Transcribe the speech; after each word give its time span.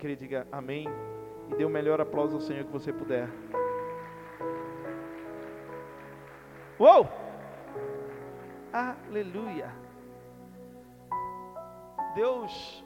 crê, 0.00 0.16
diga 0.16 0.48
amém. 0.50 0.86
E 1.50 1.54
dê 1.56 1.64
o 1.64 1.68
melhor 1.68 2.00
aplauso 2.00 2.36
ao 2.36 2.40
Senhor 2.40 2.64
que 2.64 2.72
você 2.72 2.92
puder. 2.92 3.28
Uou! 6.78 7.06
Aleluia! 8.72 9.70
Deus, 12.14 12.84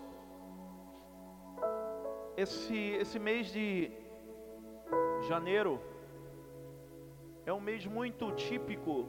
esse, 2.37 2.77
esse 3.03 3.19
mês 3.19 3.47
de 3.47 3.93
janeiro 5.29 5.81
é 7.47 7.53
um 7.53 7.61
mês 7.61 7.87
muito 7.87 8.33
típico 8.33 9.09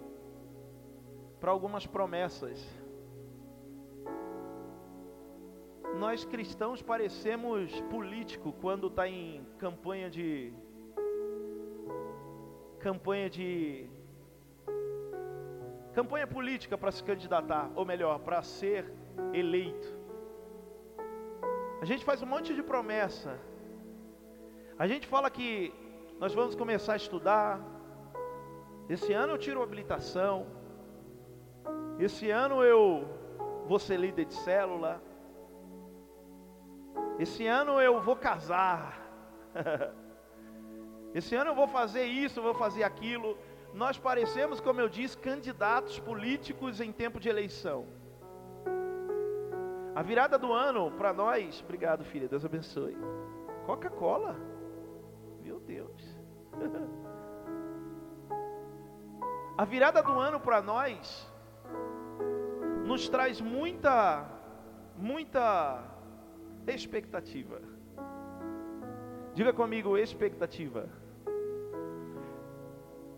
para 1.40 1.52
algumas 1.52 1.88
promessas. 1.88 2.85
Nós 6.00 6.26
cristãos 6.26 6.82
parecemos 6.82 7.80
político 7.90 8.54
quando 8.62 8.88
está 8.88 9.08
em 9.08 9.46
campanha 9.58 10.10
de 10.10 10.54
campanha 12.80 13.30
de 13.30 13.90
campanha 15.94 16.28
política 16.28 16.78
para 16.78 16.92
se 16.92 17.02
candidatar, 17.02 17.72
ou 17.76 17.86
melhor, 17.86 18.20
para 18.20 18.42
ser 18.44 18.92
eleito. 19.34 19.88
A 21.82 21.86
gente 21.86 22.04
faz 22.04 22.22
um 22.22 22.26
monte 22.26 22.54
de 22.54 22.62
promessa. 22.62 23.40
A 24.78 24.88
gente 24.88 25.08
fala 25.08 25.30
que 25.30 25.74
nós 26.20 26.34
vamos 26.34 26.56
começar 26.56 26.94
a 26.94 26.98
estudar. 26.98 27.62
Esse 28.90 29.14
ano 29.14 29.34
eu 29.34 29.38
tiro 29.38 29.64
habilitação. 29.64 30.46
Esse 31.98 32.30
ano 32.30 32.62
eu 32.62 32.84
vou 33.66 33.80
ser 33.80 33.98
líder 33.98 34.26
de 34.26 34.34
célula. 34.34 35.02
Esse 37.18 37.48
ano 37.48 37.80
eu 37.82 38.02
vou 38.02 38.16
casar. 38.16 39.02
Esse 41.14 41.34
ano 41.36 41.52
eu 41.52 41.56
vou 41.56 41.68
fazer 41.68 42.04
isso, 42.06 42.40
eu 42.40 42.44
vou 42.44 42.54
fazer 42.54 42.84
aquilo. 42.84 43.38
Nós 43.74 43.98
parecemos, 43.98 44.60
como 44.60 44.82
eu 44.82 44.90
disse, 44.90 45.18
candidatos 45.18 46.00
políticos 46.00 46.82
em 46.82 46.92
tempo 46.92 47.20
de 47.20 47.30
eleição. 47.30 47.88
A 49.96 50.02
virada 50.02 50.38
do 50.38 50.52
ano 50.52 50.92
para 50.92 51.14
nós, 51.14 51.62
obrigado 51.62 52.04
filha, 52.04 52.28
Deus 52.28 52.44
abençoe. 52.44 52.98
Coca-Cola, 53.66 54.36
meu 55.42 55.60
Deus. 55.60 56.20
A 59.58 59.64
virada 59.64 60.04
do 60.04 60.20
ano 60.20 60.38
para 60.38 60.62
nós 60.62 61.32
nos 62.86 63.08
traz 63.08 63.40
muita, 63.40 64.30
muita 64.98 65.95
expectativa. 66.68 67.62
Diga 69.34 69.52
comigo, 69.54 69.98
expectativa. 69.98 70.90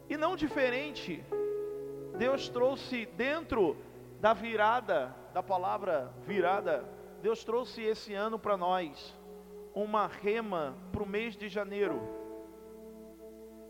E 0.09 0.17
não 0.17 0.35
diferente, 0.35 1.23
Deus 2.17 2.49
trouxe 2.49 3.05
dentro 3.05 3.77
da 4.19 4.33
virada, 4.33 5.15
da 5.33 5.43
palavra 5.43 6.11
virada, 6.25 6.83
Deus 7.21 7.43
trouxe 7.43 7.83
esse 7.83 8.13
ano 8.13 8.39
para 8.39 8.57
nós 8.57 9.15
uma 9.73 10.07
rema 10.07 10.75
para 10.91 11.03
o 11.03 11.07
mês 11.07 11.35
de 11.35 11.47
janeiro. 11.47 12.01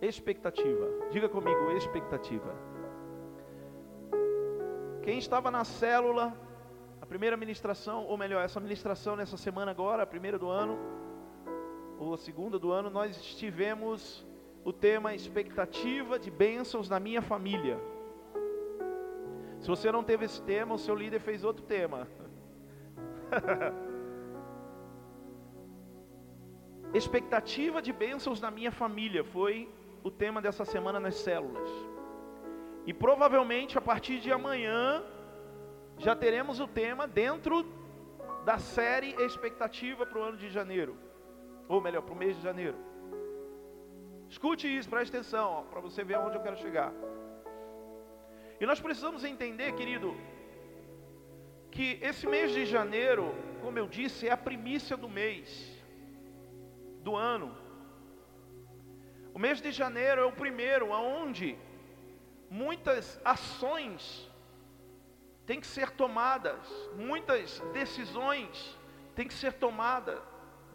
Expectativa. 0.01 0.87
Diga 1.11 1.27
comigo, 1.27 1.71
expectativa. 1.71 2.55
Quem 5.01 5.17
estava 5.17 5.49
na 5.49 5.63
célula, 5.63 6.33
primeira 7.07 7.37
ministração, 7.37 8.05
ou 8.05 8.17
melhor, 8.17 8.43
essa 8.43 8.59
ministração 8.59 9.15
nessa 9.15 9.37
semana 9.37 9.71
agora, 9.71 10.03
a 10.03 10.07
primeira 10.07 10.37
do 10.37 10.49
ano, 10.49 10.77
ou 11.97 12.13
a 12.13 12.17
segunda 12.17 12.59
do 12.59 12.71
ano, 12.71 12.89
nós 12.89 13.15
estivemos 13.17 14.25
o 14.63 14.73
tema 14.73 15.15
expectativa 15.15 16.19
de 16.19 16.29
bênçãos 16.29 16.89
na 16.89 16.99
minha 16.99 17.21
família. 17.21 17.79
Se 19.59 19.67
você 19.67 19.91
não 19.91 20.03
teve 20.03 20.25
esse 20.25 20.41
tema, 20.41 20.75
o 20.75 20.77
seu 20.77 20.93
líder 20.95 21.19
fez 21.19 21.43
outro 21.43 21.63
tema. 21.63 22.07
expectativa 26.93 27.81
de 27.81 27.91
bênçãos 27.91 28.39
na 28.41 28.49
minha 28.51 28.71
família 28.71 29.23
foi 29.23 29.69
o 30.03 30.11
tema 30.11 30.41
dessa 30.41 30.65
semana 30.65 30.99
nas 30.99 31.15
células. 31.15 31.69
E 32.85 32.93
provavelmente 32.93 33.77
a 33.77 33.81
partir 33.81 34.19
de 34.19 34.31
amanhã 34.31 35.03
já 35.97 36.15
teremos 36.15 36.59
o 36.59 36.67
tema 36.67 37.07
dentro 37.07 37.65
da 38.45 38.57
série 38.59 39.11
Expectativa 39.23 40.05
para 40.05 40.19
o 40.19 40.23
ano 40.23 40.37
de 40.37 40.49
janeiro. 40.49 40.97
Ou 41.67 41.81
melhor, 41.81 42.01
para 42.01 42.13
o 42.13 42.17
mês 42.17 42.35
de 42.37 42.43
janeiro. 42.43 42.77
Escute 44.29 44.67
isso, 44.67 44.89
preste 44.89 45.15
atenção, 45.15 45.65
para 45.69 45.79
você 45.79 46.03
ver 46.03 46.15
aonde 46.15 46.37
eu 46.37 46.41
quero 46.41 46.57
chegar. 46.57 46.93
E 48.59 48.65
nós 48.65 48.79
precisamos 48.79 49.23
entender, 49.23 49.73
querido, 49.73 50.15
que 51.71 51.99
esse 52.01 52.27
mês 52.27 52.51
de 52.51 52.65
janeiro, 52.65 53.33
como 53.61 53.77
eu 53.77 53.87
disse, 53.87 54.27
é 54.27 54.31
a 54.31 54.37
primícia 54.37 54.97
do 54.97 55.09
mês, 55.09 55.71
do 57.03 57.15
ano. 57.15 57.55
O 59.33 59.39
mês 59.39 59.61
de 59.61 59.71
janeiro 59.71 60.21
é 60.21 60.25
o 60.25 60.31
primeiro 60.31 60.93
aonde 60.93 61.57
muitas 62.49 63.19
ações 63.23 64.26
têm 65.47 65.61
que 65.61 65.65
ser 65.65 65.89
tomadas, 65.91 66.59
muitas 66.93 67.61
decisões 67.71 68.77
têm 69.15 69.27
que 69.27 69.33
ser 69.33 69.53
tomadas 69.53 70.19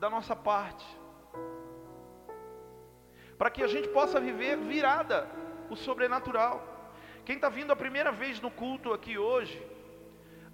da 0.00 0.08
nossa 0.08 0.34
parte, 0.34 0.84
para 3.36 3.50
que 3.50 3.62
a 3.62 3.68
gente 3.68 3.88
possa 3.88 4.18
viver 4.18 4.56
virada, 4.56 5.28
o 5.68 5.76
sobrenatural. 5.76 6.66
Quem 7.24 7.36
está 7.36 7.48
vindo 7.48 7.70
a 7.70 7.76
primeira 7.76 8.10
vez 8.10 8.40
no 8.40 8.50
culto 8.50 8.92
aqui 8.92 9.16
hoje, 9.16 9.64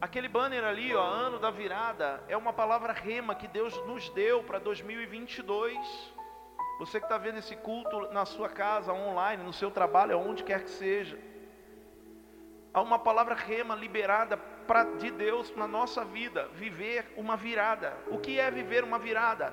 aquele 0.00 0.28
banner 0.28 0.64
ali, 0.64 0.94
ó, 0.94 1.02
ano 1.02 1.38
da 1.38 1.50
virada, 1.50 2.22
é 2.28 2.36
uma 2.36 2.52
palavra 2.52 2.92
rema 2.92 3.34
que 3.34 3.48
Deus 3.48 3.74
nos 3.86 4.10
deu 4.10 4.42
para 4.42 4.58
2022. 4.58 5.78
Você 6.78 7.00
que 7.00 7.06
está 7.06 7.18
vendo 7.18 7.38
esse 7.38 7.56
culto 7.56 8.12
na 8.12 8.24
sua 8.24 8.48
casa, 8.48 8.92
online, 8.92 9.42
no 9.42 9.52
seu 9.52 9.70
trabalho, 9.70 10.14
aonde 10.14 10.44
quer 10.44 10.62
que 10.62 10.70
seja. 10.70 11.18
Há 12.78 12.80
uma 12.80 13.00
palavra 13.00 13.34
rema 13.34 13.74
liberada 13.74 14.36
pra, 14.36 14.84
de 14.84 15.10
Deus 15.10 15.52
na 15.56 15.66
nossa 15.66 16.04
vida, 16.04 16.48
viver 16.54 17.12
uma 17.16 17.36
virada. 17.36 17.92
O 18.06 18.18
que 18.18 18.38
é 18.38 18.48
viver 18.52 18.84
uma 18.84 19.00
virada? 19.00 19.52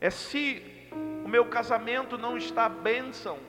É 0.00 0.08
se 0.08 0.88
o 1.24 1.28
meu 1.28 1.46
casamento 1.46 2.16
não 2.16 2.38
está 2.38 2.68
bênção, 2.68 3.40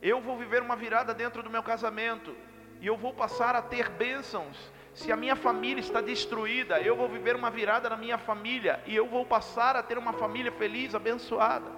eu 0.00 0.20
vou 0.20 0.38
viver 0.38 0.62
uma 0.62 0.76
virada 0.76 1.12
dentro 1.12 1.42
do 1.42 1.50
meu 1.50 1.60
casamento, 1.60 2.36
e 2.80 2.86
eu 2.86 2.96
vou 2.96 3.12
passar 3.12 3.56
a 3.56 3.62
ter 3.62 3.88
bênçãos 3.88 4.56
se 4.94 5.10
a 5.10 5.16
minha 5.16 5.34
família 5.34 5.80
está 5.80 6.00
destruída, 6.00 6.80
eu 6.80 6.94
vou 6.94 7.08
viver 7.08 7.34
uma 7.34 7.50
virada 7.50 7.90
na 7.90 7.96
minha 7.96 8.16
família 8.16 8.80
e 8.86 8.94
eu 8.94 9.08
vou 9.08 9.26
passar 9.26 9.74
a 9.74 9.82
ter 9.82 9.98
uma 9.98 10.12
família 10.12 10.52
feliz, 10.52 10.94
abençoada. 10.94 11.68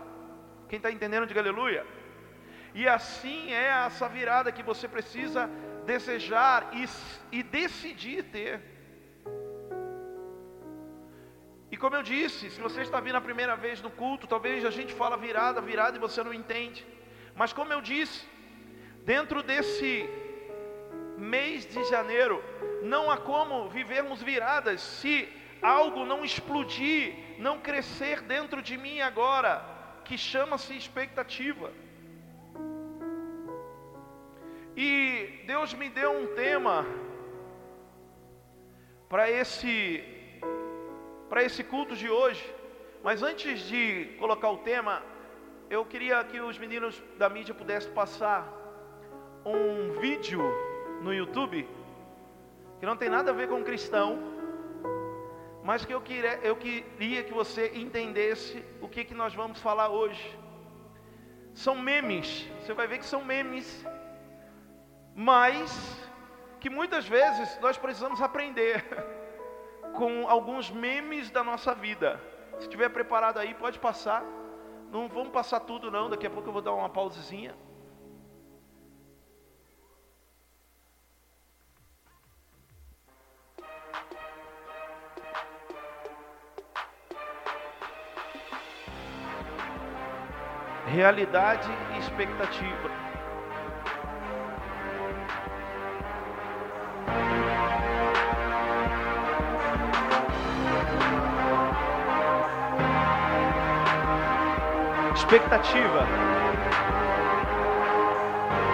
Quem 0.68 0.76
está 0.76 0.90
entendendo, 0.90 1.26
diga 1.26 1.40
aleluia. 1.40 1.86
E 2.74 2.86
assim 2.86 3.52
é 3.52 3.68
essa 3.86 4.06
virada 4.06 4.52
que 4.52 4.62
você 4.62 4.86
precisa 4.86 5.48
desejar 5.84 6.70
e, 6.72 6.84
e 7.36 7.42
decidir 7.42 8.24
ter. 8.24 8.60
E 11.70 11.76
como 11.76 11.96
eu 11.96 12.02
disse, 12.02 12.50
se 12.50 12.60
você 12.60 12.82
está 12.82 13.00
vindo 13.00 13.16
a 13.16 13.20
primeira 13.20 13.56
vez 13.56 13.82
no 13.82 13.90
culto, 13.90 14.26
talvez 14.26 14.64
a 14.64 14.70
gente 14.70 14.92
fala 14.94 15.16
virada, 15.16 15.60
virada 15.60 15.96
e 15.96 16.00
você 16.00 16.22
não 16.22 16.32
entende. 16.32 16.86
Mas 17.34 17.52
como 17.52 17.72
eu 17.72 17.80
disse, 17.80 18.24
dentro 19.04 19.42
desse 19.42 20.08
mês 21.18 21.66
de 21.66 21.82
janeiro, 21.84 22.42
não 22.82 23.10
há 23.10 23.16
como 23.16 23.68
vivermos 23.68 24.22
viradas 24.22 24.80
se 24.80 25.28
algo 25.60 26.04
não 26.04 26.24
explodir, 26.24 27.14
não 27.38 27.58
crescer 27.58 28.20
dentro 28.20 28.62
de 28.62 28.76
mim 28.76 29.00
agora, 29.00 29.64
que 30.04 30.16
chama-se 30.16 30.76
expectativa. 30.76 31.72
E 34.76 35.44
Deus 35.46 35.72
me 35.74 35.88
deu 35.88 36.10
um 36.10 36.34
tema 36.34 36.84
para 39.08 39.30
esse 39.30 40.02
para 41.28 41.42
esse 41.42 41.62
culto 41.62 41.94
de 41.96 42.08
hoje. 42.08 42.44
Mas 43.02 43.22
antes 43.22 43.60
de 43.60 44.16
colocar 44.18 44.50
o 44.50 44.58
tema, 44.58 45.02
eu 45.68 45.84
queria 45.84 46.22
que 46.24 46.40
os 46.40 46.58
meninos 46.58 47.02
da 47.18 47.28
mídia 47.28 47.54
pudessem 47.54 47.92
passar 47.92 48.40
um 49.44 50.00
vídeo 50.00 50.42
no 51.02 51.12
YouTube, 51.12 51.68
que 52.80 52.86
não 52.86 52.96
tem 52.96 53.10
nada 53.10 53.30
a 53.30 53.34
ver 53.34 53.48
com 53.48 53.62
cristão, 53.62 54.18
mas 55.62 55.84
que 55.84 55.92
eu 55.92 56.00
queria, 56.00 56.38
eu 56.42 56.56
queria 56.56 57.22
que 57.22 57.32
você 57.32 57.72
entendesse 57.74 58.64
o 58.80 58.88
que, 58.88 59.04
que 59.04 59.14
nós 59.14 59.34
vamos 59.34 59.60
falar 59.60 59.88
hoje. 59.88 60.38
São 61.52 61.76
memes, 61.76 62.48
você 62.60 62.72
vai 62.72 62.86
ver 62.86 62.98
que 62.98 63.06
são 63.06 63.24
memes, 63.24 63.84
mas 65.14 66.10
que 66.58 66.68
muitas 66.68 67.06
vezes 67.06 67.58
nós 67.60 67.78
precisamos 67.78 68.20
aprender 68.20 68.84
com 69.94 70.28
alguns 70.28 70.70
memes 70.70 71.30
da 71.30 71.44
nossa 71.44 71.74
vida. 71.74 72.20
Se 72.58 72.62
estiver 72.62 72.88
preparado 72.88 73.38
aí, 73.38 73.54
pode 73.54 73.78
passar. 73.78 74.24
Não 74.90 75.08
vamos 75.08 75.30
passar 75.30 75.60
tudo 75.60 75.90
não, 75.90 76.10
daqui 76.10 76.26
a 76.26 76.30
pouco 76.30 76.48
eu 76.48 76.52
vou 76.52 76.62
dar 76.62 76.72
uma 76.72 76.88
pausezinha. 76.88 77.54
Realidade 90.86 91.68
e 91.94 91.98
expectativa. 91.98 93.13
Expectativa. 105.34 106.06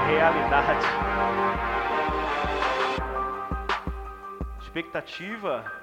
Realidade. 0.06 0.86
Expectativa 4.60 5.79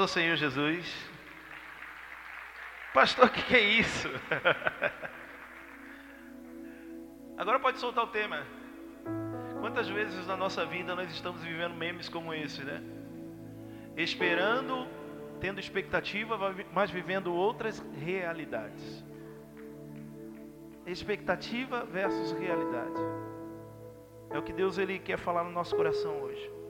ao 0.00 0.08
Senhor 0.08 0.36
Jesus. 0.36 1.10
Pastor, 2.94 3.26
o 3.26 3.30
que, 3.30 3.42
que 3.42 3.56
é 3.56 3.60
isso? 3.60 4.08
Agora 7.36 7.58
pode 7.58 7.78
soltar 7.78 8.04
o 8.04 8.08
tema. 8.08 8.46
Quantas 9.60 9.88
vezes 9.88 10.26
na 10.26 10.36
nossa 10.36 10.64
vida 10.64 10.94
nós 10.94 11.10
estamos 11.10 11.42
vivendo 11.42 11.74
memes 11.74 12.08
como 12.08 12.32
esse, 12.32 12.62
né? 12.62 12.82
Esperando, 13.96 14.86
tendo 15.40 15.58
expectativa, 15.58 16.38
mas 16.72 16.90
vivendo 16.90 17.34
outras 17.34 17.84
realidades. 17.94 19.04
Expectativa 20.86 21.84
versus 21.84 22.32
realidade. 22.32 23.00
É 24.30 24.38
o 24.38 24.42
que 24.42 24.52
Deus 24.52 24.78
ele 24.78 24.98
quer 24.98 25.18
falar 25.18 25.44
no 25.44 25.50
nosso 25.50 25.76
coração 25.76 26.22
hoje. 26.22 26.61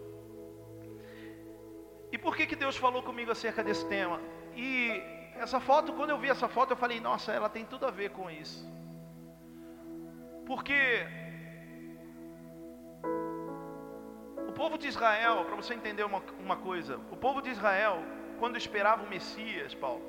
E 2.13 2.19
por 2.19 2.37
que, 2.37 2.47
que 2.47 2.55
Deus 2.55 2.77
falou 2.77 3.03
comigo 3.03 3.31
acerca 3.33 3.65
desse 3.65 3.87
tema? 3.87 4.21
E 4.55 5.03
essa 5.37 5.59
foto, 5.59 5.95
quando 5.95 6.11
eu 6.11 6.19
vi 6.19 6.29
essa 6.29 6.47
foto, 6.47 6.73
eu 6.73 6.77
falei, 6.77 7.01
nossa, 7.01 7.33
ela 7.33 7.49
tem 7.49 7.65
tudo 7.65 7.87
a 7.87 7.91
ver 7.91 8.11
com 8.11 8.31
isso. 8.31 8.71
Porque 10.45 11.07
o 14.47 14.53
povo 14.53 14.77
de 14.77 14.87
Israel, 14.89 15.47
para 15.47 15.57
você 15.57 15.73
entender 15.73 16.05
uma, 16.05 16.23
uma 16.39 16.57
coisa, 16.57 17.01
o 17.11 17.17
povo 17.17 17.41
de 17.41 17.49
Israel, 17.49 17.97
quando 18.39 18.59
esperava 18.59 19.03
o 19.05 19.09
Messias, 19.09 19.75
Paulo, 19.75 20.05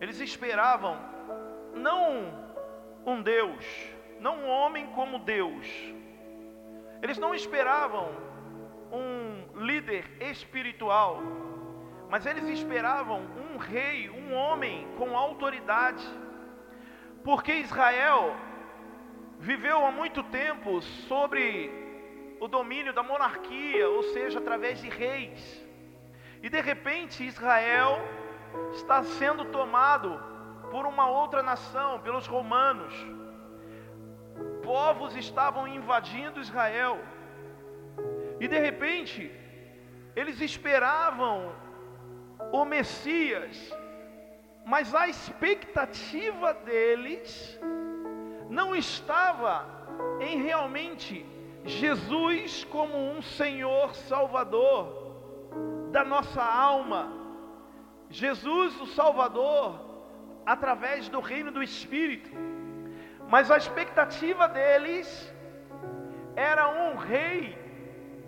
eles 0.00 0.20
esperavam 0.20 0.96
não 1.74 2.00
um 3.04 3.20
Deus, 3.20 3.64
não 4.20 4.36
um 4.42 4.48
homem 4.48 4.86
como 4.98 5.18
Deus, 5.18 5.66
eles 7.02 7.18
não 7.18 7.34
esperavam 7.34 8.08
um 8.92 9.21
líder 9.62 10.04
espiritual, 10.20 11.22
mas 12.10 12.26
eles 12.26 12.44
esperavam 12.44 13.20
um 13.20 13.56
rei, 13.56 14.10
um 14.10 14.34
homem 14.34 14.86
com 14.98 15.16
autoridade, 15.16 16.06
porque 17.24 17.52
Israel 17.54 18.36
viveu 19.38 19.84
há 19.86 19.90
muito 19.90 20.22
tempo 20.24 20.80
sobre 20.82 21.70
o 22.40 22.48
domínio 22.48 22.92
da 22.92 23.02
monarquia, 23.02 23.88
ou 23.88 24.02
seja, 24.14 24.38
através 24.38 24.80
de 24.80 24.88
reis. 24.88 25.64
E 26.42 26.48
de 26.48 26.60
repente 26.60 27.24
Israel 27.24 27.98
está 28.72 29.02
sendo 29.04 29.44
tomado 29.46 30.20
por 30.70 30.86
uma 30.86 31.08
outra 31.08 31.42
nação, 31.42 32.00
pelos 32.00 32.26
romanos. 32.26 32.94
Povos 34.62 35.14
estavam 35.16 35.68
invadindo 35.68 36.40
Israel. 36.40 36.98
E 38.40 38.48
de 38.48 38.58
repente, 38.58 39.30
eles 40.14 40.40
esperavam 40.40 41.52
o 42.52 42.64
Messias, 42.64 43.56
mas 44.64 44.94
a 44.94 45.08
expectativa 45.08 46.54
deles 46.54 47.58
não 48.48 48.74
estava 48.76 49.66
em 50.20 50.42
realmente 50.42 51.26
Jesus 51.64 52.64
como 52.64 52.96
um 52.96 53.22
Senhor 53.22 53.94
Salvador 53.94 55.02
da 55.90 56.04
nossa 56.04 56.42
alma. 56.42 57.12
Jesus, 58.10 58.78
o 58.80 58.86
Salvador 58.86 59.92
através 60.44 61.08
do 61.08 61.20
reino 61.20 61.50
do 61.50 61.62
Espírito. 61.62 62.30
Mas 63.28 63.50
a 63.50 63.56
expectativa 63.56 64.48
deles 64.48 65.32
era 66.36 66.68
um 66.68 66.96
rei, 66.96 67.56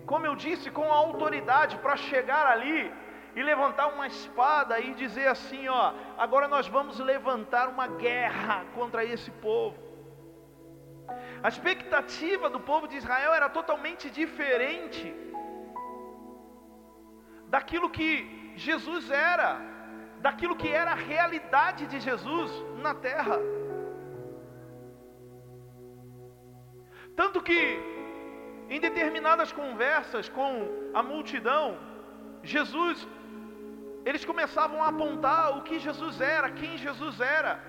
como 0.05 0.25
eu 0.25 0.35
disse, 0.35 0.69
com 0.69 0.91
autoridade 0.91 1.77
para 1.77 1.95
chegar 1.95 2.45
ali 2.47 2.91
e 3.35 3.43
levantar 3.43 3.87
uma 3.87 4.07
espada 4.07 4.79
e 4.79 4.93
dizer 4.93 5.27
assim: 5.27 5.67
ó, 5.67 5.93
agora 6.17 6.47
nós 6.47 6.67
vamos 6.67 6.99
levantar 6.99 7.67
uma 7.67 7.87
guerra 7.87 8.65
contra 8.73 9.03
esse 9.03 9.31
povo. 9.31 9.77
A 11.43 11.49
expectativa 11.49 12.49
do 12.49 12.59
povo 12.59 12.87
de 12.87 12.97
Israel 12.97 13.33
era 13.33 13.49
totalmente 13.49 14.09
diferente 14.09 15.13
daquilo 17.47 17.89
que 17.89 18.53
Jesus 18.55 19.11
era, 19.11 19.59
daquilo 20.19 20.55
que 20.55 20.69
era 20.69 20.91
a 20.91 21.01
realidade 21.11 21.85
de 21.85 21.99
Jesus 21.99 22.51
na 22.81 22.93
terra. 22.95 23.39
Tanto 27.15 27.41
que, 27.41 27.59
em 28.69 28.79
determinadas 28.79 29.51
conversas 29.51 30.27
com 30.29 30.51
a 30.93 31.01
multidão, 31.03 31.77
Jesus, 32.43 33.07
eles 34.05 34.23
começavam 34.23 34.83
a 34.83 34.87
apontar 34.89 35.57
o 35.57 35.63
que 35.63 35.79
Jesus 35.79 36.21
era, 36.21 36.49
quem 36.51 36.77
Jesus 36.77 37.19
era. 37.19 37.59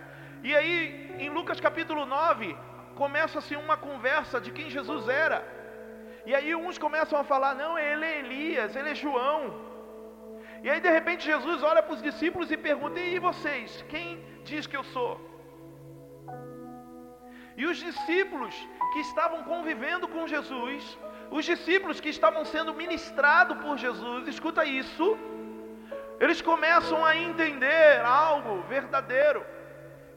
E 0.42 0.54
aí, 0.54 1.14
em 1.18 1.30
Lucas 1.30 1.60
capítulo 1.60 2.04
9, 2.06 2.56
começa-se 2.94 3.54
uma 3.56 3.76
conversa 3.76 4.40
de 4.40 4.50
quem 4.50 4.68
Jesus 4.70 5.08
era. 5.08 5.38
E 6.24 6.34
aí 6.34 6.54
uns 6.54 6.78
começam 6.78 7.18
a 7.18 7.24
falar: 7.24 7.54
não, 7.54 7.78
ele 7.78 8.04
é 8.04 8.18
Elias, 8.18 8.74
ele 8.74 8.90
é 8.90 8.94
João. 8.94 9.40
E 10.62 10.70
aí 10.70 10.80
de 10.80 10.90
repente 10.90 11.24
Jesus 11.24 11.62
olha 11.62 11.82
para 11.82 11.94
os 11.94 12.02
discípulos 12.02 12.50
e 12.50 12.56
pergunta: 12.56 12.98
e 12.98 13.18
vocês, 13.18 13.84
quem 13.88 14.24
diz 14.44 14.66
que 14.66 14.76
eu 14.76 14.84
sou? 14.84 15.35
E 17.56 17.64
os 17.64 17.78
discípulos 17.78 18.54
que 18.92 19.00
estavam 19.00 19.42
convivendo 19.44 20.06
com 20.06 20.26
Jesus, 20.26 20.98
os 21.30 21.44
discípulos 21.44 22.00
que 22.00 22.10
estavam 22.10 22.44
sendo 22.44 22.74
ministrados 22.74 23.56
por 23.64 23.76
Jesus, 23.78 24.28
escuta 24.28 24.64
isso, 24.64 25.16
eles 26.20 26.40
começam 26.40 27.04
a 27.04 27.16
entender 27.16 28.00
algo 28.04 28.62
verdadeiro. 28.74 29.44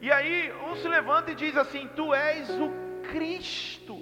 E 0.00 0.10
aí 0.10 0.52
um 0.66 0.76
se 0.76 0.88
levanta 0.88 1.30
e 1.30 1.34
diz 1.34 1.56
assim: 1.56 1.88
Tu 1.96 2.14
és 2.14 2.48
o 2.66 2.70
Cristo. 3.10 3.96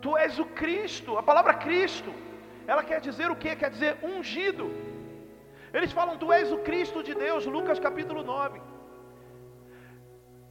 Tu 0.00 0.16
és 0.16 0.38
o 0.38 0.44
Cristo. 0.44 1.16
A 1.18 1.22
palavra 1.22 1.54
Cristo, 1.54 2.12
ela 2.66 2.84
quer 2.84 3.00
dizer 3.00 3.30
o 3.30 3.36
que? 3.36 3.56
Quer 3.56 3.70
dizer 3.70 3.98
ungido. 4.02 4.70
Eles 5.72 5.92
falam: 5.92 6.18
Tu 6.18 6.32
és 6.32 6.52
o 6.52 6.58
Cristo 6.58 7.02
de 7.02 7.14
Deus, 7.14 7.46
Lucas 7.46 7.80
capítulo 7.80 8.22
9. 8.22 8.73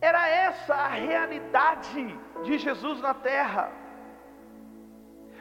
Era 0.09 0.27
essa 0.27 0.75
a 0.75 0.87
realidade 0.87 2.03
de 2.45 2.57
Jesus 2.57 2.99
na 2.99 3.13
terra. 3.13 3.71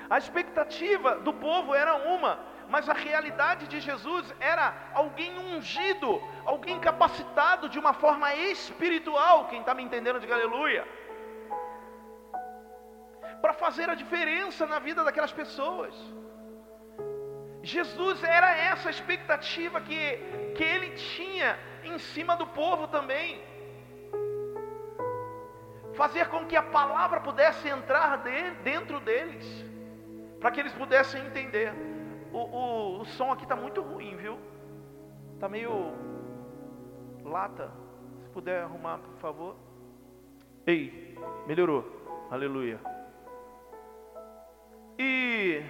A 0.08 0.18
expectativa 0.22 1.16
do 1.26 1.32
povo 1.32 1.74
era 1.74 1.94
uma, 2.14 2.38
mas 2.68 2.88
a 2.88 2.92
realidade 2.92 3.66
de 3.66 3.80
Jesus 3.80 4.32
era 4.38 4.72
alguém 4.94 5.36
ungido, 5.36 6.22
alguém 6.44 6.78
capacitado 6.78 7.68
de 7.68 7.78
uma 7.82 7.92
forma 7.92 8.32
espiritual. 8.36 9.46
Quem 9.48 9.60
está 9.60 9.74
me 9.74 9.82
entendendo, 9.82 10.20
de 10.20 10.32
aleluia. 10.32 10.86
Para 13.40 13.54
fazer 13.54 13.90
a 13.90 13.96
diferença 13.96 14.64
na 14.64 14.78
vida 14.78 15.02
daquelas 15.02 15.32
pessoas. 15.32 15.92
Jesus 17.64 18.22
era 18.22 18.50
essa 18.70 18.90
expectativa 18.90 19.80
que, 19.80 20.04
que 20.56 20.62
ele 20.62 20.90
tinha 20.90 21.58
em 21.82 21.98
cima 21.98 22.36
do 22.36 22.46
povo 22.46 22.86
também 22.86 23.50
fazer 25.94 26.28
com 26.28 26.46
que 26.46 26.56
a 26.56 26.62
palavra 26.62 27.20
pudesse 27.20 27.68
entrar 27.68 28.22
dentro 28.62 29.00
deles, 29.00 29.64
para 30.40 30.50
que 30.50 30.60
eles 30.60 30.72
pudessem 30.74 31.24
entender. 31.26 31.72
O, 32.32 32.38
o, 32.38 33.00
o 33.00 33.04
som 33.04 33.30
aqui 33.30 33.42
está 33.42 33.54
muito 33.54 33.82
ruim, 33.82 34.16
viu? 34.16 34.38
Está 35.34 35.48
meio 35.48 35.92
lata. 37.24 37.70
Se 38.22 38.28
puder 38.30 38.62
arrumar, 38.62 38.98
por 38.98 39.16
favor. 39.18 39.56
Ei, 40.66 41.16
melhorou. 41.46 41.84
Aleluia. 42.30 42.80
E 44.98 45.62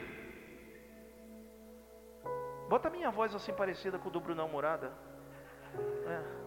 bota 2.69 2.91
minha 2.91 3.11
voz 3.11 3.35
assim 3.35 3.53
parecida 3.53 3.99
com 3.99 4.09
o 4.09 4.13
do 4.13 4.21
Brunão 4.21 4.49
Morada. 4.49 4.93
É. 6.07 6.43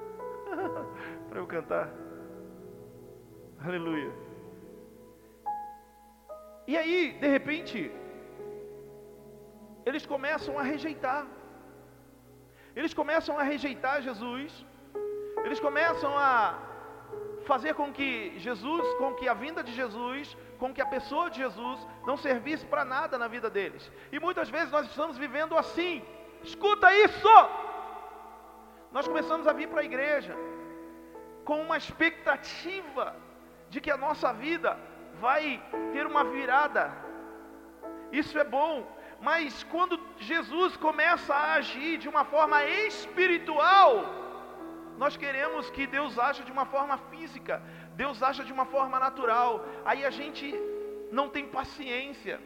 para 1.28 1.38
eu 1.38 1.46
cantar. 1.46 1.90
Aleluia. 3.64 4.12
E 6.66 6.76
aí, 6.76 7.12
de 7.12 7.28
repente, 7.28 7.90
eles 9.84 10.04
começam 10.04 10.58
a 10.58 10.62
rejeitar. 10.62 11.26
Eles 12.74 12.92
começam 12.92 13.38
a 13.38 13.42
rejeitar 13.42 14.02
Jesus. 14.02 14.64
Eles 15.44 15.60
começam 15.60 16.12
a 16.18 16.58
fazer 17.44 17.74
com 17.74 17.92
que 17.92 18.36
Jesus, 18.38 18.94
com 18.94 19.14
que 19.14 19.28
a 19.28 19.34
vinda 19.34 19.62
de 19.62 19.72
Jesus, 19.72 20.36
com 20.58 20.74
que 20.74 20.82
a 20.82 20.86
pessoa 20.86 21.30
de 21.30 21.38
Jesus 21.38 21.86
não 22.04 22.16
servisse 22.16 22.66
para 22.66 22.84
nada 22.84 23.16
na 23.16 23.28
vida 23.28 23.48
deles. 23.48 23.90
E 24.10 24.18
muitas 24.18 24.48
vezes 24.50 24.72
nós 24.72 24.86
estamos 24.88 25.16
vivendo 25.16 25.56
assim. 25.56 26.02
Escuta 26.42 26.92
isso! 27.06 27.36
Nós 28.96 29.06
começamos 29.06 29.46
a 29.46 29.52
vir 29.52 29.68
para 29.68 29.82
a 29.82 29.88
igreja 29.90 30.34
com 31.44 31.56
uma 31.64 31.76
expectativa 31.76 33.04
de 33.68 33.78
que 33.78 33.90
a 33.90 33.98
nossa 34.04 34.32
vida 34.32 34.70
vai 35.24 35.62
ter 35.92 36.06
uma 36.06 36.24
virada. 36.24 36.84
Isso 38.10 38.38
é 38.38 38.44
bom, 38.44 38.72
mas 39.20 39.62
quando 39.64 40.00
Jesus 40.30 40.78
começa 40.78 41.34
a 41.34 41.52
agir 41.58 41.98
de 41.98 42.08
uma 42.08 42.24
forma 42.24 42.64
espiritual, 42.64 43.90
nós 44.96 45.14
queremos 45.14 45.68
que 45.68 45.86
Deus 45.86 46.18
haja 46.18 46.42
de 46.42 46.52
uma 46.56 46.64
forma 46.64 46.96
física, 47.10 47.62
Deus 48.02 48.22
haja 48.22 48.42
de 48.48 48.52
uma 48.58 48.64
forma 48.64 48.98
natural. 48.98 49.62
Aí 49.84 50.06
a 50.06 50.12
gente 50.18 50.46
não 51.12 51.28
tem 51.28 51.46
paciência. 51.46 52.40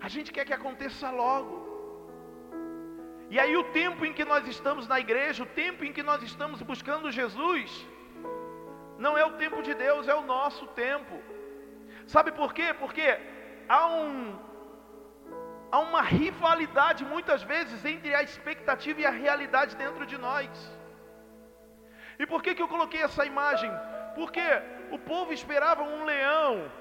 A 0.00 0.08
gente 0.08 0.32
quer 0.32 0.46
que 0.46 0.54
aconteça 0.54 1.10
logo. 1.10 1.67
E 3.30 3.38
aí, 3.38 3.54
o 3.56 3.64
tempo 3.64 4.04
em 4.06 4.12
que 4.12 4.24
nós 4.24 4.46
estamos 4.46 4.88
na 4.88 4.98
igreja, 4.98 5.42
o 5.42 5.46
tempo 5.46 5.84
em 5.84 5.92
que 5.92 6.02
nós 6.02 6.22
estamos 6.22 6.62
buscando 6.62 7.10
Jesus, 7.10 7.86
não 8.98 9.18
é 9.18 9.24
o 9.24 9.32
tempo 9.32 9.62
de 9.62 9.74
Deus, 9.74 10.08
é 10.08 10.14
o 10.14 10.22
nosso 10.22 10.66
tempo. 10.68 11.14
Sabe 12.06 12.32
por 12.32 12.54
quê? 12.54 12.74
Porque 12.82 13.06
há, 13.68 13.86
um, 13.86 14.38
há 15.70 15.78
uma 15.78 16.00
rivalidade 16.00 17.04
muitas 17.04 17.42
vezes 17.42 17.84
entre 17.84 18.14
a 18.14 18.22
expectativa 18.22 19.02
e 19.02 19.06
a 19.06 19.10
realidade 19.10 19.76
dentro 19.76 20.06
de 20.06 20.16
nós. 20.16 20.48
E 22.18 22.26
por 22.26 22.42
que, 22.42 22.54
que 22.54 22.62
eu 22.62 22.68
coloquei 22.68 23.02
essa 23.02 23.26
imagem? 23.26 23.70
Porque 24.14 24.46
o 24.90 24.98
povo 24.98 25.32
esperava 25.32 25.82
um 25.82 26.04
leão, 26.04 26.72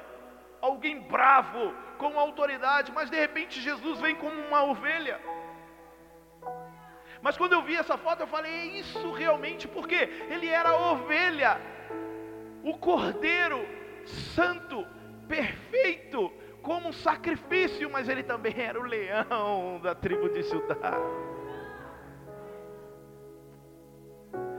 alguém 0.61 1.01
bravo, 1.01 1.73
com 1.97 2.17
autoridade, 2.17 2.91
mas 2.91 3.09
de 3.09 3.19
repente 3.19 3.59
Jesus 3.59 3.99
vem 3.99 4.15
como 4.15 4.39
uma 4.47 4.63
ovelha. 4.63 5.19
Mas 7.21 7.37
quando 7.37 7.53
eu 7.53 7.61
vi 7.61 7.75
essa 7.75 7.97
foto, 7.97 8.21
eu 8.21 8.27
falei: 8.27 8.51
é 8.51 8.65
isso 8.65 9.11
realmente, 9.11 9.67
porque 9.67 9.95
ele 10.29 10.47
era 10.47 10.69
a 10.69 10.91
ovelha, 10.91 11.59
o 12.63 12.77
cordeiro 12.77 13.65
santo, 14.05 14.85
perfeito, 15.27 16.31
como 16.61 16.89
um 16.89 16.93
sacrifício, 16.93 17.89
mas 17.89 18.07
ele 18.09 18.23
também 18.23 18.53
era 18.57 18.79
o 18.79 18.83
leão 18.83 19.79
da 19.81 19.95
tribo 19.95 20.29
de 20.29 20.43
Judá. 20.43 20.97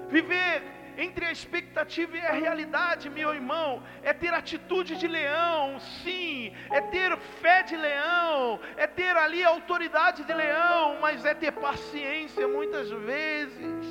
Viver 0.08 0.77
entre 0.98 1.24
a 1.24 1.30
expectativa 1.30 2.16
e 2.16 2.20
a 2.20 2.32
realidade, 2.32 3.08
meu 3.08 3.32
irmão, 3.32 3.84
é 4.02 4.12
ter 4.12 4.34
atitude 4.34 4.96
de 4.96 5.06
leão, 5.06 5.78
sim, 5.78 6.52
é 6.70 6.80
ter 6.80 7.16
fé 7.40 7.62
de 7.62 7.76
leão, 7.76 8.58
é 8.76 8.84
ter 8.84 9.16
ali 9.16 9.44
a 9.44 9.50
autoridade 9.50 10.24
de 10.24 10.34
leão, 10.34 10.98
mas 11.00 11.24
é 11.24 11.34
ter 11.34 11.52
paciência 11.52 12.48
muitas 12.48 12.90
vezes. 12.90 13.86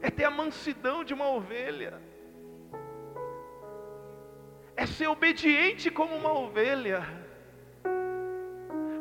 É 0.00 0.08
ter 0.08 0.24
a 0.24 0.30
mansidão 0.30 1.02
de 1.02 1.12
uma 1.12 1.28
ovelha. 1.28 2.00
É 4.76 4.86
ser 4.86 5.08
obediente 5.08 5.90
como 5.90 6.14
uma 6.14 6.32
ovelha. 6.32 7.25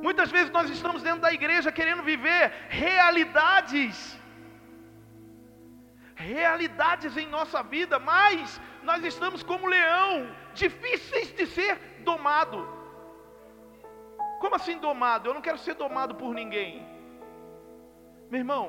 Muitas 0.05 0.29
vezes 0.35 0.51
nós 0.51 0.69
estamos 0.69 1.01
dentro 1.01 1.21
da 1.21 1.31
igreja 1.33 1.71
querendo 1.77 2.03
viver 2.03 2.41
realidades, 2.69 3.95
realidades 6.13 7.17
em 7.17 7.27
nossa 7.37 7.63
vida, 7.63 7.97
mas 7.97 8.61
nós 8.83 9.03
estamos 9.03 9.41
como 9.41 9.65
leão, 9.65 10.13
difíceis 10.53 11.29
de 11.37 11.47
ser 11.47 11.73
domado. 12.09 12.59
Como 14.41 14.53
assim 14.53 14.77
domado? 14.77 15.27
Eu 15.27 15.33
não 15.33 15.41
quero 15.47 15.57
ser 15.57 15.73
domado 15.73 16.13
por 16.21 16.35
ninguém. 16.35 16.85
Meu 18.29 18.41
irmão, 18.41 18.65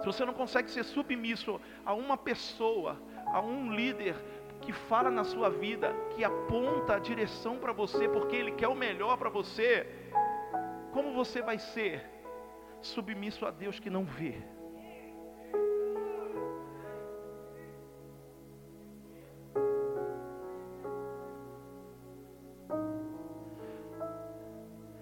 se 0.00 0.06
você 0.06 0.24
não 0.24 0.32
consegue 0.32 0.70
ser 0.70 0.84
submisso 0.84 1.60
a 1.84 1.92
uma 1.92 2.16
pessoa, 2.16 2.98
a 3.26 3.40
um 3.42 3.70
líder 3.80 4.16
que 4.62 4.72
fala 4.72 5.10
na 5.10 5.24
sua 5.24 5.50
vida, 5.50 5.94
que 6.14 6.24
aponta 6.24 6.94
a 6.94 6.98
direção 6.98 7.58
para 7.58 7.72
você, 7.72 8.08
porque 8.08 8.34
ele 8.34 8.52
quer 8.52 8.68
o 8.68 8.74
melhor 8.74 9.16
para 9.18 9.28
você, 9.28 9.86
como 10.96 11.12
você 11.12 11.42
vai 11.42 11.58
ser 11.58 11.94
submisso 12.80 13.44
a 13.44 13.50
Deus 13.50 13.78
que 13.78 13.90
não 13.96 14.04
vê? 14.18 14.34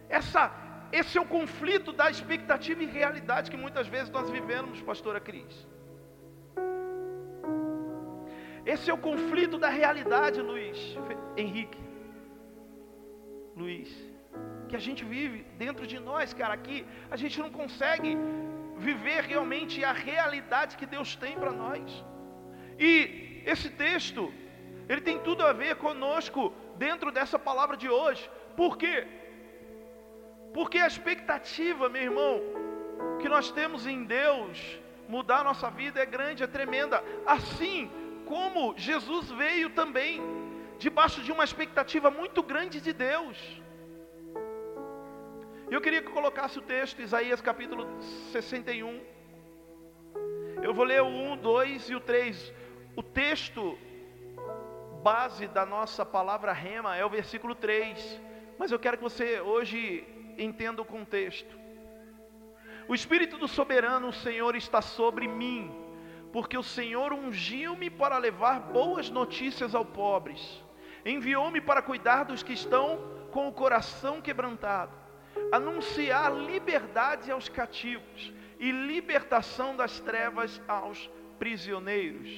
Essa, 0.09 0.43
esse 0.91 1.17
é 1.17 1.21
o 1.21 1.27
conflito 1.27 1.93
da 1.93 2.11
expectativa 2.11 2.83
e 2.83 2.87
realidade 2.87 3.49
que 3.49 3.57
muitas 3.57 3.87
vezes 3.87 4.11
nós 4.11 4.29
vivemos, 4.29 4.83
pastora 4.83 5.21
Cris. 5.21 5.55
Esse 8.67 8.91
é 8.91 8.95
o 8.95 8.99
conflito 8.99 9.59
da 9.59 9.69
realidade, 9.69 10.41
Luiz 10.41 10.99
Henrique. 11.37 11.79
Luiz, 13.55 14.14
que 14.75 14.83
a 14.83 14.89
gente 14.91 15.05
vive 15.05 15.39
dentro 15.65 15.87
de 15.91 15.99
nós, 16.01 16.35
cara, 16.39 16.55
aqui 16.61 16.79
a 17.09 17.17
gente 17.23 17.37
não 17.43 17.49
consegue 17.59 18.13
viver 18.87 19.21
realmente 19.23 19.85
a 19.85 19.93
realidade 19.93 20.77
que 20.81 20.87
Deus 20.95 21.15
tem 21.15 21.35
para 21.43 21.53
nós. 21.53 22.05
E 22.77 22.95
esse 23.53 23.71
texto, 23.71 24.23
ele 24.89 25.01
tem 25.09 25.21
tudo 25.21 25.45
a 25.47 25.53
ver 25.53 25.77
conosco 25.77 26.53
dentro 26.77 27.13
dessa 27.13 27.39
palavra 27.39 27.77
de 27.77 27.89
hoje. 27.89 28.29
Por 28.57 28.77
quê? 28.77 29.07
Porque 30.53 30.79
a 30.79 30.89
expectativa, 30.89 31.89
meu 31.89 32.03
irmão, 32.11 32.35
que 33.21 33.29
nós 33.29 33.53
temos 33.53 33.87
em 33.87 34.03
Deus 34.03 34.59
mudar 35.09 35.43
a 35.43 35.45
nossa 35.45 35.71
vida 35.71 36.01
é 36.01 36.07
grande, 36.17 36.43
é 36.43 36.49
tremenda. 36.49 37.01
Assim 37.25 37.89
como 38.27 38.75
Jesus 38.77 39.31
veio 39.31 39.71
também, 39.71 40.21
debaixo 40.79 41.21
de 41.23 41.31
uma 41.31 41.45
expectativa 41.45 42.11
muito 42.11 42.43
grande 42.43 42.81
de 42.81 42.93
Deus. 42.93 43.39
Eu 45.71 45.81
queria 45.81 46.03
que 46.03 46.11
colocasse 46.11 46.59
o 46.59 46.63
texto, 46.63 47.01
Isaías 47.01 47.41
capítulo 47.41 47.87
61. 48.33 49.01
Eu 50.63 50.75
vou 50.75 50.85
ler 50.85 51.03
o 51.03 51.07
1, 51.07 51.37
2 51.39 51.91
e 51.91 51.95
o 51.95 52.01
3. 52.01 52.53
O 52.95 53.03
texto 53.03 53.79
base 55.03 55.47
da 55.49 55.65
nossa 55.65 56.05
palavra 56.05 56.53
rema 56.53 56.97
é 56.97 57.05
o 57.05 57.11
versículo 57.11 57.55
3. 57.55 58.21
Mas 58.59 58.71
eu 58.71 58.79
quero 58.79 58.99
que 58.99 59.03
você 59.03 59.41
hoje 59.41 60.07
entenda 60.39 60.83
o 60.83 60.85
contexto. 60.85 61.59
O 62.87 62.95
Espírito 62.95 63.39
do 63.39 63.49
Soberano, 63.49 64.09
o 64.09 64.13
Senhor, 64.13 64.55
está 64.55 64.83
sobre 64.83 65.27
mim, 65.27 65.75
porque 66.31 66.59
o 66.59 66.63
Senhor 66.63 67.15
ungiu-me 67.15 67.89
para 67.89 68.19
levar 68.19 68.61
boas 68.61 69.09
notícias 69.09 69.75
aos 69.75 69.89
pobres, 69.89 70.63
enviou-me 71.05 71.63
para 71.63 71.81
cuidar 71.81 72.25
dos 72.25 72.43
que 72.43 72.53
estão 72.53 72.99
com 73.33 73.49
o 73.49 73.53
coração 73.53 74.21
quebrantado, 74.21 74.93
anunciar 75.55 76.35
liberdade 76.35 77.31
aos 77.31 77.49
cativos 77.49 78.33
e 78.59 78.73
libertação 78.73 79.77
das 79.77 80.01
trevas 80.01 80.61
aos 80.67 81.09
prisioneiros, 81.39 82.29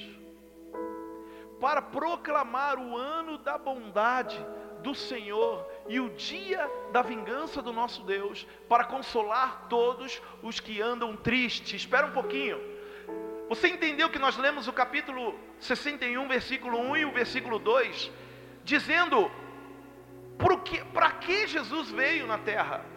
para 1.59 1.81
proclamar 1.81 2.77
o 2.77 2.95
ano 2.95 3.39
da 3.39 3.57
bondade 3.57 4.37
do 4.83 4.93
Senhor 4.93 5.67
e 5.87 5.99
o 5.99 6.09
dia 6.11 6.69
da 6.91 7.01
vingança 7.01 7.59
do 7.59 7.73
nosso 7.73 8.03
Deus, 8.03 8.45
para 8.69 8.83
consolar 8.83 9.65
todos 9.67 10.21
os 10.43 10.59
que 10.59 10.79
andam 10.79 11.15
tristes. 11.15 11.81
Espera 11.81 12.05
um 12.05 12.11
pouquinho. 12.11 12.61
Você 13.49 13.67
entendeu 13.67 14.11
que 14.11 14.19
nós 14.19 14.37
lemos 14.37 14.67
o 14.67 14.73
capítulo 14.73 15.33
61, 15.59 16.27
versículo 16.27 16.79
1 16.79 16.97
e 16.97 17.05
o 17.05 17.11
versículo 17.11 17.57
2, 17.57 18.11
dizendo 18.63 19.31
para 20.93 21.11
que 21.13 21.47
Jesus 21.47 21.89
veio 21.89 22.27
na 22.27 22.37
terra? 22.37 22.96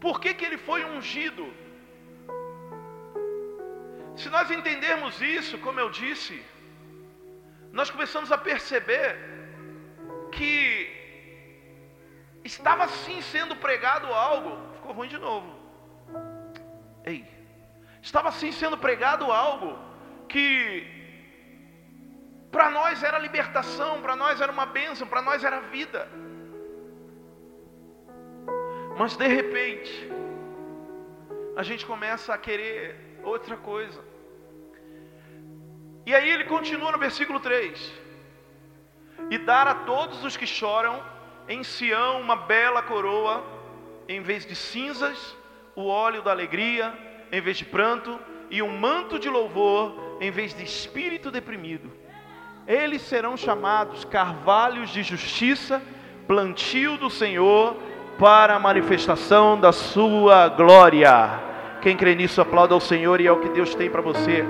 Por 0.00 0.20
que, 0.20 0.32
que 0.34 0.44
ele 0.44 0.58
foi 0.58 0.84
ungido? 0.84 1.44
Se 4.16 4.28
nós 4.28 4.50
entendermos 4.50 5.20
isso, 5.20 5.58
como 5.58 5.78
eu 5.78 5.90
disse, 5.90 6.42
nós 7.72 7.90
começamos 7.90 8.32
a 8.32 8.38
perceber 8.38 9.08
que 10.32 10.50
estava 12.44 12.88
sim 12.88 13.20
sendo 13.20 13.54
pregado 13.56 14.06
algo, 14.12 14.50
ficou 14.74 14.92
ruim 14.92 15.08
de 15.08 15.18
novo. 15.18 15.50
Ei, 17.04 17.24
estava 18.02 18.30
sim 18.32 18.52
sendo 18.52 18.78
pregado 18.78 19.30
algo 19.30 19.78
que 20.28 20.98
para 22.50 22.70
nós 22.70 23.02
era 23.02 23.18
libertação, 23.18 24.02
para 24.02 24.16
nós 24.16 24.40
era 24.40 24.50
uma 24.50 24.66
bênção, 24.66 25.06
para 25.06 25.22
nós 25.22 25.44
era 25.44 25.60
vida. 25.60 26.08
Mas 29.00 29.16
de 29.16 29.26
repente, 29.26 30.12
a 31.56 31.62
gente 31.62 31.86
começa 31.86 32.34
a 32.34 32.36
querer 32.36 33.18
outra 33.24 33.56
coisa. 33.56 33.98
E 36.04 36.14
aí 36.14 36.28
ele 36.28 36.44
continua 36.44 36.92
no 36.92 36.98
versículo 36.98 37.40
3: 37.40 37.92
E 39.30 39.38
dar 39.38 39.66
a 39.66 39.74
todos 39.74 40.22
os 40.22 40.36
que 40.36 40.46
choram 40.46 41.02
em 41.48 41.64
Sião 41.64 42.20
uma 42.20 42.36
bela 42.36 42.82
coroa, 42.82 43.42
em 44.06 44.20
vez 44.20 44.44
de 44.44 44.54
cinzas, 44.54 45.34
o 45.74 45.86
óleo 45.86 46.20
da 46.20 46.32
alegria, 46.32 46.92
em 47.32 47.40
vez 47.40 47.56
de 47.56 47.64
pranto, 47.64 48.20
e 48.50 48.60
um 48.60 48.76
manto 48.76 49.18
de 49.18 49.30
louvor, 49.30 50.18
em 50.20 50.30
vez 50.30 50.52
de 50.52 50.62
espírito 50.62 51.30
deprimido. 51.30 51.90
Eles 52.66 53.00
serão 53.00 53.34
chamados 53.34 54.04
carvalhos 54.04 54.90
de 54.90 55.02
justiça, 55.02 55.82
plantio 56.26 56.98
do 56.98 57.08
Senhor, 57.08 57.88
para 58.20 58.54
a 58.54 58.60
manifestação 58.60 59.58
da 59.58 59.72
sua 59.72 60.46
glória. 60.48 61.40
Quem 61.80 61.96
crê 61.96 62.14
nisso, 62.14 62.42
aplauda 62.42 62.74
ao 62.74 62.80
Senhor 62.80 63.18
e 63.18 63.26
é 63.26 63.32
o 63.32 63.40
que 63.40 63.48
Deus 63.48 63.74
tem 63.74 63.88
para 63.88 64.02
você. 64.02 64.44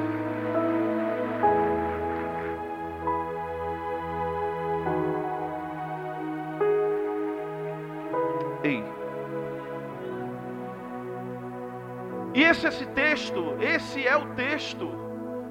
esse, 12.50 12.66
esse 12.66 12.87
texto, 12.87 13.56
esse 13.61 14.06
é 14.06 14.16
o 14.16 14.35
texto 14.35 14.88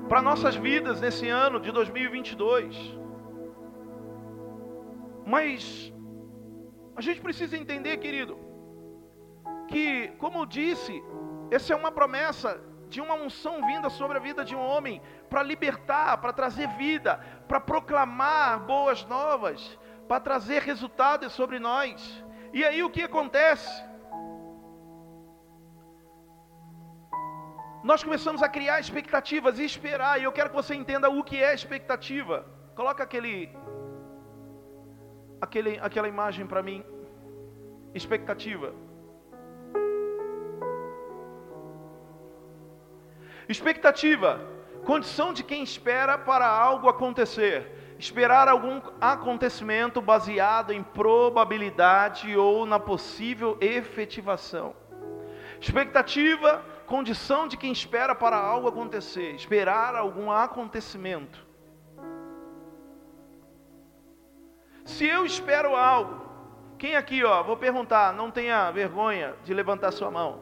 para 0.08 0.22
nossas 0.22 0.56
vidas 0.56 1.00
nesse 1.00 1.30
ano 1.30 1.60
de 1.60 1.72
2022. 1.72 2.98
Mas 5.26 5.94
a 7.00 7.02
gente 7.02 7.22
precisa 7.22 7.56
entender, 7.56 7.96
querido, 7.98 8.38
que, 9.70 10.10
como 10.18 10.40
eu 10.40 10.46
disse, 10.46 10.94
essa 11.50 11.72
é 11.72 11.76
uma 11.76 11.94
promessa 12.00 12.50
de 12.90 13.00
uma 13.00 13.14
unção 13.14 13.66
vinda 13.66 13.90
sobre 13.90 14.18
a 14.18 14.20
vida 14.20 14.44
de 14.44 14.54
um 14.54 14.60
homem 14.72 15.02
para 15.30 15.42
libertar, 15.42 16.18
para 16.18 16.34
trazer 16.34 16.68
vida, 16.86 17.16
para 17.48 17.62
proclamar 17.62 18.60
boas 18.72 19.06
novas, 19.06 19.80
para 20.10 20.20
trazer 20.20 20.62
resultados 20.64 21.32
sobre 21.32 21.58
nós. 21.58 21.96
E 22.52 22.66
aí 22.66 22.84
o 22.84 22.90
que 22.90 23.04
acontece? 23.04 23.72
nós 27.82 28.04
começamos 28.04 28.44
a 28.44 28.50
criar 28.50 28.78
expectativas 28.82 29.58
e 29.58 29.64
esperar, 29.64 30.20
e 30.20 30.26
eu 30.26 30.34
quero 30.34 30.50
que 30.50 30.56
você 30.56 30.76
entenda 30.76 31.10
o 31.10 31.24
que 31.24 31.42
é 31.42 31.54
expectativa. 31.54 32.46
Coloca 32.76 33.04
aquele, 33.04 33.50
aquele 35.42 35.80
aquela 35.80 36.08
imagem 36.08 36.46
para 36.46 36.62
mim. 36.62 36.84
Expectativa. 37.94 38.74
Expectativa, 43.48 44.40
condição 44.86 45.34
de 45.34 45.44
quem 45.44 45.64
espera 45.64 46.18
para 46.18 46.48
algo 46.48 46.88
acontecer. 46.88 47.96
Esperar 47.98 48.48
algum 48.48 48.80
acontecimento 49.02 50.00
baseado 50.02 50.72
em 50.72 50.82
probabilidade 50.82 52.38
ou 52.38 52.66
na 52.66 52.80
possível 52.80 53.58
efetivação. 53.60 54.74
Expectativa 55.60 56.64
condição 56.90 57.48
de 57.48 57.56
quem 57.56 57.72
espera 57.72 58.16
para 58.16 58.36
algo 58.36 58.68
acontecer, 58.68 59.36
esperar 59.36 59.96
algum 59.96 60.32
acontecimento. 60.32 61.49
Se 64.90 65.06
eu 65.06 65.24
espero 65.24 65.76
algo, 65.76 66.20
quem 66.78 66.96
aqui, 66.96 67.24
ó, 67.24 67.44
vou 67.44 67.56
perguntar, 67.56 68.12
não 68.12 68.32
tenha 68.32 68.72
vergonha 68.72 69.36
de 69.44 69.54
levantar 69.54 69.92
sua 69.92 70.10
mão. 70.10 70.40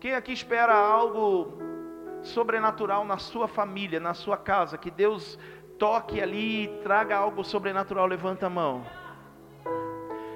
Quem 0.00 0.12
aqui 0.12 0.32
espera 0.32 0.74
algo 0.74 1.56
sobrenatural 2.20 3.04
na 3.04 3.16
sua 3.16 3.46
família, 3.46 4.00
na 4.00 4.12
sua 4.12 4.36
casa, 4.36 4.76
que 4.76 4.90
Deus 4.90 5.38
toque 5.78 6.20
ali 6.20 6.64
e 6.64 6.68
traga 6.82 7.16
algo 7.16 7.44
sobrenatural, 7.44 8.06
levanta 8.06 8.46
a 8.46 8.50
mão. 8.50 8.84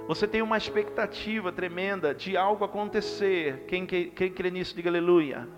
Você 0.06 0.28
tem 0.28 0.42
uma 0.42 0.56
expectativa 0.56 1.50
tremenda 1.50 2.14
de 2.14 2.36
algo 2.36 2.64
acontecer. 2.64 3.64
Quem, 3.66 3.84
quem, 3.84 4.10
quem 4.10 4.32
crê 4.32 4.50
nisso, 4.50 4.76
diga 4.76 4.88
aleluia. 4.88 5.48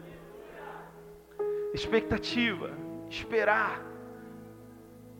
Expectativa, 1.74 2.70
esperar. 3.10 3.82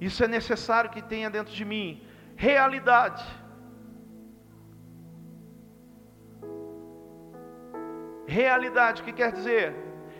Isso 0.00 0.24
é 0.24 0.26
necessário 0.26 0.90
que 0.90 1.02
tenha 1.02 1.28
dentro 1.28 1.52
de 1.52 1.64
mim. 1.66 2.02
Realidade. 2.48 3.24
Realidade, 8.26 9.00
o 9.00 9.04
que 9.04 9.12
quer 9.12 9.30
dizer? 9.30 9.66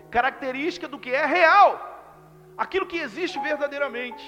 Característica 0.09 0.87
do 0.93 1.01
que 1.05 1.11
é 1.11 1.27
real, 1.27 1.71
aquilo 2.57 2.87
que 2.87 2.99
existe 3.07 3.41
verdadeiramente. 3.41 4.25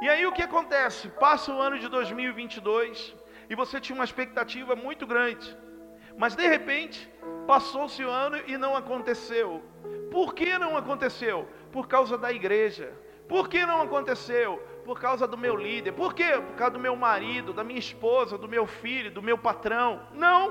E 0.00 0.08
aí 0.08 0.24
o 0.26 0.34
que 0.36 0.44
acontece? 0.48 1.08
Passa 1.24 1.52
o 1.52 1.60
ano 1.60 1.76
de 1.76 1.88
2022 1.88 3.16
e 3.50 3.56
você 3.56 3.80
tinha 3.80 3.96
uma 3.98 4.08
expectativa 4.10 4.76
muito 4.76 5.04
grande, 5.12 5.48
mas 6.16 6.36
de 6.36 6.46
repente 6.46 7.12
passou-se 7.48 8.04
o 8.04 8.10
ano 8.26 8.38
e 8.46 8.56
não 8.56 8.76
aconteceu. 8.76 9.60
Por 10.12 10.34
que 10.36 10.56
não 10.56 10.76
aconteceu? 10.76 11.48
Por 11.72 11.88
causa 11.88 12.16
da 12.16 12.30
igreja. 12.30 12.92
Por 13.26 13.48
que 13.48 13.66
não 13.66 13.82
aconteceu? 13.82 14.50
Por 14.88 14.98
causa 14.98 15.24
do 15.32 15.38
meu 15.44 15.54
líder. 15.54 15.92
Por 15.92 16.14
quê? 16.18 16.30
Por 16.48 16.54
causa 16.60 16.74
do 16.76 16.82
meu 16.86 16.96
marido, 16.96 17.52
da 17.58 17.62
minha 17.62 17.78
esposa, 17.86 18.38
do 18.44 18.48
meu 18.54 18.66
filho, 18.66 19.10
do 19.16 19.22
meu 19.28 19.36
patrão. 19.46 19.90
Não. 20.24 20.42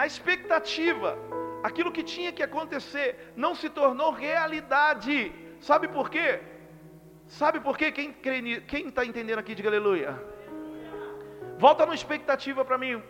A 0.00 0.06
expectativa, 0.10 1.08
aquilo 1.68 1.90
que 1.96 2.04
tinha 2.12 2.30
que 2.36 2.44
acontecer, 2.48 3.32
não 3.44 3.56
se 3.60 3.68
tornou 3.68 4.10
realidade. 4.12 5.32
Sabe 5.68 5.88
por 5.96 6.08
quê? 6.08 6.28
Sabe 7.26 7.58
por 7.58 7.76
quê? 7.76 7.90
Quem 7.90 8.84
está 8.86 9.04
entendendo 9.04 9.40
aqui, 9.40 9.52
diga 9.56 9.68
aleluia. 9.68 10.12
Volta 11.58 11.84
na 11.84 11.94
expectativa 12.00 12.64
para 12.64 12.78
mim. 12.78 13.02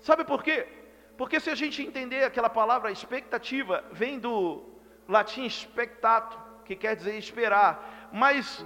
Sabe 0.00 0.22
por 0.32 0.42
quê? 0.42 0.58
Porque 1.16 1.40
se 1.40 1.48
a 1.48 1.54
gente 1.54 1.80
entender 1.82 2.24
aquela 2.24 2.50
palavra 2.50 2.92
expectativa, 2.98 3.82
vem 3.90 4.18
do 4.18 4.36
latim 5.16 5.46
expectato, 5.46 6.47
que 6.68 6.76
quer 6.76 6.94
dizer 6.94 7.16
esperar. 7.16 8.08
Mas 8.12 8.64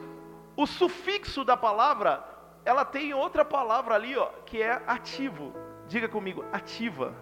o 0.57 0.67
sufixo 0.67 1.45
da 1.45 1.57
palavra, 1.57 2.23
ela 2.65 2.85
tem 2.85 3.15
outra 3.15 3.45
palavra 3.45 3.95
ali, 3.95 4.17
ó, 4.17 4.27
que 4.45 4.61
é 4.61 4.83
ativo. 4.87 5.55
Diga 5.87 6.09
comigo, 6.09 6.45
ativa. 6.53 7.15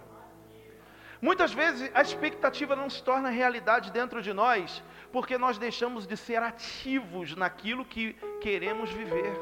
Muitas 1.21 1.53
vezes 1.53 1.91
a 1.95 2.01
expectativa 2.01 2.75
não 2.75 2.89
se 2.89 3.03
torna 3.03 3.29
realidade 3.29 3.93
dentro 3.93 4.23
de 4.23 4.33
nós, 4.33 4.83
porque 5.13 5.37
nós 5.37 5.59
deixamos 5.59 6.07
de 6.07 6.17
ser 6.17 6.43
ativos 6.43 7.37
naquilo 7.37 7.85
que 7.85 8.15
queremos 8.41 8.91
viver. 8.91 9.39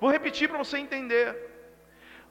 Vou 0.00 0.10
repetir 0.10 0.48
para 0.48 0.58
você 0.58 0.78
entender. 0.78 1.53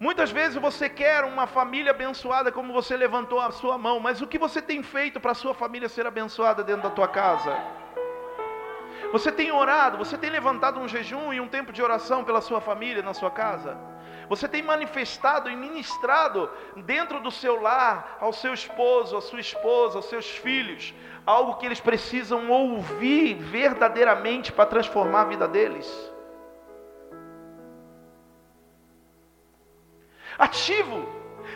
Muitas 0.03 0.31
vezes 0.31 0.61
você 0.61 0.89
quer 0.89 1.23
uma 1.23 1.47
família 1.47 1.91
abençoada, 1.91 2.51
como 2.51 2.73
você 2.73 2.97
levantou 2.97 3.39
a 3.39 3.51
sua 3.51 3.77
mão, 3.77 4.01
mas 4.01 4.21
o 4.21 4.27
que 4.27 4.37
você 4.37 4.61
tem 4.61 4.83
feito 4.83 5.17
para 5.17 5.31
a 5.31 5.33
sua 5.33 5.53
família 5.53 5.87
ser 5.87 6.05
abençoada 6.05 6.61
dentro 6.61 6.83
da 6.83 6.89
tua 6.89 7.07
casa? 7.07 7.57
Você 9.13 9.31
tem 9.31 9.49
orado, 9.49 9.97
você 9.97 10.17
tem 10.17 10.29
levantado 10.29 10.77
um 10.77 10.89
jejum 10.89 11.31
e 11.31 11.39
um 11.39 11.47
tempo 11.47 11.71
de 11.71 11.81
oração 11.81 12.25
pela 12.25 12.41
sua 12.41 12.59
família 12.59 13.01
na 13.01 13.13
sua 13.13 13.31
casa? 13.31 13.77
Você 14.27 14.45
tem 14.45 14.61
manifestado 14.61 15.49
e 15.49 15.55
ministrado 15.55 16.49
dentro 16.75 17.21
do 17.21 17.31
seu 17.31 17.61
lar, 17.61 18.17
ao 18.19 18.33
seu 18.33 18.53
esposo, 18.53 19.15
à 19.15 19.21
sua 19.21 19.39
esposa, 19.39 19.99
aos 19.99 20.09
seus 20.09 20.29
filhos, 20.29 20.93
algo 21.25 21.55
que 21.55 21.65
eles 21.65 21.79
precisam 21.79 22.49
ouvir 22.49 23.35
verdadeiramente 23.35 24.51
para 24.51 24.65
transformar 24.65 25.21
a 25.21 25.25
vida 25.25 25.47
deles? 25.47 26.12
Ativo, 30.37 31.07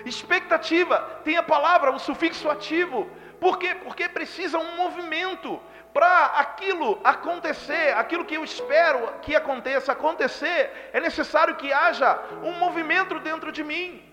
expectativa, 0.06 0.98
tem 1.24 1.38
a 1.38 1.44
palavra, 1.44 1.92
o 1.92 2.00
sufixo 2.00 2.50
ativo. 2.50 3.10
Por 3.40 3.58
quê? 3.58 3.76
Porque 3.76 4.08
precisa 4.10 4.58
um 4.58 4.76
movimento 4.76 5.60
para 5.94 6.26
aquilo 6.44 7.00
acontecer, 7.04 7.96
aquilo 7.98 8.26
que 8.26 8.36
eu 8.36 8.44
espero 8.44 9.00
que 9.22 9.36
aconteça 9.36 9.92
acontecer, 9.92 10.90
é 10.94 11.00
necessário 11.00 11.56
que 11.56 11.74
haja 11.74 12.20
um 12.44 12.52
movimento 12.52 13.20
dentro 13.20 13.52
de 13.52 13.64
mim. 13.64 14.04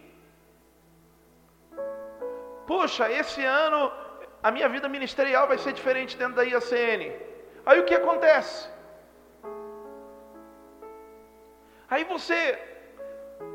Puxa, 2.66 3.10
esse 3.10 3.44
ano 3.44 3.92
a 4.42 4.50
minha 4.50 4.68
vida 4.68 4.88
ministerial 4.88 5.46
vai 5.46 5.58
ser 5.58 5.72
diferente 5.72 6.16
dentro 6.16 6.36
da 6.36 6.44
IACN. 6.44 7.12
Aí 7.66 7.80
o 7.80 7.84
que 7.84 7.94
acontece? 7.94 8.68
Aí 11.88 12.04
você 12.04 12.73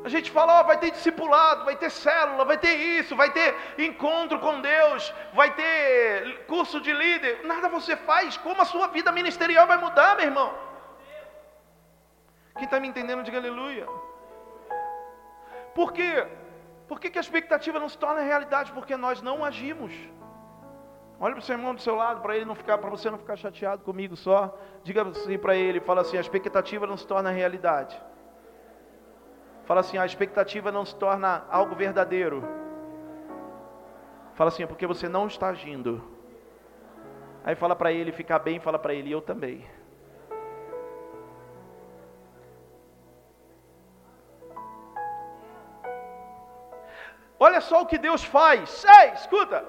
a 0.02 0.08
gente 0.08 0.30
fala, 0.30 0.60
ó, 0.60 0.62
vai 0.62 0.78
ter 0.78 0.90
discipulado, 0.90 1.64
vai 1.64 1.76
ter 1.76 1.90
célula, 1.90 2.44
vai 2.44 2.56
ter 2.56 2.74
isso, 2.74 3.14
vai 3.14 3.30
ter 3.30 3.54
encontro 3.78 4.38
com 4.38 4.60
Deus, 4.60 5.12
vai 5.34 5.52
ter 5.54 6.46
curso 6.46 6.80
de 6.80 6.92
líder. 6.92 7.44
Nada 7.44 7.68
você 7.68 7.96
faz. 7.96 8.36
Como 8.38 8.62
a 8.62 8.64
sua 8.64 8.86
vida 8.88 9.12
ministerial 9.12 9.66
vai 9.66 9.76
mudar, 9.76 10.16
meu 10.16 10.24
irmão? 10.24 10.54
Quem 12.54 12.64
está 12.64 12.80
me 12.80 12.88
entendendo, 12.88 13.22
diga 13.22 13.36
aleluia. 13.36 13.86
Por 15.74 15.92
quê? 15.92 16.26
Por 16.88 16.98
que, 16.98 17.10
que 17.10 17.18
a 17.18 17.20
expectativa 17.20 17.78
não 17.78 17.88
se 17.88 17.98
torna 17.98 18.22
realidade? 18.22 18.72
Porque 18.72 18.96
nós 18.96 19.20
não 19.20 19.44
agimos. 19.44 19.92
Olha 21.20 21.34
para 21.34 21.42
o 21.42 21.44
seu 21.44 21.54
irmão 21.54 21.74
do 21.74 21.80
seu 21.82 21.94
lado, 21.94 22.22
para 22.22 22.34
ele 22.34 22.46
não 22.46 22.54
ficar, 22.54 22.78
para 22.78 22.88
você 22.88 23.10
não 23.10 23.18
ficar 23.18 23.36
chateado 23.36 23.84
comigo 23.84 24.16
só. 24.16 24.58
Diga 24.82 25.06
assim 25.06 25.38
para 25.38 25.54
ele, 25.54 25.78
fala 25.78 26.00
assim: 26.00 26.16
a 26.16 26.20
expectativa 26.20 26.86
não 26.86 26.96
se 26.96 27.06
torna 27.06 27.30
realidade 27.30 28.00
Fala 29.70 29.82
assim: 29.82 29.98
a 29.98 30.04
expectativa 30.04 30.72
não 30.72 30.84
se 30.84 30.96
torna 30.96 31.44
algo 31.48 31.76
verdadeiro. 31.76 32.42
Fala 34.34 34.48
assim: 34.48 34.64
é 34.64 34.66
porque 34.66 34.84
você 34.84 35.08
não 35.08 35.28
está 35.28 35.46
agindo. 35.46 36.02
Aí 37.44 37.54
fala 37.54 37.76
para 37.76 37.92
ele 37.92 38.10
ficar 38.10 38.40
bem, 38.40 38.58
fala 38.58 38.80
para 38.80 38.92
ele: 38.92 39.12
eu 39.12 39.22
também. 39.22 39.64
Olha 47.38 47.60
só 47.60 47.82
o 47.82 47.86
que 47.86 47.96
Deus 47.96 48.24
faz. 48.24 48.84
Ei, 48.84 49.12
escuta. 49.12 49.64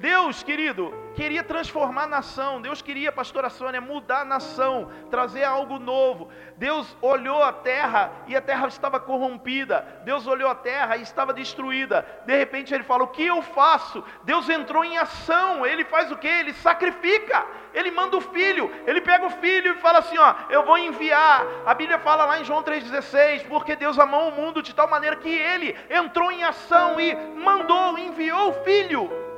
Deus, 0.00 0.42
querido, 0.42 0.94
queria 1.14 1.44
transformar 1.44 2.04
a 2.04 2.08
nação. 2.08 2.62
Deus 2.62 2.80
queria, 2.80 3.12
pastora 3.12 3.50
Sônia, 3.50 3.82
mudar 3.82 4.22
a 4.22 4.24
nação, 4.24 4.90
trazer 5.10 5.44
algo 5.44 5.78
novo. 5.78 6.30
Deus 6.56 6.96
olhou 7.02 7.42
a 7.42 7.52
terra 7.52 8.10
e 8.26 8.34
a 8.34 8.40
terra 8.40 8.66
estava 8.66 8.98
corrompida. 8.98 10.00
Deus 10.02 10.26
olhou 10.26 10.48
a 10.48 10.54
terra 10.54 10.96
e 10.96 11.02
estava 11.02 11.34
destruída. 11.34 12.06
De 12.24 12.34
repente 12.34 12.72
ele 12.72 12.82
fala: 12.82 13.04
O 13.04 13.08
que 13.08 13.26
eu 13.26 13.42
faço? 13.42 14.02
Deus 14.24 14.48
entrou 14.48 14.82
em 14.82 14.96
ação. 14.96 15.66
Ele 15.66 15.84
faz 15.84 16.10
o 16.10 16.16
que? 16.16 16.26
Ele 16.26 16.54
sacrifica. 16.54 17.44
Ele 17.74 17.90
manda 17.90 18.16
o 18.16 18.22
filho. 18.22 18.72
Ele 18.86 19.02
pega 19.02 19.26
o 19.26 19.30
filho 19.30 19.72
e 19.72 19.80
fala 19.80 19.98
assim: 19.98 20.16
Ó, 20.16 20.34
eu 20.48 20.64
vou 20.64 20.78
enviar. 20.78 21.44
A 21.66 21.74
Bíblia 21.74 21.98
fala 21.98 22.24
lá 22.24 22.40
em 22.40 22.44
João 22.44 22.62
3,16: 22.62 23.46
Porque 23.48 23.76
Deus 23.76 23.98
amou 23.98 24.30
o 24.30 24.32
mundo 24.32 24.62
de 24.62 24.74
tal 24.74 24.88
maneira 24.88 25.16
que 25.16 25.28
ele 25.28 25.76
entrou 25.90 26.32
em 26.32 26.42
ação 26.42 26.98
e 26.98 27.14
mandou, 27.36 27.98
enviou 27.98 28.48
o 28.48 28.64
filho. 28.64 29.29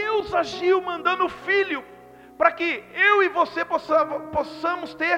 Deus 0.00 0.34
agiu 0.42 0.76
mandando 0.90 1.26
o 1.26 1.34
Filho 1.48 1.80
para 2.38 2.50
que 2.58 2.70
eu 3.08 3.22
e 3.22 3.28
você 3.28 3.62
possamos 4.36 4.94
ter 5.02 5.16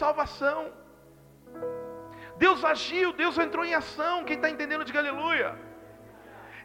salvação. 0.00 0.60
Deus 2.44 2.64
agiu, 2.72 3.12
Deus 3.22 3.38
entrou 3.44 3.64
em 3.64 3.74
ação. 3.82 4.24
Quem 4.24 4.36
está 4.36 4.50
entendendo, 4.50 4.84
diga 4.84 4.98
aleluia. 4.98 5.50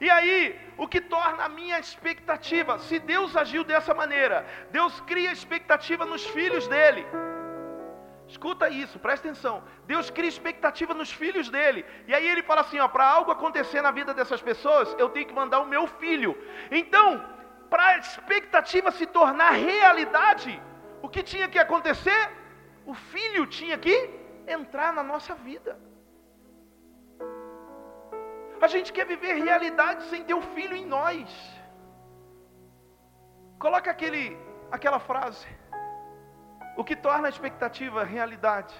E 0.05 0.09
aí, 0.09 0.39
o 0.83 0.87
que 0.87 0.99
torna 0.99 1.43
a 1.45 1.49
minha 1.49 1.77
expectativa? 1.79 2.79
Se 2.79 2.97
Deus 3.13 3.37
agiu 3.43 3.63
dessa 3.63 3.93
maneira, 3.93 4.37
Deus 4.71 4.99
cria 5.01 5.31
expectativa 5.31 6.03
nos 6.13 6.25
filhos 6.25 6.67
dele. 6.67 7.05
Escuta 8.27 8.69
isso, 8.69 8.97
presta 8.97 9.27
atenção. 9.27 9.55
Deus 9.85 10.09
cria 10.09 10.29
expectativa 10.35 10.93
nos 10.93 11.11
filhos 11.11 11.49
dele. 11.49 11.85
E 12.07 12.13
aí 12.15 12.27
ele 12.27 12.41
fala 12.41 12.61
assim: 12.61 12.79
ó, 12.79 12.87
para 12.87 13.05
algo 13.05 13.29
acontecer 13.31 13.81
na 13.81 13.91
vida 13.91 14.13
dessas 14.13 14.41
pessoas, 14.41 14.95
eu 14.97 15.09
tenho 15.09 15.27
que 15.27 15.33
mandar 15.41 15.59
o 15.59 15.67
meu 15.67 15.85
filho. 15.85 16.35
Então, 16.71 17.23
para 17.71 17.85
a 17.91 17.97
expectativa 17.97 18.91
se 18.91 19.05
tornar 19.19 19.51
realidade, 19.51 20.51
o 21.01 21.07
que 21.13 21.23
tinha 21.31 21.47
que 21.53 21.57
acontecer? 21.65 22.21
O 22.85 22.93
filho 22.93 23.43
tinha 23.47 23.77
que 23.85 23.95
entrar 24.45 24.91
na 24.97 25.03
nossa 25.11 25.33
vida. 25.33 25.79
A 28.61 28.67
gente 28.73 28.91
quer 28.95 29.05
viver 29.13 29.33
realidade 29.49 30.03
sem 30.09 30.21
ter 30.23 30.33
o 30.33 30.41
filho 30.55 30.75
em 30.75 30.85
nós. 30.85 31.29
Coloca 33.57 33.89
aquele, 33.89 34.37
aquela 34.69 34.99
frase. 34.99 35.47
O 36.75 36.83
que 36.83 36.95
torna 36.95 37.27
a 37.27 37.33
expectativa 37.35 38.03
realidade? 38.03 38.75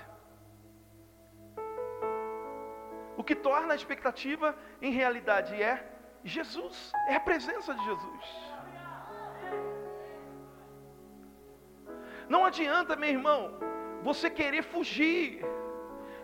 O 3.15 3.23
que 3.23 3.35
torna 3.35 3.73
a 3.73 3.79
expectativa 3.81 4.55
em 4.81 4.91
realidade 4.91 5.55
é 5.71 5.73
Jesus, 6.23 6.91
é 7.07 7.15
a 7.15 7.19
presença 7.19 7.73
de 7.73 7.83
Jesus. 7.83 8.25
Não 12.33 12.45
adianta, 12.49 12.95
meu 12.95 13.09
irmão, 13.17 13.41
você 14.07 14.29
querer 14.29 14.63
fugir. 14.73 15.43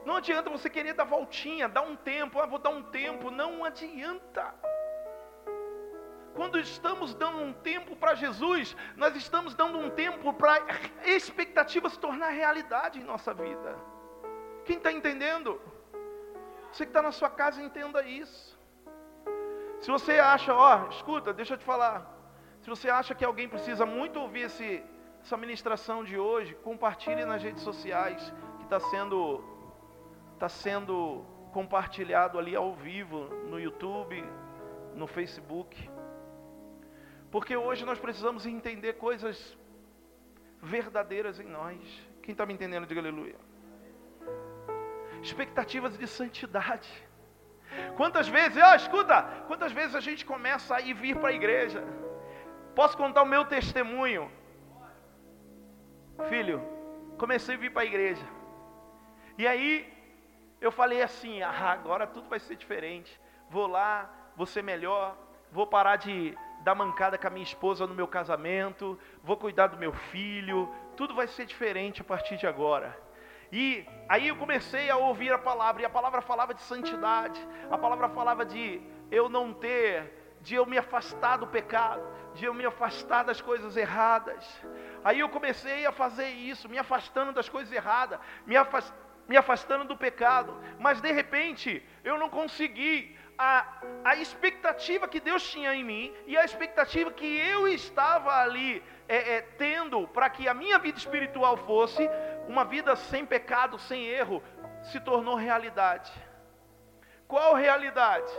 Não 0.07 0.15
adianta 0.19 0.49
você 0.57 0.69
querer 0.75 0.93
dar 0.99 1.03
voltinha, 1.03 1.67
dar 1.67 1.81
um 1.81 1.97
tempo, 1.97 2.39
ah, 2.39 2.45
vou 2.53 2.59
dar 2.59 2.73
um 2.79 2.83
tempo. 2.99 3.29
Não 3.41 3.51
adianta. 3.69 4.45
Quando 6.37 6.57
estamos 6.59 7.13
dando 7.23 7.39
um 7.47 7.51
tempo 7.71 7.93
para 8.01 8.13
Jesus, 8.23 8.75
nós 8.95 9.15
estamos 9.23 9.53
dando 9.61 9.77
um 9.79 9.89
tempo 9.89 10.31
para 10.31 10.53
a 10.53 11.09
expectativa 11.09 11.89
se 11.89 11.99
tornar 11.99 12.29
realidade 12.29 12.99
em 12.99 13.03
nossa 13.13 13.33
vida. 13.33 13.71
Quem 14.65 14.77
está 14.77 14.91
entendendo? 14.91 15.59
Você 16.71 16.83
que 16.85 16.91
está 16.91 17.01
na 17.01 17.11
sua 17.19 17.29
casa, 17.41 17.61
entenda 17.61 18.01
isso. 18.21 18.57
Se 19.81 19.89
você 19.95 20.19
acha, 20.19 20.53
ó, 20.53 20.87
escuta, 20.89 21.33
deixa 21.33 21.55
eu 21.55 21.57
te 21.57 21.65
falar. 21.65 21.97
Se 22.61 22.69
você 22.69 22.87
acha 22.89 23.15
que 23.15 23.25
alguém 23.25 23.49
precisa 23.55 23.85
muito 23.85 24.19
ouvir 24.19 24.43
esse, 24.49 24.69
essa 25.21 25.37
ministração 25.37 26.03
de 26.03 26.17
hoje, 26.17 26.55
compartilhe 26.63 27.25
nas 27.25 27.43
redes 27.43 27.61
sociais, 27.63 28.33
que 28.57 28.63
está 28.63 28.79
sendo, 28.79 29.43
tá 30.39 30.49
sendo 30.49 31.25
compartilhado 31.51 32.37
ali 32.39 32.55
ao 32.55 32.73
vivo 32.75 33.25
no 33.49 33.59
YouTube, 33.59 34.23
no 34.93 35.07
Facebook. 35.07 35.89
Porque 37.31 37.55
hoje 37.55 37.85
nós 37.85 37.99
precisamos 37.99 38.45
entender 38.45 38.93
coisas 38.93 39.57
verdadeiras 40.61 41.39
em 41.39 41.47
nós. 41.47 41.79
Quem 42.21 42.31
está 42.31 42.45
me 42.45 42.53
entendendo, 42.53 42.85
diga 42.85 43.01
aleluia. 43.01 43.35
Expectativas 45.21 45.97
de 45.97 46.07
santidade. 46.07 46.89
Quantas 47.95 48.27
vezes, 48.27 48.57
ah, 48.57 48.75
escuta, 48.75 49.23
quantas 49.47 49.71
vezes 49.71 49.95
a 49.95 49.99
gente 49.99 50.25
começa 50.25 50.75
a 50.75 50.81
ir 50.81 50.93
vir 50.93 51.17
para 51.17 51.29
a 51.29 51.33
igreja? 51.33 51.83
Posso 52.75 52.95
contar 52.97 53.23
o 53.23 53.25
meu 53.25 53.43
testemunho? 53.45 54.31
Filho, 56.29 56.61
comecei 57.17 57.55
a 57.55 57.57
vir 57.57 57.71
para 57.71 57.83
a 57.83 57.85
igreja. 57.85 58.25
E 59.37 59.47
aí 59.47 59.91
eu 60.59 60.71
falei 60.71 61.01
assim: 61.01 61.41
ah, 61.41 61.71
agora 61.71 62.07
tudo 62.07 62.27
vai 62.27 62.39
ser 62.39 62.55
diferente. 62.55 63.19
Vou 63.49 63.67
lá, 63.67 64.09
vou 64.35 64.45
ser 64.45 64.61
melhor, 64.61 65.15
vou 65.51 65.67
parar 65.67 65.95
de 65.95 66.37
dar 66.63 66.75
mancada 66.75 67.17
com 67.17 67.27
a 67.27 67.29
minha 67.29 67.43
esposa 67.43 67.87
no 67.87 67.93
meu 67.93 68.07
casamento, 68.07 68.99
vou 69.23 69.37
cuidar 69.37 69.67
do 69.67 69.77
meu 69.77 69.93
filho, 69.93 70.69
tudo 70.97 71.15
vai 71.15 71.27
ser 71.27 71.45
diferente 71.45 72.01
a 72.01 72.03
partir 72.03 72.35
de 72.35 72.45
agora. 72.45 72.97
E 73.51 73.87
aí 74.09 74.27
eu 74.27 74.35
comecei 74.35 74.89
a 74.89 74.97
ouvir 74.97 75.31
a 75.31 75.37
palavra, 75.37 75.81
e 75.81 75.85
a 75.85 75.89
palavra 75.89 76.21
falava 76.21 76.53
de 76.53 76.61
santidade, 76.61 77.39
a 77.71 77.77
palavra 77.77 78.09
falava 78.09 78.45
de 78.45 78.81
eu 79.09 79.29
não 79.29 79.53
ter, 79.53 80.37
de 80.41 80.55
eu 80.55 80.65
me 80.65 80.77
afastar 80.77 81.37
do 81.37 81.47
pecado, 81.47 82.01
de 82.37 82.45
eu 82.45 82.53
me 82.53 82.65
afastar 82.65 83.23
das 83.23 83.41
coisas 83.41 83.75
erradas. 83.75 84.45
Aí 85.03 85.19
eu 85.19 85.29
comecei 85.29 85.85
a 85.85 85.91
fazer 85.91 86.29
isso, 86.29 86.69
me 86.69 86.77
afastando 86.77 87.33
das 87.33 87.49
coisas 87.49 87.73
erradas, 87.73 88.19
me, 88.45 88.55
afast, 88.55 88.93
me 89.27 89.35
afastando 89.35 89.85
do 89.85 89.97
pecado, 89.97 90.55
mas 90.79 91.01
de 91.01 91.11
repente 91.11 91.83
eu 92.03 92.17
não 92.17 92.29
consegui. 92.29 93.17
A, 93.39 93.81
a 94.03 94.15
expectativa 94.15 95.07
que 95.07 95.19
Deus 95.19 95.47
tinha 95.47 95.71
em 95.75 95.83
mim 95.83 96.11
e 96.25 96.35
a 96.35 96.43
expectativa 96.43 97.11
que 97.11 97.37
eu 97.37 97.67
estava 97.67 98.31
ali 98.41 98.83
é, 99.07 99.35
é, 99.35 99.41
tendo 99.41 100.07
para 100.07 100.27
que 100.27 100.47
a 100.47 100.55
minha 100.55 100.79
vida 100.79 100.97
espiritual 100.97 101.55
fosse 101.55 102.09
uma 102.47 102.65
vida 102.65 102.95
sem 102.95 103.27
pecado, 103.27 103.77
sem 103.77 104.07
erro, 104.07 104.41
se 104.81 104.99
tornou 104.99 105.35
realidade. 105.35 106.11
Qual 107.27 107.53
realidade? 107.53 108.31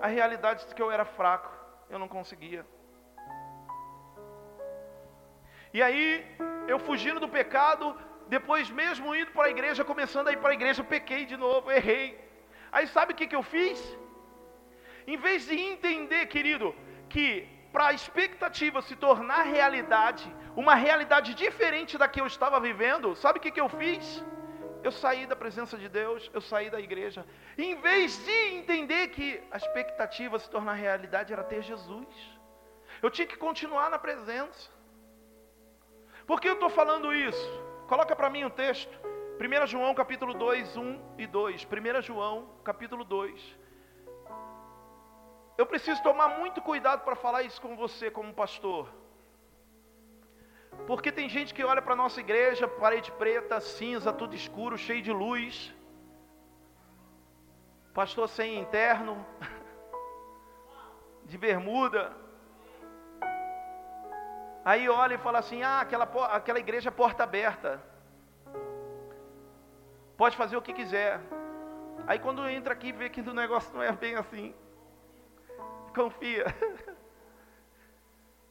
A 0.00 0.06
realidade 0.06 0.66
de 0.66 0.74
que 0.74 0.80
eu 0.80 0.90
era 0.90 1.04
fraco, 1.04 1.52
eu 1.90 1.98
não 1.98 2.08
conseguia. 2.08 2.64
E 5.78 5.82
aí, 5.86 6.06
eu 6.66 6.76
fugindo 6.86 7.20
do 7.24 7.28
pecado, 7.28 7.84
depois 8.36 8.68
mesmo 8.68 9.14
indo 9.14 9.30
para 9.30 9.44
a 9.46 9.50
igreja, 9.56 9.84
começando 9.90 10.26
a 10.26 10.32
ir 10.32 10.38
para 10.38 10.50
a 10.50 10.58
igreja, 10.60 10.82
pequei 10.82 11.24
de 11.24 11.36
novo, 11.36 11.70
errei. 11.70 12.06
Aí 12.72 12.86
sabe 12.88 13.12
o 13.12 13.16
que, 13.18 13.28
que 13.28 13.36
eu 13.36 13.44
fiz? 13.44 13.78
Em 15.06 15.16
vez 15.16 15.46
de 15.46 15.56
entender, 15.56 16.26
querido, 16.26 16.74
que 17.08 17.26
para 17.70 17.86
a 17.90 17.92
expectativa 17.92 18.82
se 18.82 18.96
tornar 18.96 19.42
realidade, 19.42 20.24
uma 20.56 20.74
realidade 20.74 21.32
diferente 21.32 21.96
da 21.96 22.08
que 22.08 22.20
eu 22.20 22.26
estava 22.26 22.58
vivendo, 22.58 23.14
sabe 23.14 23.38
o 23.38 23.42
que, 23.42 23.52
que 23.52 23.60
eu 23.60 23.68
fiz? 23.68 24.24
Eu 24.82 24.90
saí 24.90 25.26
da 25.26 25.36
presença 25.36 25.78
de 25.78 25.88
Deus, 25.88 26.28
eu 26.34 26.40
saí 26.40 26.68
da 26.70 26.80
igreja. 26.80 27.24
Em 27.56 27.76
vez 27.76 28.18
de 28.24 28.38
entender 28.56 29.04
que 29.10 29.40
a 29.52 29.56
expectativa 29.56 30.40
se 30.40 30.50
tornar 30.50 30.72
realidade 30.72 31.32
era 31.32 31.44
ter 31.44 31.62
Jesus, 31.62 32.12
eu 33.00 33.10
tinha 33.12 33.28
que 33.28 33.36
continuar 33.36 33.88
na 33.90 33.98
presença. 34.08 34.76
Por 36.28 36.42
que 36.42 36.48
eu 36.50 36.56
estou 36.56 36.68
falando 36.68 37.10
isso? 37.10 37.50
Coloca 37.86 38.14
para 38.14 38.28
mim 38.28 38.44
um 38.44 38.50
texto. 38.50 38.94
1 39.40 39.66
João 39.66 39.94
capítulo 39.94 40.34
2, 40.34 40.76
1 40.76 41.00
e 41.16 41.26
2. 41.26 41.66
1 41.66 42.02
João 42.02 42.50
capítulo 42.62 43.02
2. 43.02 43.58
Eu 45.56 45.64
preciso 45.64 46.02
tomar 46.02 46.28
muito 46.38 46.60
cuidado 46.60 47.02
para 47.02 47.16
falar 47.16 47.44
isso 47.44 47.58
com 47.62 47.74
você 47.74 48.10
como 48.10 48.34
pastor. 48.34 48.90
Porque 50.86 51.10
tem 51.10 51.30
gente 51.30 51.54
que 51.54 51.64
olha 51.64 51.80
para 51.80 51.94
a 51.94 52.02
nossa 52.02 52.20
igreja, 52.20 52.68
parede 52.68 53.10
preta, 53.12 53.58
cinza, 53.58 54.12
tudo 54.12 54.34
escuro, 54.34 54.76
cheio 54.76 55.00
de 55.00 55.10
luz. 55.10 55.74
Pastor 57.94 58.28
sem 58.28 58.60
interno, 58.60 59.24
de 61.24 61.38
bermuda, 61.38 62.14
Aí 64.70 64.86
olha 64.86 65.14
e 65.14 65.24
fala 65.26 65.38
assim: 65.38 65.62
ah, 65.62 65.80
aquela, 65.80 66.06
aquela 66.38 66.60
igreja 66.64 66.90
é 66.90 66.98
porta 67.02 67.22
aberta. 67.22 67.70
Pode 70.20 70.36
fazer 70.40 70.56
o 70.58 70.64
que 70.66 70.74
quiser. 70.80 71.12
Aí 72.06 72.18
quando 72.24 72.46
entra 72.56 72.74
aqui 72.74 72.90
vê 73.00 73.08
que 73.08 73.22
o 73.22 73.38
negócio 73.42 73.72
não 73.74 73.82
é 73.82 73.92
bem 73.92 74.14
assim. 74.22 74.46
Confia. 75.98 76.44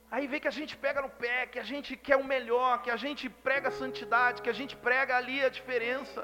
Aí 0.10 0.26
vê 0.32 0.40
que 0.40 0.52
a 0.54 0.56
gente 0.60 0.74
pega 0.86 1.04
no 1.06 1.12
pé, 1.24 1.38
que 1.54 1.60
a 1.60 1.68
gente 1.72 1.92
quer 1.96 2.18
o 2.24 2.30
melhor, 2.34 2.82
que 2.82 2.92
a 2.98 3.00
gente 3.06 3.30
prega 3.30 3.68
a 3.68 3.78
santidade, 3.84 4.42
que 4.42 4.54
a 4.56 4.60
gente 4.60 4.76
prega 4.76 5.16
ali 5.22 5.38
a 5.46 5.50
diferença, 5.50 6.22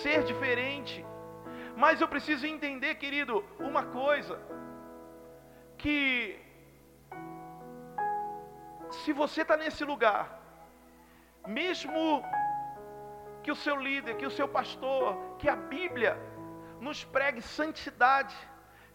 ser 0.00 0.24
diferente. 0.24 1.04
Mas 1.76 2.00
eu 2.00 2.08
preciso 2.08 2.46
entender, 2.46 2.94
querido, 2.94 3.44
uma 3.70 3.84
coisa, 4.00 4.40
que 5.76 5.98
se 8.90 9.12
você 9.12 9.42
está 9.42 9.56
nesse 9.56 9.84
lugar, 9.84 10.40
mesmo 11.46 12.22
que 13.42 13.50
o 13.50 13.56
seu 13.56 13.76
líder, 13.76 14.16
que 14.16 14.26
o 14.26 14.30
seu 14.30 14.48
pastor, 14.48 15.16
que 15.38 15.48
a 15.48 15.56
Bíblia 15.56 16.16
nos 16.80 17.04
pregue 17.04 17.40
santidade, 17.42 18.36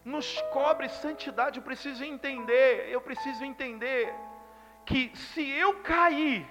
nos 0.04 0.42
cobre 0.52 0.90
santidade, 0.90 1.60
eu 1.60 1.64
preciso 1.64 2.04
entender, 2.04 2.90
eu 2.90 3.02
preciso 3.02 3.44
entender 3.44 4.14
que 4.86 5.12
se 5.16 5.50
eu 5.50 5.80
cair, 5.82 6.46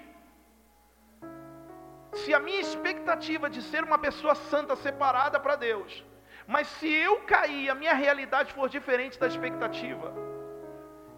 se 2.13 2.33
a 2.33 2.39
minha 2.39 2.59
expectativa 2.59 3.49
de 3.49 3.61
ser 3.61 3.83
uma 3.83 3.97
pessoa 3.97 4.35
santa 4.35 4.75
separada 4.75 5.39
para 5.39 5.55
Deus, 5.55 6.03
mas 6.47 6.67
se 6.67 6.91
eu 6.91 7.21
cair, 7.21 7.69
a 7.69 7.75
minha 7.75 7.93
realidade 7.93 8.53
for 8.53 8.67
diferente 8.67 9.19
da 9.19 9.27
expectativa, 9.27 10.13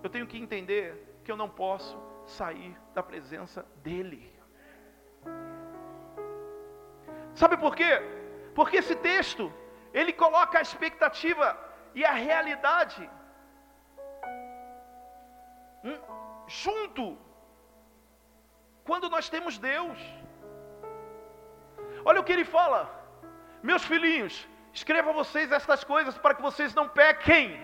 eu 0.04 0.10
tenho 0.10 0.28
que 0.28 0.38
entender 0.38 1.20
que 1.24 1.32
eu 1.32 1.38
não 1.38 1.50
posso 1.50 1.98
sair 2.26 2.76
da 2.94 3.04
presença 3.04 3.66
dEle. 3.84 4.34
Sabe 7.34 7.58
por 7.58 7.76
quê? 7.76 8.02
Porque 8.54 8.78
esse 8.78 8.96
texto, 8.96 9.52
ele 9.94 10.14
coloca 10.14 10.58
a 10.58 10.62
expectativa 10.62 11.58
e 11.94 12.06
a 12.06 12.12
realidade 12.12 13.10
hum, 15.84 16.00
junto, 16.48 17.18
quando 18.84 19.10
nós 19.10 19.30
temos 19.30 19.58
Deus. 19.58 20.00
Olha 22.04 22.22
o 22.22 22.24
que 22.24 22.32
ele 22.32 22.46
fala, 22.46 22.82
meus 23.62 23.84
filhinhos, 23.84 24.48
escreva 24.74 25.12
vocês 25.12 25.52
estas 25.52 25.84
coisas 25.84 26.18
para 26.18 26.36
que 26.36 26.42
vocês 26.42 26.74
não 26.74 26.88
pequem. 26.88 27.60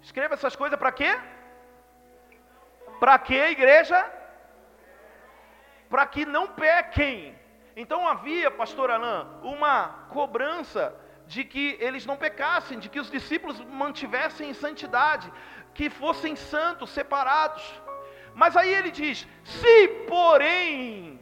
Escreva 0.00 0.34
essas 0.34 0.56
coisas 0.56 0.78
para 0.78 0.92
quê? 0.92 1.12
Para 3.04 3.18
que 3.18 3.34
igreja? 3.34 3.98
Para 5.90 6.06
que 6.06 6.24
não 6.24 6.44
pequem. 6.46 7.38
Então 7.76 8.08
havia, 8.08 8.50
pastor 8.50 8.90
Alain, 8.90 9.26
uma 9.42 10.06
cobrança 10.08 10.82
de 11.26 11.44
que 11.44 11.76
eles 11.86 12.06
não 12.06 12.16
pecassem, 12.16 12.78
de 12.78 12.88
que 12.88 12.98
os 12.98 13.10
discípulos 13.10 13.60
mantivessem 13.82 14.48
em 14.48 14.54
santidade, 14.54 15.30
que 15.74 15.90
fossem 15.90 16.34
santos, 16.34 16.88
separados. 16.98 17.62
Mas 18.34 18.56
aí 18.56 18.72
ele 18.72 18.90
diz: 18.90 19.28
se 19.44 19.88
porém 20.08 21.20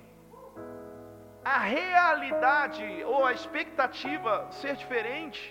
a 1.44 1.58
realidade 1.58 2.84
ou 3.04 3.26
a 3.26 3.32
expectativa 3.32 4.46
ser 4.52 4.76
diferente, 4.76 5.42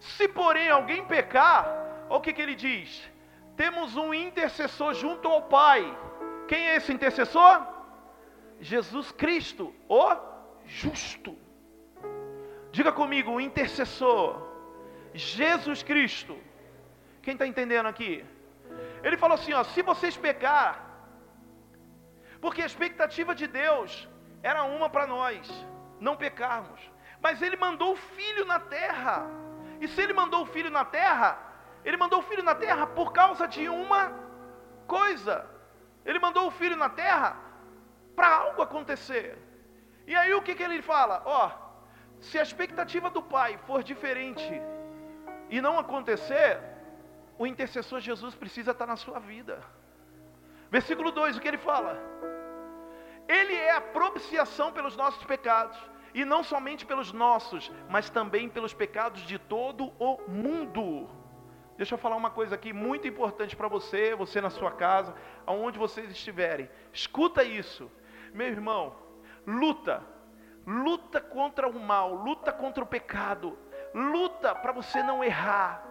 se 0.00 0.26
porém 0.26 0.68
alguém 0.70 1.04
pecar, 1.04 1.64
o 2.10 2.20
que, 2.20 2.32
que 2.32 2.42
ele 2.42 2.56
diz? 2.56 3.08
Temos 3.58 3.96
um 3.96 4.14
intercessor 4.14 4.94
junto 4.94 5.26
ao 5.28 5.42
Pai. 5.42 5.82
Quem 6.46 6.68
é 6.68 6.76
esse 6.76 6.92
intercessor? 6.92 7.66
Jesus 8.60 9.10
Cristo, 9.12 9.74
o 9.88 10.16
justo. 10.64 11.36
Diga 12.70 12.92
comigo, 12.92 13.32
o 13.32 13.40
intercessor, 13.40 14.28
Jesus 15.12 15.82
Cristo. 15.82 16.38
Quem 17.20 17.34
está 17.34 17.46
entendendo 17.46 17.86
aqui? 17.86 18.24
Ele 19.02 19.16
falou 19.16 19.34
assim: 19.34 19.52
ó, 19.52 19.64
se 19.64 19.82
vocês 19.82 20.16
pecar, 20.16 20.72
porque 22.40 22.62
a 22.62 22.66
expectativa 22.66 23.34
de 23.34 23.48
Deus 23.48 24.08
era 24.42 24.62
uma 24.62 24.88
para 24.88 25.06
nós, 25.06 25.50
não 26.00 26.16
pecarmos. 26.16 26.80
Mas 27.20 27.42
Ele 27.42 27.56
mandou 27.56 27.92
o 27.94 27.96
Filho 27.96 28.44
na 28.44 28.60
terra. 28.60 29.26
E 29.80 29.88
se 29.88 30.00
Ele 30.00 30.12
mandou 30.12 30.42
o 30.42 30.46
Filho 30.46 30.70
na 30.70 30.84
terra, 30.84 31.47
Ele 31.88 31.96
mandou 32.02 32.18
o 32.20 32.26
Filho 32.30 32.42
na 32.42 32.54
terra 32.54 32.86
por 32.98 33.12
causa 33.18 33.44
de 33.54 33.66
uma 33.82 34.02
coisa. 34.86 35.36
Ele 36.04 36.18
mandou 36.18 36.46
o 36.46 36.50
Filho 36.58 36.76
na 36.76 36.90
terra 37.02 37.28
para 38.16 38.28
algo 38.42 38.60
acontecer. 38.60 39.26
E 40.06 40.14
aí 40.14 40.34
o 40.34 40.42
que, 40.42 40.54
que 40.54 40.62
Ele 40.62 40.82
fala? 40.82 41.22
Ó, 41.24 41.50
se 42.20 42.38
a 42.38 42.42
expectativa 42.42 43.08
do 43.08 43.22
Pai 43.22 43.58
for 43.66 43.82
diferente 43.82 44.52
e 45.48 45.62
não 45.62 45.78
acontecer, 45.78 46.60
o 47.38 47.46
intercessor 47.46 48.00
Jesus 48.00 48.34
precisa 48.34 48.72
estar 48.72 48.86
na 48.86 48.96
sua 48.96 49.18
vida. 49.18 49.58
Versículo 50.70 51.10
2, 51.10 51.38
o 51.38 51.40
que 51.40 51.48
ele 51.48 51.56
fala? 51.56 51.98
Ele 53.26 53.54
é 53.54 53.72
a 53.72 53.80
propiciação 53.80 54.72
pelos 54.72 54.94
nossos 54.94 55.24
pecados, 55.24 55.78
e 56.12 56.22
não 56.24 56.42
somente 56.42 56.84
pelos 56.84 57.12
nossos, 57.12 57.70
mas 57.88 58.10
também 58.10 58.48
pelos 58.48 58.74
pecados 58.74 59.22
de 59.22 59.38
todo 59.38 59.92
o 59.98 60.20
mundo. 60.28 61.08
Deixa 61.78 61.94
eu 61.94 61.98
falar 61.98 62.16
uma 62.16 62.28
coisa 62.28 62.56
aqui 62.56 62.72
muito 62.72 63.06
importante 63.06 63.54
para 63.54 63.68
você, 63.68 64.12
você 64.12 64.40
na 64.40 64.50
sua 64.50 64.72
casa, 64.72 65.14
aonde 65.46 65.78
vocês 65.78 66.10
estiverem. 66.10 66.68
Escuta 66.92 67.44
isso, 67.44 67.88
meu 68.34 68.48
irmão. 68.48 68.96
Luta, 69.46 70.02
luta 70.66 71.20
contra 71.20 71.68
o 71.68 71.78
mal, 71.78 72.12
luta 72.12 72.52
contra 72.52 72.82
o 72.82 72.86
pecado, 72.86 73.56
luta 73.94 74.56
para 74.56 74.72
você 74.72 75.04
não 75.04 75.22
errar. 75.22 75.86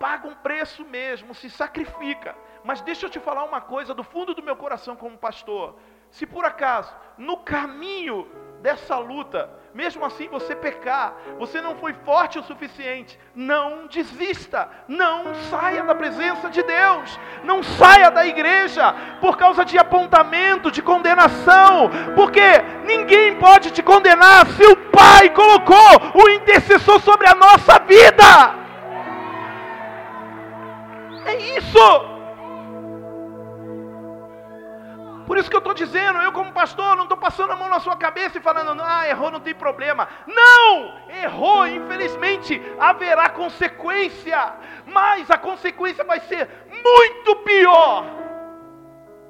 Paga 0.00 0.28
um 0.28 0.34
preço 0.36 0.82
mesmo, 0.82 1.34
se 1.34 1.50
sacrifica. 1.50 2.34
Mas 2.64 2.80
deixa 2.80 3.04
eu 3.04 3.10
te 3.10 3.20
falar 3.20 3.44
uma 3.44 3.60
coisa 3.60 3.92
do 3.92 4.02
fundo 4.02 4.34
do 4.34 4.42
meu 4.42 4.56
coração 4.56 4.96
como 4.96 5.18
pastor. 5.18 5.78
Se 6.10 6.24
por 6.24 6.46
acaso, 6.46 6.96
no 7.18 7.36
caminho 7.38 8.26
dessa 8.62 8.96
luta, 8.96 9.50
mesmo 9.76 10.06
assim 10.06 10.26
você 10.28 10.56
pecar, 10.56 11.14
você 11.38 11.60
não 11.60 11.76
foi 11.76 11.92
forte 11.92 12.38
o 12.38 12.42
suficiente, 12.42 13.18
não 13.34 13.86
desista, 13.88 14.70
não 14.88 15.34
saia 15.50 15.82
da 15.82 15.94
presença 15.94 16.48
de 16.48 16.62
Deus, 16.62 17.20
não 17.44 17.62
saia 17.62 18.10
da 18.10 18.26
igreja 18.26 18.94
por 19.20 19.36
causa 19.36 19.66
de 19.66 19.76
apontamento, 19.76 20.70
de 20.70 20.80
condenação, 20.80 21.90
porque 22.14 22.62
ninguém 22.86 23.36
pode 23.36 23.70
te 23.70 23.82
condenar 23.82 24.46
se 24.46 24.64
o 24.64 24.76
Pai 24.90 25.28
colocou 25.28 26.22
o 26.24 26.30
intercessor 26.30 26.98
sobre 27.02 27.28
a 27.28 27.34
nossa 27.34 27.78
vida. 27.80 28.54
É 31.26 31.36
isso. 31.58 32.15
Por 35.26 35.36
isso 35.36 35.50
que 35.50 35.56
eu 35.56 35.58
estou 35.58 35.74
dizendo, 35.74 36.20
eu 36.20 36.30
como 36.30 36.52
pastor, 36.52 36.94
não 36.94 37.02
estou 37.02 37.18
passando 37.18 37.52
a 37.52 37.56
mão 37.56 37.68
na 37.68 37.80
sua 37.80 37.96
cabeça 37.96 38.38
e 38.38 38.40
falando, 38.40 38.80
ah, 38.80 39.08
errou, 39.08 39.30
não 39.30 39.40
tem 39.40 39.54
problema. 39.54 40.08
Não! 40.26 41.10
Errou, 41.10 41.66
infelizmente, 41.66 42.62
haverá 42.78 43.28
consequência. 43.30 44.54
Mas 44.86 45.28
a 45.30 45.36
consequência 45.36 46.04
vai 46.04 46.20
ser 46.20 46.48
muito 46.68 47.36
pior 47.36 48.04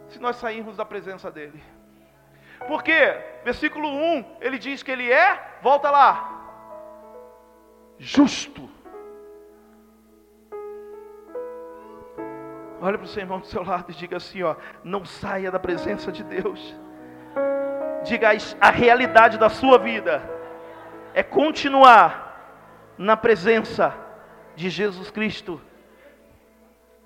se 0.09 0.21
nós 0.21 0.37
sairmos 0.37 0.77
da 0.77 0.85
presença 0.85 1.31
dEle. 1.31 1.63
Porque, 2.69 3.19
versículo 3.45 3.89
1, 3.89 4.37
ele 4.41 4.59
diz 4.59 4.83
que 4.83 4.91
ele 4.91 5.11
é, 5.11 5.59
volta 5.63 5.91
lá, 5.91 6.37
justo. 7.99 8.76
Olha 12.81 12.99
para 12.99 13.05
o 13.05 13.09
seu 13.09 13.23
irmão 13.23 13.41
do 13.41 13.47
seu 13.47 13.65
lado 13.65 13.91
e 13.91 13.95
diga 13.95 14.17
assim: 14.17 14.43
ó, 14.43 14.57
não 14.85 15.05
saia 15.05 15.51
da 15.51 15.59
presença 15.59 16.13
de 16.13 16.23
Deus. 16.23 16.75
Diga 18.05 18.31
a 18.61 18.71
realidade 18.71 19.39
da 19.39 19.49
sua 19.49 19.79
vida 19.79 20.37
é 21.17 21.23
continuar 21.23 22.93
na 22.99 23.17
presença 23.17 23.97
de 24.55 24.69
Jesus 24.69 25.11
Cristo. 25.11 25.59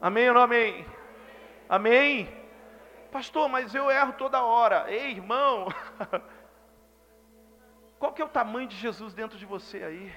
Amém 0.03 0.27
ou 0.27 0.35
não 0.35 0.41
amém? 0.41 0.85
Amém? 1.69 2.29
Pastor, 3.13 3.49
mas 3.49 3.73
eu 3.73 3.89
erro 3.89 4.15
toda 4.15 4.43
hora. 4.43 4.87
Ei, 4.89 5.13
irmão. 5.13 5.69
Qual 8.01 8.13
que 8.13 8.21
é 8.21 8.25
o 8.25 8.29
tamanho 8.29 8.67
de 8.67 8.75
Jesus 8.75 9.15
dentro 9.15 9.39
de 9.39 9.47
você 9.47 9.81
aí? 9.81 10.13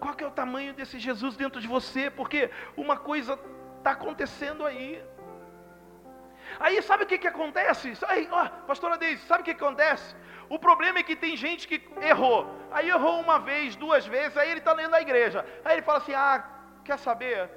Qual 0.00 0.14
que 0.14 0.24
é 0.24 0.26
o 0.26 0.30
tamanho 0.30 0.72
desse 0.72 0.98
Jesus 0.98 1.36
dentro 1.36 1.60
de 1.60 1.68
você? 1.68 2.10
Porque 2.10 2.50
uma 2.76 2.96
coisa 2.96 3.38
está 3.78 3.92
acontecendo 3.92 4.64
aí. 4.64 5.02
Aí 6.58 6.80
sabe 6.82 7.04
o 7.04 7.06
que, 7.06 7.18
que 7.18 7.28
acontece? 7.28 7.92
Aí, 8.08 8.28
ó, 8.30 8.48
pastora 8.66 8.96
Deise, 8.98 9.22
sabe 9.26 9.42
o 9.42 9.44
que, 9.44 9.54
que 9.54 9.62
acontece? 9.62 10.16
O 10.48 10.58
problema 10.58 10.98
é 10.98 11.02
que 11.02 11.14
tem 11.14 11.36
gente 11.36 11.68
que 11.68 11.78
errou. 12.00 12.40
Aí 12.72 12.88
errou 12.88 13.20
uma 13.20 13.38
vez, 13.38 13.76
duas 13.76 14.06
vezes, 14.06 14.36
aí 14.36 14.50
ele 14.50 14.60
está 14.60 14.72
lendo 14.72 14.94
a 14.94 15.00
igreja. 15.00 15.44
Aí 15.64 15.74
ele 15.74 15.82
fala 15.82 15.98
assim: 15.98 16.14
ah, 16.14 16.44
quer 16.84 16.98
saber? 16.98 17.50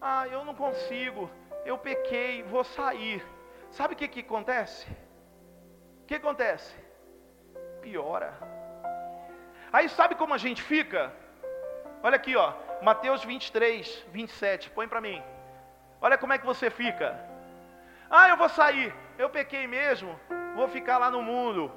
Ah, 0.00 0.28
eu 0.28 0.44
não 0.44 0.54
consigo, 0.54 1.30
eu 1.64 1.78
pequei, 1.78 2.42
vou 2.44 2.62
sair. 2.62 3.24
Sabe 3.70 3.94
o 3.94 3.96
que, 3.96 4.06
que 4.06 4.20
acontece? 4.20 4.86
O 6.02 6.06
que 6.06 6.14
acontece? 6.14 6.76
Piora. 7.82 8.32
Aí 9.72 9.88
sabe 9.88 10.14
como 10.14 10.32
a 10.34 10.38
gente 10.38 10.62
fica? 10.62 11.12
Olha 12.02 12.16
aqui, 12.16 12.36
ó, 12.36 12.52
Mateus 12.82 13.24
23, 13.24 14.04
27, 14.12 14.70
põe 14.70 14.86
para 14.86 15.00
mim. 15.00 15.22
Olha 16.00 16.18
como 16.18 16.32
é 16.32 16.38
que 16.38 16.46
você 16.46 16.70
fica. 16.70 17.18
Ah, 18.08 18.28
eu 18.28 18.36
vou 18.36 18.48
sair, 18.48 18.94
eu 19.18 19.28
pequei 19.28 19.66
mesmo, 19.66 20.18
vou 20.54 20.68
ficar 20.68 20.98
lá 20.98 21.10
no 21.10 21.22
mundo. 21.22 21.72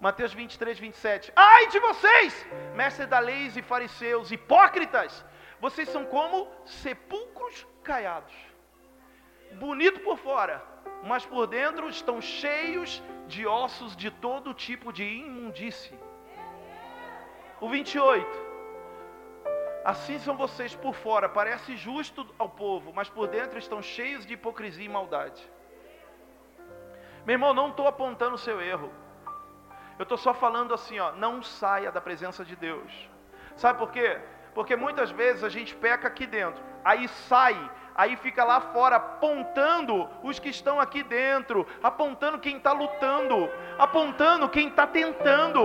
Mateus 0.00 0.32
23, 0.32 0.78
27. 0.78 1.32
Ai 1.34 1.68
de 1.68 1.78
vocês, 1.78 2.46
mestres 2.74 3.08
da 3.08 3.18
lei 3.18 3.50
e 3.54 3.62
fariseus, 3.62 4.30
hipócritas, 4.30 5.24
vocês 5.60 5.88
são 5.88 6.04
como 6.04 6.48
sepulcros 6.64 7.66
caiados. 7.82 8.34
Bonito 9.52 10.00
por 10.00 10.18
fora, 10.18 10.62
mas 11.04 11.24
por 11.24 11.46
dentro 11.46 11.88
estão 11.88 12.20
cheios 12.20 13.02
de 13.26 13.46
ossos 13.46 13.96
de 13.96 14.10
todo 14.10 14.52
tipo 14.52 14.92
de 14.92 15.04
imundície. 15.04 15.98
O 17.60 17.68
28. 17.68 18.45
Assim 19.86 20.18
são 20.18 20.36
vocês 20.36 20.74
por 20.74 20.96
fora, 20.96 21.28
parece 21.28 21.76
justo 21.76 22.26
ao 22.40 22.48
povo, 22.48 22.92
mas 22.92 23.08
por 23.08 23.28
dentro 23.28 23.56
estão 23.56 23.80
cheios 23.80 24.26
de 24.26 24.34
hipocrisia 24.34 24.84
e 24.84 24.88
maldade. 24.88 25.40
Meu 27.24 27.34
irmão, 27.34 27.54
não 27.54 27.68
estou 27.68 27.86
apontando 27.86 28.34
o 28.34 28.38
seu 28.46 28.60
erro. 28.60 28.90
Eu 29.96 30.02
estou 30.02 30.18
só 30.18 30.34
falando 30.34 30.74
assim, 30.74 30.98
ó, 30.98 31.12
não 31.12 31.40
saia 31.40 31.92
da 31.92 32.00
presença 32.00 32.44
de 32.44 32.56
Deus. 32.56 33.08
Sabe 33.54 33.78
por 33.78 33.92
quê? 33.92 34.18
Porque 34.56 34.74
muitas 34.74 35.12
vezes 35.12 35.44
a 35.44 35.48
gente 35.48 35.72
peca 35.76 36.08
aqui 36.08 36.26
dentro, 36.26 36.60
aí 36.84 37.06
sai, 37.06 37.56
aí 37.94 38.16
fica 38.16 38.42
lá 38.42 38.60
fora 38.60 38.96
apontando 38.96 40.10
os 40.20 40.40
que 40.40 40.48
estão 40.48 40.80
aqui 40.80 41.04
dentro, 41.04 41.64
apontando 41.80 42.40
quem 42.40 42.56
está 42.56 42.72
lutando, 42.72 43.48
apontando 43.78 44.48
quem 44.48 44.66
está 44.66 44.84
tentando. 44.84 45.64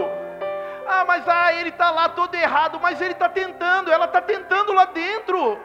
Ah, 0.94 1.06
mas 1.06 1.26
ah, 1.26 1.54
ele 1.54 1.70
está 1.70 1.90
lá 1.90 2.10
todo 2.10 2.36
errado, 2.36 2.78
mas 2.82 3.00
ele 3.00 3.14
está 3.14 3.30
tentando, 3.30 3.90
ela 3.90 4.06
está 4.06 4.22
tentando 4.22 4.74
lá 4.74 4.86
dentro. 4.86 5.58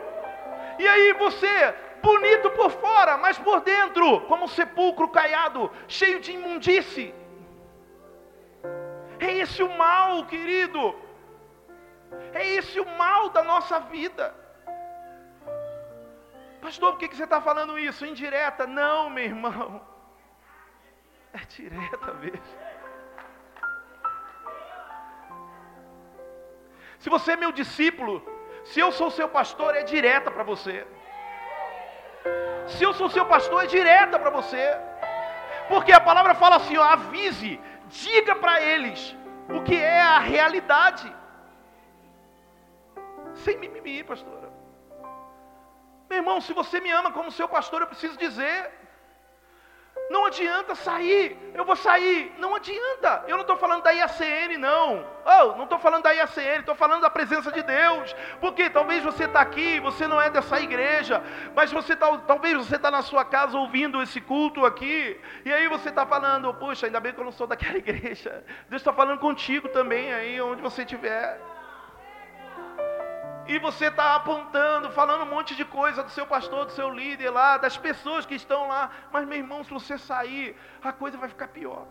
E 0.78 0.86
aí 0.86 1.12
você, 1.14 1.74
bonito 2.00 2.48
por 2.50 2.70
fora, 2.70 3.16
mas 3.18 3.36
por 3.36 3.60
dentro, 3.60 4.20
como 4.22 4.44
um 4.44 4.48
sepulcro 4.48 5.08
caiado, 5.08 5.68
cheio 5.88 6.20
de 6.20 6.30
imundície. 6.30 7.12
É 9.18 9.32
esse 9.32 9.64
o 9.64 9.76
mal, 9.76 10.24
querido. 10.26 10.94
É 12.32 12.46
esse 12.50 12.78
o 12.78 12.86
mal 12.96 13.30
da 13.30 13.42
nossa 13.42 13.80
vida. 13.80 14.32
Pastor, 16.60 16.92
por 16.92 16.98
que, 17.00 17.08
que 17.08 17.16
você 17.16 17.24
está 17.24 17.40
falando 17.40 17.76
isso? 17.76 18.06
Indireta? 18.06 18.64
Não, 18.64 19.10
meu 19.10 19.24
irmão. 19.24 19.80
É 21.32 21.38
direta 21.48 22.14
mesmo. 22.14 22.75
Se 27.06 27.10
você 27.10 27.32
é 27.34 27.36
meu 27.36 27.52
discípulo, 27.52 28.14
se 28.64 28.80
eu 28.80 28.90
sou 28.90 29.08
seu 29.12 29.28
pastor, 29.28 29.76
é 29.76 29.84
direta 29.84 30.28
para 30.28 30.42
você. 30.42 30.84
Se 32.66 32.82
eu 32.82 32.92
sou 32.94 33.08
seu 33.08 33.24
pastor, 33.24 33.62
é 33.62 33.68
direta 33.68 34.18
para 34.18 34.30
você. 34.38 34.64
Porque 35.68 35.92
a 35.92 36.00
palavra 36.00 36.34
fala 36.34 36.56
assim: 36.56 36.76
ó, 36.76 36.82
avise, 36.82 37.60
diga 37.86 38.34
para 38.34 38.60
eles 38.60 39.16
o 39.56 39.62
que 39.62 39.76
é 39.76 40.00
a 40.00 40.18
realidade. 40.18 41.14
Sem 43.44 43.56
mimimi, 43.56 44.02
pastora. 44.02 44.50
Meu 46.10 46.18
irmão, 46.18 46.40
se 46.40 46.52
você 46.52 46.80
me 46.80 46.90
ama 46.90 47.12
como 47.12 47.30
seu 47.30 47.48
pastor, 47.48 47.82
eu 47.82 47.86
preciso 47.86 48.18
dizer. 48.18 48.72
Não 50.08 50.26
adianta 50.26 50.74
sair, 50.74 51.36
eu 51.52 51.64
vou 51.64 51.74
sair, 51.74 52.32
não 52.38 52.54
adianta. 52.54 53.24
Eu 53.26 53.36
não 53.36 53.40
estou 53.40 53.56
falando 53.56 53.82
da 53.82 53.90
IACN, 53.90 54.56
não. 54.56 55.04
Oh, 55.24 55.56
não 55.56 55.64
estou 55.64 55.78
falando 55.78 56.04
da 56.04 56.12
IACN, 56.12 56.60
estou 56.60 56.76
falando 56.76 57.02
da 57.02 57.10
presença 57.10 57.50
de 57.50 57.62
Deus. 57.62 58.14
Porque 58.40 58.70
talvez 58.70 59.02
você 59.02 59.24
está 59.24 59.40
aqui, 59.40 59.80
você 59.80 60.06
não 60.06 60.20
é 60.20 60.30
dessa 60.30 60.60
igreja, 60.60 61.22
mas 61.54 61.72
você 61.72 61.96
tá, 61.96 62.16
talvez 62.18 62.56
você 62.56 62.76
está 62.76 62.90
na 62.90 63.02
sua 63.02 63.24
casa 63.24 63.58
ouvindo 63.58 64.00
esse 64.00 64.20
culto 64.20 64.64
aqui, 64.64 65.20
e 65.44 65.52
aí 65.52 65.66
você 65.66 65.88
está 65.88 66.06
falando, 66.06 66.54
puxa, 66.54 66.86
ainda 66.86 67.00
bem 67.00 67.12
que 67.12 67.20
eu 67.20 67.24
não 67.24 67.32
sou 67.32 67.46
daquela 67.46 67.78
igreja. 67.78 68.44
Deus 68.68 68.82
está 68.82 68.92
falando 68.92 69.18
contigo 69.18 69.68
também 69.70 70.12
aí, 70.12 70.40
onde 70.40 70.62
você 70.62 70.82
estiver 70.82 71.40
e 73.48 73.58
você 73.58 73.86
está 73.86 74.16
apontando, 74.16 74.90
falando 74.90 75.22
um 75.22 75.30
monte 75.30 75.54
de 75.54 75.64
coisa 75.64 76.02
do 76.02 76.10
seu 76.10 76.26
pastor, 76.26 76.66
do 76.66 76.72
seu 76.72 76.90
líder 76.90 77.30
lá, 77.30 77.56
das 77.56 77.76
pessoas 77.76 78.26
que 78.26 78.34
estão 78.34 78.66
lá, 78.66 78.90
mas 79.12 79.26
meu 79.26 79.38
irmão, 79.38 79.62
se 79.62 79.70
você 79.70 79.96
sair, 79.96 80.56
a 80.82 80.92
coisa 80.92 81.16
vai 81.16 81.28
ficar 81.28 81.48
pior. 81.48 81.86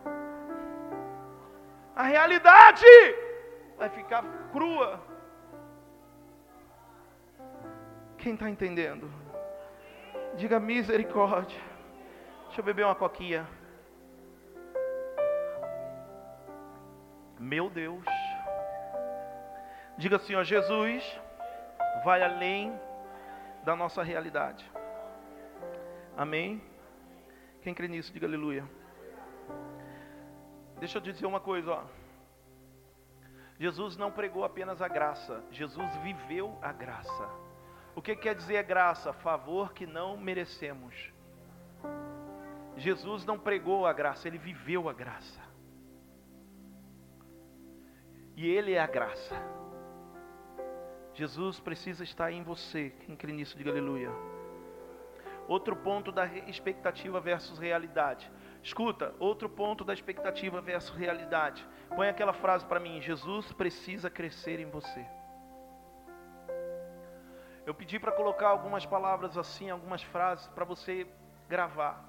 A 1.95 2.03
realidade 2.03 2.85
vai 3.77 3.89
ficar 3.89 4.23
crua. 4.51 5.01
Quem 8.17 8.33
está 8.33 8.49
entendendo? 8.49 9.09
Diga 10.35 10.59
misericórdia. 10.59 11.61
Deixa 12.47 12.59
eu 12.59 12.65
beber 12.65 12.85
uma 12.85 12.95
coquinha. 12.95 13.47
Meu 17.39 17.69
Deus. 17.69 18.03
Diga 19.97 20.17
assim, 20.17 20.35
ó, 20.35 20.43
Jesus 20.43 21.24
vai 22.05 22.21
além 22.21 22.71
da 23.63 23.75
nossa 23.75 24.03
realidade. 24.03 24.63
Amém? 26.15 26.61
Quem 27.63 27.73
crê 27.73 27.87
nisso, 27.87 28.13
diga 28.13 28.27
aleluia. 28.27 28.63
Deixa 30.79 30.99
eu 30.99 31.01
dizer 31.01 31.25
uma 31.25 31.39
coisa, 31.39 31.71
ó. 31.71 31.83
Jesus 33.57 33.97
não 33.97 34.11
pregou 34.11 34.45
apenas 34.45 34.83
a 34.83 34.87
graça, 34.87 35.43
Jesus 35.49 35.95
viveu 36.03 36.55
a 36.61 36.71
graça. 36.71 37.27
O 37.95 38.01
que 38.03 38.15
quer 38.15 38.35
dizer 38.35 38.61
graça? 38.61 39.11
Favor 39.11 39.73
que 39.73 39.87
não 39.87 40.15
merecemos. 40.15 40.93
Jesus 42.77 43.25
não 43.25 43.39
pregou 43.39 43.87
a 43.87 43.93
graça, 43.93 44.27
ele 44.27 44.37
viveu 44.37 44.87
a 44.87 44.93
graça. 44.93 45.41
E 48.35 48.47
ele 48.47 48.73
é 48.73 48.79
a 48.79 48.85
graça. 48.85 49.64
Jesus 51.15 51.61
precisa 51.61 52.03
estar 52.03 52.29
em 52.29 52.43
você. 52.43 52.93
Quem 53.05 53.15
crê 53.15 53.31
nisso, 53.31 53.57
diga 53.57 53.71
aleluia. 53.71 54.11
Outro 55.47 55.73
ponto 55.73 56.11
da 56.11 56.25
expectativa 56.25 57.21
versus 57.21 57.57
realidade. 57.57 58.29
Escuta, 58.61 59.15
outro 59.17 59.47
ponto 59.47 59.85
da 59.85 59.93
expectativa 59.93 60.59
versus 60.59 60.95
realidade. 60.95 61.65
Põe 61.95 62.09
aquela 62.09 62.33
frase 62.33 62.65
para 62.65 62.81
mim: 62.81 63.01
Jesus 63.01 63.53
precisa 63.53 64.09
crescer 64.09 64.59
em 64.59 64.69
você. 64.69 65.05
Eu 67.65 67.73
pedi 67.73 67.97
para 67.97 68.11
colocar 68.11 68.49
algumas 68.49 68.85
palavras 68.85 69.37
assim, 69.37 69.69
algumas 69.69 70.03
frases 70.03 70.47
para 70.49 70.65
você 70.65 71.07
gravar. 71.47 72.03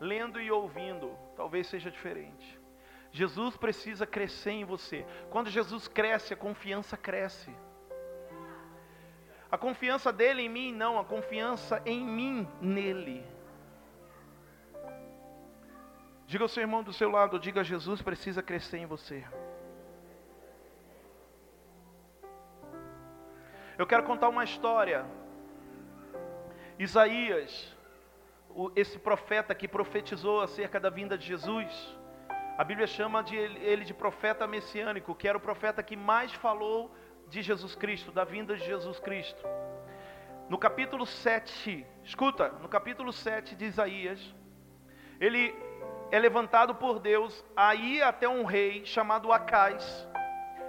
Lendo 0.00 0.40
e 0.40 0.50
ouvindo, 0.50 1.16
talvez 1.36 1.68
seja 1.68 1.90
diferente. 1.90 2.58
Jesus 3.12 3.56
precisa 3.56 4.06
crescer 4.06 4.50
em 4.50 4.64
você. 4.64 5.06
Quando 5.30 5.50
Jesus 5.50 5.86
cresce, 5.86 6.34
a 6.34 6.36
confiança 6.36 6.96
cresce. 6.96 7.54
A 9.50 9.56
confiança 9.56 10.12
dele 10.12 10.42
em 10.42 10.48
mim, 10.48 10.72
não, 10.72 10.98
a 10.98 11.04
confiança 11.04 11.80
em 11.86 12.04
mim 12.04 12.46
nele. 12.60 13.24
Diga 16.26 16.44
ao 16.44 16.48
seu 16.48 16.62
irmão 16.62 16.82
do 16.82 16.92
seu 16.92 17.10
lado, 17.10 17.38
diga 17.38 17.64
Jesus 17.64 18.02
precisa 18.02 18.42
crescer 18.42 18.76
em 18.76 18.84
você. 18.86 19.24
Eu 23.78 23.86
quero 23.86 24.02
contar 24.02 24.28
uma 24.28 24.44
história. 24.44 25.06
Isaías, 26.78 27.74
esse 28.76 28.98
profeta 28.98 29.54
que 29.54 29.66
profetizou 29.66 30.42
acerca 30.42 30.78
da 30.78 30.90
vinda 30.90 31.16
de 31.16 31.26
Jesus, 31.26 31.96
a 32.58 32.64
Bíblia 32.64 32.86
chama 32.86 33.22
de 33.22 33.34
ele 33.36 33.84
de 33.84 33.94
profeta 33.94 34.46
messiânico, 34.46 35.14
que 35.14 35.26
era 35.26 35.38
o 35.38 35.40
profeta 35.40 35.82
que 35.82 35.96
mais 35.96 36.32
falou 36.34 36.94
de 37.28 37.42
Jesus 37.42 37.74
Cristo, 37.74 38.10
da 38.10 38.24
vinda 38.24 38.56
de 38.56 38.64
Jesus 38.64 38.98
Cristo. 38.98 39.42
No 40.48 40.56
capítulo 40.56 41.04
7, 41.04 41.86
escuta, 42.04 42.48
no 42.60 42.68
capítulo 42.68 43.12
7 43.12 43.54
de 43.54 43.66
Isaías, 43.66 44.34
ele 45.20 45.54
é 46.10 46.18
levantado 46.18 46.74
por 46.74 46.98
Deus 46.98 47.44
a 47.54 47.74
ir 47.74 48.02
até 48.02 48.28
um 48.28 48.44
rei 48.44 48.84
chamado 48.86 49.30
Acais, 49.30 50.08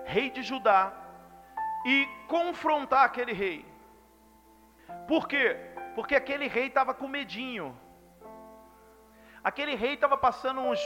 rei 0.06 0.30
de 0.30 0.44
Judá, 0.44 0.94
e 1.86 2.08
confrontar 2.28 3.06
aquele 3.06 3.32
rei. 3.32 3.66
Por 5.08 5.28
quê? 5.28 5.56
Porque 5.96 6.14
aquele 6.14 6.48
rei 6.48 6.68
estava 6.68 6.94
com 6.94 7.08
medinho. 7.08 7.78
Aquele 9.42 9.76
rei 9.76 9.94
estava 9.94 10.18
passando 10.18 10.60
uns, 10.60 10.80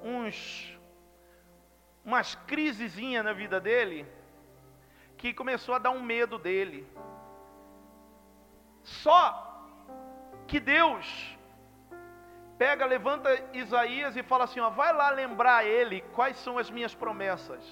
uns, 0.00 0.78
umas 2.04 2.36
crisezinhas 2.46 3.24
na 3.24 3.32
vida 3.32 3.60
dele, 3.60 4.06
que 5.20 5.34
começou 5.34 5.74
a 5.74 5.78
dar 5.78 5.90
um 5.90 6.02
medo 6.02 6.38
dele. 6.38 6.78
Só 8.82 9.20
que 10.48 10.58
Deus 10.58 11.06
pega, 12.62 12.86
levanta 12.86 13.28
Isaías 13.52 14.16
e 14.16 14.22
fala 14.22 14.44
assim: 14.44 14.60
ó, 14.60 14.70
vai 14.70 14.92
lá 15.00 15.10
lembrar 15.10 15.66
ele 15.66 16.00
quais 16.16 16.38
são 16.38 16.56
as 16.56 16.70
minhas 16.70 16.94
promessas. 16.94 17.62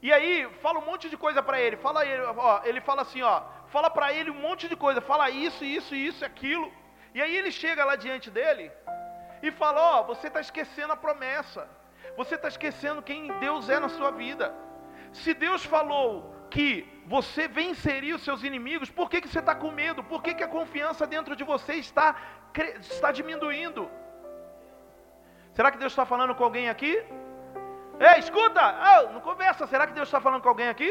E 0.00 0.12
aí 0.12 0.48
fala 0.62 0.78
um 0.78 0.86
monte 0.90 1.08
de 1.10 1.16
coisa 1.16 1.42
para 1.42 1.60
ele. 1.60 1.76
Fala 1.76 2.06
ele, 2.06 2.22
ó, 2.22 2.60
ele 2.64 2.80
fala 2.80 3.02
assim, 3.02 3.22
ó, 3.22 3.42
fala 3.74 3.90
para 3.90 4.12
ele 4.12 4.30
um 4.30 4.40
monte 4.48 4.68
de 4.68 4.76
coisa. 4.76 5.00
Fala 5.00 5.28
isso, 5.30 5.64
isso, 5.64 5.94
isso, 5.94 6.24
aquilo. 6.24 6.70
E 7.14 7.20
aí 7.20 7.36
ele 7.36 7.50
chega 7.50 7.84
lá 7.84 7.96
diante 7.96 8.30
dele 8.30 8.70
e 9.42 9.50
fala: 9.50 9.80
ó, 9.94 10.02
você 10.04 10.28
está 10.28 10.40
esquecendo 10.40 10.92
a 10.92 10.96
promessa. 10.96 11.68
Você 12.16 12.36
está 12.36 12.46
esquecendo 12.46 13.02
quem 13.02 13.20
Deus 13.40 13.68
é 13.68 13.80
na 13.80 13.88
sua 13.88 14.12
vida. 14.12 14.54
Se 15.12 15.34
Deus 15.34 15.64
falou 15.64 16.33
que 16.54 16.68
você 17.14 17.42
venceria 17.60 18.14
os 18.14 18.22
seus 18.22 18.40
inimigos, 18.48 18.88
por 18.98 19.10
que, 19.10 19.20
que 19.22 19.28
você 19.28 19.40
está 19.40 19.54
com 19.62 19.70
medo? 19.82 20.04
Por 20.12 20.22
que, 20.22 20.34
que 20.34 20.44
a 20.44 20.54
confiança 20.58 21.04
dentro 21.14 21.34
de 21.38 21.44
você 21.52 21.74
está, 21.74 22.06
está 22.80 23.10
diminuindo? 23.10 23.90
Será 25.56 25.72
que 25.72 25.78
Deus 25.78 25.92
está 25.92 26.06
falando 26.12 26.34
com 26.36 26.44
alguém 26.44 26.68
aqui? 26.68 26.92
Ei, 28.08 28.18
escuta! 28.18 28.62
Oh, 28.92 29.12
não 29.14 29.20
conversa, 29.20 29.66
será 29.66 29.84
que 29.88 29.96
Deus 29.98 30.06
está 30.06 30.20
falando 30.20 30.42
com 30.42 30.48
alguém 30.48 30.68
aqui? 30.68 30.90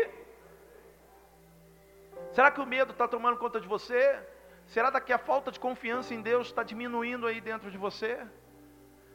Será 2.34 2.52
que 2.52 2.60
o 2.60 2.66
medo 2.66 2.92
está 2.92 3.08
tomando 3.08 3.38
conta 3.38 3.62
de 3.62 3.68
você? 3.76 4.02
Será 4.68 4.92
que 5.00 5.14
a 5.14 5.18
falta 5.18 5.50
de 5.50 5.60
confiança 5.68 6.14
em 6.14 6.22
Deus 6.22 6.48
está 6.48 6.64
diminuindo 6.64 7.26
aí 7.26 7.40
dentro 7.40 7.72
de 7.72 7.78
você? 7.78 8.20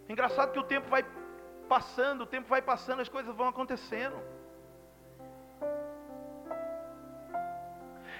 Engraçado 0.09 0.53
que 0.53 0.59
o 0.59 0.71
tempo 0.75 0.89
vai 0.89 1.05
passando, 1.69 2.23
o 2.23 2.27
tempo 2.27 2.49
vai 2.49 2.63
passando, 2.63 3.01
as 3.03 3.09
coisas 3.17 3.37
vão 3.37 3.49
acontecendo. 3.49 4.19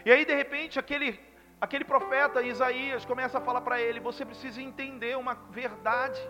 E 0.05 0.13
aí, 0.13 0.25
de 0.25 0.35
repente, 0.35 0.79
aquele, 0.79 1.19
aquele 1.61 1.85
profeta 1.85 2.43
Isaías 2.43 3.05
começa 3.05 3.39
a 3.39 3.41
falar 3.41 3.61
para 3.61 3.81
ele: 3.81 4.01
você 4.01 4.25
precisa 4.25 4.63
entender 4.63 5.17
uma 5.17 5.35
verdade. 5.51 6.21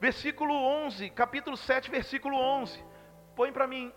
Versículo 0.00 0.54
11, 0.54 1.10
capítulo 1.10 1.56
7, 1.56 1.90
versículo 1.90 2.36
11. 2.36 2.84
Põe 3.34 3.52
para 3.52 3.66
mim, 3.66 3.92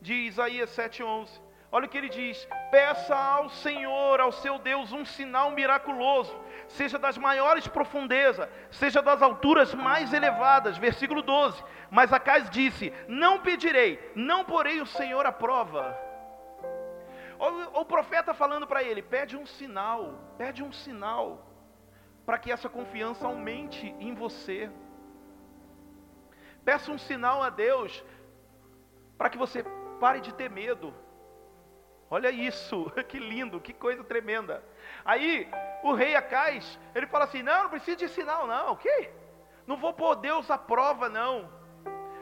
de 0.00 0.14
Isaías 0.14 0.70
7, 0.70 1.02
11. 1.02 1.40
Olha 1.70 1.86
o 1.86 1.88
que 1.88 1.96
ele 1.96 2.08
diz: 2.08 2.46
Peça 2.70 3.16
ao 3.16 3.48
Senhor, 3.48 4.20
ao 4.20 4.30
seu 4.30 4.58
Deus, 4.58 4.92
um 4.92 5.04
sinal 5.06 5.50
miraculoso, 5.50 6.38
seja 6.68 6.98
das 6.98 7.16
maiores 7.16 7.66
profundezas, 7.66 8.48
seja 8.70 9.00
das 9.00 9.22
alturas 9.22 9.74
mais 9.74 10.12
elevadas. 10.12 10.76
Versículo 10.76 11.22
12. 11.22 11.64
Mas 11.90 12.12
Acais 12.12 12.50
disse: 12.50 12.92
Não 13.08 13.40
pedirei, 13.40 14.12
não 14.14 14.44
porei 14.44 14.82
o 14.82 14.86
Senhor 14.86 15.24
à 15.24 15.32
prova. 15.32 16.11
O, 17.42 17.80
o 17.80 17.84
profeta 17.84 18.32
falando 18.32 18.68
para 18.68 18.84
ele: 18.84 19.02
pede 19.02 19.36
um 19.36 19.44
sinal, 19.44 20.14
pede 20.38 20.62
um 20.62 20.72
sinal, 20.72 21.44
para 22.24 22.38
que 22.38 22.52
essa 22.52 22.68
confiança 22.68 23.26
aumente 23.26 23.88
em 23.98 24.14
você. 24.14 24.70
Peça 26.64 26.92
um 26.92 26.98
sinal 26.98 27.42
a 27.42 27.50
Deus, 27.50 28.04
para 29.18 29.28
que 29.28 29.36
você 29.36 29.64
pare 29.98 30.20
de 30.20 30.32
ter 30.32 30.48
medo. 30.48 30.94
Olha 32.08 32.30
isso, 32.30 32.88
que 33.10 33.18
lindo, 33.18 33.60
que 33.60 33.72
coisa 33.72 34.04
tremenda. 34.04 34.62
Aí 35.04 35.50
o 35.82 35.94
rei 35.94 36.14
Acais, 36.14 36.78
ele 36.94 37.08
fala 37.08 37.24
assim: 37.24 37.42
não, 37.42 37.64
não 37.64 37.70
precisa 37.70 37.96
de 37.96 38.08
sinal, 38.08 38.46
não, 38.46 38.74
o 38.74 38.76
quê? 38.76 39.10
Não 39.66 39.76
vou 39.76 39.92
pôr 39.92 40.14
Deus 40.14 40.48
à 40.48 40.56
prova, 40.56 41.08
não. 41.08 41.50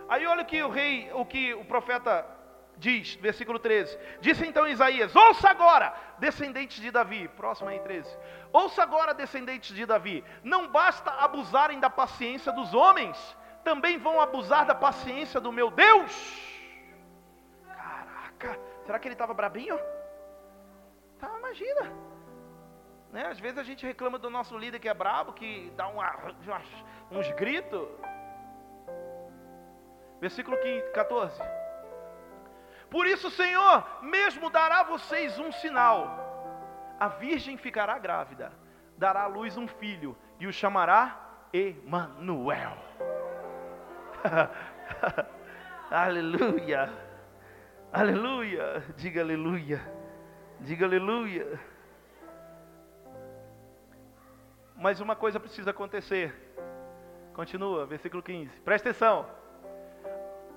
Aí 0.08 0.26
olha 0.26 0.46
que 0.46 0.62
o 0.62 0.70
rei, 0.70 1.12
o 1.12 1.26
que 1.26 1.52
o 1.52 1.64
profeta 1.66 2.39
diz, 2.80 3.14
versículo 3.16 3.58
13: 3.58 3.96
Disse 4.20 4.44
então 4.44 4.66
Isaías: 4.66 5.14
Ouça 5.14 5.48
agora, 5.48 5.94
descendentes 6.18 6.80
de 6.80 6.90
Davi. 6.90 7.28
Próximo 7.28 7.68
aí, 7.68 7.78
13. 7.78 8.18
Ouça 8.52 8.82
agora, 8.82 9.14
descendentes 9.14 9.76
de 9.76 9.86
Davi: 9.86 10.24
Não 10.42 10.66
basta 10.66 11.10
abusarem 11.10 11.78
da 11.78 11.90
paciência 11.90 12.50
dos 12.50 12.74
homens, 12.74 13.16
também 13.62 13.98
vão 13.98 14.20
abusar 14.20 14.66
da 14.66 14.74
paciência 14.74 15.40
do 15.40 15.52
meu 15.52 15.70
Deus. 15.70 16.12
Caraca, 17.68 18.58
será 18.86 18.98
que 18.98 19.06
ele 19.06 19.14
estava 19.14 19.34
brabinho? 19.34 19.78
Tá, 21.18 21.30
imagina. 21.38 21.92
Né? 23.12 23.26
Às 23.26 23.38
vezes 23.38 23.58
a 23.58 23.62
gente 23.62 23.84
reclama 23.84 24.18
do 24.18 24.30
nosso 24.30 24.56
líder 24.56 24.78
que 24.78 24.88
é 24.88 24.94
brabo, 24.94 25.32
que 25.34 25.70
dá 25.76 25.86
uma, 25.88 26.34
uns 27.10 27.30
gritos. 27.32 27.86
Versículo 30.20 30.56
14. 30.94 31.59
Por 32.90 33.06
isso, 33.06 33.30
Senhor, 33.30 33.86
mesmo 34.02 34.50
dará 34.50 34.80
a 34.80 34.84
vocês 34.84 35.38
um 35.38 35.52
sinal. 35.52 36.28
A 36.98 37.08
virgem 37.08 37.56
ficará 37.56 37.98
grávida, 37.98 38.52
dará 38.98 39.22
à 39.22 39.26
luz 39.26 39.56
um 39.56 39.66
filho 39.66 40.16
e 40.38 40.46
o 40.46 40.52
chamará 40.52 41.18
Emanuel. 41.52 42.76
aleluia. 45.90 46.92
Aleluia. 47.92 48.84
Diga 48.96 49.20
aleluia. 49.20 49.80
Diga 50.60 50.84
aleluia. 50.84 51.58
Mas 54.76 55.00
uma 55.00 55.14
coisa 55.14 55.38
precisa 55.38 55.70
acontecer. 55.70 56.34
Continua, 57.34 57.86
versículo 57.86 58.22
15. 58.22 58.50
Presta 58.60 58.90
atenção. 58.90 59.26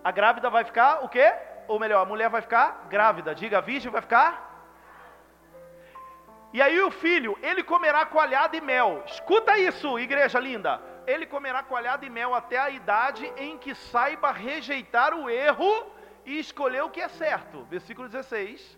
A 0.04 0.12
grávida 0.12 0.50
vai 0.50 0.64
ficar 0.64 1.04
o 1.04 1.10
quê? 1.10 1.34
Ou 1.68 1.80
melhor, 1.80 2.02
a 2.02 2.06
mulher 2.06 2.30
vai 2.30 2.42
ficar 2.42 2.88
grávida. 2.90 3.34
Diga, 3.34 3.58
a 3.58 3.62
virgem 3.62 3.92
vai 3.92 4.02
ficar? 4.02 4.52
E 6.54 6.62
aí 6.62 6.80
o 6.82 6.92
filho, 6.92 7.38
ele 7.42 7.64
comerá 7.64 8.06
coalhada 8.06 8.56
e 8.56 8.62
mel. 8.62 9.04
Escuta 9.08 9.58
isso, 9.58 9.98
igreja 9.98 10.40
linda. 10.40 10.80
Ele 11.08 11.26
comerá 11.26 11.64
coalhada 11.64 12.06
e 12.06 12.10
mel 12.10 12.36
até 12.36 12.58
a 12.60 12.70
idade 12.70 13.26
em 13.38 13.58
que 13.58 13.74
saiba 13.74 14.32
rejeitar 14.32 15.14
o 15.16 15.30
erro 15.30 15.92
e 16.26 16.40
escolher 16.40 16.84
o 16.84 16.90
que 16.90 17.02
é 17.02 17.08
certo. 17.08 17.64
Versículo 17.66 18.08
16. 18.08 18.78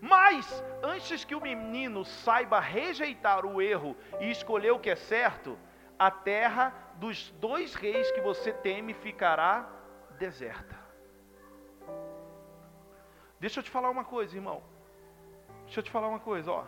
Mas, 0.00 0.62
antes 0.82 1.24
que 1.24 1.34
o 1.34 1.40
menino 1.40 2.04
saiba 2.04 2.60
rejeitar 2.60 3.46
o 3.46 3.62
erro 3.62 3.96
e 4.20 4.30
escolher 4.30 4.72
o 4.72 4.78
que 4.78 4.90
é 4.90 4.96
certo, 4.96 5.56
a 5.98 6.10
terra 6.10 6.74
dos 6.96 7.30
dois 7.40 7.74
reis 7.74 8.10
que 8.10 8.20
você 8.20 8.52
teme 8.52 8.92
ficará 8.92 9.66
deserta. 10.18 10.75
Deixa 13.38 13.60
eu 13.60 13.64
te 13.64 13.70
falar 13.70 13.90
uma 13.90 14.04
coisa, 14.04 14.34
irmão. 14.36 14.62
Deixa 15.64 15.80
eu 15.80 15.84
te 15.84 15.90
falar 15.90 16.08
uma 16.08 16.20
coisa, 16.20 16.50
ó. 16.50 16.64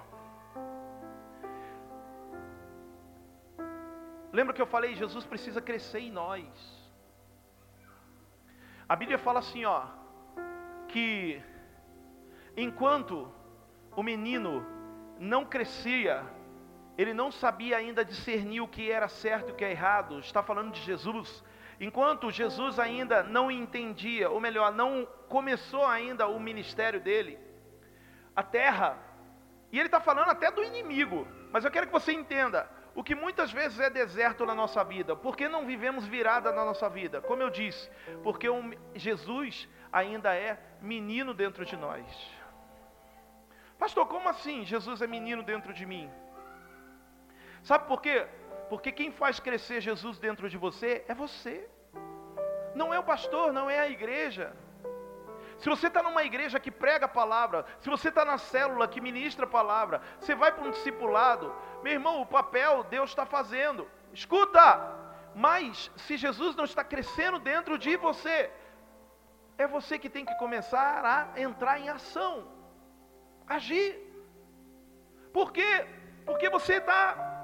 Lembra 4.32 4.54
que 4.54 4.60
eu 4.60 4.66
falei, 4.66 4.94
Jesus 4.94 5.24
precisa 5.24 5.60
crescer 5.60 6.00
em 6.00 6.10
nós. 6.10 6.46
A 8.88 8.94
Bíblia 8.94 9.18
fala 9.18 9.38
assim, 9.38 9.64
ó, 9.64 9.86
que 10.88 11.42
enquanto 12.56 13.32
o 13.96 14.02
menino 14.02 14.64
não 15.18 15.44
crescia, 15.44 16.24
ele 16.96 17.14
não 17.14 17.30
sabia 17.30 17.76
ainda 17.76 18.04
discernir 18.04 18.60
o 18.60 18.68
que 18.68 18.90
era 18.90 19.08
certo 19.08 19.48
e 19.48 19.52
o 19.52 19.54
que 19.54 19.64
é 19.64 19.70
errado. 19.70 20.18
Está 20.18 20.42
falando 20.42 20.72
de 20.72 20.80
Jesus. 20.80 21.44
Enquanto 21.80 22.30
Jesus 22.30 22.78
ainda 22.78 23.22
não 23.22 23.50
entendia, 23.50 24.28
ou 24.30 24.40
melhor, 24.40 24.72
não 24.72 25.06
começou 25.28 25.86
ainda 25.86 26.26
o 26.26 26.40
ministério 26.40 27.00
dele, 27.00 27.38
a 28.34 28.42
terra, 28.42 28.98
e 29.70 29.78
ele 29.78 29.86
está 29.86 30.00
falando 30.00 30.30
até 30.30 30.50
do 30.50 30.64
inimigo, 30.64 31.26
mas 31.52 31.64
eu 31.64 31.70
quero 31.70 31.86
que 31.86 31.92
você 31.92 32.12
entenda, 32.12 32.68
o 32.94 33.04
que 33.04 33.14
muitas 33.14 33.52
vezes 33.52 33.78
é 33.78 33.88
deserto 33.88 34.44
na 34.44 34.56
nossa 34.56 34.82
vida, 34.82 35.14
porque 35.14 35.48
não 35.48 35.66
vivemos 35.66 36.04
virada 36.04 36.50
na 36.50 36.64
nossa 36.64 36.88
vida? 36.88 37.20
Como 37.20 37.40
eu 37.40 37.50
disse, 37.50 37.88
porque 38.24 38.48
Jesus 38.96 39.68
ainda 39.92 40.34
é 40.34 40.58
menino 40.80 41.32
dentro 41.32 41.64
de 41.64 41.76
nós. 41.76 42.04
Pastor, 43.78 44.06
como 44.08 44.28
assim 44.28 44.64
Jesus 44.64 45.00
é 45.00 45.06
menino 45.06 45.44
dentro 45.44 45.72
de 45.72 45.86
mim? 45.86 46.10
Sabe 47.62 47.86
por 47.86 48.02
quê? 48.02 48.26
Porque 48.68 48.92
quem 48.92 49.10
faz 49.10 49.40
crescer 49.40 49.80
Jesus 49.80 50.18
dentro 50.18 50.48
de 50.48 50.56
você 50.56 51.04
é 51.08 51.14
você. 51.14 51.68
Não 52.74 52.92
é 52.92 52.98
o 52.98 53.02
pastor, 53.02 53.52
não 53.52 53.68
é 53.68 53.78
a 53.78 53.88
igreja. 53.88 54.54
Se 55.58 55.68
você 55.68 55.88
está 55.88 56.02
numa 56.02 56.22
igreja 56.22 56.60
que 56.60 56.70
prega 56.70 57.06
a 57.06 57.08
palavra, 57.08 57.64
se 57.80 57.90
você 57.90 58.10
está 58.10 58.24
na 58.24 58.38
célula 58.38 58.86
que 58.86 59.00
ministra 59.00 59.44
a 59.44 59.48
palavra, 59.48 60.00
você 60.20 60.34
vai 60.34 60.52
para 60.52 60.64
um 60.64 60.70
discipulado, 60.70 61.52
meu 61.82 61.92
irmão, 61.92 62.20
o 62.20 62.26
papel 62.26 62.84
Deus 62.84 63.10
está 63.10 63.26
fazendo. 63.26 63.88
Escuta! 64.12 64.96
Mas 65.34 65.90
se 65.96 66.16
Jesus 66.16 66.54
não 66.54 66.64
está 66.64 66.84
crescendo 66.84 67.38
dentro 67.38 67.76
de 67.76 67.96
você, 67.96 68.50
é 69.56 69.66
você 69.66 69.98
que 69.98 70.08
tem 70.08 70.24
que 70.24 70.34
começar 70.36 71.04
a 71.04 71.40
entrar 71.40 71.80
em 71.80 71.88
ação, 71.88 72.46
agir. 73.46 73.98
Por 75.32 75.52
quê? 75.52 75.86
Porque 76.24 76.48
você 76.48 76.74
está 76.74 77.37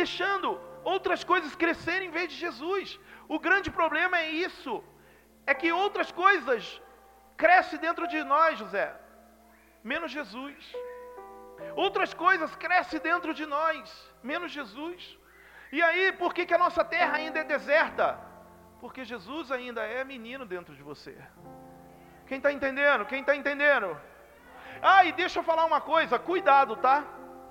deixando 0.00 0.48
outras 0.94 1.22
coisas 1.30 1.52
crescerem 1.62 2.08
em 2.08 2.16
vez 2.18 2.28
de 2.32 2.38
Jesus. 2.44 2.98
O 3.34 3.38
grande 3.46 3.70
problema 3.78 4.16
é 4.24 4.28
isso, 4.48 4.74
é 5.50 5.54
que 5.60 5.70
outras 5.84 6.10
coisas 6.24 6.62
crescem 7.42 7.78
dentro 7.86 8.06
de 8.12 8.20
nós, 8.32 8.58
José, 8.62 8.88
menos 9.92 10.10
Jesus. 10.18 10.58
Outras 11.84 12.12
coisas 12.24 12.50
crescem 12.64 13.00
dentro 13.10 13.32
de 13.38 13.44
nós, 13.56 13.82
menos 14.30 14.50
Jesus. 14.58 15.00
E 15.76 15.80
aí, 15.86 16.04
por 16.22 16.32
que, 16.34 16.46
que 16.48 16.56
a 16.58 16.62
nossa 16.64 16.82
terra 16.96 17.14
ainda 17.20 17.40
é 17.40 17.44
deserta? 17.44 18.06
Porque 18.82 19.04
Jesus 19.12 19.50
ainda 19.56 19.82
é 19.98 20.04
menino 20.14 20.44
dentro 20.54 20.74
de 20.78 20.82
você. 20.90 21.14
Quem 22.28 22.38
está 22.38 22.50
entendendo? 22.52 23.08
Quem 23.10 23.20
está 23.22 23.34
entendendo? 23.40 23.88
Ah, 24.80 25.04
e 25.04 25.10
deixa 25.20 25.38
eu 25.40 25.48
falar 25.50 25.64
uma 25.72 25.80
coisa, 25.80 26.24
cuidado, 26.30 26.76
tá? 26.86 26.96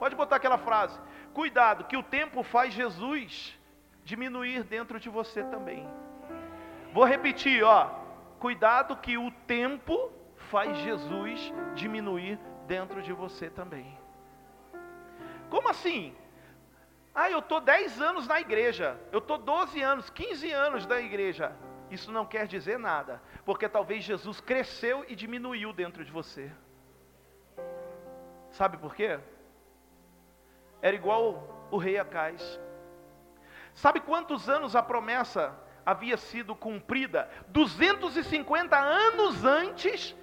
Pode 0.01 0.15
botar 0.15 0.37
aquela 0.37 0.59
frase. 0.67 0.97
Cuidado, 1.37 1.83
que 1.83 1.95
o 1.95 2.01
tempo 2.01 2.41
faz 2.41 2.73
Jesus 2.73 3.55
diminuir 4.03 4.63
dentro 4.63 4.99
de 4.99 5.07
você 5.07 5.43
também. 5.43 5.87
Vou 6.91 7.03
repetir, 7.03 7.63
ó. 7.63 7.91
Cuidado 8.39 8.97
que 8.97 9.19
o 9.19 9.29
tempo 9.45 10.11
faz 10.49 10.75
Jesus 10.79 11.53
diminuir 11.75 12.39
dentro 12.65 13.03
de 13.03 13.13
você 13.13 13.51
também. 13.51 13.95
Como 15.47 15.69
assim? 15.69 16.15
Ah, 17.13 17.29
eu 17.29 17.37
estou 17.37 17.61
10 17.61 18.01
anos 18.01 18.27
na 18.27 18.41
igreja, 18.41 18.99
eu 19.11 19.19
estou 19.19 19.37
12 19.37 19.79
anos, 19.79 20.09
15 20.09 20.51
anos 20.51 20.87
na 20.87 20.99
igreja. 20.99 21.55
Isso 21.91 22.11
não 22.11 22.25
quer 22.25 22.47
dizer 22.47 22.79
nada, 22.79 23.21
porque 23.45 23.69
talvez 23.69 24.03
Jesus 24.03 24.41
cresceu 24.41 25.05
e 25.07 25.15
diminuiu 25.15 25.71
dentro 25.71 26.03
de 26.03 26.11
você. 26.11 26.51
Sabe 28.49 28.75
por 28.77 28.95
quê? 28.95 29.19
Era 30.81 30.95
igual 30.95 31.67
o 31.71 31.77
rei 31.77 31.97
Acais. 31.97 32.59
Sabe 33.73 33.99
quantos 33.99 34.49
anos 34.49 34.75
a 34.75 34.81
promessa 34.81 35.53
havia 35.85 36.17
sido 36.17 36.55
cumprida? 36.55 37.29
250 37.49 38.77
anos 38.77 39.45
antes 39.45 40.15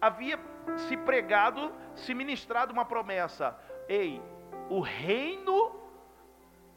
havia 0.00 0.38
se 0.76 0.96
pregado, 0.96 1.72
se 1.94 2.12
ministrado 2.14 2.72
uma 2.72 2.84
promessa. 2.84 3.58
Ei, 3.88 4.22
o 4.68 4.80
reino 4.80 5.74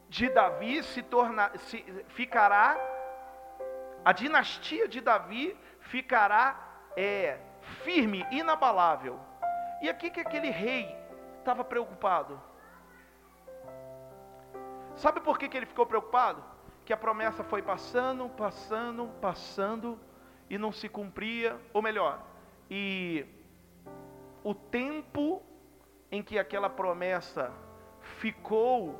de 0.07 0.29
Davi 0.29 0.84
se 0.84 1.01
torna, 1.03 1.51
se, 1.57 1.84
ficará, 2.09 2.77
a 4.03 4.11
dinastia 4.11 4.88
de 4.88 5.01
Davi 5.01 5.57
ficará 5.79 6.59
é, 6.95 7.39
firme, 7.84 8.25
inabalável. 8.32 9.19
E 9.82 9.89
aqui 9.89 10.09
que 10.09 10.19
aquele 10.19 10.49
rei 10.49 10.95
estava 11.39 11.63
preocupado? 11.63 12.41
Sabe 14.96 15.22
por 15.22 15.38
que, 15.38 15.48
que 15.48 15.58
ele 15.58 15.66
ficou 15.66 15.86
preocupado? 15.86 16.44
Que 16.86 16.94
a 16.94 16.98
promessa 16.98 17.44
foi 17.44 17.62
passando, 17.62 18.30
passando, 18.30 19.08
passando 19.22 20.00
e 20.50 20.58
não 20.58 20.72
se 20.72 20.89
cumpria, 20.89 21.60
ou 21.74 21.82
melhor, 21.82 22.22
e 22.70 23.26
o 24.44 24.54
tempo 24.54 25.42
em 26.12 26.22
que 26.22 26.38
aquela 26.38 26.70
promessa 26.70 27.52
ficou 28.20 29.00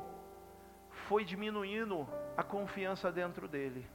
foi 1.08 1.24
diminuindo 1.24 2.08
a 2.36 2.42
confiança 2.42 3.12
dentro 3.12 3.46
dele. 3.46 3.86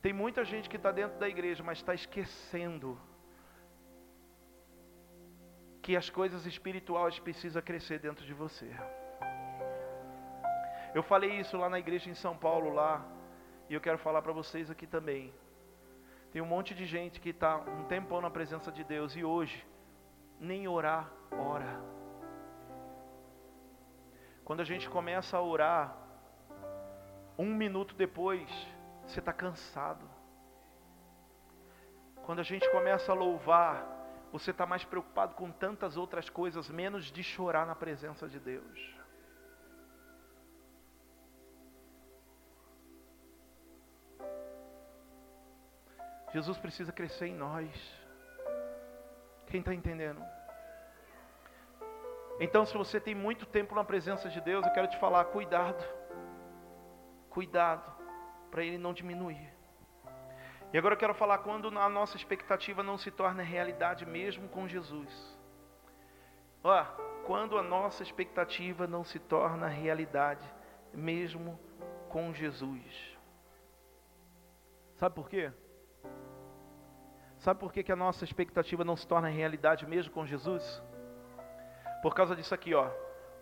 Tem 0.00 0.12
muita 0.12 0.44
gente 0.44 0.68
que 0.68 0.76
está 0.76 0.90
dentro 0.90 1.18
da 1.18 1.28
igreja, 1.28 1.62
mas 1.62 1.78
está 1.78 1.94
esquecendo 1.94 2.98
que 5.82 5.96
as 5.96 6.08
coisas 6.08 6.46
espirituais 6.46 7.18
precisam 7.18 7.60
crescer 7.60 7.98
dentro 7.98 8.24
de 8.24 8.32
você. 8.32 8.70
Eu 10.94 11.02
falei 11.02 11.40
isso 11.40 11.56
lá 11.56 11.68
na 11.68 11.78
igreja 11.78 12.10
em 12.10 12.14
São 12.14 12.36
Paulo 12.36 12.70
lá, 12.70 13.02
e 13.68 13.74
eu 13.74 13.80
quero 13.80 13.98
falar 13.98 14.20
para 14.20 14.32
vocês 14.32 14.70
aqui 14.70 14.86
também. 14.86 15.32
Tem 16.30 16.42
um 16.42 16.46
monte 16.46 16.74
de 16.74 16.84
gente 16.84 17.20
que 17.20 17.30
está 17.30 17.56
um 17.56 17.84
tempão 17.84 18.20
na 18.20 18.30
presença 18.30 18.70
de 18.70 18.84
Deus 18.84 19.16
e 19.16 19.24
hoje 19.24 19.66
nem 20.38 20.68
orar, 20.68 21.10
ora. 21.30 21.80
Quando 24.44 24.60
a 24.60 24.64
gente 24.64 24.88
começa 24.90 25.36
a 25.36 25.42
orar, 25.42 25.96
um 27.38 27.54
minuto 27.54 27.94
depois, 27.94 28.50
você 29.06 29.20
está 29.20 29.32
cansado. 29.32 30.04
Quando 32.26 32.40
a 32.40 32.42
gente 32.42 32.70
começa 32.70 33.12
a 33.12 33.14
louvar, 33.14 33.86
você 34.30 34.50
está 34.50 34.66
mais 34.66 34.84
preocupado 34.84 35.34
com 35.34 35.50
tantas 35.50 35.96
outras 35.96 36.28
coisas, 36.28 36.68
menos 36.68 37.06
de 37.06 37.22
chorar 37.22 37.66
na 37.66 37.74
presença 37.74 38.28
de 38.28 38.38
Deus. 38.38 38.91
Jesus 46.32 46.58
precisa 46.58 46.92
crescer 46.92 47.26
em 47.26 47.34
nós. 47.34 47.70
Quem 49.46 49.60
está 49.60 49.74
entendendo? 49.74 50.22
Então, 52.40 52.64
se 52.64 52.76
você 52.76 52.98
tem 52.98 53.14
muito 53.14 53.44
tempo 53.46 53.74
na 53.74 53.84
presença 53.84 54.28
de 54.28 54.40
Deus, 54.40 54.64
eu 54.66 54.72
quero 54.72 54.88
te 54.88 54.98
falar: 54.98 55.26
cuidado, 55.26 55.84
cuidado, 57.28 57.90
para 58.50 58.64
ele 58.64 58.78
não 58.78 58.92
diminuir. 58.92 59.52
E 60.72 60.78
agora 60.78 60.94
eu 60.94 60.98
quero 60.98 61.14
falar 61.14 61.38
quando 61.38 61.68
a 61.78 61.88
nossa 61.88 62.16
expectativa 62.16 62.82
não 62.82 62.96
se 62.96 63.10
torna 63.10 63.42
realidade 63.42 64.06
mesmo 64.06 64.48
com 64.48 64.66
Jesus. 64.66 65.38
Ó, 66.64 66.84
quando 67.26 67.58
a 67.58 67.62
nossa 67.62 68.02
expectativa 68.02 68.86
não 68.86 69.04
se 69.04 69.18
torna 69.18 69.68
realidade 69.68 70.50
mesmo 70.94 71.60
com 72.08 72.32
Jesus. 72.32 73.18
Sabe 74.96 75.14
por 75.14 75.28
quê? 75.28 75.52
Sabe 77.42 77.58
por 77.58 77.72
que, 77.72 77.82
que 77.82 77.90
a 77.90 77.96
nossa 77.96 78.24
expectativa 78.24 78.84
não 78.84 78.96
se 78.96 79.04
torna 79.04 79.26
realidade 79.26 79.84
mesmo 79.84 80.12
com 80.12 80.24
Jesus? 80.24 80.80
Por 82.00 82.14
causa 82.14 82.36
disso 82.36 82.54
aqui, 82.54 82.72
ó. 82.72 82.88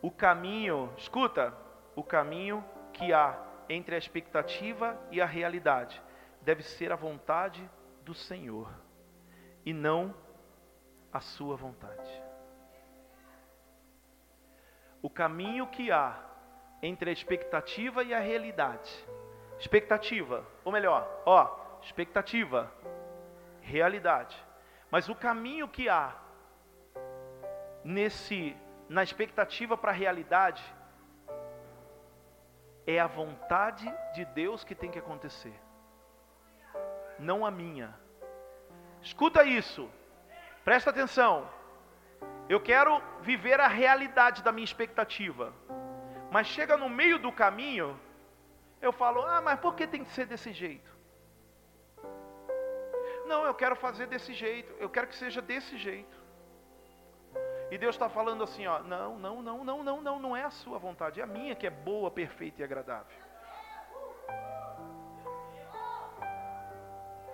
O 0.01 0.11
caminho, 0.11 0.91
escuta, 0.97 1.53
o 1.95 2.03
caminho 2.03 2.65
que 2.95 3.13
há 3.13 3.39
entre 3.69 3.95
a 3.95 3.99
expectativa 3.99 4.99
e 5.11 5.21
a 5.21 5.27
realidade 5.27 6.03
deve 6.41 6.63
ser 6.63 6.91
a 6.91 6.97
vontade 6.97 7.63
do 8.03 8.15
Senhor 8.15 8.73
e 9.67 9.75
não 9.75 10.15
a 11.13 11.21
sua 11.21 11.55
vontade. 11.55 12.23
O 15.03 15.11
caminho 15.11 15.67
que 15.67 15.93
há 15.93 16.19
entre 16.83 17.11
a 17.11 17.13
expectativa 17.13 18.03
e 18.03 18.15
a 18.15 18.19
realidade. 18.19 18.91
Expectativa, 19.59 20.43
ou 20.65 20.73
melhor, 20.73 21.07
ó, 21.27 21.79
expectativa 21.83 22.73
realidade. 23.61 24.37
Mas 24.91 25.09
o 25.09 25.15
caminho 25.15 25.69
que 25.69 25.89
há 25.89 26.15
nesse 27.85 28.57
na 28.89 29.03
expectativa 29.03 29.77
para 29.77 29.93
a 29.93 29.95
realidade 29.95 30.63
é 32.87 32.99
a 32.99 33.07
vontade 33.07 33.93
de 34.15 34.25
Deus 34.25 34.65
que 34.65 34.75
tem 34.75 34.91
que 34.91 34.99
acontecer. 34.99 35.55
Não 37.19 37.47
a 37.47 37.51
minha. 37.51 37.95
Escuta 39.01 39.45
isso. 39.45 39.89
Presta 40.65 40.91
atenção. 40.91 41.49
Eu 42.49 42.61
quero 42.61 43.01
viver 43.21 43.61
a 43.61 43.69
realidade 43.69 44.43
da 44.43 44.51
minha 44.51 44.65
expectativa. 44.65 45.55
Mas 46.31 46.49
chega 46.49 46.77
no 46.77 46.89
meio 46.89 47.19
do 47.19 47.31
caminho, 47.31 47.99
eu 48.83 48.93
falo: 48.93 49.23
"Ah, 49.23 49.41
mas 49.41 49.61
por 49.61 49.75
que 49.75 49.87
tem 49.87 50.05
que 50.05 50.11
ser 50.11 50.27
desse 50.27 50.53
jeito?" 50.53 51.00
Não, 53.31 53.45
eu 53.45 53.55
quero 53.55 53.77
fazer 53.77 54.07
desse 54.09 54.33
jeito, 54.35 54.73
eu 54.85 54.91
quero 54.91 55.07
que 55.07 55.15
seja 55.15 55.41
desse 55.41 55.79
jeito. 55.79 56.19
E 57.71 57.79
Deus 57.79 57.95
está 57.95 58.09
falando 58.09 58.43
assim, 58.43 58.67
ó, 58.67 58.81
não, 58.81 59.17
não, 59.17 59.41
não, 59.41 59.65
não, 59.65 59.85
não, 59.85 60.01
não, 60.07 60.19
não 60.19 60.37
é 60.37 60.43
a 60.43 60.51
sua 60.51 60.79
vontade, 60.79 61.21
é 61.21 61.23
a 61.23 61.27
minha 61.29 61.55
que 61.55 61.65
é 61.65 61.71
boa, 61.71 62.11
perfeita 62.11 62.61
e 62.61 62.65
agradável. 62.65 63.17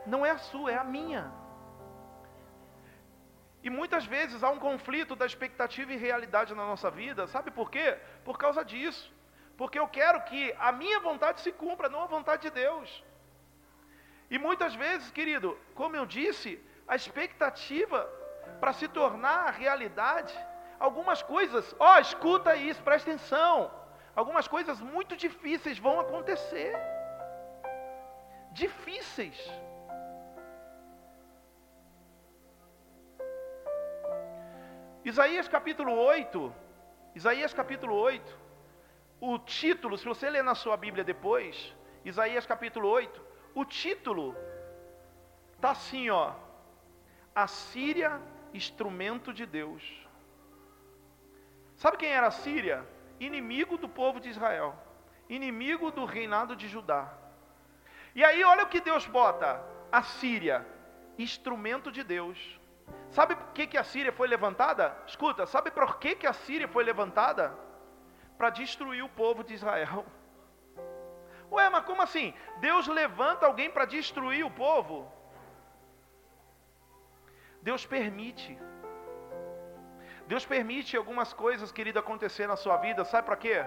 Não 0.06 0.24
é 0.26 0.32
a 0.32 0.38
sua, 0.50 0.70
é 0.70 0.76
a 0.76 0.84
minha. 0.84 1.32
E 3.62 3.70
muitas 3.70 4.04
vezes 4.04 4.44
há 4.44 4.50
um 4.50 4.58
conflito 4.58 5.16
da 5.16 5.24
expectativa 5.24 5.94
e 5.94 5.96
realidade 5.96 6.54
na 6.54 6.66
nossa 6.66 6.90
vida, 6.90 7.26
sabe 7.26 7.50
por 7.50 7.70
quê? 7.70 7.98
Por 8.22 8.36
causa 8.36 8.62
disso. 8.62 9.10
Porque 9.56 9.78
eu 9.78 9.88
quero 9.88 10.20
que 10.24 10.54
a 10.58 10.70
minha 10.72 11.00
vontade 11.00 11.40
se 11.40 11.52
cumpra, 11.52 11.88
não 11.88 12.02
a 12.02 12.06
vontade 12.06 12.42
de 12.42 12.50
Deus. 12.50 13.02
E 14.30 14.38
muitas 14.38 14.74
vezes, 14.74 15.10
querido, 15.10 15.56
como 15.74 15.96
eu 15.96 16.04
disse, 16.04 16.60
a 16.86 16.96
expectativa 16.96 18.08
para 18.60 18.72
se 18.72 18.88
tornar 18.88 19.50
realidade, 19.52 20.34
algumas 20.78 21.22
coisas, 21.22 21.74
ó, 21.78 21.94
oh, 21.94 21.98
escuta 21.98 22.56
isso, 22.56 22.82
presta 22.82 23.10
atenção. 23.10 23.70
Algumas 24.14 24.48
coisas 24.48 24.80
muito 24.80 25.16
difíceis 25.16 25.78
vão 25.78 26.00
acontecer. 26.00 26.74
Difíceis. 28.52 29.38
Isaías 35.04 35.46
capítulo 35.46 35.92
8, 35.92 36.52
Isaías 37.14 37.54
capítulo 37.54 37.94
8, 37.94 38.38
o 39.20 39.38
título, 39.38 39.96
se 39.96 40.04
você 40.04 40.28
ler 40.28 40.42
na 40.42 40.56
sua 40.56 40.76
Bíblia 40.76 41.04
depois, 41.04 41.72
Isaías 42.04 42.44
capítulo 42.44 42.88
8, 42.88 43.22
o 43.56 43.64
título 43.64 44.36
tá 45.62 45.70
assim, 45.70 46.10
ó. 46.10 46.34
A 47.34 47.46
Síria, 47.46 48.20
instrumento 48.52 49.32
de 49.32 49.46
Deus. 49.46 49.82
Sabe 51.74 51.96
quem 51.96 52.10
era 52.10 52.26
a 52.26 52.30
Síria? 52.30 52.86
Inimigo 53.18 53.78
do 53.78 53.88
povo 53.88 54.20
de 54.20 54.28
Israel, 54.28 54.74
inimigo 55.26 55.90
do 55.90 56.04
reinado 56.04 56.54
de 56.54 56.68
Judá. 56.68 57.10
E 58.14 58.22
aí 58.22 58.44
olha 58.44 58.64
o 58.64 58.68
que 58.68 58.78
Deus 58.78 59.06
bota: 59.06 59.64
a 59.90 60.02
Síria, 60.02 60.66
instrumento 61.18 61.90
de 61.90 62.04
Deus. 62.04 62.60
Sabe 63.10 63.36
por 63.36 63.52
que, 63.54 63.66
que 63.66 63.78
a 63.78 63.84
Síria 63.84 64.12
foi 64.12 64.28
levantada? 64.28 64.94
Escuta, 65.06 65.46
sabe 65.46 65.70
por 65.70 65.98
que, 65.98 66.14
que 66.14 66.26
a 66.26 66.34
Síria 66.34 66.68
foi 66.68 66.84
levantada? 66.84 67.58
Para 68.36 68.50
destruir 68.50 69.02
o 69.02 69.08
povo 69.08 69.42
de 69.42 69.54
Israel. 69.54 70.04
Ué, 71.50 71.68
mas 71.70 71.84
como 71.84 72.02
assim? 72.02 72.34
Deus 72.58 72.86
levanta 72.86 73.46
alguém 73.46 73.70
para 73.70 73.84
destruir 73.84 74.44
o 74.44 74.50
povo? 74.50 75.10
Deus 77.62 77.84
permite. 77.86 78.58
Deus 80.26 80.44
permite 80.44 80.96
algumas 80.96 81.32
coisas, 81.32 81.70
querido, 81.70 81.98
acontecer 81.98 82.46
na 82.46 82.56
sua 82.56 82.76
vida, 82.76 83.04
sabe 83.04 83.26
para 83.26 83.36
quê? 83.36 83.64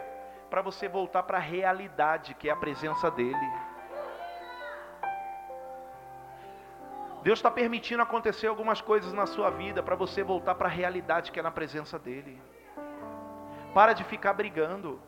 Para 0.49 0.61
você 0.61 0.87
voltar 0.87 1.23
para 1.23 1.37
a 1.37 1.41
realidade, 1.41 2.33
que 2.33 2.49
é 2.49 2.51
a 2.51 2.55
presença 2.55 3.09
dEle. 3.09 3.51
Deus 7.21 7.39
está 7.39 7.51
permitindo 7.51 8.01
acontecer 8.01 8.47
algumas 8.47 8.79
coisas 8.81 9.11
na 9.11 9.25
sua 9.25 9.49
vida 9.49 9.83
para 9.83 9.95
você 9.95 10.23
voltar 10.23 10.55
para 10.55 10.67
a 10.67 10.71
realidade 10.71 11.31
que 11.31 11.39
é 11.39 11.43
na 11.43 11.51
presença 11.51 11.99
dEle. 11.99 12.41
Para 13.73 13.93
de 13.93 14.03
ficar 14.03 14.33
brigando. 14.33 15.01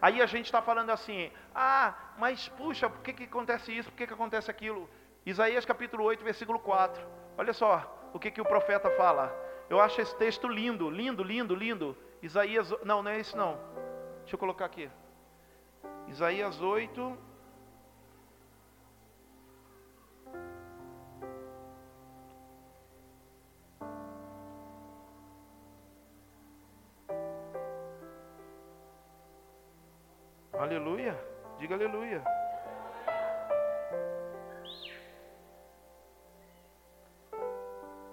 Aí 0.00 0.20
a 0.20 0.26
gente 0.26 0.46
está 0.46 0.60
falando 0.60 0.90
assim, 0.90 1.30
ah, 1.54 1.94
mas 2.18 2.48
puxa, 2.48 2.88
por 2.88 3.02
que, 3.02 3.12
que 3.12 3.24
acontece 3.24 3.76
isso? 3.76 3.90
Por 3.90 3.96
que, 3.96 4.06
que 4.06 4.14
acontece 4.14 4.50
aquilo? 4.50 4.88
Isaías 5.24 5.64
capítulo 5.64 6.04
8, 6.04 6.24
versículo 6.24 6.58
4. 6.58 7.04
Olha 7.36 7.52
só 7.52 8.10
o 8.12 8.18
que, 8.18 8.30
que 8.30 8.40
o 8.40 8.44
profeta 8.44 8.90
fala. 8.90 9.34
Eu 9.68 9.80
acho 9.80 10.00
esse 10.00 10.14
texto 10.16 10.46
lindo, 10.46 10.88
lindo, 10.88 11.22
lindo, 11.22 11.54
lindo. 11.54 11.96
Isaías, 12.22 12.70
não, 12.84 13.02
não 13.02 13.10
é 13.10 13.18
esse 13.18 13.36
não. 13.36 13.58
Deixa 14.20 14.34
eu 14.34 14.38
colocar 14.38 14.64
aqui. 14.64 14.88
Isaías 16.08 16.60
8, 16.60 17.18
Aleluia. 30.58 31.18
Diga 31.58 31.74
aleluia. 31.74 32.22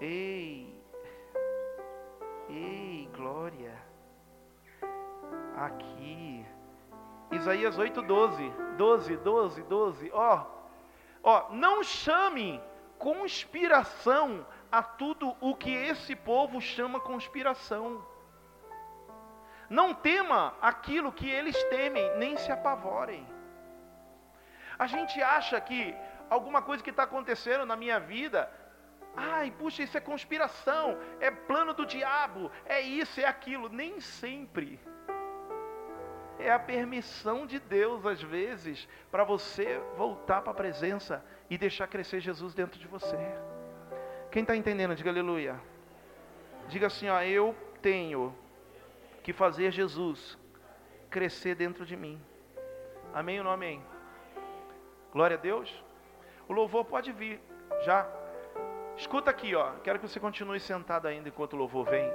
Ei. 0.00 0.78
Ei, 2.50 3.08
glória. 3.14 3.74
Aqui. 5.56 6.44
Isaías 7.32 7.78
8, 7.78 8.02
12. 8.02 8.52
12, 8.76 9.16
12, 9.16 9.62
12. 9.62 10.10
Ó. 10.12 10.44
Ó, 11.22 11.52
não 11.52 11.82
chame 11.82 12.60
conspiração 12.98 14.46
a 14.70 14.82
tudo 14.82 15.34
o 15.40 15.54
que 15.54 15.70
esse 15.70 16.14
povo 16.14 16.60
chama 16.60 17.00
conspiração. 17.00 18.04
Não 19.68 19.94
tema 19.94 20.54
aquilo 20.60 21.12
que 21.12 21.28
eles 21.28 21.62
temem, 21.64 22.16
nem 22.16 22.36
se 22.36 22.50
apavorem. 22.52 23.26
A 24.78 24.86
gente 24.86 25.22
acha 25.22 25.60
que 25.60 25.94
alguma 26.28 26.62
coisa 26.62 26.82
que 26.82 26.90
está 26.90 27.04
acontecendo 27.04 27.64
na 27.64 27.76
minha 27.76 27.98
vida. 27.98 28.50
Ai, 29.16 29.50
puxa, 29.52 29.82
isso 29.82 29.96
é 29.96 30.00
conspiração, 30.00 30.98
é 31.20 31.30
plano 31.30 31.72
do 31.72 31.86
diabo, 31.86 32.50
é 32.66 32.80
isso, 32.80 33.20
é 33.20 33.24
aquilo. 33.24 33.68
Nem 33.68 34.00
sempre. 34.00 34.80
É 36.38 36.50
a 36.50 36.58
permissão 36.58 37.46
de 37.46 37.60
Deus, 37.60 38.04
às 38.04 38.20
vezes, 38.20 38.88
para 39.10 39.22
você 39.22 39.80
voltar 39.96 40.42
para 40.42 40.50
a 40.50 40.54
presença 40.54 41.24
e 41.48 41.56
deixar 41.56 41.86
crescer 41.86 42.20
Jesus 42.20 42.54
dentro 42.54 42.78
de 42.78 42.88
você. 42.88 43.16
Quem 44.32 44.42
está 44.42 44.56
entendendo, 44.56 44.96
diga 44.96 45.10
aleluia. 45.10 45.60
Diga 46.66 46.88
assim, 46.88 47.08
ó, 47.08 47.20
eu 47.22 47.54
tenho 47.80 48.36
que 49.24 49.32
fazer 49.32 49.72
Jesus 49.72 50.38
crescer 51.10 51.54
dentro 51.54 51.86
de 51.86 51.96
mim. 51.96 52.20
Amém 53.12 53.38
ou 53.38 53.44
não 53.44 53.50
amém? 53.50 53.82
Glória 55.10 55.36
a 55.36 55.40
Deus. 55.40 55.82
O 56.46 56.52
louvor 56.52 56.84
pode 56.84 57.10
vir, 57.10 57.40
já. 57.84 58.06
Escuta 58.98 59.30
aqui, 59.30 59.54
ó. 59.54 59.72
Quero 59.82 59.98
que 59.98 60.06
você 60.06 60.20
continue 60.20 60.60
sentado 60.60 61.08
ainda 61.08 61.30
enquanto 61.30 61.54
o 61.54 61.56
louvor 61.56 61.86
vem. 61.86 62.12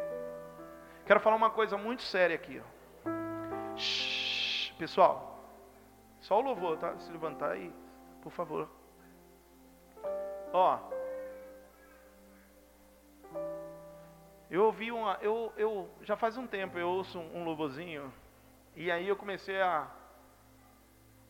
Quero 1.06 1.20
falar 1.20 1.36
uma 1.36 1.50
coisa 1.50 1.76
muito 1.78 2.04
séria 2.04 2.36
aqui, 2.36 2.62
ó. 2.62 3.76
Shhh, 3.76 4.72
pessoal, 4.78 5.44
só 6.20 6.38
o 6.38 6.42
louvor, 6.42 6.78
tá? 6.78 6.96
Se 7.00 7.12
levantar 7.12 7.54
aí, 7.54 7.74
por 8.22 8.32
favor. 8.32 8.70
Ó. 10.54 10.99
Eu 14.50 14.66
ouvi 14.66 14.92
uma, 14.92 15.18
eu, 15.22 15.54
eu 15.58 15.90
já 16.02 16.16
faz 16.16 16.38
um 16.38 16.48
tempo 16.48 16.78
eu 16.78 16.90
ouço 16.90 17.20
um, 17.20 17.42
um 17.42 17.44
louvorzinho 17.44 18.12
e 18.76 18.90
aí 18.90 19.08
eu 19.08 19.16
comecei 19.16 19.62
a 19.62 19.88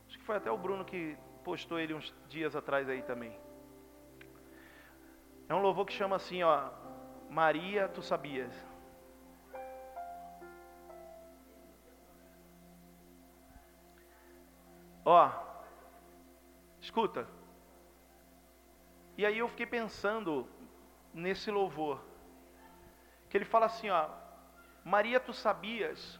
Acho 0.09 0.17
que 0.17 0.25
foi 0.25 0.37
até 0.37 0.49
o 0.49 0.57
Bruno 0.57 0.83
que 0.83 1.15
postou 1.43 1.79
ele 1.79 1.93
uns 1.93 2.11
dias 2.27 2.55
atrás 2.55 2.89
aí 2.89 3.03
também. 3.03 3.39
É 5.47 5.53
um 5.53 5.61
louvor 5.61 5.85
que 5.85 5.93
chama 5.93 6.15
assim, 6.15 6.41
ó, 6.41 6.71
Maria, 7.29 7.87
tu 7.87 8.01
sabias? 8.01 8.51
Ó, 15.05 15.31
escuta. 16.81 17.27
E 19.15 19.27
aí 19.27 19.37
eu 19.37 19.47
fiquei 19.47 19.67
pensando 19.67 20.47
nesse 21.13 21.51
louvor. 21.51 22.08
Que 23.29 23.37
ele 23.37 23.45
fala 23.45 23.67
assim, 23.67 23.89
ó, 23.89 24.09
Maria, 24.83 25.19
tu 25.19 25.33
sabias 25.33 26.19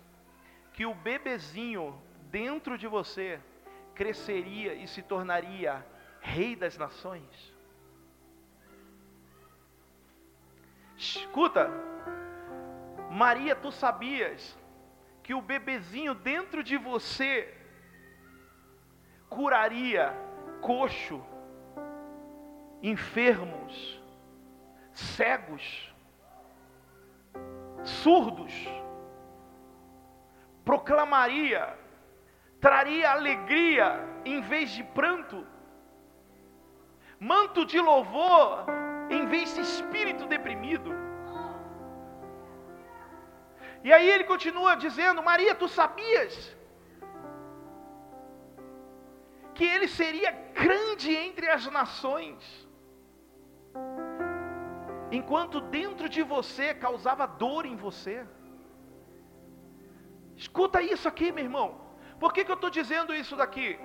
que 0.74 0.86
o 0.86 0.94
bebezinho 0.94 2.00
dentro 2.30 2.78
de 2.78 2.88
você 2.88 3.40
cresceria 3.96 4.74
e 4.74 4.88
se 4.88 5.02
tornaria 5.02 5.86
rei 6.22 6.56
das 6.56 6.78
nações? 6.78 7.54
Escuta, 10.96 11.70
Maria, 13.10 13.56
tu 13.56 13.72
sabias 13.72 14.58
que 15.24 15.34
o 15.34 15.42
bebezinho 15.42 16.14
dentro 16.14 16.64
de 16.64 16.78
você 16.78 17.56
curaria 19.30 20.14
coxo, 20.62 21.24
enfermos, 22.82 24.02
cegos, 24.92 25.89
surdos, 27.84 28.54
proclamaria 30.64 31.78
traria 32.60 33.12
alegria 33.12 34.06
em 34.26 34.42
vez 34.42 34.72
de 34.72 34.84
pranto, 34.84 35.46
manto 37.20 37.66
de 37.66 37.80
louvor 37.80 38.66
em 39.10 39.26
vez 39.26 39.56
de 39.56 39.62
espírito 39.62 40.28
deprimido. 40.28 40.92
E 43.84 43.94
aí 43.94 44.10
ele 44.10 44.26
continua 44.26 44.76
dizendo: 44.76 45.24
Maria, 45.24 45.56
tu 45.56 45.68
sabias 45.68 46.56
que 49.56 49.64
ele 49.64 49.88
seria 49.88 50.32
grande 50.54 51.16
entre 51.16 51.50
as 51.50 51.66
nações, 51.68 52.69
enquanto 55.12 55.60
dentro 55.62 56.08
de 56.08 56.22
você 56.22 56.74
causava 56.74 57.26
dor 57.26 57.66
em 57.66 57.76
você. 57.76 58.26
Escuta 60.36 60.82
isso 60.82 61.08
aqui, 61.08 61.32
meu 61.32 61.44
irmão. 61.44 61.82
Por 62.20 62.34
que, 62.34 62.44
que 62.46 62.52
eu 62.52 62.56
estou 62.56 62.70
dizendo 62.70 63.14
isso 63.14 63.36
daqui? 63.36 63.80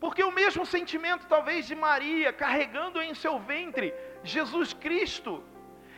Porque 0.00 0.22
o 0.22 0.30
mesmo 0.30 0.64
sentimento, 0.64 1.26
talvez, 1.26 1.66
de 1.66 1.74
Maria 1.74 2.32
carregando 2.32 3.00
em 3.02 3.14
seu 3.14 3.38
ventre 3.38 3.92
Jesus 4.22 4.72
Cristo, 4.72 5.42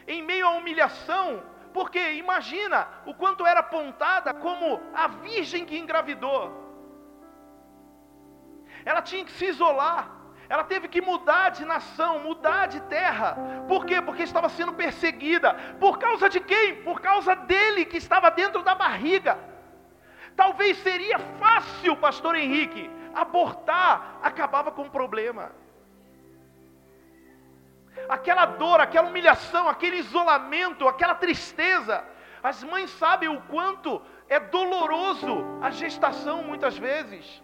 em 0.06 0.22
meio 0.22 0.46
à 0.46 0.50
humilhação, 0.50 1.42
porque 1.72 2.12
imagina 2.12 2.88
o 3.06 3.14
quanto 3.14 3.46
era 3.46 3.60
apontada 3.60 4.32
como 4.34 4.80
a 4.94 5.06
virgem 5.06 5.64
que 5.64 5.78
engravidou. 5.78 6.60
Ela 8.84 9.02
tinha 9.02 9.24
que 9.24 9.32
se 9.32 9.46
isolar, 9.46 10.19
ela 10.50 10.64
teve 10.64 10.88
que 10.88 11.00
mudar 11.00 11.50
de 11.50 11.64
nação, 11.64 12.18
mudar 12.18 12.66
de 12.66 12.80
terra. 12.96 13.36
Por 13.68 13.86
quê? 13.86 14.02
Porque 14.02 14.24
estava 14.24 14.48
sendo 14.48 14.72
perseguida. 14.72 15.54
Por 15.78 15.96
causa 15.96 16.28
de 16.28 16.40
quem? 16.40 16.82
Por 16.82 17.00
causa 17.00 17.36
dele 17.36 17.84
que 17.84 17.96
estava 17.96 18.32
dentro 18.32 18.60
da 18.64 18.74
barriga. 18.74 19.38
Talvez 20.34 20.76
seria 20.78 21.20
fácil, 21.20 21.96
pastor 21.96 22.34
Henrique, 22.34 22.90
abortar, 23.14 24.18
acabava 24.24 24.72
com 24.72 24.82
o 24.82 24.90
problema. 24.90 25.52
Aquela 28.08 28.44
dor, 28.44 28.80
aquela 28.80 29.08
humilhação, 29.08 29.68
aquele 29.68 29.98
isolamento, 29.98 30.88
aquela 30.88 31.14
tristeza. 31.14 32.02
As 32.42 32.64
mães 32.64 32.90
sabem 32.90 33.28
o 33.28 33.40
quanto 33.42 34.02
é 34.28 34.40
doloroso 34.40 35.44
a 35.62 35.70
gestação 35.70 36.42
muitas 36.42 36.76
vezes. 36.76 37.40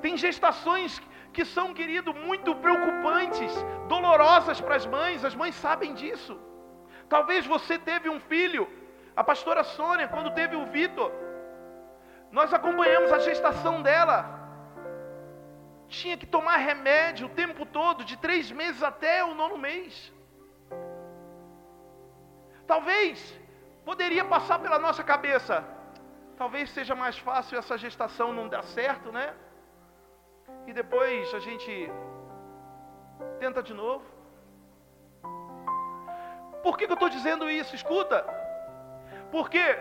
Tem 0.00 0.16
gestações 0.16 1.02
que 1.36 1.44
são, 1.44 1.74
querido, 1.74 2.10
muito 2.14 2.54
preocupantes, 2.64 3.52
dolorosas 3.88 4.60
para 4.60 4.76
as 4.80 4.86
mães, 4.86 5.24
as 5.30 5.34
mães 5.34 5.54
sabem 5.56 5.92
disso. 6.00 6.34
Talvez 7.14 7.44
você 7.54 7.74
teve 7.90 8.08
um 8.08 8.20
filho, 8.32 8.62
a 9.20 9.22
pastora 9.30 9.62
Sônia, 9.76 10.08
quando 10.14 10.30
teve 10.40 10.54
o 10.56 10.66
Vitor, 10.76 11.10
nós 12.38 12.54
acompanhamos 12.58 13.12
a 13.12 13.18
gestação 13.18 13.82
dela. 13.82 14.18
Tinha 15.88 16.16
que 16.16 16.26
tomar 16.36 16.56
remédio 16.56 17.26
o 17.26 17.34
tempo 17.42 17.66
todo, 17.66 18.04
de 18.10 18.16
três 18.16 18.50
meses 18.50 18.82
até 18.82 19.22
o 19.24 19.34
nono 19.34 19.58
mês. 19.58 20.12
Talvez 22.66 23.16
poderia 23.84 24.24
passar 24.24 24.58
pela 24.58 24.78
nossa 24.78 25.04
cabeça. 25.12 25.64
Talvez 26.36 26.70
seja 26.70 26.94
mais 26.94 27.18
fácil 27.18 27.58
essa 27.58 27.76
gestação 27.76 28.32
não 28.32 28.48
dar 28.48 28.64
certo, 28.78 29.12
né? 29.12 29.34
E 30.66 30.72
depois 30.72 31.32
a 31.34 31.38
gente 31.38 31.90
tenta 33.38 33.62
de 33.62 33.74
novo. 33.74 34.04
Por 36.62 36.78
que, 36.78 36.86
que 36.86 36.92
eu 36.92 36.94
estou 36.94 37.08
dizendo 37.08 37.50
isso? 37.50 37.74
Escuta. 37.74 38.24
Porque 39.30 39.76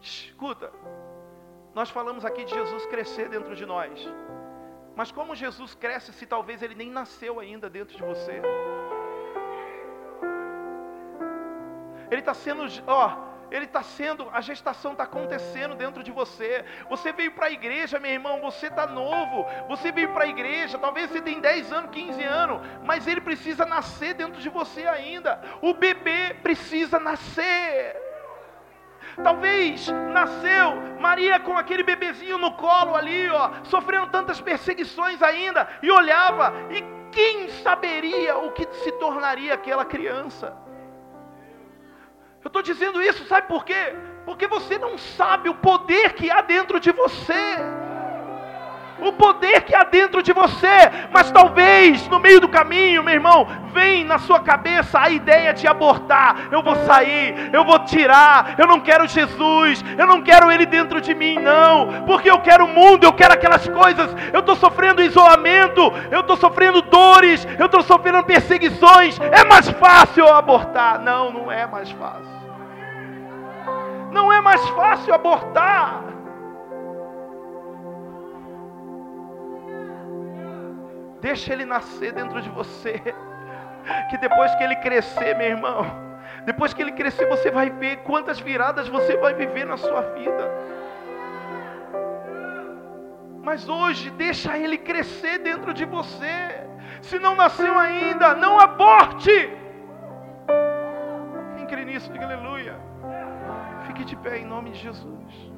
Escuta, 0.00 0.70
nós 1.74 1.90
falamos 1.90 2.24
aqui 2.24 2.44
de 2.44 2.54
Jesus 2.54 2.86
crescer 2.86 3.28
dentro 3.28 3.54
de 3.54 3.66
nós. 3.66 4.08
Mas 4.94 5.10
como 5.12 5.34
Jesus 5.34 5.74
cresce 5.74 6.12
se 6.12 6.26
talvez 6.26 6.62
ele 6.62 6.74
nem 6.74 6.90
nasceu 6.90 7.40
ainda 7.40 7.68
dentro 7.68 7.96
de 7.96 8.02
você? 8.02 8.40
Ele 12.10 12.20
está 12.20 12.34
sendo, 12.34 12.62
ó, 12.86 13.27
ele 13.50 13.64
está 13.64 13.82
sendo, 13.82 14.28
a 14.32 14.40
gestação 14.40 14.92
está 14.92 15.04
acontecendo 15.04 15.74
dentro 15.74 16.02
de 16.02 16.10
você. 16.10 16.64
Você 16.88 17.12
veio 17.12 17.32
para 17.32 17.46
a 17.46 17.50
igreja, 17.50 17.98
meu 17.98 18.10
irmão, 18.10 18.40
você 18.40 18.66
está 18.66 18.86
novo. 18.86 19.46
Você 19.68 19.90
veio 19.90 20.10
para 20.10 20.24
a 20.24 20.28
igreja, 20.28 20.78
talvez 20.78 21.10
você 21.10 21.20
tenha 21.20 21.40
10 21.40 21.72
anos, 21.72 21.90
15 21.90 22.22
anos, 22.24 22.60
mas 22.84 23.06
ele 23.06 23.20
precisa 23.20 23.64
nascer 23.64 24.14
dentro 24.14 24.40
de 24.40 24.48
você 24.48 24.86
ainda. 24.86 25.40
O 25.62 25.74
bebê 25.74 26.34
precisa 26.42 26.98
nascer. 26.98 27.96
Talvez 29.22 29.88
nasceu 29.88 30.76
Maria 31.00 31.40
com 31.40 31.56
aquele 31.56 31.82
bebezinho 31.82 32.38
no 32.38 32.52
colo 32.52 32.94
ali, 32.94 33.28
ó, 33.30 33.50
sofrendo 33.64 34.08
tantas 34.08 34.40
perseguições 34.40 35.20
ainda, 35.22 35.68
e 35.82 35.90
olhava, 35.90 36.52
e 36.70 36.82
quem 37.10 37.48
saberia 37.48 38.36
o 38.38 38.52
que 38.52 38.68
se 38.74 38.92
tornaria 38.92 39.54
aquela 39.54 39.84
criança? 39.84 40.56
Eu 42.48 42.60
estou 42.60 42.62
dizendo 42.62 43.02
isso, 43.02 43.26
sabe 43.26 43.46
por 43.46 43.62
quê? 43.62 43.94
Porque 44.24 44.46
você 44.46 44.78
não 44.78 44.96
sabe 44.96 45.50
o 45.50 45.54
poder 45.54 46.14
que 46.14 46.30
há 46.30 46.40
dentro 46.40 46.80
de 46.80 46.90
você. 46.90 47.58
o 49.00 49.12
poder 49.12 49.62
que 49.62 49.74
há 49.76 49.84
dentro 49.84 50.22
de 50.22 50.32
você, 50.32 50.90
mas 51.12 51.30
talvez 51.30 52.08
no 52.08 52.18
meio 52.18 52.40
do 52.40 52.48
caminho, 52.48 53.04
meu 53.04 53.14
irmão, 53.14 53.46
vem 53.72 54.02
na 54.02 54.18
sua 54.18 54.40
cabeça 54.40 54.98
a 54.98 55.10
ideia 55.10 55.52
de 55.52 55.68
abortar. 55.68 56.48
Eu 56.50 56.62
vou 56.62 56.74
sair, 56.86 57.50
eu 57.52 57.64
vou 57.64 57.78
tirar, 57.80 58.54
eu 58.58 58.66
não 58.66 58.80
quero 58.80 59.06
Jesus, 59.06 59.84
eu 59.96 60.06
não 60.06 60.22
quero 60.22 60.50
Ele 60.50 60.66
dentro 60.66 61.00
de 61.02 61.14
mim, 61.14 61.38
não, 61.38 62.04
porque 62.06 62.30
eu 62.30 62.40
quero 62.40 62.64
o 62.64 62.68
mundo, 62.68 63.04
eu 63.04 63.12
quero 63.12 63.34
aquelas 63.34 63.68
coisas, 63.68 64.10
eu 64.32 64.40
estou 64.40 64.56
sofrendo 64.56 65.02
isolamento, 65.02 65.92
eu 66.10 66.20
estou 66.20 66.36
sofrendo 66.36 66.82
dores, 66.82 67.46
eu 67.58 67.66
estou 67.66 67.82
sofrendo 67.82 68.24
perseguições, 68.24 69.20
é 69.20 69.44
mais 69.44 69.68
fácil 69.68 70.24
eu 70.24 70.34
abortar. 70.34 70.98
Não, 70.98 71.30
não 71.30 71.52
é 71.52 71.66
mais 71.66 71.90
fácil. 71.92 72.27
Não 74.10 74.32
é 74.32 74.40
mais 74.40 74.66
fácil 74.70 75.14
abortar. 75.14 76.04
Deixa 81.20 81.52
ele 81.52 81.64
nascer 81.64 82.12
dentro 82.12 82.40
de 82.40 82.48
você. 82.50 83.00
Que 84.10 84.18
depois 84.18 84.54
que 84.54 84.64
ele 84.64 84.76
crescer, 84.76 85.34
meu 85.36 85.46
irmão, 85.46 85.86
depois 86.44 86.72
que 86.72 86.82
ele 86.82 86.92
crescer, 86.92 87.26
você 87.26 87.50
vai 87.50 87.70
ver 87.70 87.98
quantas 87.98 88.38
viradas 88.38 88.88
você 88.88 89.16
vai 89.16 89.34
viver 89.34 89.64
na 89.66 89.76
sua 89.76 90.02
vida. 90.12 90.50
Mas 93.42 93.68
hoje, 93.68 94.10
deixa 94.10 94.58
ele 94.58 94.76
crescer 94.76 95.38
dentro 95.38 95.72
de 95.72 95.84
você. 95.84 96.66
Se 97.00 97.18
não 97.18 97.34
nasceu 97.34 97.78
ainda, 97.78 98.34
não 98.34 98.60
aborte. 98.60 99.50
Quem 101.56 101.66
crê 101.66 101.84
nisso, 101.84 102.12
diga 102.12 102.26
aleluia. 102.26 102.87
Fique 103.98 104.10
de 104.10 104.16
pé 104.16 104.38
em 104.38 104.46
nome 104.46 104.70
de 104.70 104.78
Jesus. 104.78 105.52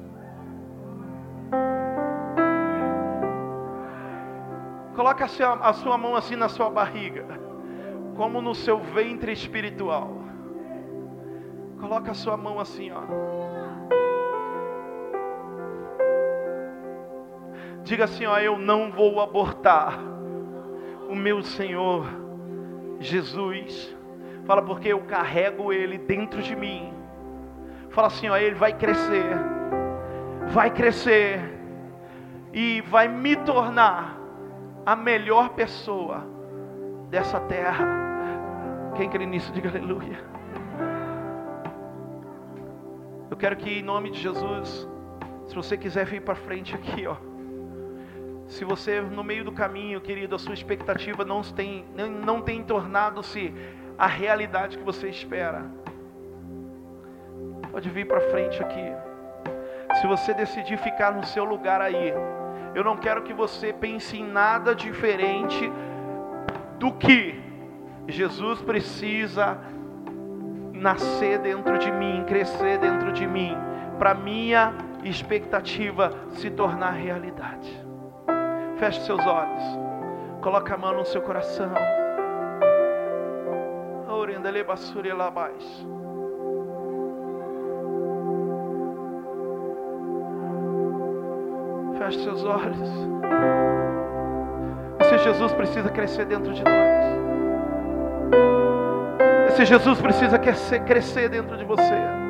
Coloque 4.95 5.21
a 5.21 5.27
sua, 5.27 5.53
a 5.53 5.73
sua 5.73 5.95
mão 5.95 6.15
assim 6.15 6.35
na 6.35 6.49
sua 6.49 6.67
barriga, 6.67 7.23
como 8.15 8.41
no 8.41 8.55
seu 8.55 8.79
ventre 8.79 9.31
espiritual. 9.31 10.23
Coloque 11.79 12.09
a 12.09 12.15
sua 12.15 12.35
mão 12.35 12.59
assim, 12.59 12.89
ó. 12.91 13.01
Diga 17.83 18.05
assim, 18.05 18.25
ó, 18.25 18.39
eu 18.39 18.57
não 18.57 18.91
vou 18.91 19.21
abortar 19.21 19.99
o 21.07 21.15
meu 21.15 21.43
Senhor 21.43 22.07
Jesus. 22.99 23.95
Fala 24.45 24.63
porque 24.63 24.87
eu 24.87 25.01
carrego 25.01 25.71
ele 25.71 25.99
dentro 25.99 26.41
de 26.41 26.55
mim. 26.55 27.00
Fala 27.91 28.07
assim, 28.07 28.29
ó, 28.29 28.37
ele 28.37 28.55
vai 28.55 28.73
crescer. 28.73 29.25
Vai 30.47 30.71
crescer 30.71 31.39
e 32.53 32.81
vai 32.81 33.07
me 33.07 33.35
tornar 33.35 34.17
a 34.85 34.95
melhor 34.95 35.49
pessoa 35.49 36.25
dessa 37.09 37.39
terra. 37.41 37.85
Quem 38.95 39.09
crê 39.09 39.25
nisso, 39.25 39.51
diga 39.51 39.69
aleluia. 39.69 40.19
Eu 43.29 43.37
quero 43.37 43.55
que 43.55 43.79
em 43.79 43.83
nome 43.83 44.11
de 44.11 44.19
Jesus, 44.19 44.87
se 45.47 45.55
você 45.55 45.77
quiser 45.77 46.05
vir 46.05 46.21
para 46.21 46.35
frente 46.35 46.75
aqui, 46.75 47.07
ó. 47.07 47.15
Se 48.47 48.65
você 48.65 48.99
no 48.99 49.23
meio 49.23 49.45
do 49.45 49.51
caminho, 49.51 50.01
querido, 50.01 50.35
a 50.35 50.39
sua 50.39 50.53
expectativa 50.53 51.23
não 51.23 51.41
tem, 51.41 51.85
não 52.25 52.41
tem 52.41 52.61
tornado-se 52.63 53.53
a 53.97 54.07
realidade 54.07 54.77
que 54.77 54.83
você 54.83 55.07
espera. 55.07 55.80
Pode 57.71 57.89
vir 57.89 58.05
para 58.05 58.21
frente 58.29 58.61
aqui. 58.61 58.93
Se 59.99 60.07
você 60.07 60.33
decidir 60.33 60.77
ficar 60.77 61.13
no 61.13 61.25
seu 61.25 61.43
lugar 61.43 61.81
aí, 61.81 62.13
eu 62.75 62.83
não 62.83 62.97
quero 62.97 63.23
que 63.23 63.33
você 63.33 63.73
pense 63.73 64.17
em 64.17 64.25
nada 64.25 64.73
diferente 64.75 65.71
do 66.77 66.91
que 66.93 67.41
Jesus 68.07 68.61
precisa 68.61 69.57
nascer 70.73 71.39
dentro 71.39 71.77
de 71.77 71.91
mim, 71.91 72.23
crescer 72.27 72.79
dentro 72.79 73.11
de 73.11 73.27
mim, 73.27 73.55
para 73.99 74.13
minha 74.13 74.73
expectativa 75.03 76.11
se 76.31 76.49
tornar 76.49 76.91
realidade. 76.91 77.71
Feche 78.77 79.01
seus 79.01 79.25
olhos. 79.25 79.63
Coloque 80.41 80.73
a 80.73 80.77
mão 80.77 80.95
no 80.95 81.05
seu 81.05 81.21
coração. 81.21 81.71
Orendele 84.09 84.63
basura 84.63 85.13
lá 85.13 85.27
abaixo. 85.27 86.00
Feche 92.01 92.23
seus 92.23 92.43
olhos. 92.43 92.89
Esse 95.01 95.19
Jesus 95.19 95.53
precisa 95.53 95.87
crescer 95.91 96.25
dentro 96.25 96.51
de 96.51 96.63
nós. 96.63 97.05
Esse 99.49 99.65
Jesus 99.65 100.01
precisa 100.01 100.39
crescer, 100.39 101.29
dentro 101.29 101.55
de 101.55 101.63
você. 101.63 102.20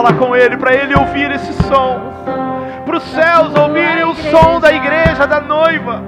Falar 0.00 0.14
com 0.14 0.34
Ele, 0.34 0.56
para 0.56 0.74
Ele 0.74 0.94
ouvir 0.94 1.30
esse 1.30 1.52
som. 1.64 2.00
Para 2.86 2.96
os 2.96 3.02
céus 3.04 3.54
ouvirem 3.54 4.04
o 4.04 4.14
som 4.14 4.58
da 4.58 4.72
igreja, 4.72 5.26
da 5.26 5.40
noiva. 5.40 6.02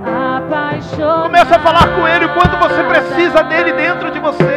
Comece 1.23 1.55
a 1.55 1.59
falar 1.59 1.95
com 1.95 2.09
Ele 2.09 2.25
o 2.25 2.35
quanto 2.35 2.57
você 2.57 2.83
precisa 2.85 3.45
dele 3.45 3.73
dentro 3.73 4.11
de 4.11 4.19
você. 4.19 4.52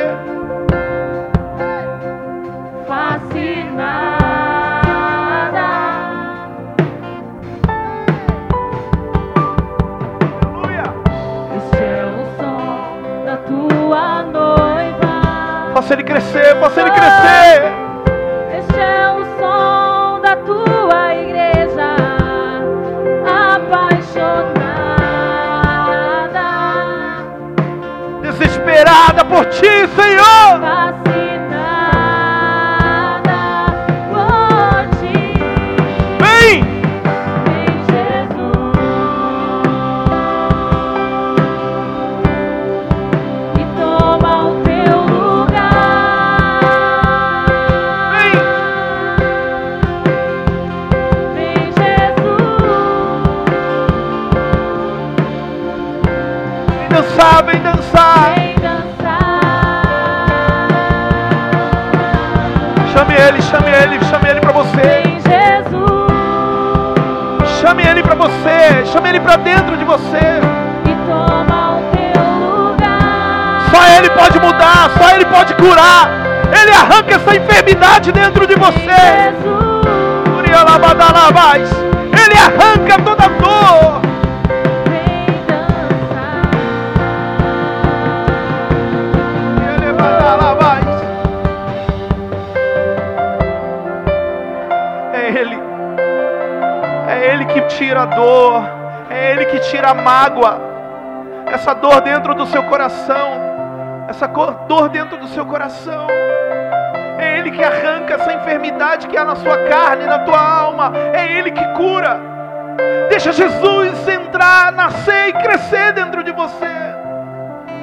Deixa 113.25 113.41
Jesus 113.41 114.07
entrar, 114.07 114.71
nascer 114.71 115.29
e 115.29 115.33
crescer 115.33 115.93
dentro 115.93 116.23
de 116.23 116.31
você. 116.31 116.69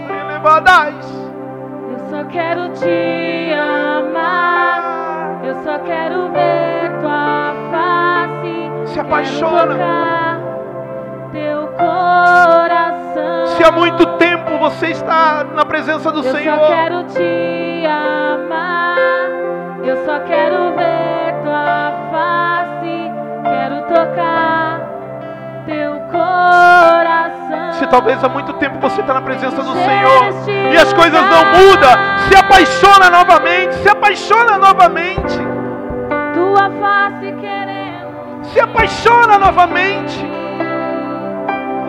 Elevadais. 0.08 1.04
Eu 1.90 1.98
só 2.08 2.22
quero 2.26 2.68
te 2.74 3.52
amar. 3.52 5.40
Eu 5.42 5.54
só 5.64 5.80
quero 5.80 6.30
ver 6.30 6.92
tua 7.00 7.56
face. 7.72 8.92
Se 8.92 9.00
apaixona. 9.00 10.38
Teu 11.32 11.66
coração. 11.66 13.46
Se 13.56 13.64
há 13.64 13.72
muito 13.72 14.06
tempo 14.18 14.58
você 14.58 14.92
está 14.92 15.42
na 15.42 15.64
presença 15.64 16.12
do 16.12 16.20
Eu 16.20 16.36
Senhor. 16.36 16.56
só 16.56 16.66
quero 16.68 17.02
te 17.06 17.84
amar. 17.84 18.96
Eu 19.82 19.96
só 20.04 20.20
quero 20.20 20.76
ver 20.76 21.21
Se 27.82 27.86
talvez 27.88 28.22
há 28.22 28.28
muito 28.28 28.52
tempo 28.52 28.78
você 28.78 29.00
está 29.00 29.12
na 29.12 29.22
presença 29.22 29.56
do 29.56 29.72
Senhor 29.72 30.72
e 30.72 30.76
as 30.76 30.92
coisas 30.92 31.20
não 31.20 31.44
mudam, 31.46 31.90
se 32.28 32.36
apaixona 32.36 33.10
novamente, 33.10 33.74
se 33.74 33.88
apaixona 33.88 34.56
novamente, 34.56 35.36
tua 36.32 36.70
face 36.70 37.32
queremos. 37.40 38.46
se 38.52 38.60
apaixona 38.60 39.36
novamente. 39.36 40.24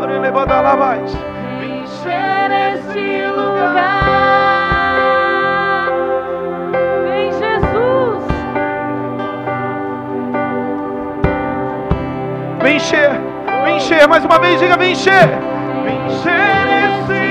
Ora, 0.01 0.15
elevada 0.15 0.61
lá 0.61 0.75
mais. 0.75 1.13
Encher 1.61 2.73
este 2.73 3.27
lugar. 3.27 3.83
Vem, 7.03 7.31
Jesus. 7.33 8.23
Vem 12.63 12.77
encher, 12.77 13.11
vem 13.63 13.77
encher, 13.77 14.07
mais 14.07 14.25
uma 14.25 14.39
vez, 14.39 14.59
diga: 14.59 14.75
vem 14.75 14.93
encher. 14.93 15.52
Vem 16.21 17.22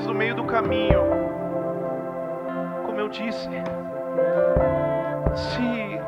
Talvez 0.00 0.06
no 0.06 0.14
meio 0.14 0.34
do 0.34 0.44
caminho, 0.44 1.02
como 2.86 2.98
eu 2.98 3.08
disse, 3.08 3.50
se 5.34 6.00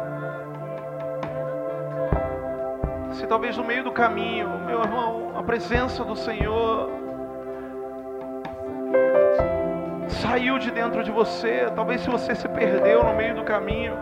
se 3.11 3.27
talvez 3.27 3.55
no 3.59 3.65
meio 3.65 3.85
do 3.85 3.93
caminho, 3.93 4.49
meu 4.61 4.81
irmão, 4.81 5.33
a 5.37 5.43
presença 5.43 6.03
do 6.05 6.17
Senhor 6.17 6.89
saiu 10.09 10.59
de 10.59 10.71
dentro 10.71 11.05
de 11.05 11.11
você, 11.11 11.71
talvez 11.75 12.01
se 12.01 12.09
você 12.09 12.35
se 12.35 12.49
perdeu 12.49 13.05
no 13.05 13.15
meio 13.15 13.35
do 13.35 13.45
caminho, 13.45 13.95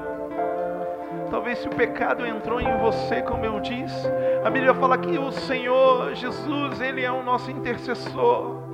Talvez 1.31 1.59
se 1.59 1.69
o 1.69 1.71
pecado 1.71 2.27
entrou 2.27 2.61
em 2.61 2.79
você, 2.79 3.23
como 3.23 3.45
eu 3.45 3.61
disse, 3.61 4.09
a 4.45 4.51
Bíblia 4.51 4.75
fala 4.75 4.99
que 4.99 5.17
o 5.17 5.31
Senhor 5.31 6.13
Jesus, 6.13 6.81
Ele 6.81 7.05
é 7.05 7.13
o 7.13 7.23
nosso 7.23 7.53
intercessor 7.53 8.70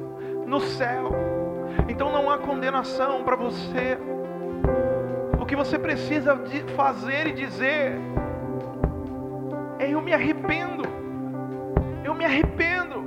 no 0.46 0.60
céu. 0.60 1.10
Então 1.88 2.10
não 2.10 2.30
há 2.30 2.38
condenação 2.38 3.24
para 3.24 3.36
você. 3.36 3.98
O 5.38 5.44
que 5.44 5.56
você 5.56 5.78
precisa 5.78 6.40
fazer 6.74 7.26
e 7.26 7.32
dizer 7.32 7.98
é: 9.78 9.90
Eu 9.90 10.00
me 10.00 10.12
arrependo. 10.12 10.84
Eu 12.04 12.14
me 12.14 12.24
arrependo. 12.24 13.04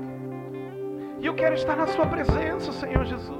E 1.19 1.25
eu 1.25 1.33
quero 1.33 1.55
estar 1.55 1.75
na 1.75 1.87
Sua 1.87 2.05
presença, 2.05 2.71
Senhor 2.71 3.05
Jesus. 3.05 3.39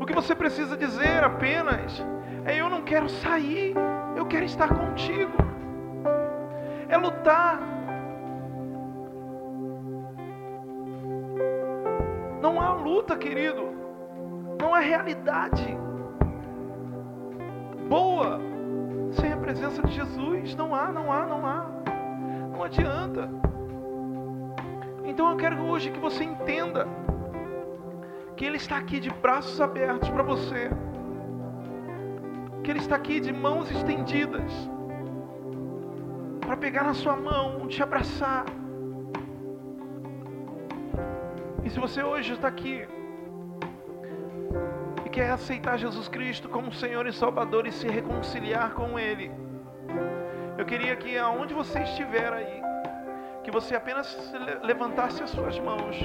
O 0.00 0.06
que 0.06 0.12
você 0.12 0.34
precisa 0.34 0.76
dizer 0.76 1.24
apenas 1.24 2.04
é: 2.44 2.60
Eu 2.60 2.68
não 2.68 2.82
quero 2.82 3.08
sair, 3.08 3.74
eu 4.16 4.26
quero 4.26 4.44
estar 4.44 4.68
contigo. 4.68 5.36
É 6.88 6.96
lutar. 6.96 7.77
Há 12.68 12.72
luta, 12.74 13.16
querido. 13.16 13.66
Não 14.60 14.74
há 14.74 14.80
realidade 14.80 15.74
boa 17.88 18.38
sem 19.12 19.32
a 19.32 19.38
presença 19.38 19.80
de 19.82 19.94
Jesus. 19.94 20.54
Não 20.54 20.74
há, 20.74 20.92
não 20.92 21.10
há, 21.10 21.24
não 21.24 21.46
há. 21.46 21.66
Não 22.52 22.62
adianta. 22.62 23.30
Então 25.02 25.30
eu 25.30 25.36
quero 25.38 25.62
hoje 25.64 25.90
que 25.90 25.98
você 25.98 26.24
entenda 26.24 26.86
que 28.36 28.44
Ele 28.44 28.58
está 28.58 28.76
aqui 28.76 29.00
de 29.00 29.08
braços 29.08 29.58
abertos 29.62 30.10
para 30.10 30.22
você. 30.22 30.68
Que 32.62 32.70
Ele 32.70 32.80
está 32.80 32.96
aqui 32.96 33.18
de 33.18 33.32
mãos 33.32 33.70
estendidas 33.70 34.52
para 36.42 36.54
pegar 36.54 36.84
na 36.84 36.92
sua 36.92 37.16
mão, 37.16 37.66
te 37.66 37.82
abraçar. 37.82 38.44
E 41.64 41.70
se 41.70 41.78
você 41.78 42.02
hoje 42.02 42.32
está 42.32 42.48
aqui 42.48 42.86
e 45.04 45.08
quer 45.08 45.30
aceitar 45.30 45.76
Jesus 45.76 46.08
Cristo 46.08 46.48
como 46.48 46.72
Senhor 46.72 47.06
e 47.06 47.12
Salvador 47.12 47.66
e 47.66 47.72
se 47.72 47.88
reconciliar 47.88 48.72
com 48.72 48.98
Ele, 48.98 49.30
eu 50.56 50.64
queria 50.64 50.96
que 50.96 51.16
aonde 51.18 51.54
você 51.54 51.80
estiver 51.80 52.32
aí, 52.32 52.62
que 53.44 53.50
você 53.50 53.74
apenas 53.74 54.06
se 54.06 54.38
le- 54.38 54.58
levantasse 54.62 55.22
as 55.22 55.30
suas 55.30 55.58
mãos, 55.58 55.96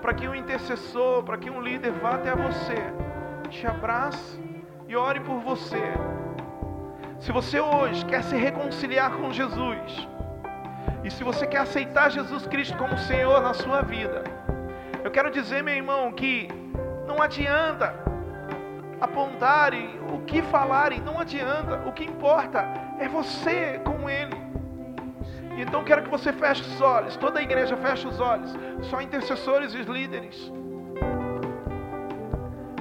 para 0.00 0.14
que 0.14 0.26
um 0.28 0.34
intercessor, 0.34 1.22
para 1.22 1.36
que 1.36 1.50
um 1.50 1.60
líder 1.60 1.92
vá 1.92 2.14
até 2.14 2.34
você, 2.34 2.76
te 3.50 3.66
abrace 3.66 4.40
e 4.88 4.96
ore 4.96 5.20
por 5.20 5.40
você. 5.40 5.92
Se 7.18 7.32
você 7.32 7.60
hoje 7.60 8.04
quer 8.06 8.22
se 8.24 8.34
reconciliar 8.36 9.12
com 9.12 9.30
Jesus, 9.32 10.08
e 11.04 11.10
se 11.10 11.22
você 11.22 11.46
quer 11.46 11.58
aceitar 11.58 12.10
Jesus 12.10 12.46
Cristo 12.46 12.76
como 12.78 12.96
Senhor 12.96 13.42
na 13.42 13.52
sua 13.52 13.82
vida, 13.82 14.24
eu 15.04 15.10
quero 15.10 15.30
dizer, 15.30 15.62
meu 15.62 15.74
irmão, 15.74 16.12
que 16.12 16.48
não 17.06 17.22
adianta 17.22 17.94
apontarem 19.00 19.98
o 20.12 20.20
que 20.20 20.42
falarem, 20.42 21.00
não 21.00 21.18
adianta. 21.18 21.88
O 21.88 21.92
que 21.92 22.04
importa 22.04 22.66
é 22.98 23.08
você 23.08 23.80
com 23.84 24.08
Ele. 24.08 24.36
Então 25.56 25.82
quero 25.84 26.02
que 26.02 26.10
você 26.10 26.32
feche 26.32 26.62
os 26.62 26.80
olhos, 26.80 27.16
toda 27.16 27.38
a 27.38 27.42
igreja 27.42 27.76
feche 27.76 28.06
os 28.06 28.20
olhos, 28.20 28.54
só 28.82 29.00
intercessores 29.00 29.74
e 29.74 29.82
líderes. 29.82 30.50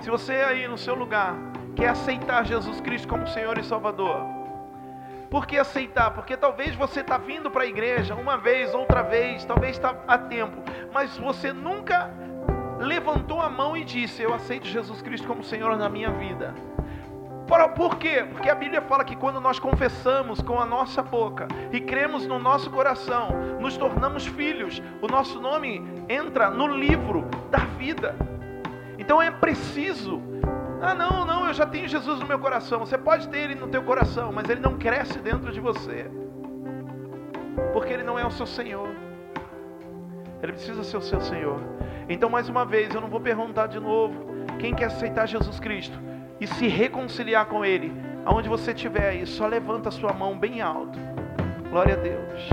Se 0.01 0.09
você 0.09 0.33
aí 0.33 0.67
no 0.67 0.77
seu 0.77 0.95
lugar 0.95 1.35
quer 1.75 1.89
aceitar 1.89 2.45
Jesus 2.45 2.79
Cristo 2.79 3.07
como 3.07 3.27
Senhor 3.27 3.57
e 3.57 3.63
Salvador, 3.63 4.38
por 5.29 5.45
que 5.45 5.57
aceitar? 5.57 6.11
Porque 6.11 6.35
talvez 6.35 6.75
você 6.75 7.01
está 7.01 7.17
vindo 7.17 7.51
para 7.51 7.63
a 7.63 7.67
igreja 7.67 8.15
uma 8.15 8.37
vez, 8.37 8.73
outra 8.73 9.03
vez, 9.03 9.45
talvez 9.45 9.75
está 9.75 9.95
há 10.07 10.17
tempo, 10.17 10.63
mas 10.91 11.17
você 11.17 11.53
nunca 11.53 12.11
levantou 12.79 13.39
a 13.41 13.49
mão 13.49 13.77
e 13.77 13.83
disse: 13.83 14.23
Eu 14.23 14.33
aceito 14.33 14.67
Jesus 14.67 15.01
Cristo 15.01 15.27
como 15.27 15.43
Senhor 15.43 15.77
na 15.77 15.89
minha 15.89 16.09
vida. 16.11 16.53
Por 17.75 17.97
quê? 17.97 18.27
Porque 18.31 18.47
a 18.47 18.53
Bíblia 18.53 18.79
fala 18.79 19.03
que 19.03 19.15
quando 19.15 19.41
nós 19.41 19.57
confessamos 19.57 20.39
com 20.39 20.59
a 20.59 20.65
nossa 20.65 21.01
boca 21.01 21.47
e 21.71 21.81
cremos 21.81 22.27
no 22.27 22.37
nosso 22.37 22.69
coração, 22.69 23.31
nos 23.59 23.75
tornamos 23.75 24.27
filhos, 24.27 24.79
o 25.01 25.07
nosso 25.07 25.41
nome 25.41 25.83
entra 26.07 26.51
no 26.51 26.67
livro 26.67 27.27
da 27.49 27.57
vida. 27.59 28.15
Então 28.99 29.19
é 29.19 29.31
preciso. 29.31 30.21
Ah, 30.81 30.93
não, 30.93 31.25
não, 31.25 31.47
eu 31.47 31.53
já 31.53 31.65
tenho 31.65 31.87
Jesus 31.87 32.19
no 32.19 32.25
meu 32.25 32.39
coração. 32.39 32.79
Você 32.79 32.97
pode 32.97 33.27
ter 33.27 33.39
ele 33.39 33.55
no 33.55 33.67
teu 33.67 33.83
coração, 33.83 34.31
mas 34.31 34.49
ele 34.49 34.61
não 34.61 34.77
cresce 34.77 35.19
dentro 35.19 35.51
de 35.51 35.59
você. 35.59 36.09
Porque 37.73 37.91
ele 37.91 38.03
não 38.03 38.17
é 38.17 38.25
o 38.25 38.31
seu 38.31 38.45
Senhor. 38.45 38.89
Ele 40.41 40.53
precisa 40.53 40.83
ser 40.83 40.97
o 40.97 41.01
seu 41.01 41.19
Senhor. 41.19 41.59
Então, 42.07 42.29
mais 42.29 42.47
uma 42.47 42.65
vez, 42.65 42.93
eu 42.95 43.01
não 43.01 43.09
vou 43.09 43.19
perguntar 43.19 43.67
de 43.67 43.79
novo. 43.79 44.25
Quem 44.57 44.73
quer 44.73 44.85
aceitar 44.85 45.27
Jesus 45.27 45.59
Cristo 45.59 45.99
e 46.39 46.47
se 46.47 46.67
reconciliar 46.67 47.45
com 47.47 47.63
Ele, 47.65 47.93
aonde 48.25 48.47
você 48.47 48.71
estiver 48.71 49.09
aí, 49.09 49.25
só 49.25 49.45
levanta 49.45 49.89
a 49.89 49.91
sua 49.91 50.13
mão 50.13 50.37
bem 50.37 50.61
alto. 50.61 50.97
Glória 51.69 51.95
a 51.95 51.97
Deus. 51.97 52.49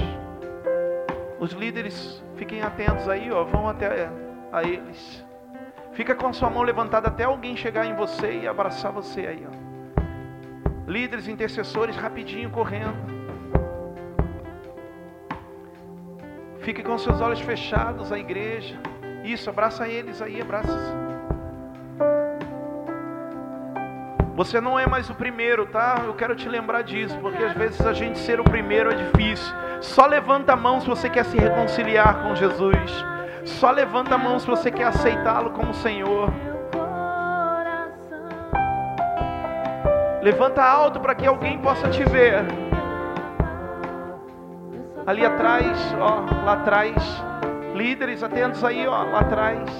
Os 1.39 1.53
líderes, 1.53 2.23
fiquem 2.37 2.63
atentos 2.63 3.09
aí, 3.09 3.31
ó, 3.31 3.45
vão 3.45 3.69
até 3.69 4.11
a 4.53 4.65
eles. 4.65 5.26
Fica 5.97 6.15
com 6.15 6.27
a 6.27 6.33
sua 6.35 6.51
mão 6.51 6.63
levantada 6.63 7.09
até 7.09 7.25
alguém 7.25 7.57
chegar 7.57 7.87
em 7.87 7.95
você 7.95 8.41
e 8.41 8.47
abraçar 8.47 8.93
você 8.93 9.21
aí, 9.27 9.47
ó. 9.51 9.67
Líderes, 10.87 11.27
intercessores, 11.27 11.97
rapidinho 11.97 12.51
correndo. 12.51 12.95
Fique 16.61 16.83
com 16.83 16.99
seus 16.99 17.19
olhos 17.23 17.41
fechados, 17.41 18.13
a 18.13 18.19
igreja. 18.19 18.79
Isso, 19.25 19.49
abraça 19.49 19.89
eles 19.89 20.21
aí, 20.21 20.39
abraça. 20.39 20.77
Você 24.35 24.61
não 24.61 24.79
é 24.79 24.87
mais 24.87 25.09
o 25.09 25.15
primeiro, 25.15 25.65
tá? 25.65 26.03
Eu 26.05 26.13
quero 26.13 26.37
te 26.37 26.47
lembrar 26.47 26.83
disso, 26.83 27.17
porque 27.21 27.43
às 27.43 27.55
vezes 27.55 27.81
a 27.81 27.95
gente 27.95 28.19
ser 28.19 28.39
o 28.39 28.45
primeiro 28.45 28.93
é 28.93 28.97
difícil. 28.97 29.51
Só 29.81 30.05
levanta 30.05 30.53
a 30.53 30.57
mão 30.57 30.79
se 30.79 30.87
você 30.87 31.09
quer 31.09 31.25
se 31.25 31.39
reconciliar 31.39 32.23
com 32.23 32.37
Jesus. 32.37 33.16
Só 33.47 33.71
levanta 33.71 34.17
a 34.17 34.19
mão 34.19 34.39
se 34.39 34.47
você 34.47 34.71
quer 34.71 34.85
aceitá-lo 34.85 35.51
como 35.51 35.73
Senhor. 35.73 36.31
Levanta 40.21 40.63
alto 40.63 40.99
para 40.99 41.15
que 41.15 41.25
alguém 41.25 41.57
possa 41.59 41.89
te 41.89 42.03
ver. 42.03 42.45
Ali 45.07 45.25
atrás, 45.25 45.95
ó, 46.01 46.25
lá 46.45 46.55
atrás. 46.55 46.95
Líderes, 47.75 48.25
atentos 48.25 48.65
aí, 48.65 48.87
ó, 48.89 49.05
lá 49.05 49.21
atrás. 49.21 49.71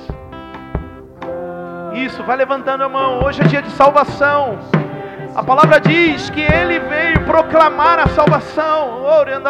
Isso, 1.93 2.23
vai 2.23 2.37
levantando 2.37 2.85
a 2.85 2.89
mão. 2.89 3.25
Hoje 3.25 3.43
é 3.43 3.45
dia 3.45 3.63
de 3.63 3.71
salvação. 3.71 4.59
A 5.35 5.43
palavra 5.43 5.81
diz 5.81 6.31
que 6.31 6.41
ele 6.41 6.79
veio 6.79 7.25
proclamar 7.25 7.99
a 7.99 8.07
salvação. 8.07 9.03
Orando 9.03 9.49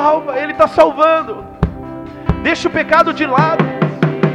Salva, 0.00 0.38
ele 0.38 0.52
está 0.52 0.66
salvando. 0.66 1.44
Deixa 2.42 2.68
o 2.68 2.70
pecado 2.70 3.12
de 3.12 3.26
lado. 3.26 3.62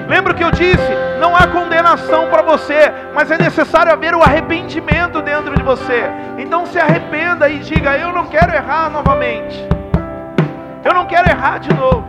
Lembra 0.08 0.32
que 0.32 0.44
eu 0.44 0.52
disse? 0.52 0.92
Não 1.20 1.36
há 1.36 1.48
condenação 1.48 2.30
para 2.30 2.44
você, 2.44 2.94
mas 3.16 3.32
é 3.32 3.38
necessário 3.40 3.92
haver 3.92 4.14
o 4.14 4.22
arrependimento 4.22 5.24
dentro 5.24 5.56
de 5.56 5.64
você. 5.64 6.04
Então 6.38 6.68
se 6.68 6.78
arrependa 6.78 7.50
e 7.50 7.58
diga: 7.58 7.98
Eu 7.98 8.14
não 8.14 8.28
quero 8.28 8.54
errar 8.54 8.92
novamente. 8.92 9.58
Eu 10.84 10.94
não 10.94 11.08
quero 11.08 11.28
errar 11.28 11.58
de 11.58 11.74
novo. 11.74 12.08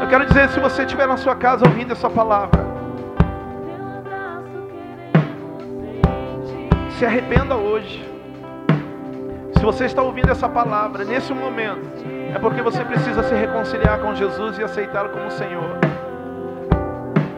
Eu 0.00 0.08
quero 0.08 0.24
dizer: 0.24 0.48
se 0.48 0.58
você 0.58 0.84
estiver 0.84 1.06
na 1.06 1.18
sua 1.18 1.36
casa 1.36 1.66
ouvindo 1.68 1.92
essa 1.92 2.08
palavra, 2.08 2.64
se 6.98 7.04
arrependa 7.04 7.56
hoje. 7.56 8.11
Se 9.62 9.66
você 9.66 9.84
está 9.84 10.02
ouvindo 10.02 10.28
essa 10.28 10.48
palavra 10.48 11.04
nesse 11.04 11.32
momento, 11.32 12.04
é 12.34 12.36
porque 12.36 12.60
você 12.60 12.84
precisa 12.84 13.22
se 13.22 13.32
reconciliar 13.32 14.00
com 14.00 14.12
Jesus 14.12 14.58
e 14.58 14.64
aceitá-lo 14.64 15.10
como 15.10 15.30
Senhor. 15.30 15.78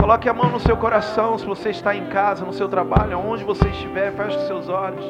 Coloque 0.00 0.26
a 0.26 0.32
mão 0.32 0.50
no 0.50 0.58
seu 0.58 0.74
coração 0.74 1.36
se 1.36 1.44
você 1.44 1.68
está 1.68 1.94
em 1.94 2.06
casa, 2.06 2.42
no 2.42 2.54
seu 2.54 2.66
trabalho, 2.66 3.18
onde 3.18 3.44
você 3.44 3.68
estiver, 3.68 4.10
feche 4.12 4.38
os 4.38 4.46
seus 4.46 4.70
olhos. 4.70 5.04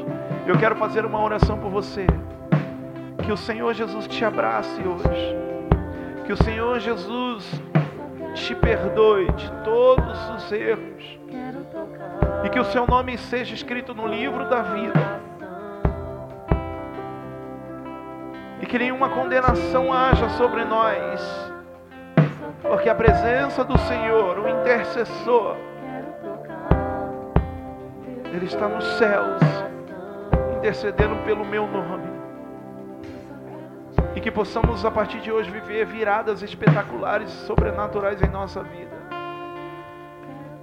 Eu 0.45 0.59
quero 0.59 0.75
fazer 0.75 1.07
uma 1.07 1.23
oração 1.23 1.57
por 1.57 1.71
você. 1.71 2.05
Que 3.23 3.31
o 3.31 3.37
Senhor 3.37 3.73
Jesus 3.75 4.09
te 4.09 4.25
abrace 4.25 4.83
hoje. 4.83 5.37
Que 6.27 6.33
o 6.33 6.43
Senhor 6.43 6.81
Jesus 6.81 7.49
te 8.35 8.57
perdoe 8.57 9.31
de 9.35 9.53
todos 9.62 10.31
os 10.31 10.51
erros. 10.51 11.21
E 12.45 12.49
que 12.49 12.59
o 12.59 12.65
seu 12.65 12.89
nome 12.89 13.17
seja 13.17 13.55
escrito 13.55 13.95
no 13.95 14.05
livro 14.05 14.51
da 14.51 14.62
vida 14.62 15.34
e 18.65 18.67
que 18.67 18.79
nenhuma 18.79 19.11
condenação 19.11 19.93
haja 19.93 20.27
sobre 20.31 20.65
nós, 20.65 21.21
porque 22.62 22.89
a 22.89 22.95
presença 22.95 23.62
do 23.62 23.77
Senhor, 23.77 24.39
o 24.39 24.49
intercessor, 24.49 25.55
Ele 28.33 28.47
está 28.47 28.67
nos 28.67 28.87
céus, 28.97 29.39
intercedendo 30.57 31.15
pelo 31.27 31.45
meu 31.45 31.67
nome. 31.67 32.09
E 34.17 34.21
que 34.23 34.31
possamos 34.31 34.83
a 34.83 34.91
partir 34.91 35.21
de 35.21 35.31
hoje 35.31 35.51
viver 35.51 35.85
viradas 35.85 36.43
espetaculares 36.43 37.31
e 37.31 37.47
sobrenaturais 37.47 38.23
em 38.23 38.31
nossa 38.31 38.62
vida. 38.62 38.97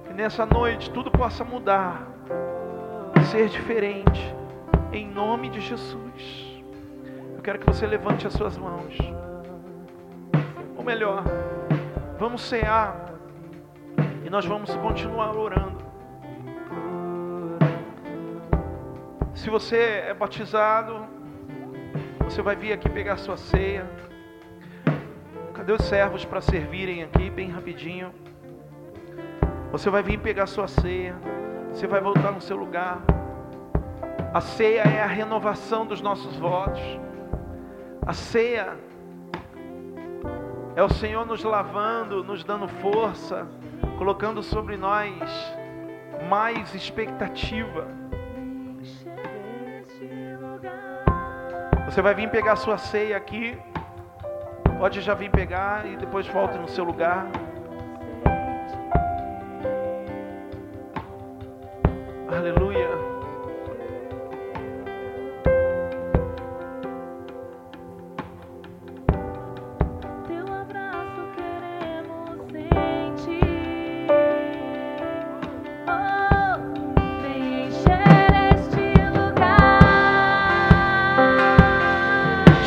Que 0.08 0.12
nessa 0.12 0.44
noite 0.44 0.90
tudo 0.90 1.08
possa 1.08 1.44
mudar, 1.44 2.02
ser 3.30 3.48
diferente, 3.48 4.34
em 4.92 5.06
nome 5.06 5.50
de 5.50 5.60
Jesus. 5.60 6.51
Eu 7.42 7.44
quero 7.44 7.58
que 7.58 7.66
você 7.66 7.84
levante 7.88 8.24
as 8.24 8.34
suas 8.34 8.56
mãos. 8.56 8.96
Ou 10.76 10.84
melhor, 10.84 11.24
vamos 12.16 12.40
cear 12.42 13.14
e 14.24 14.30
nós 14.30 14.46
vamos 14.46 14.72
continuar 14.76 15.36
orando. 15.36 15.84
Se 19.34 19.50
você 19.50 20.04
é 20.06 20.14
batizado, 20.14 21.04
você 22.20 22.40
vai 22.42 22.54
vir 22.54 22.74
aqui 22.74 22.88
pegar 22.88 23.16
sua 23.16 23.36
ceia. 23.36 23.90
Cadê 25.52 25.72
os 25.72 25.82
servos 25.82 26.24
para 26.24 26.40
servirem 26.40 27.02
aqui, 27.02 27.28
bem 27.28 27.50
rapidinho? 27.50 28.14
Você 29.72 29.90
vai 29.90 30.04
vir 30.04 30.20
pegar 30.20 30.46
sua 30.46 30.68
ceia. 30.68 31.16
Você 31.72 31.88
vai 31.88 32.00
voltar 32.00 32.30
no 32.30 32.40
seu 32.40 32.56
lugar. 32.56 33.02
A 34.32 34.40
ceia 34.40 34.82
é 34.82 35.02
a 35.02 35.08
renovação 35.08 35.84
dos 35.84 36.00
nossos 36.00 36.36
votos. 36.36 36.80
A 38.04 38.12
ceia 38.12 38.76
é 40.74 40.82
o 40.82 40.88
Senhor 40.88 41.24
nos 41.24 41.44
lavando, 41.44 42.24
nos 42.24 42.42
dando 42.42 42.66
força, 42.66 43.46
colocando 43.96 44.42
sobre 44.42 44.76
nós 44.76 45.12
mais 46.28 46.74
expectativa. 46.74 47.86
Você 51.84 52.02
vai 52.02 52.12
vir 52.12 52.28
pegar 52.28 52.56
sua 52.56 52.76
ceia 52.76 53.16
aqui. 53.16 53.56
Pode 54.80 55.00
já 55.00 55.14
vir 55.14 55.30
pegar 55.30 55.86
e 55.86 55.96
depois 55.96 56.26
volte 56.26 56.58
no 56.58 56.68
seu 56.68 56.82
lugar. 56.82 57.26
Aleluia. 62.28 63.11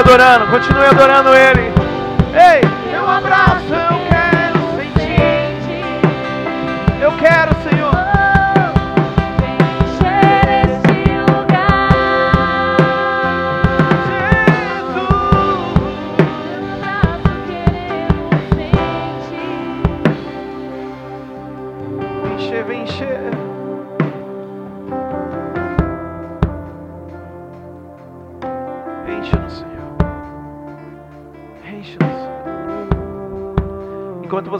adorando, 0.00 0.46
continue 0.50 0.86
adorando 0.86 1.34
Ele. 1.34 1.69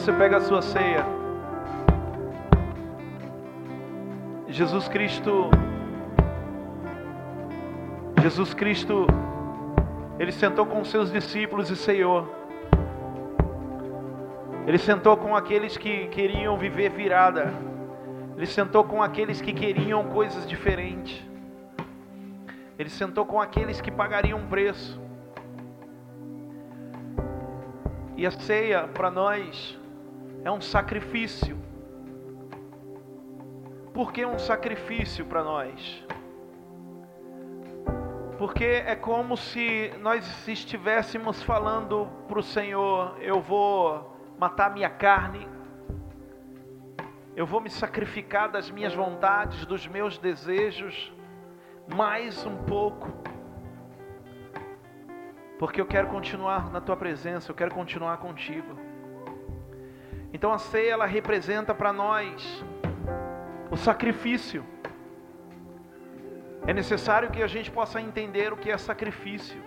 Você 0.01 0.15
pega 0.15 0.39
a 0.39 0.41
sua 0.41 0.63
ceia, 0.63 1.05
Jesus 4.49 4.89
Cristo, 4.89 5.51
Jesus 8.23 8.55
Cristo, 8.55 9.07
ele 10.19 10.33
sentou 10.33 10.65
com 10.65 10.83
seus 10.87 11.13
discípulos 11.13 11.69
e 11.71 11.77
ceiou. 11.77 12.27
Ele 14.67 14.79
sentou 14.79 15.19
com 15.19 15.37
aqueles 15.37 15.77
que 15.77 16.07
queriam 16.09 16.57
viver 16.57 16.89
virada. 16.89 17.53
Ele 18.39 18.47
sentou 18.47 18.83
com 18.85 19.03
aqueles 19.03 19.43
que 19.43 19.53
queriam 19.53 20.05
coisas 20.05 20.49
diferentes. 20.49 21.23
Ele 22.79 22.89
sentou 22.89 23.27
com 23.27 23.39
aqueles 23.39 23.83
que 23.83 23.91
pagariam 23.91 24.47
preço. 24.47 24.99
E 28.17 28.27
a 28.27 28.31
ceia 28.31 28.89
para 28.89 29.11
nós 29.11 29.79
é 30.45 30.51
um 30.51 30.61
sacrifício. 30.61 31.59
Por 33.93 34.13
que 34.13 34.25
um 34.25 34.39
sacrifício 34.39 35.25
para 35.27 35.45
nós? 35.45 36.05
Porque 38.39 38.65
é 38.65 38.97
como 38.97 39.37
se 39.37 39.93
nós 40.01 40.49
estivéssemos 40.49 41.43
falando 41.43 42.09
para 42.27 42.39
o 42.39 42.43
Senhor: 42.43 43.17
eu 43.21 43.41
vou 43.41 44.17
matar 44.39 44.73
minha 44.73 44.89
carne, 44.89 45.47
eu 47.37 47.47
vou 47.47 47.61
me 47.61 47.69
sacrificar 47.69 48.51
das 48.51 48.71
minhas 48.71 48.95
vontades, 48.95 49.67
dos 49.67 49.87
meus 49.87 50.17
desejos, 50.17 51.13
mais 51.95 52.47
um 52.47 52.57
pouco, 52.65 53.13
porque 55.59 55.79
eu 55.79 55.87
quero 55.87 56.09
continuar 56.09 56.71
na 56.71 56.81
tua 56.81 56.97
presença, 56.97 57.51
eu 57.51 57.55
quero 57.55 57.75
continuar 57.75 58.17
contigo. 58.17 58.90
Então 60.33 60.53
a 60.53 60.59
ceia 60.59 60.93
ela 60.93 61.07
representa 61.07 61.75
para 61.75 61.93
nós 61.93 62.65
o 63.71 63.77
sacrifício. 63.77 64.65
É 66.67 66.73
necessário 66.73 67.31
que 67.31 67.43
a 67.43 67.47
gente 67.47 67.71
possa 67.71 68.01
entender 68.01 68.53
o 68.53 68.57
que 68.57 68.71
é 68.71 68.79
sacrifício. 68.79 69.61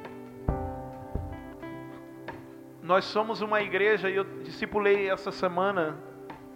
Nós 2.81 3.05
somos 3.05 3.41
uma 3.41 3.61
igreja 3.61 4.09
e 4.09 4.15
eu 4.15 4.23
discipulei 4.43 5.09
essa 5.09 5.31
semana. 5.31 5.97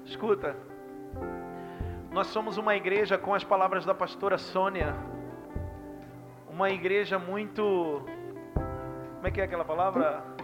Escuta. 0.06 0.56
Nós 2.12 2.28
somos 2.28 2.58
uma 2.58 2.76
igreja 2.76 3.18
com 3.18 3.34
as 3.34 3.44
palavras 3.44 3.86
da 3.86 3.94
pastora 3.94 4.38
Sônia. 4.38 4.96
Uma 6.50 6.70
igreja 6.70 7.20
muito 7.20 8.04
Como 9.16 9.28
é 9.28 9.32
que 9.32 9.42
é 9.42 9.44
aquela 9.44 9.66
palavra? 9.66 10.37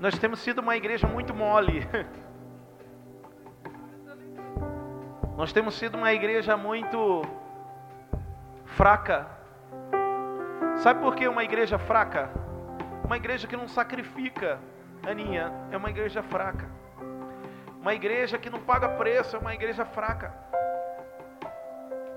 Nós 0.00 0.16
temos 0.16 0.38
sido 0.38 0.60
uma 0.60 0.76
igreja 0.76 1.08
muito 1.08 1.34
mole. 1.34 1.86
Nós 5.36 5.52
temos 5.52 5.74
sido 5.74 5.96
uma 5.96 6.12
igreja 6.12 6.56
muito 6.56 7.22
fraca. 8.64 9.26
Sabe 10.78 11.00
por 11.00 11.16
que 11.16 11.26
uma 11.26 11.42
igreja 11.42 11.78
fraca? 11.78 12.30
Uma 13.04 13.16
igreja 13.16 13.48
que 13.48 13.56
não 13.56 13.66
sacrifica, 13.66 14.60
Aninha, 15.04 15.52
é 15.72 15.76
uma 15.76 15.90
igreja 15.90 16.22
fraca. 16.22 16.68
Uma 17.80 17.94
igreja 17.94 18.38
que 18.38 18.50
não 18.50 18.60
paga 18.60 18.88
preço 18.90 19.34
é 19.34 19.38
uma 19.38 19.54
igreja 19.54 19.84
fraca. 19.84 20.32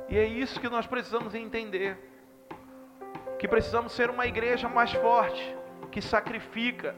E 0.07 0.17
é 0.17 0.25
isso 0.25 0.59
que 0.59 0.69
nós 0.69 0.85
precisamos 0.85 1.33
entender. 1.33 1.97
Que 3.39 3.47
precisamos 3.47 3.93
ser 3.93 4.11
uma 4.11 4.27
igreja 4.27 4.69
mais 4.69 4.91
forte, 4.93 5.55
que 5.91 6.01
sacrifica. 6.01 6.93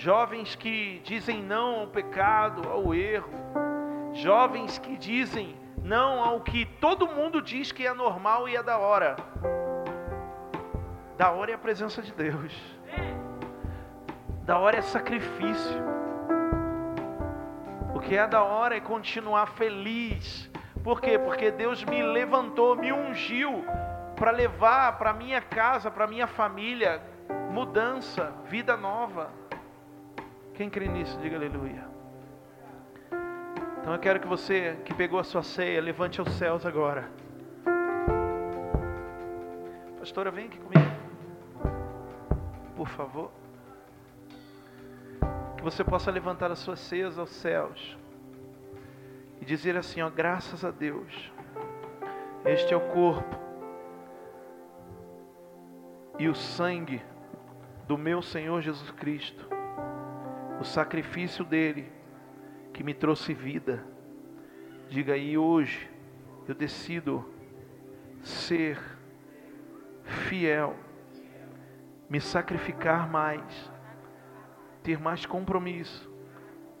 Jovens 0.00 0.56
que 0.56 0.98
dizem 1.04 1.42
não 1.42 1.80
ao 1.80 1.86
pecado, 1.86 2.66
ao 2.70 2.94
erro. 2.94 3.28
Jovens 4.14 4.78
que 4.78 4.96
dizem 4.96 5.54
não 5.84 6.24
ao 6.24 6.40
que 6.40 6.64
todo 6.64 7.06
mundo 7.06 7.42
diz 7.42 7.70
que 7.70 7.86
é 7.86 7.92
normal 7.92 8.48
e 8.48 8.56
é 8.56 8.62
da 8.62 8.78
hora. 8.78 9.14
Da 11.18 11.30
hora 11.30 11.50
é 11.50 11.54
a 11.54 11.58
presença 11.58 12.00
de 12.00 12.14
Deus. 12.14 12.50
Da 14.44 14.58
hora 14.58 14.78
é 14.78 14.80
sacrifício. 14.80 15.82
O 17.94 18.00
que 18.00 18.16
é 18.16 18.26
da 18.26 18.42
hora 18.42 18.78
é 18.78 18.80
continuar 18.80 19.48
feliz. 19.48 20.50
Por 20.82 21.02
quê? 21.02 21.18
Porque 21.18 21.50
Deus 21.50 21.84
me 21.84 22.02
levantou, 22.02 22.74
me 22.74 22.90
ungiu 22.90 23.66
para 24.16 24.30
levar 24.30 24.96
para 24.96 25.12
minha 25.12 25.42
casa, 25.42 25.90
para 25.90 26.06
minha 26.06 26.26
família, 26.26 27.02
mudança, 27.50 28.32
vida 28.46 28.78
nova. 28.78 29.39
Quem 30.60 30.68
crê 30.68 30.88
nisso, 30.88 31.18
diga 31.20 31.36
aleluia. 31.36 31.88
Então 33.80 33.94
eu 33.94 33.98
quero 33.98 34.20
que 34.20 34.26
você 34.26 34.76
que 34.84 34.92
pegou 34.92 35.18
a 35.18 35.24
sua 35.24 35.42
ceia, 35.42 35.80
levante 35.80 36.20
aos 36.20 36.30
céus 36.32 36.66
agora. 36.66 37.10
Pastora, 39.98 40.30
vem 40.30 40.48
aqui 40.48 40.58
comigo. 40.58 40.92
Por 42.76 42.86
favor. 42.88 43.30
Que 45.56 45.62
você 45.62 45.82
possa 45.82 46.10
levantar 46.10 46.50
as 46.50 46.58
suas 46.58 46.78
ceias 46.78 47.18
aos 47.18 47.30
céus. 47.30 47.96
E 49.40 49.46
dizer 49.46 49.78
assim, 49.78 50.02
ó, 50.02 50.10
graças 50.10 50.62
a 50.62 50.70
Deus. 50.70 51.32
Este 52.44 52.74
é 52.74 52.76
o 52.76 52.86
corpo 52.90 53.34
e 56.18 56.28
o 56.28 56.34
sangue 56.34 57.00
do 57.88 57.96
meu 57.96 58.20
Senhor 58.20 58.60
Jesus 58.60 58.90
Cristo. 58.90 59.59
O 60.60 60.64
sacrifício 60.64 61.42
dele 61.42 61.90
que 62.74 62.84
me 62.84 62.92
trouxe 62.92 63.32
vida. 63.32 63.82
Diga 64.90 65.14
aí 65.14 65.38
hoje, 65.38 65.90
eu 66.46 66.54
decido 66.54 67.24
ser 68.22 68.78
fiel, 70.04 70.76
me 72.10 72.20
sacrificar 72.20 73.08
mais, 73.08 73.72
ter 74.82 75.00
mais 75.00 75.24
compromisso 75.24 76.12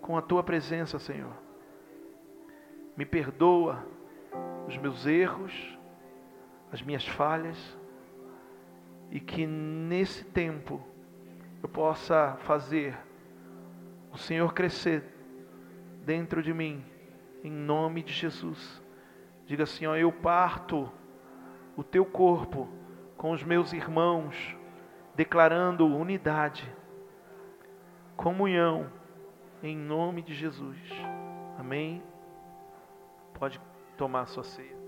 com 0.02 0.16
a 0.16 0.22
tua 0.22 0.42
presença, 0.42 0.98
Senhor. 0.98 1.32
Me 2.96 3.06
perdoa 3.06 3.82
os 4.68 4.76
meus 4.76 5.06
erros, 5.06 5.78
as 6.70 6.82
minhas 6.82 7.06
falhas, 7.06 7.78
e 9.10 9.18
que 9.18 9.46
nesse 9.46 10.24
tempo 10.24 10.86
eu 11.62 11.68
possa 11.68 12.36
fazer 12.40 12.96
o 14.12 14.18
Senhor 14.18 14.52
crescer 14.52 15.04
dentro 16.04 16.42
de 16.42 16.52
mim, 16.52 16.84
em 17.44 17.50
nome 17.50 18.02
de 18.02 18.12
Jesus. 18.12 18.82
Diga 19.46 19.64
assim: 19.64 19.86
ó, 19.86 19.96
eu 19.96 20.12
parto 20.12 20.90
o 21.76 21.82
teu 21.82 22.04
corpo 22.04 22.68
com 23.16 23.32
os 23.32 23.42
meus 23.42 23.72
irmãos, 23.72 24.56
declarando 25.14 25.86
unidade, 25.86 26.70
comunhão, 28.16 28.90
em 29.62 29.76
nome 29.76 30.22
de 30.22 30.34
Jesus. 30.34 30.78
Amém? 31.58 32.02
Pode 33.34 33.60
tomar 33.96 34.26
sua 34.26 34.44
ceia. 34.44 34.79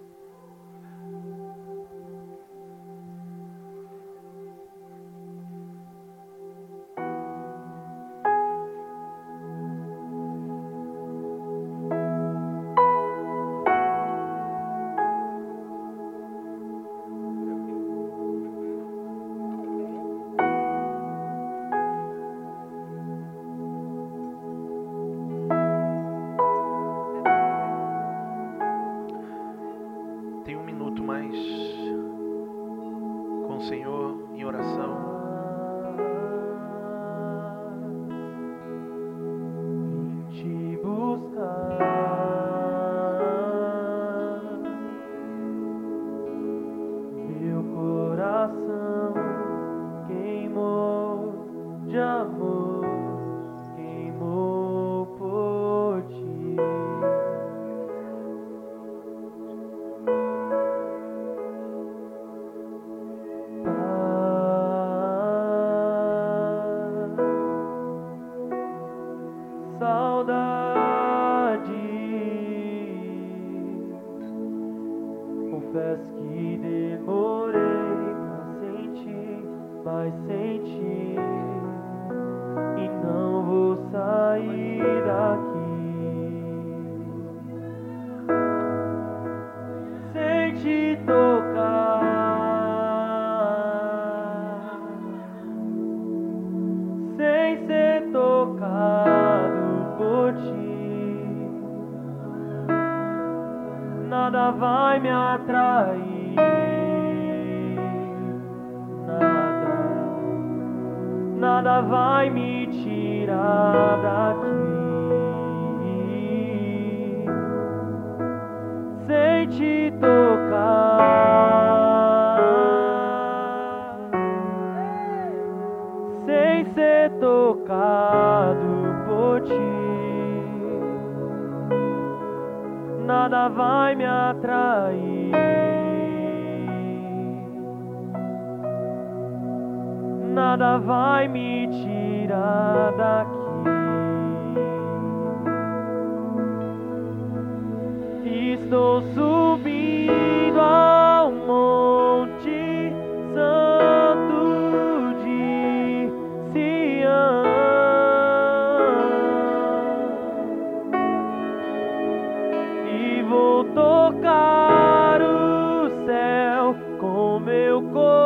Meu 167.43 167.82
coração 167.82 168.22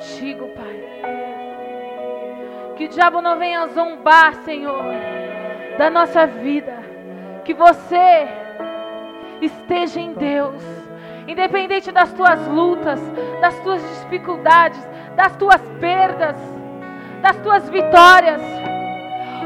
contigo, 0.00 0.48
Pai. 0.56 0.84
Que 2.76 2.86
o 2.86 2.88
diabo 2.88 3.20
não 3.20 3.38
venha 3.38 3.66
zombar, 3.68 4.34
Senhor, 4.44 4.82
da 5.76 5.90
nossa 5.90 6.26
vida. 6.26 6.72
Que 7.44 7.52
você 7.52 8.26
esteja 9.42 10.00
em 10.00 10.14
Deus. 10.14 10.62
Independente 11.28 11.92
das 11.92 12.12
tuas 12.14 12.46
lutas, 12.48 12.98
das 13.40 13.58
tuas 13.60 13.82
dificuldades, 14.02 14.80
das 15.14 15.36
tuas 15.36 15.60
perdas, 15.78 16.36
das 17.20 17.36
tuas 17.36 17.68
vitórias. 17.68 18.40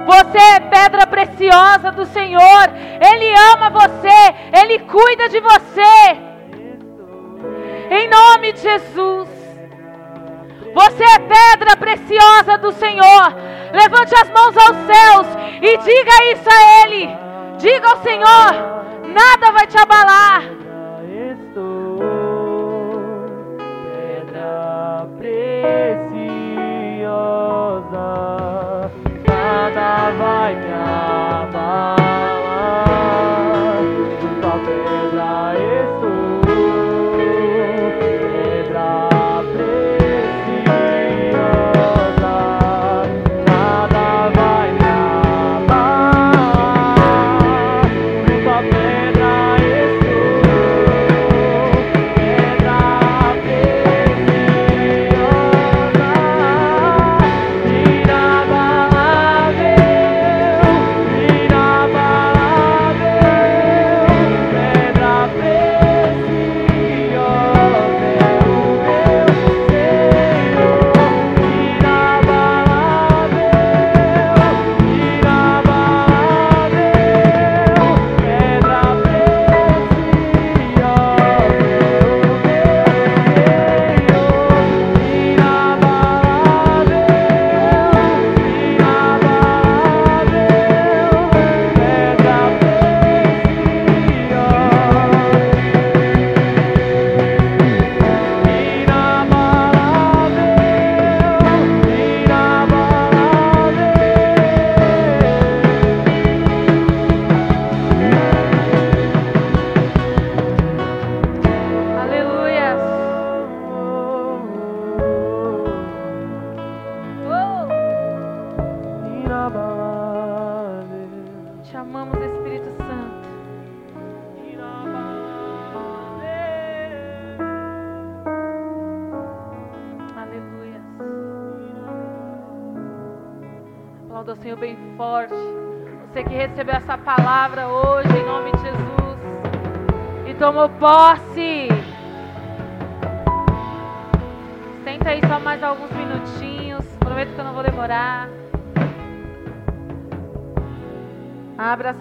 Você 0.06 0.39
é 0.39 0.60
pedra 0.60 1.06
preciosa 1.06 1.90
do 1.90 2.06
Senhor. 2.06 2.70
Ele 3.01 3.35
ama 3.52 3.70
você. 3.70 4.62
Ele 4.62 4.78
cuida 4.81 5.28
de 5.28 5.40
você. 5.40 6.35
Em 7.90 8.09
nome 8.09 8.52
de 8.52 8.60
Jesus. 8.60 9.34
Você 10.75 11.05
é 11.05 11.19
pedra 11.21 11.77
preciosa 11.77 12.59
do 12.59 12.73
Senhor. 12.73 13.35
Levante 13.73 14.15
as 14.15 14.29
mãos 14.31 14.57
aos 14.57 14.77
céus 14.87 15.27
e 15.63 15.79
diga 15.79 16.33
isso 16.33 16.49
a 16.51 16.83
Ele. 16.83 17.09
Diga 17.59 17.89
ao 17.89 18.03
Senhor: 18.03 19.05
nada 19.07 19.53
vai 19.53 19.67
te 19.67 19.79
abalar. 19.79 20.53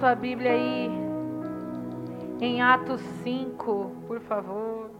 Sua 0.03 0.15
Bíblia 0.15 0.51
aí. 0.51 0.89
Em 2.41 2.61
Atos 2.61 2.99
5, 3.23 4.03
por 4.05 4.19
favor. 4.19 4.91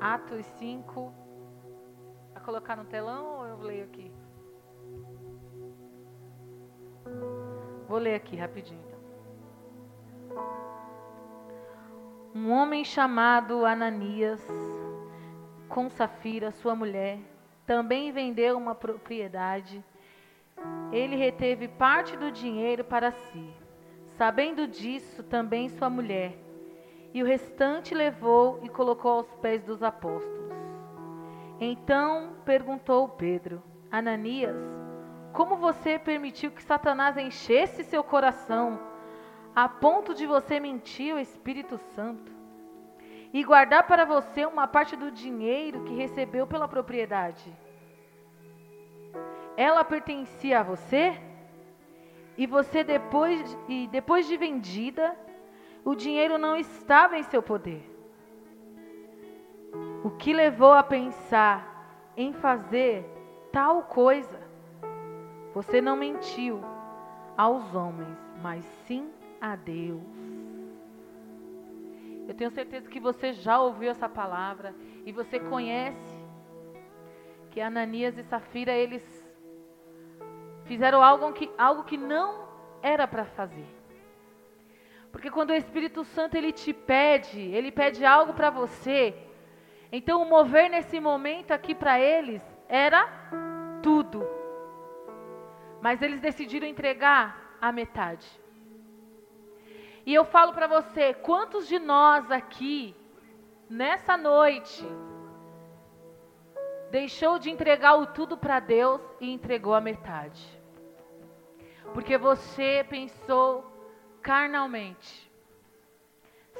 Atos 0.00 0.44
5. 0.58 1.12
Vai 2.34 2.42
colocar 2.42 2.74
no 2.74 2.84
telão 2.86 3.38
ou 3.38 3.46
eu 3.46 3.58
leio 3.58 3.84
aqui? 3.84 4.10
Vou 7.92 8.00
ler 8.00 8.14
aqui 8.14 8.36
rapidinho. 8.36 8.80
então. 8.86 8.98
Um 12.34 12.50
homem 12.50 12.86
chamado 12.86 13.66
Ananias, 13.66 14.42
com 15.68 15.90
Safira, 15.90 16.50
sua 16.52 16.74
mulher, 16.74 17.18
também 17.66 18.10
vendeu 18.10 18.56
uma 18.56 18.74
propriedade. 18.74 19.84
Ele 20.90 21.16
reteve 21.16 21.68
parte 21.68 22.16
do 22.16 22.32
dinheiro 22.32 22.82
para 22.82 23.12
si. 23.12 23.54
Sabendo 24.16 24.66
disso, 24.66 25.22
também 25.24 25.68
sua 25.68 25.90
mulher, 25.90 26.34
e 27.12 27.22
o 27.22 27.26
restante 27.26 27.94
levou 27.94 28.58
e 28.62 28.70
colocou 28.70 29.18
aos 29.18 29.34
pés 29.34 29.62
dos 29.64 29.82
apóstolos. 29.82 30.50
Então 31.60 32.36
perguntou 32.42 33.06
Pedro: 33.06 33.62
Ananias, 33.90 34.81
como 35.32 35.56
você 35.56 35.98
permitiu 35.98 36.50
que 36.50 36.62
Satanás 36.62 37.16
enchesse 37.16 37.84
seu 37.84 38.04
coração 38.04 38.78
a 39.54 39.68
ponto 39.68 40.14
de 40.14 40.26
você 40.26 40.60
mentir 40.60 41.12
ao 41.12 41.18
Espírito 41.18 41.78
Santo 41.94 42.30
e 43.32 43.42
guardar 43.42 43.86
para 43.86 44.04
você 44.04 44.44
uma 44.44 44.66
parte 44.66 44.94
do 44.94 45.10
dinheiro 45.10 45.84
que 45.84 45.94
recebeu 45.94 46.46
pela 46.46 46.68
propriedade? 46.68 47.50
Ela 49.56 49.84
pertencia 49.84 50.60
a 50.60 50.62
você? 50.62 51.18
E 52.36 52.46
você 52.46 52.82
depois 52.82 53.56
e 53.68 53.86
depois 53.88 54.26
de 54.26 54.36
vendida, 54.36 55.16
o 55.84 55.94
dinheiro 55.94 56.38
não 56.38 56.56
estava 56.56 57.18
em 57.18 57.22
seu 57.22 57.42
poder. 57.42 57.82
O 60.04 60.10
que 60.10 60.32
levou 60.32 60.72
a 60.72 60.82
pensar 60.82 62.12
em 62.16 62.32
fazer 62.32 63.04
tal 63.52 63.84
coisa? 63.84 64.41
Você 65.54 65.80
não 65.80 65.96
mentiu 65.96 66.60
aos 67.36 67.74
homens, 67.74 68.18
mas 68.42 68.64
sim 68.86 69.10
a 69.40 69.54
Deus. 69.54 70.02
Eu 72.26 72.34
tenho 72.34 72.50
certeza 72.50 72.88
que 72.88 73.00
você 73.00 73.32
já 73.32 73.60
ouviu 73.60 73.90
essa 73.90 74.08
palavra 74.08 74.74
e 75.04 75.12
você 75.12 75.38
conhece 75.38 76.22
que 77.50 77.60
Ananias 77.60 78.16
e 78.16 78.22
Safira 78.22 78.72
eles 78.72 79.02
fizeram 80.64 81.02
algo 81.02 81.32
que, 81.32 81.50
algo 81.58 81.84
que 81.84 81.98
não 81.98 82.48
era 82.80 83.06
para 83.06 83.24
fazer. 83.24 83.66
Porque 85.10 85.30
quando 85.30 85.50
o 85.50 85.54
Espírito 85.54 86.04
Santo 86.04 86.36
ele 86.36 86.52
te 86.52 86.72
pede, 86.72 87.40
ele 87.40 87.70
pede 87.70 88.04
algo 88.06 88.32
para 88.32 88.48
você, 88.48 89.14
então 89.90 90.22
o 90.22 90.28
mover 90.28 90.70
nesse 90.70 90.98
momento 90.98 91.50
aqui 91.50 91.74
para 91.74 92.00
eles 92.00 92.42
era 92.66 93.06
tudo. 93.82 94.41
Mas 95.82 96.00
eles 96.00 96.20
decidiram 96.20 96.66
entregar 96.66 97.56
a 97.60 97.72
metade. 97.72 98.26
E 100.06 100.14
eu 100.14 100.24
falo 100.24 100.52
para 100.52 100.68
você, 100.68 101.12
quantos 101.12 101.66
de 101.66 101.78
nós 101.78 102.30
aqui, 102.30 102.94
nessa 103.68 104.16
noite, 104.16 104.84
deixou 106.90 107.36
de 107.38 107.50
entregar 107.50 107.96
o 107.96 108.06
tudo 108.06 108.36
para 108.36 108.60
Deus 108.60 109.00
e 109.20 109.32
entregou 109.32 109.74
a 109.74 109.80
metade? 109.80 110.42
Porque 111.92 112.16
você 112.16 112.86
pensou 112.88 113.70
carnalmente, 114.22 115.30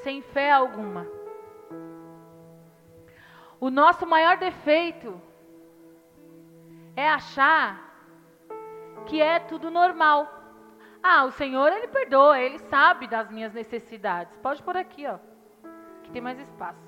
sem 0.02 0.20
fé 0.20 0.50
alguma. 0.50 1.06
O 3.60 3.70
nosso 3.70 4.04
maior 4.04 4.36
defeito 4.36 5.20
é 6.96 7.08
achar 7.08 7.81
que 9.02 9.20
é 9.20 9.38
tudo 9.38 9.70
normal. 9.70 10.40
Ah, 11.02 11.24
o 11.24 11.32
Senhor, 11.32 11.72
Ele 11.72 11.88
perdoa, 11.88 12.40
Ele 12.40 12.58
sabe 12.58 13.06
das 13.06 13.30
minhas 13.30 13.52
necessidades. 13.52 14.36
Pode 14.38 14.62
por 14.62 14.76
aqui, 14.76 15.06
ó, 15.06 15.18
que 16.04 16.10
tem 16.10 16.22
mais 16.22 16.38
espaço. 16.38 16.80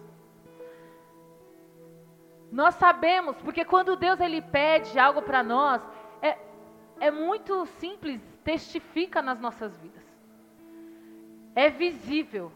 Nós 2.53 2.75
sabemos, 2.77 3.37
porque 3.43 3.65
quando 3.65 3.97
Deus 3.97 4.21
Ele 4.21 4.41
pede 4.41 4.99
algo 4.99 5.23
para 5.23 5.43
nós, 5.43 5.83
é, 6.23 6.39
é 7.01 7.11
muito 7.11 7.67
simples, 7.67 8.21
testifica 8.45 9.21
nas 9.21 9.41
nossas 9.41 9.77
vidas. 9.81 10.05
É 11.57 11.69
visível. 11.69 12.53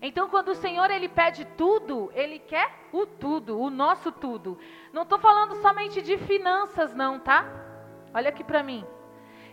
Então, 0.00 0.28
quando 0.28 0.48
o 0.48 0.54
Senhor 0.56 0.90
ele 0.90 1.08
pede 1.08 1.44
tudo, 1.56 2.10
ele 2.12 2.40
quer 2.40 2.88
o 2.92 3.06
tudo, 3.06 3.56
o 3.56 3.70
nosso 3.70 4.10
tudo. 4.10 4.58
Não 4.92 5.02
estou 5.02 5.16
falando 5.16 5.54
somente 5.62 6.02
de 6.02 6.18
finanças, 6.18 6.92
não, 6.92 7.20
tá? 7.20 7.71
Olha 8.14 8.28
aqui 8.28 8.44
para 8.44 8.62
mim. 8.62 8.84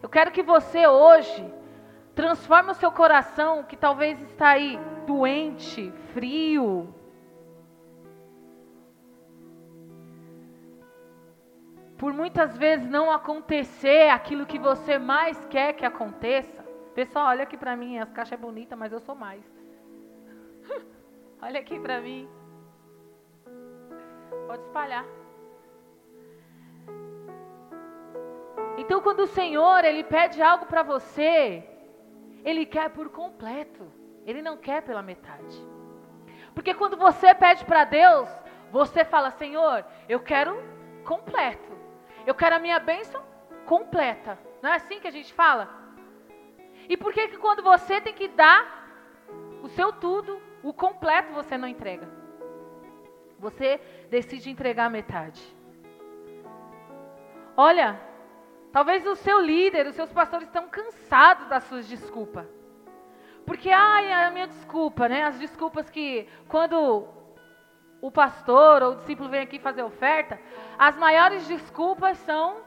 Eu 0.02 0.10
quero 0.10 0.32
que 0.32 0.44
você 0.44 0.88
hoje 0.88 1.54
transforme 2.16 2.72
o 2.72 2.76
seu 2.76 2.92
coração 2.92 3.64
que 3.64 3.78
talvez 3.78 4.22
está 4.22 4.50
aí 4.50 4.78
doente, 5.06 5.92
frio. 6.14 6.94
Por 11.98 12.14
muitas 12.14 12.58
vezes 12.58 12.90
não 12.90 13.12
acontecer 13.12 14.10
aquilo 14.10 14.46
que 14.46 14.58
você 14.58 14.98
mais 14.98 15.38
quer 15.46 15.74
que 15.74 15.86
aconteça. 15.86 16.64
Pessoal, 16.96 17.28
olha 17.28 17.44
aqui 17.44 17.58
para 17.58 17.76
mim, 17.76 17.98
as 18.00 18.12
caixas 18.12 18.34
é 18.34 18.42
bonita, 18.42 18.76
mas 18.76 18.92
eu 18.92 19.00
sou 19.00 19.16
mais. 19.16 19.44
olha 21.42 21.60
aqui 21.60 21.80
para 21.80 22.00
mim. 22.00 22.28
Pode 24.48 24.64
espalhar. 24.64 25.19
Então, 28.82 29.02
quando 29.02 29.22
o 29.24 29.28
Senhor 29.28 29.84
ele 29.84 30.06
pede 30.06 30.42
algo 30.42 30.66
para 30.66 30.82
você, 30.82 31.68
ele 32.46 32.66
quer 32.66 32.90
por 32.90 33.10
completo. 33.10 33.86
Ele 34.26 34.42
não 34.42 34.56
quer 34.56 34.82
pela 34.82 35.02
metade. 35.02 35.58
Porque 36.56 36.74
quando 36.74 36.96
você 36.96 37.36
pede 37.36 37.66
para 37.66 37.84
Deus, 37.84 38.30
você 38.72 39.04
fala: 39.04 39.32
Senhor, 39.32 39.86
eu 40.08 40.22
quero 40.22 40.56
completo. 41.04 41.78
Eu 42.26 42.34
quero 42.34 42.56
a 42.56 42.60
minha 42.60 42.80
bênção 42.80 43.22
completa. 43.66 44.40
Não 44.62 44.70
é 44.70 44.76
assim 44.76 45.02
que 45.02 45.08
a 45.10 45.12
gente 45.12 45.34
fala? 45.34 45.70
E 46.88 46.96
por 46.96 47.12
que 47.14 47.28
que 47.28 47.38
quando 47.38 47.62
você 47.62 48.00
tem 48.00 48.14
que 48.14 48.30
dar 48.30 48.62
o 49.62 49.68
seu 49.68 49.92
tudo, 49.92 50.42
o 50.64 50.74
completo 50.74 51.34
você 51.34 51.58
não 51.58 51.68
entrega? 51.68 52.08
Você 53.38 53.80
decide 54.10 54.50
entregar 54.50 54.86
a 54.86 54.90
metade. 54.90 55.42
Olha, 57.58 58.00
talvez 58.72 59.06
o 59.06 59.16
seu 59.16 59.40
líder, 59.40 59.88
os 59.88 59.96
seus 59.96 60.12
pastores 60.12 60.48
estão 60.48 60.68
cansados 60.68 61.48
das 61.48 61.64
suas 61.64 61.88
desculpas. 61.88 62.48
Porque, 63.46 63.70
ai, 63.70 64.12
a 64.12 64.32
minha 64.32 64.48
desculpa, 64.48 65.10
né? 65.10 65.24
As 65.24 65.40
desculpas 65.40 65.90
que 65.90 66.28
quando 66.48 67.08
o 68.02 68.12
pastor 68.12 68.84
ou 68.84 68.92
o 68.92 68.96
discípulo 68.98 69.30
vem 69.30 69.42
aqui 69.42 69.60
fazer 69.60 69.84
oferta, 69.84 70.40
as 70.78 70.96
maiores 70.98 71.48
desculpas 71.48 72.18
são 72.20 72.62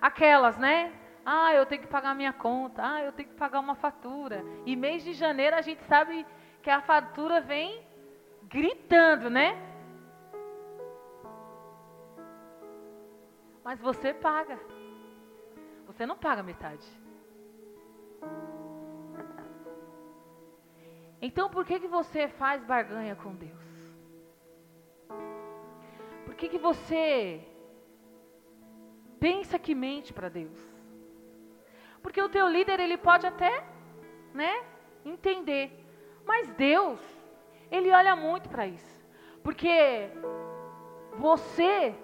aquelas, 0.00 0.56
né? 0.56 0.92
Ah, 1.24 1.52
eu 1.54 1.66
tenho 1.66 1.82
que 1.82 1.88
pagar 1.88 2.14
minha 2.14 2.32
conta. 2.32 2.82
Ah, 2.82 3.02
eu 3.02 3.12
tenho 3.12 3.28
que 3.28 3.34
pagar 3.34 3.60
uma 3.60 3.74
fatura. 3.74 4.44
E 4.64 4.74
mês 4.76 5.02
de 5.02 5.12
janeiro 5.12 5.56
a 5.56 5.60
gente 5.60 5.82
sabe 5.84 6.26
que 6.62 6.70
a 6.70 6.80
fatura 6.80 7.40
vem 7.40 7.84
gritando, 8.44 9.28
né? 9.28 9.56
Mas 13.62 13.78
você 13.80 14.14
paga. 14.14 14.58
Você 15.92 16.06
não 16.06 16.16
paga 16.16 16.42
metade. 16.42 16.86
Então 21.20 21.50
por 21.50 21.64
que, 21.64 21.80
que 21.80 21.88
você 21.88 22.28
faz 22.28 22.64
barganha 22.64 23.16
com 23.16 23.34
Deus? 23.34 23.70
Por 26.24 26.34
que, 26.34 26.48
que 26.48 26.58
você 26.58 27.46
pensa 29.18 29.58
que 29.58 29.74
mente 29.74 30.12
para 30.12 30.28
Deus? 30.28 30.58
Porque 32.02 32.22
o 32.22 32.28
teu 32.28 32.48
líder 32.48 32.80
ele 32.80 32.96
pode 32.96 33.26
até, 33.26 33.62
né, 34.32 34.64
entender, 35.04 35.84
mas 36.24 36.50
Deus, 36.52 37.00
ele 37.70 37.90
olha 37.90 38.16
muito 38.16 38.48
para 38.48 38.66
isso. 38.66 39.04
Porque 39.42 40.08
você 41.18 41.94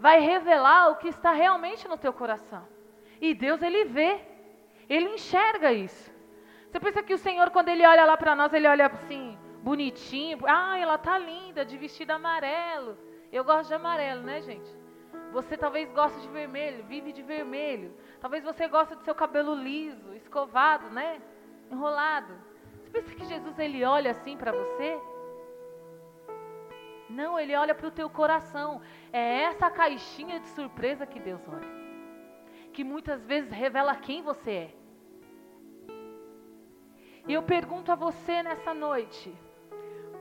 vai 0.00 0.18
revelar 0.20 0.90
o 0.90 0.96
que 0.96 1.08
está 1.08 1.32
realmente 1.32 1.86
no 1.86 1.96
teu 1.96 2.12
coração. 2.12 2.75
E 3.20 3.34
Deus 3.34 3.62
ele 3.62 3.84
vê, 3.84 4.20
ele 4.88 5.08
enxerga 5.10 5.72
isso. 5.72 6.14
Você 6.70 6.80
pensa 6.80 7.02
que 7.02 7.14
o 7.14 7.18
Senhor 7.18 7.50
quando 7.50 7.68
ele 7.68 7.86
olha 7.86 8.04
lá 8.04 8.16
para 8.16 8.34
nós, 8.34 8.52
ele 8.52 8.68
olha 8.68 8.86
assim, 8.86 9.38
bonitinho, 9.62 10.38
ah, 10.46 10.78
ela 10.78 10.98
tá 10.98 11.18
linda, 11.18 11.64
de 11.64 11.76
vestido 11.76 12.10
amarelo. 12.10 12.98
Eu 13.32 13.44
gosto 13.44 13.68
de 13.68 13.74
amarelo, 13.74 14.22
né, 14.22 14.40
gente? 14.42 14.70
Você 15.32 15.56
talvez 15.56 15.90
goste 15.92 16.20
de 16.20 16.28
vermelho, 16.28 16.84
vive 16.84 17.12
de 17.12 17.22
vermelho. 17.22 17.94
Talvez 18.20 18.44
você 18.44 18.68
goste 18.68 18.94
do 18.94 19.02
seu 19.02 19.14
cabelo 19.14 19.54
liso, 19.54 20.14
escovado, 20.14 20.88
né? 20.90 21.20
Enrolado. 21.70 22.34
Você 22.82 22.90
pensa 22.90 23.14
que 23.14 23.24
Jesus 23.24 23.58
ele 23.58 23.84
olha 23.84 24.12
assim 24.12 24.36
para 24.36 24.52
você? 24.52 25.00
Não, 27.08 27.38
ele 27.38 27.54
olha 27.54 27.74
para 27.74 27.88
o 27.88 27.90
teu 27.90 28.08
coração. 28.08 28.80
É 29.12 29.42
essa 29.42 29.70
caixinha 29.70 30.40
de 30.40 30.48
surpresa 30.48 31.06
que 31.06 31.18
Deus 31.18 31.40
olha. 31.48 31.85
Que 32.76 32.84
muitas 32.84 33.24
vezes 33.24 33.50
revela 33.50 33.96
quem 33.96 34.20
você 34.20 34.50
é. 34.50 34.74
E 37.26 37.32
eu 37.32 37.42
pergunto 37.42 37.90
a 37.90 37.94
você 37.94 38.42
nessa 38.42 38.74
noite: 38.74 39.34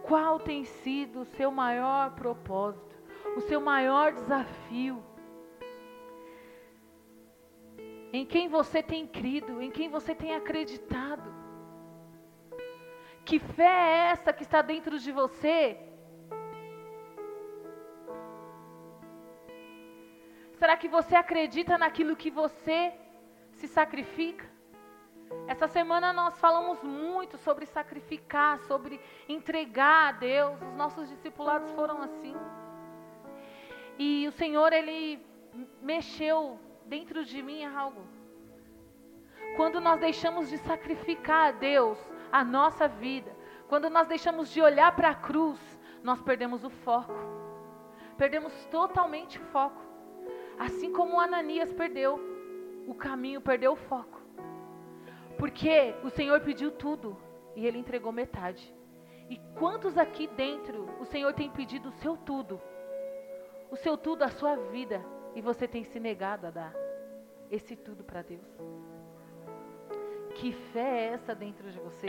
qual 0.03 0.39
tem 0.39 0.63
sido 0.63 1.19
o 1.19 1.25
seu 1.25 1.51
maior 1.51 2.11
propósito, 2.15 2.95
o 3.35 3.41
seu 3.41 3.59
maior 3.59 4.13
desafio? 4.13 5.03
Em 8.13 8.25
quem 8.25 8.47
você 8.47 8.81
tem 8.81 9.05
crido, 9.05 9.61
em 9.61 9.69
quem 9.69 9.89
você 9.89 10.15
tem 10.15 10.33
acreditado? 10.33 11.29
Que 13.25 13.37
fé 13.37 13.65
é 13.65 13.97
essa 14.13 14.31
que 14.31 14.43
está 14.43 14.61
dentro 14.61 14.97
de 14.97 15.11
você 15.11 15.77
Será 20.57 20.77
que 20.77 20.87
você 20.87 21.15
acredita 21.15 21.77
naquilo 21.77 22.15
que 22.15 22.31
você 22.31 22.93
se 23.51 23.67
sacrifica? 23.67 24.45
Essa 25.47 25.67
semana 25.67 26.13
nós 26.13 26.39
falamos 26.39 26.81
muito 26.81 27.37
sobre 27.37 27.65
sacrificar, 27.65 28.59
sobre 28.61 28.99
entregar 29.27 30.09
a 30.09 30.11
Deus. 30.13 30.61
Os 30.61 30.75
nossos 30.75 31.09
discipulados 31.09 31.69
foram 31.71 32.01
assim. 32.01 32.35
E 33.99 34.27
o 34.27 34.31
Senhor, 34.31 34.71
Ele 34.71 35.23
mexeu 35.81 36.59
dentro 36.85 37.23
de 37.25 37.41
mim 37.41 37.65
algo. 37.65 38.07
Quando 39.55 39.79
nós 39.79 39.99
deixamos 39.99 40.49
de 40.49 40.57
sacrificar 40.59 41.49
a 41.49 41.51
Deus 41.51 41.97
a 42.31 42.43
nossa 42.43 42.87
vida, 42.87 43.35
quando 43.67 43.89
nós 43.89 44.07
deixamos 44.07 44.49
de 44.49 44.61
olhar 44.61 44.95
para 44.95 45.09
a 45.09 45.15
cruz, 45.15 45.59
nós 46.03 46.21
perdemos 46.21 46.63
o 46.63 46.69
foco. 46.69 47.13
Perdemos 48.17 48.53
totalmente 48.65 49.37
o 49.37 49.45
foco. 49.45 49.84
Assim 50.57 50.91
como 50.91 51.19
Ananias 51.19 51.73
perdeu 51.73 52.19
o 52.87 52.93
caminho, 52.93 53.41
perdeu 53.41 53.73
o 53.73 53.75
foco. 53.75 54.21
Porque 55.37 55.93
o 56.03 56.09
Senhor 56.09 56.39
pediu 56.41 56.71
tudo 56.71 57.17
e 57.55 57.65
ele 57.65 57.77
entregou 57.77 58.11
metade. 58.11 58.73
E 59.29 59.37
quantos 59.57 59.97
aqui 59.97 60.27
dentro 60.27 60.87
o 60.99 61.05
Senhor 61.05 61.33
tem 61.33 61.49
pedido 61.49 61.89
o 61.89 61.93
seu 61.93 62.15
tudo? 62.15 62.61
O 63.71 63.75
seu 63.75 63.97
tudo, 63.97 64.23
a 64.23 64.29
sua 64.29 64.55
vida, 64.55 65.03
e 65.33 65.41
você 65.41 65.67
tem 65.67 65.83
se 65.83 65.99
negado 65.99 66.47
a 66.47 66.51
dar 66.51 66.73
esse 67.49 67.75
tudo 67.75 68.03
para 68.03 68.21
Deus? 68.21 68.47
Que 70.35 70.51
fé 70.51 70.99
é 70.99 71.13
essa 71.13 71.33
dentro 71.33 71.69
de 71.71 71.79
você? 71.79 72.07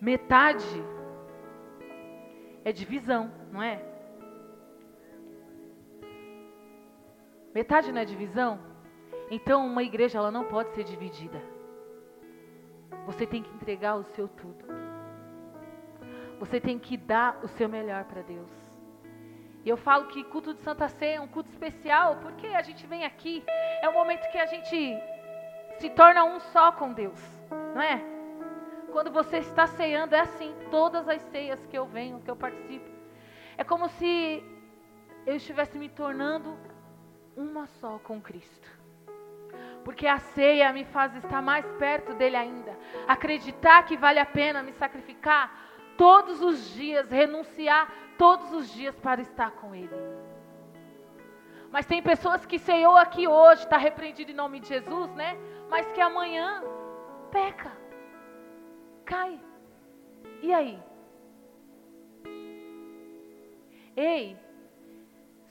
Metade 0.00 0.84
é 2.64 2.70
divisão, 2.70 3.32
não 3.50 3.62
é? 3.62 3.95
Metade 7.56 7.90
não 7.90 8.02
é 8.02 8.04
divisão? 8.04 8.60
Então 9.30 9.66
uma 9.66 9.82
igreja 9.82 10.18
ela 10.18 10.30
não 10.30 10.44
pode 10.44 10.74
ser 10.74 10.84
dividida. 10.84 11.40
Você 13.06 13.26
tem 13.26 13.42
que 13.42 13.54
entregar 13.54 13.96
o 13.96 14.04
seu 14.04 14.28
tudo. 14.28 14.62
Você 16.38 16.60
tem 16.60 16.78
que 16.78 16.98
dar 16.98 17.40
o 17.42 17.48
seu 17.48 17.66
melhor 17.66 18.04
para 18.04 18.20
Deus. 18.20 18.52
E 19.64 19.70
eu 19.70 19.78
falo 19.78 20.08
que 20.08 20.22
culto 20.24 20.52
de 20.52 20.60
Santa 20.60 20.86
Ceia 20.86 21.16
é 21.16 21.20
um 21.22 21.26
culto 21.26 21.48
especial, 21.48 22.16
porque 22.16 22.46
a 22.48 22.60
gente 22.60 22.86
vem 22.86 23.06
aqui, 23.06 23.42
é 23.80 23.88
um 23.88 23.94
momento 23.94 24.30
que 24.30 24.36
a 24.36 24.44
gente 24.44 24.94
se 25.78 25.88
torna 25.88 26.24
um 26.24 26.38
só 26.38 26.72
com 26.72 26.92
Deus, 26.92 27.22
não 27.74 27.80
é? 27.80 28.04
Quando 28.92 29.10
você 29.10 29.38
está 29.38 29.66
ceando, 29.66 30.14
é 30.14 30.20
assim, 30.20 30.54
todas 30.70 31.08
as 31.08 31.22
ceias 31.30 31.64
que 31.68 31.78
eu 31.78 31.86
venho, 31.86 32.20
que 32.20 32.30
eu 32.30 32.36
participo, 32.36 32.90
é 33.56 33.64
como 33.64 33.88
se 33.88 34.44
eu 35.24 35.36
estivesse 35.36 35.78
me 35.78 35.88
tornando 35.88 36.75
uma 37.36 37.66
só 37.66 37.98
com 37.98 38.20
Cristo. 38.20 38.68
Porque 39.84 40.06
a 40.06 40.18
ceia 40.18 40.72
me 40.72 40.84
faz 40.84 41.14
estar 41.14 41.40
mais 41.40 41.64
perto 41.72 42.14
dele 42.14 42.36
ainda, 42.36 42.76
acreditar 43.06 43.84
que 43.84 43.96
vale 43.96 44.18
a 44.18 44.26
pena 44.26 44.62
me 44.62 44.72
sacrificar 44.72 45.66
todos 45.96 46.42
os 46.42 46.74
dias, 46.74 47.08
renunciar 47.10 47.92
todos 48.18 48.52
os 48.52 48.72
dias 48.72 48.98
para 48.98 49.20
estar 49.20 49.52
com 49.52 49.74
ele. 49.74 49.94
Mas 51.70 51.86
tem 51.86 52.02
pessoas 52.02 52.46
que 52.46 52.58
ceiou 52.58 52.96
aqui 52.96 53.28
hoje, 53.28 53.62
está 53.62 53.76
repreendido 53.76 54.30
em 54.30 54.34
nome 54.34 54.60
de 54.60 54.68
Jesus, 54.68 55.10
né? 55.14 55.36
Mas 55.68 55.90
que 55.92 56.00
amanhã 56.00 56.62
peca, 57.30 57.72
cai. 59.04 59.38
E 60.42 60.52
aí? 60.52 60.82
Ei, 63.96 64.36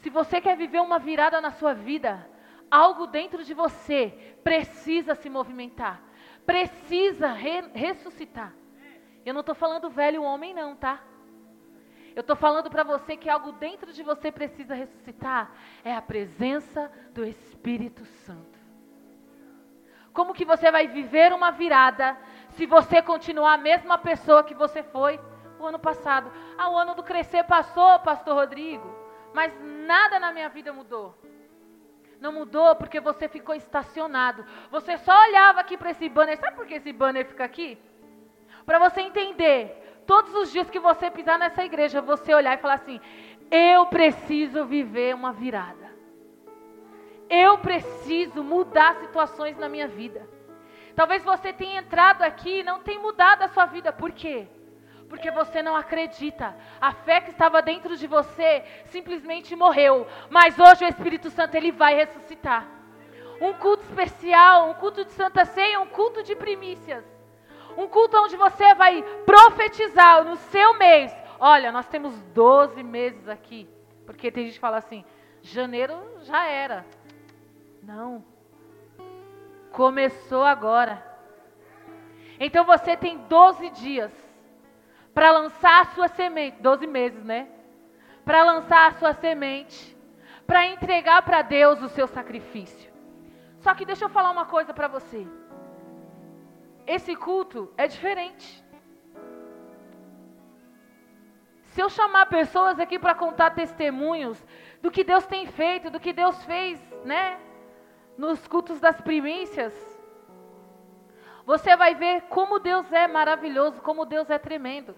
se 0.05 0.09
você 0.11 0.39
quer 0.39 0.55
viver 0.55 0.79
uma 0.81 0.99
virada 0.99 1.41
na 1.41 1.49
sua 1.49 1.73
vida, 1.73 2.29
algo 2.69 3.07
dentro 3.07 3.43
de 3.43 3.55
você 3.55 4.13
precisa 4.43 5.15
se 5.15 5.31
movimentar, 5.31 5.99
precisa 6.45 7.29
re 7.29 7.61
ressuscitar. 7.73 8.53
Eu 9.25 9.33
não 9.33 9.39
estou 9.39 9.55
falando 9.55 9.89
velho 9.89 10.21
homem, 10.21 10.53
não, 10.53 10.75
tá? 10.75 11.01
Eu 12.15 12.21
estou 12.21 12.35
falando 12.35 12.69
para 12.69 12.83
você 12.83 13.17
que 13.17 13.27
algo 13.27 13.53
dentro 13.53 13.91
de 13.91 14.03
você 14.03 14.31
precisa 14.31 14.75
ressuscitar. 14.75 15.51
É 15.83 15.95
a 15.95 16.03
presença 16.03 16.91
do 17.11 17.25
Espírito 17.25 18.05
Santo. 18.05 18.59
Como 20.13 20.35
que 20.35 20.45
você 20.45 20.71
vai 20.71 20.87
viver 20.87 21.33
uma 21.33 21.49
virada 21.49 22.15
se 22.49 22.67
você 22.67 23.01
continuar 23.01 23.53
a 23.53 23.57
mesma 23.57 23.97
pessoa 23.97 24.43
que 24.43 24.53
você 24.53 24.83
foi 24.83 25.19
o 25.59 25.65
ano 25.65 25.79
passado? 25.79 26.31
Ah, 26.55 26.69
o 26.69 26.77
ano 26.77 26.93
do 26.93 27.01
crescer 27.01 27.43
passou, 27.45 27.97
Pastor 28.01 28.35
Rodrigo, 28.35 29.04
mas 29.35 29.53
nada 29.61 30.17
na 30.17 30.31
minha 30.31 30.47
vida 30.47 30.71
mudou. 30.71 31.13
Não 32.21 32.31
mudou 32.31 32.73
porque 32.75 33.01
você 33.01 33.27
ficou 33.27 33.53
estacionado. 33.53 34.45
Você 34.71 34.97
só 34.97 35.13
olhava 35.27 35.59
aqui 35.59 35.75
para 35.77 35.91
esse 35.91 36.07
banner. 36.07 36.37
Sabe 36.37 36.55
por 36.55 36.65
que 36.65 36.75
esse 36.75 36.93
banner 36.93 37.25
fica 37.25 37.43
aqui? 37.43 37.77
Para 38.65 38.79
você 38.79 39.01
entender, 39.01 40.01
todos 40.07 40.33
os 40.33 40.53
dias 40.53 40.69
que 40.69 40.79
você 40.79 41.11
pisar 41.11 41.37
nessa 41.37 41.65
igreja, 41.65 42.01
você 42.01 42.33
olhar 42.33 42.57
e 42.57 42.61
falar 42.61 42.75
assim: 42.75 43.01
eu 43.51 43.85
preciso 43.87 44.63
viver 44.63 45.13
uma 45.13 45.33
virada. 45.33 45.93
Eu 47.29 47.57
preciso 47.57 48.41
mudar 48.41 48.95
situações 49.01 49.57
na 49.57 49.67
minha 49.67 49.87
vida. 49.87 50.29
Talvez 50.95 51.25
você 51.25 51.51
tenha 51.51 51.81
entrado 51.81 52.21
aqui 52.21 52.59
e 52.59 52.63
não 52.63 52.79
tenha 52.79 53.01
mudado 53.01 53.41
a 53.41 53.49
sua 53.49 53.65
vida. 53.65 53.91
Por 53.91 54.13
quê? 54.13 54.47
Porque 55.15 55.31
você 55.31 55.63
não 55.63 55.77
acredita. 55.77 56.53
A 56.79 56.91
fé 56.91 57.21
que 57.21 57.31
estava 57.31 57.61
dentro 57.61 57.95
de 57.95 58.05
você 58.05 58.65
simplesmente 58.87 59.55
morreu. 59.55 60.05
Mas 60.29 60.59
hoje 60.59 60.83
o 60.83 60.89
Espírito 60.89 61.29
Santo 61.29 61.55
ele 61.55 61.71
vai 61.71 61.95
ressuscitar. 61.95 62.67
Um 63.39 63.53
culto 63.53 63.83
especial, 63.85 64.69
um 64.69 64.73
culto 64.73 65.05
de 65.05 65.11
Santa 65.13 65.45
Ceia, 65.45 65.79
um 65.79 65.87
culto 65.87 66.21
de 66.21 66.35
primícias. 66.35 67.05
Um 67.77 67.87
culto 67.87 68.17
onde 68.17 68.35
você 68.35 68.75
vai 68.75 69.01
profetizar 69.25 70.25
no 70.25 70.35
seu 70.35 70.73
mês. 70.73 71.15
Olha, 71.39 71.71
nós 71.71 71.87
temos 71.87 72.21
12 72.33 72.83
meses 72.83 73.29
aqui. 73.29 73.69
Porque 74.05 74.29
tem 74.29 74.43
gente 74.45 74.55
que 74.55 74.59
fala 74.59 74.77
assim: 74.77 75.05
janeiro 75.41 75.97
já 76.23 76.45
era. 76.45 76.85
Não. 77.81 78.21
Começou 79.71 80.43
agora. 80.43 81.01
Então 82.37 82.65
você 82.65 82.97
tem 82.97 83.17
12 83.17 83.69
dias 83.69 84.24
para 85.15 85.31
lançar 85.31 85.81
a 85.81 85.85
sua 85.95 86.07
semente. 86.09 86.61
12 86.61 86.85
meses, 86.85 87.23
né? 87.23 87.47
Para 88.23 88.43
lançar 88.43 88.89
a 88.89 88.93
sua 88.99 89.13
semente. 89.13 89.97
Para 90.45 90.67
entregar 90.67 91.23
para 91.23 91.41
Deus 91.41 91.81
o 91.81 91.89
seu 91.89 92.05
sacrifício. 92.05 92.93
Só 93.61 93.73
que 93.73 93.83
deixa 93.83 94.05
eu 94.05 94.09
falar 94.09 94.29
uma 94.29 94.45
coisa 94.45 94.71
para 94.71 94.87
você 94.87 95.25
esse 96.87 97.15
culto 97.15 97.71
é 97.77 97.87
diferente. 97.87 98.63
Se 101.63 101.81
eu 101.81 101.89
chamar 101.89 102.27
pessoas 102.27 102.79
aqui 102.79 102.97
para 102.97 103.15
contar 103.15 103.51
testemunhos 103.51 104.41
do 104.81 104.91
que 104.91 105.03
Deus 105.03 105.25
tem 105.25 105.45
feito, 105.47 105.89
do 105.89 105.99
que 105.99 106.13
Deus 106.13 106.41
fez, 106.45 106.79
né? 107.03 107.39
Nos 108.17 108.47
cultos 108.47 108.79
das 108.79 109.01
primícias, 109.01 109.73
você 111.45 111.75
vai 111.75 111.95
ver 111.95 112.21
como 112.23 112.59
Deus 112.59 112.89
é 112.93 113.07
maravilhoso, 113.07 113.81
como 113.81 114.05
Deus 114.05 114.29
é 114.29 114.37
tremendo. 114.37 114.95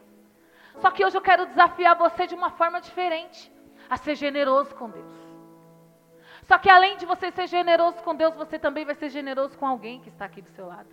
Só 0.80 0.92
que 0.92 1.04
hoje 1.04 1.18
eu 1.18 1.22
quero 1.22 1.46
desafiar 1.46 1.98
você 1.98 2.28
de 2.28 2.36
uma 2.36 2.52
forma 2.52 2.80
diferente, 2.80 3.52
a 3.90 3.98
ser 3.98 4.16
generoso 4.16 4.76
com 4.76 4.90
Deus. 4.90 5.14
Só 6.44 6.58
que 6.58 6.70
além 6.70 6.98
de 6.98 7.06
você 7.06 7.32
ser 7.32 7.48
generoso 7.48 8.02
com 8.04 8.16
Deus, 8.16 8.36
você 8.36 8.58
também 8.60 8.86
vai 8.86 8.96
ser 8.96 9.10
generoso 9.10 9.58
com 9.58 9.66
alguém 9.66 10.00
que 10.00 10.10
está 10.10 10.26
aqui 10.26 10.42
do 10.42 10.50
seu 10.50 10.68
lado. 10.68 10.90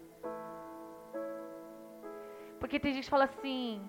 Porque 2.58 2.80
tem 2.80 2.92
gente 2.94 3.04
que 3.04 3.10
fala 3.10 3.24
assim. 3.24 3.88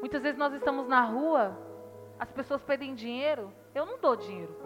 Muitas 0.00 0.22
vezes 0.22 0.38
nós 0.38 0.54
estamos 0.54 0.88
na 0.88 1.02
rua, 1.02 1.56
as 2.18 2.32
pessoas 2.32 2.62
pedem 2.62 2.94
dinheiro, 2.94 3.52
eu 3.74 3.84
não 3.84 4.00
dou 4.00 4.16
dinheiro. 4.16 4.56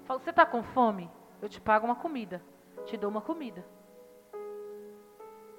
Eu 0.00 0.04
falo, 0.04 0.20
você 0.20 0.30
está 0.30 0.46
com 0.46 0.62
fome? 0.62 1.10
Eu 1.42 1.48
te 1.48 1.60
pago 1.60 1.84
uma 1.84 1.96
comida. 1.96 2.40
Te 2.84 2.96
dou 2.96 3.10
uma 3.10 3.20
comida. 3.20 3.66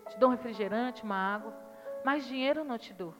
Te 0.08 0.18
dou 0.18 0.30
um 0.30 0.32
refrigerante, 0.32 1.04
uma 1.04 1.18
água. 1.18 1.66
Mas 2.08 2.26
dinheiro 2.26 2.64
não 2.64 2.78
te 2.78 2.94
dou. 2.94 3.14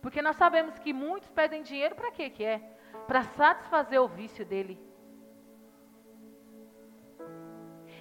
Porque 0.00 0.22
nós 0.22 0.36
sabemos 0.36 0.78
que 0.78 0.90
muitos 0.90 1.28
pedem 1.38 1.62
dinheiro 1.62 1.94
para 1.94 2.10
quê 2.10 2.30
que 2.30 2.42
é? 2.42 2.58
Para 3.06 3.24
satisfazer 3.24 4.00
o 4.00 4.08
vício 4.08 4.44
dele. 4.46 4.80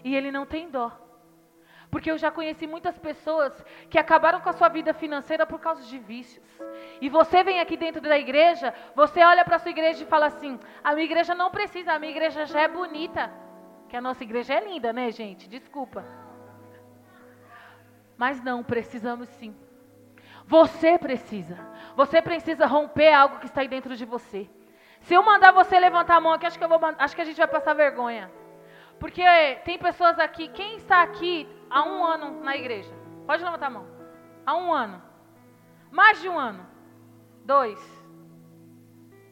E 0.01 0.15
ele 0.15 0.31
não 0.31 0.45
tem 0.45 0.69
dó. 0.69 0.89
Porque 1.91 2.09
eu 2.09 2.17
já 2.17 2.31
conheci 2.31 2.65
muitas 2.65 2.97
pessoas 2.97 3.53
que 3.89 3.99
acabaram 3.99 4.39
com 4.39 4.47
a 4.47 4.53
sua 4.53 4.69
vida 4.69 4.93
financeira 4.93 5.45
por 5.45 5.59
causa 5.59 5.83
de 5.83 5.99
vícios. 5.99 6.47
E 7.01 7.09
você 7.09 7.43
vem 7.43 7.59
aqui 7.59 7.75
dentro 7.75 8.01
da 8.01 8.17
igreja, 8.17 8.73
você 8.95 9.21
olha 9.21 9.43
para 9.43 9.57
a 9.57 9.59
sua 9.59 9.71
igreja 9.71 10.01
e 10.01 10.07
fala 10.07 10.27
assim: 10.27 10.57
a 10.81 10.93
minha 10.93 11.07
igreja 11.11 11.35
não 11.35 11.51
precisa, 11.51 11.91
a 11.91 11.99
minha 11.99 12.13
igreja 12.13 12.45
já 12.45 12.61
é 12.61 12.69
bonita. 12.69 13.29
Que 13.89 13.97
a 13.97 14.01
nossa 14.01 14.23
igreja 14.23 14.53
é 14.53 14.63
linda, 14.63 14.93
né, 14.93 15.11
gente? 15.11 15.49
Desculpa. 15.49 16.05
Mas 18.15 18.41
não, 18.41 18.63
precisamos 18.63 19.27
sim. 19.27 19.53
Você 20.45 20.97
precisa. 20.97 21.57
Você 21.95 22.21
precisa 22.21 22.65
romper 22.65 23.13
algo 23.13 23.39
que 23.39 23.45
está 23.45 23.61
aí 23.61 23.67
dentro 23.67 23.95
de 23.95 24.05
você. 24.05 24.49
Se 25.01 25.13
eu 25.13 25.23
mandar 25.23 25.51
você 25.51 25.79
levantar 25.79 26.15
a 26.15 26.21
mão 26.21 26.33
aqui, 26.33 26.45
acho 26.45 26.57
que, 26.57 26.63
eu 26.63 26.69
vou, 26.69 26.79
acho 26.97 27.15
que 27.15 27.21
a 27.21 27.25
gente 27.25 27.37
vai 27.37 27.47
passar 27.47 27.73
vergonha. 27.73 28.31
Porque 28.99 29.23
tem 29.65 29.79
pessoas 29.79 30.19
aqui, 30.19 30.47
quem 30.49 30.75
está 30.77 31.01
aqui 31.01 31.47
há 31.69 31.83
um 31.83 32.03
ano 32.05 32.43
na 32.43 32.55
igreja? 32.55 32.93
Pode 33.25 33.43
levantar 33.43 33.67
a 33.67 33.71
mão. 33.71 33.87
Há 34.45 34.55
um 34.55 34.71
ano. 34.71 35.01
Mais 35.89 36.21
de 36.21 36.29
um 36.29 36.37
ano. 36.37 36.65
Dois. 37.43 37.79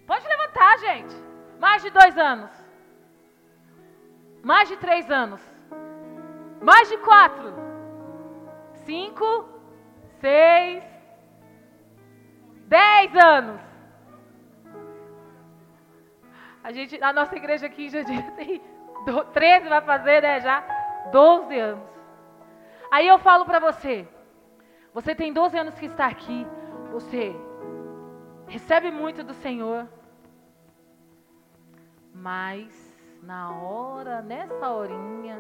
Pode 0.08 0.28
levantar, 0.28 0.80
gente. 0.80 1.16
Mais 1.60 1.84
de 1.84 1.92
dois 1.92 2.18
anos. 2.18 2.50
Mais 4.44 4.68
de 4.68 4.78
três 4.78 5.12
anos. 5.12 5.42
Mais 6.62 6.90
de 6.90 6.98
quatro. 6.98 7.54
Cinco. 8.86 9.48
Seis. 10.20 10.84
Dez 12.70 13.16
anos. 13.16 13.60
A 16.64 16.72
gente, 16.72 17.02
a 17.02 17.12
nossa 17.12 17.36
igreja 17.36 17.66
aqui 17.66 17.90
já 17.90 18.04
tem 18.38 18.62
13 19.34 19.70
vai 19.70 19.82
fazer, 19.82 20.22
né, 20.22 20.40
já 20.40 20.64
12 21.12 21.58
anos. 21.58 21.90
Aí 22.92 23.08
eu 23.08 23.18
falo 23.18 23.44
para 23.46 23.60
você, 23.60 24.08
você 24.94 25.16
tem 25.16 25.34
12 25.34 25.58
anos 25.58 25.80
que 25.80 25.88
está 25.88 26.06
aqui, 26.06 26.46
você 26.92 27.36
recebe 28.48 28.92
muito 28.92 29.24
do 29.24 29.34
Senhor, 29.34 29.88
mas 32.14 32.70
na 33.24 33.52
hora, 33.52 34.22
nessa 34.22 34.70
horinha, 34.70 35.40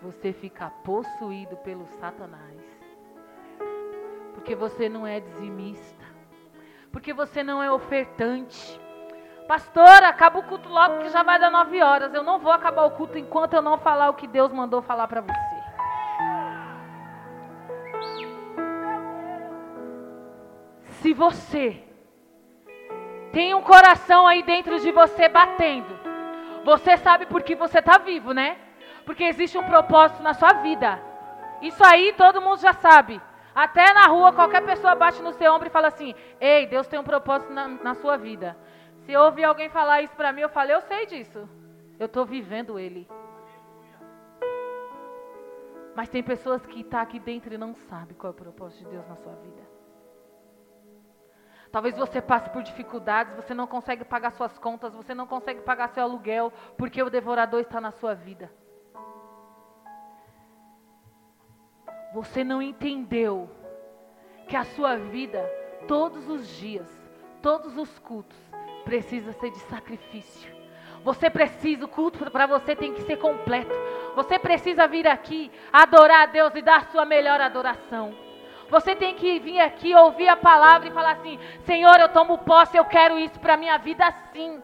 você 0.00 0.32
fica 0.32 0.70
possuído 0.84 1.56
pelo 1.56 1.86
Satanás. 1.98 2.60
Porque 4.34 4.54
você 4.54 4.88
não 4.88 5.04
é 5.06 5.18
dizimista. 5.20 6.01
Porque 6.92 7.12
você 7.12 7.42
não 7.42 7.62
é 7.62 7.72
ofertante 7.72 8.80
Pastora, 9.46 10.08
acaba 10.08 10.38
o 10.38 10.42
culto 10.44 10.68
logo 10.68 11.00
que 11.00 11.10
já 11.10 11.22
vai 11.22 11.38
dar 11.38 11.50
nove 11.50 11.82
horas. 11.82 12.14
Eu 12.14 12.22
não 12.22 12.38
vou 12.38 12.52
acabar 12.52 12.84
o 12.84 12.92
culto 12.92 13.18
enquanto 13.18 13.54
eu 13.54 13.62
não 13.62 13.76
falar 13.76 14.08
o 14.10 14.14
que 14.14 14.26
Deus 14.26 14.52
mandou 14.52 14.80
falar 14.80 15.08
para 15.08 15.20
você. 15.20 15.62
Se 21.02 21.12
você 21.12 21.82
tem 23.32 23.54
um 23.54 23.62
coração 23.62 24.26
aí 24.26 24.42
dentro 24.42 24.78
de 24.78 24.92
você 24.92 25.28
batendo, 25.28 25.98
você 26.64 26.96
sabe 26.96 27.26
por 27.26 27.42
que 27.42 27.54
você 27.56 27.80
está 27.80 27.98
vivo, 27.98 28.32
né? 28.32 28.56
Porque 29.04 29.24
existe 29.24 29.58
um 29.58 29.64
propósito 29.64 30.22
na 30.22 30.32
sua 30.32 30.52
vida. 30.54 30.98
Isso 31.60 31.84
aí 31.84 32.12
todo 32.12 32.40
mundo 32.40 32.60
já 32.60 32.72
sabe. 32.72 33.20
Até 33.54 33.92
na 33.92 34.06
rua, 34.06 34.32
qualquer 34.32 34.64
pessoa 34.64 34.94
bate 34.94 35.22
no 35.22 35.32
seu 35.32 35.52
ombro 35.52 35.68
e 35.68 35.70
fala 35.70 35.88
assim: 35.88 36.14
Ei, 36.40 36.66
Deus 36.66 36.86
tem 36.86 36.98
um 36.98 37.04
propósito 37.04 37.52
na, 37.52 37.68
na 37.68 37.94
sua 37.94 38.16
vida. 38.16 38.56
Se 39.04 39.12
eu 39.12 39.20
ouvir 39.22 39.44
alguém 39.44 39.68
falar 39.68 40.02
isso 40.02 40.16
para 40.16 40.32
mim, 40.32 40.40
eu 40.40 40.48
falei: 40.48 40.74
Eu 40.74 40.80
sei 40.82 41.06
disso. 41.06 41.48
Eu 41.98 42.06
estou 42.06 42.24
vivendo 42.24 42.78
ele. 42.78 43.08
Mas 45.94 46.08
tem 46.08 46.22
pessoas 46.22 46.64
que 46.64 46.80
estão 46.80 46.98
tá 46.98 47.02
aqui 47.02 47.18
dentro 47.18 47.52
e 47.52 47.58
não 47.58 47.74
sabem 47.74 48.16
qual 48.16 48.32
é 48.32 48.34
o 48.34 48.36
propósito 48.36 48.84
de 48.84 48.90
Deus 48.90 49.06
na 49.06 49.16
sua 49.16 49.34
vida. 49.34 49.62
Talvez 51.70 51.96
você 51.96 52.20
passe 52.20 52.50
por 52.50 52.62
dificuldades, 52.62 53.34
você 53.34 53.54
não 53.54 53.66
consegue 53.66 54.04
pagar 54.04 54.32
suas 54.32 54.58
contas, 54.58 54.92
você 54.92 55.14
não 55.14 55.26
consegue 55.26 55.62
pagar 55.62 55.88
seu 55.88 56.02
aluguel, 56.02 56.52
porque 56.76 57.02
o 57.02 57.08
devorador 57.08 57.60
está 57.60 57.80
na 57.80 57.90
sua 57.90 58.14
vida. 58.14 58.50
Você 62.12 62.44
não 62.44 62.60
entendeu 62.60 63.50
que 64.46 64.56
a 64.56 64.64
sua 64.64 64.96
vida, 64.96 65.42
todos 65.88 66.28
os 66.28 66.46
dias, 66.58 66.88
todos 67.40 67.76
os 67.76 67.98
cultos, 68.00 68.38
precisa 68.84 69.32
ser 69.32 69.50
de 69.50 69.58
sacrifício. 69.60 70.52
Você 71.04 71.28
precisa, 71.28 71.84
o 71.84 71.88
culto 71.88 72.30
para 72.30 72.46
você 72.46 72.76
tem 72.76 72.92
que 72.92 73.02
ser 73.02 73.16
completo. 73.16 73.74
Você 74.14 74.38
precisa 74.38 74.86
vir 74.86 75.06
aqui 75.08 75.50
adorar 75.72 76.22
a 76.22 76.26
Deus 76.26 76.54
e 76.54 76.62
dar 76.62 76.76
a 76.78 76.90
sua 76.92 77.04
melhor 77.04 77.40
adoração. 77.40 78.14
Você 78.68 78.94
tem 78.94 79.14
que 79.14 79.38
vir 79.40 79.60
aqui 79.60 79.94
ouvir 79.94 80.28
a 80.28 80.36
palavra 80.36 80.88
e 80.88 80.92
falar 80.92 81.12
assim: 81.12 81.38
Senhor, 81.64 81.98
eu 81.98 82.08
tomo 82.08 82.38
posse, 82.38 82.76
eu 82.76 82.84
quero 82.84 83.18
isso 83.18 83.38
para 83.40 83.56
minha 83.56 83.76
vida 83.78 84.12
sim. 84.32 84.62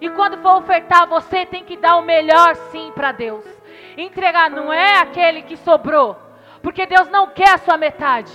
E 0.00 0.08
quando 0.10 0.38
for 0.38 0.56
ofertar, 0.56 1.06
você 1.06 1.44
tem 1.44 1.64
que 1.64 1.76
dar 1.76 1.96
o 1.96 2.02
melhor 2.02 2.54
sim 2.70 2.90
para 2.94 3.12
Deus. 3.12 3.44
Entregar 3.96 4.48
não 4.48 4.72
é 4.72 4.98
aquele 4.98 5.42
que 5.42 5.56
sobrou, 5.56 6.16
porque 6.68 6.84
Deus 6.84 7.08
não 7.08 7.28
quer 7.28 7.54
a 7.54 7.56
sua 7.56 7.78
metade. 7.78 8.30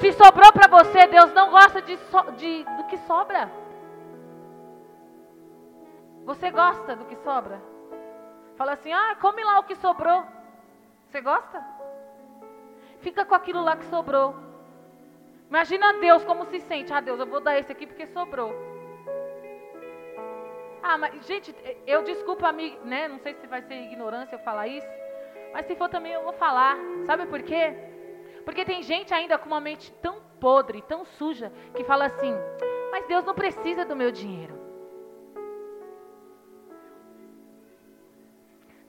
Se 0.00 0.12
sobrou 0.14 0.52
para 0.52 0.66
você, 0.66 1.06
Deus 1.06 1.32
não 1.32 1.50
gosta 1.50 1.80
de, 1.80 1.96
so, 1.98 2.32
de, 2.32 2.64
do 2.64 2.84
que 2.88 2.98
sobra. 2.98 3.48
Você 6.24 6.50
gosta 6.50 6.96
do 6.96 7.04
que 7.04 7.14
sobra? 7.18 7.62
Fala 8.56 8.72
assim: 8.72 8.92
ah, 8.92 9.16
come 9.20 9.44
lá 9.44 9.60
o 9.60 9.62
que 9.62 9.76
sobrou. 9.76 10.24
Você 11.06 11.20
gosta? 11.20 11.64
Fica 13.02 13.24
com 13.24 13.36
aquilo 13.36 13.62
lá 13.62 13.76
que 13.76 13.84
sobrou. 13.84 14.34
Imagina 15.48 15.92
Deus 16.00 16.24
como 16.24 16.46
se 16.46 16.58
sente. 16.62 16.92
Ah, 16.92 17.00
Deus, 17.00 17.20
eu 17.20 17.26
vou 17.26 17.38
dar 17.40 17.56
esse 17.56 17.70
aqui 17.70 17.86
porque 17.86 18.08
sobrou. 18.08 18.52
Ah, 20.82 20.98
mas, 20.98 21.24
gente, 21.24 21.54
eu 21.86 22.02
desculpa 22.02 22.48
a 22.48 22.52
mim, 22.52 22.76
né? 22.84 23.06
Não 23.06 23.20
sei 23.20 23.34
se 23.34 23.46
vai 23.46 23.62
ser 23.62 23.74
ignorância 23.74 24.34
eu 24.34 24.40
falar 24.40 24.66
isso. 24.66 24.88
Mas 25.52 25.66
se 25.66 25.74
for 25.74 25.88
também 25.88 26.12
eu 26.12 26.22
vou 26.22 26.32
falar. 26.32 26.76
Sabe 27.06 27.26
por 27.26 27.42
quê? 27.42 27.74
Porque 28.44 28.64
tem 28.64 28.82
gente 28.82 29.12
ainda 29.12 29.38
com 29.38 29.46
uma 29.46 29.60
mente 29.60 29.92
tão 29.94 30.20
podre, 30.40 30.82
tão 30.82 31.04
suja, 31.04 31.52
que 31.74 31.84
fala 31.84 32.06
assim: 32.06 32.34
Mas 32.90 33.06
Deus 33.06 33.24
não 33.24 33.34
precisa 33.34 33.84
do 33.84 33.96
meu 33.96 34.10
dinheiro. 34.10 34.58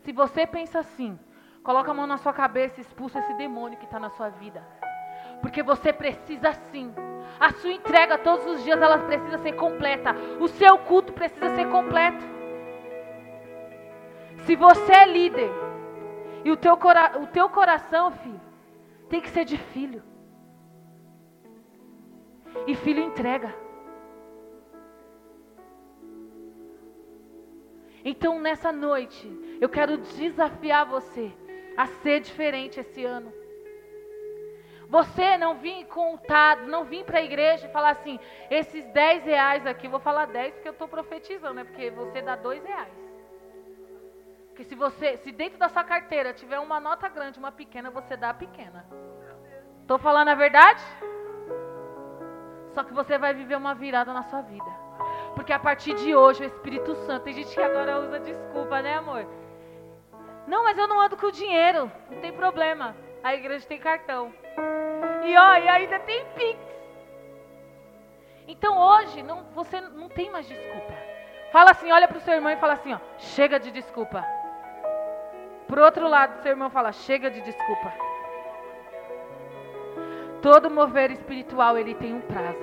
Se 0.04 0.12
você 0.12 0.48
pensa 0.48 0.80
assim, 0.80 1.20
coloca 1.64 1.92
a 1.92 1.94
mão 1.94 2.08
na 2.08 2.18
sua 2.18 2.34
cabeça 2.34 2.80
e 2.80 2.82
expulsa 2.82 3.20
esse 3.20 3.34
demônio 3.36 3.78
que 3.78 3.86
está 3.86 4.00
na 4.00 4.10
sua 4.10 4.30
vida. 4.30 4.66
Porque 5.42 5.62
você 5.62 5.94
precisa 5.94 6.54
sim. 6.72 6.94
A 7.40 7.52
sua 7.54 7.72
entrega 7.72 8.18
todos 8.18 8.46
os 8.46 8.64
dias 8.64 8.82
ela 8.82 8.98
precisa 9.00 9.38
ser 9.40 9.54
completa. 9.54 10.16
O 10.40 10.48
seu 10.48 10.78
culto 10.80 11.14
precisa 11.14 11.56
ser 11.56 11.68
completo. 11.70 12.24
Se 14.46 14.56
você 14.56 14.92
é 14.92 15.06
líder 15.06 15.52
e 16.44 16.52
o 16.52 16.58
teu, 16.58 16.76
cora 16.78 17.20
o 17.20 17.28
teu 17.28 17.50
coração, 17.50 18.12
filho, 18.12 18.42
tem 19.10 19.22
que 19.22 19.30
ser 19.30 19.46
de 19.46 19.58
filho. 19.58 20.04
E 22.68 22.76
filho 22.76 23.02
entrega. 23.02 23.54
Então 28.04 28.40
nessa 28.40 28.72
noite, 28.72 29.28
eu 29.62 29.70
quero 29.70 29.98
desafiar 29.98 30.86
você 30.86 31.32
a 31.78 31.86
ser 31.86 32.20
diferente 32.20 32.80
esse 32.80 33.06
ano. 33.06 33.32
Você 34.90 35.38
não 35.38 35.56
vir 35.56 35.86
contado, 35.86 36.68
não 36.68 36.84
vir 36.84 37.06
para 37.06 37.20
a 37.20 37.24
igreja 37.24 37.66
e 37.66 37.72
falar 37.72 37.92
assim, 37.92 38.20
esses 38.50 38.84
10 38.88 39.24
reais 39.24 39.66
aqui, 39.66 39.88
vou 39.88 40.02
falar 40.02 40.26
10 40.26 40.56
porque 40.56 40.68
eu 40.68 40.74
estou 40.74 40.88
profetizando, 40.88 41.54
né? 41.54 41.64
Porque 41.64 41.90
você 41.92 42.22
dá 42.22 42.36
2 42.36 42.62
reais. 42.66 43.01
Porque 44.52 44.66
se 44.66 44.76
você, 44.76 45.16
se 45.18 45.32
dentro 45.32 45.58
da 45.58 45.70
sua 45.70 45.84
carteira 45.84 46.34
tiver 46.34 46.60
uma 46.60 46.78
nota 46.78 47.08
grande, 47.08 47.40
uma 47.40 47.54
pequena, 47.54 47.90
você 47.90 48.18
dá 48.18 48.32
a 48.32 48.34
pequena. 48.34 48.86
Estou 49.80 49.98
falando 49.98 50.28
a 50.28 50.36
verdade? 50.36 50.84
Só 52.74 52.84
que 52.84 52.94
você 52.94 53.18
vai 53.18 53.34
viver 53.34 53.56
uma 53.56 53.74
virada 53.74 54.12
na 54.12 54.24
sua 54.24 54.42
vida. 54.42 54.70
Porque 55.36 55.54
a 55.54 55.60
partir 55.60 55.94
de 55.96 56.14
hoje 56.14 56.44
o 56.44 56.48
Espírito 56.48 56.94
Santo, 57.06 57.24
tem 57.24 57.34
gente 57.34 57.56
que 57.56 57.62
agora 57.62 58.00
usa 58.00 58.20
desculpa, 58.20 58.82
né, 58.82 58.96
amor? 58.96 59.26
Não, 60.46 60.66
mas 60.66 60.78
eu 60.78 60.88
não 60.88 61.00
ando 61.00 61.16
com 61.16 61.32
dinheiro, 61.32 61.90
não 62.10 62.20
tem 62.20 62.34
problema. 62.34 62.94
A 63.24 63.34
igreja 63.34 63.66
tem 63.66 63.80
cartão. 63.80 64.34
E 65.24 65.38
ó, 65.38 65.56
e 65.56 65.70
ainda 65.70 65.98
tem 66.00 66.26
Pix. 66.36 66.60
Então 68.50 68.78
hoje 68.78 69.24
não, 69.24 69.44
você 69.54 69.80
não 69.80 70.10
tem 70.10 70.30
mais 70.30 70.46
desculpa. 70.46 70.94
Fala 71.54 71.72
assim, 71.72 71.90
olha 71.90 72.08
para 72.08 72.18
o 72.18 72.22
seu 72.22 72.34
irmão 72.34 72.52
e 72.52 72.58
fala 72.58 72.74
assim, 72.74 72.94
ó, 72.94 73.00
chega 73.18 73.58
de 73.58 73.72
desculpa. 73.72 74.26
Pro 75.72 75.86
outro 75.86 76.06
lado, 76.06 76.42
seu 76.44 76.52
irmão 76.52 76.70
fala, 76.70 76.92
chega 76.92 77.32
de 77.32 77.40
desculpa. 77.40 77.94
Todo 80.42 80.70
mover 80.70 81.12
espiritual 81.12 81.78
ele 81.78 81.96
tem 81.96 82.14
um 82.14 82.20
prazo. 82.20 82.60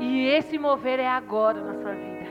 E 0.00 0.26
esse 0.26 0.58
mover 0.58 0.98
é 0.98 1.06
agora 1.06 1.60
na 1.60 1.74
sua 1.74 1.92
vida. 1.92 2.26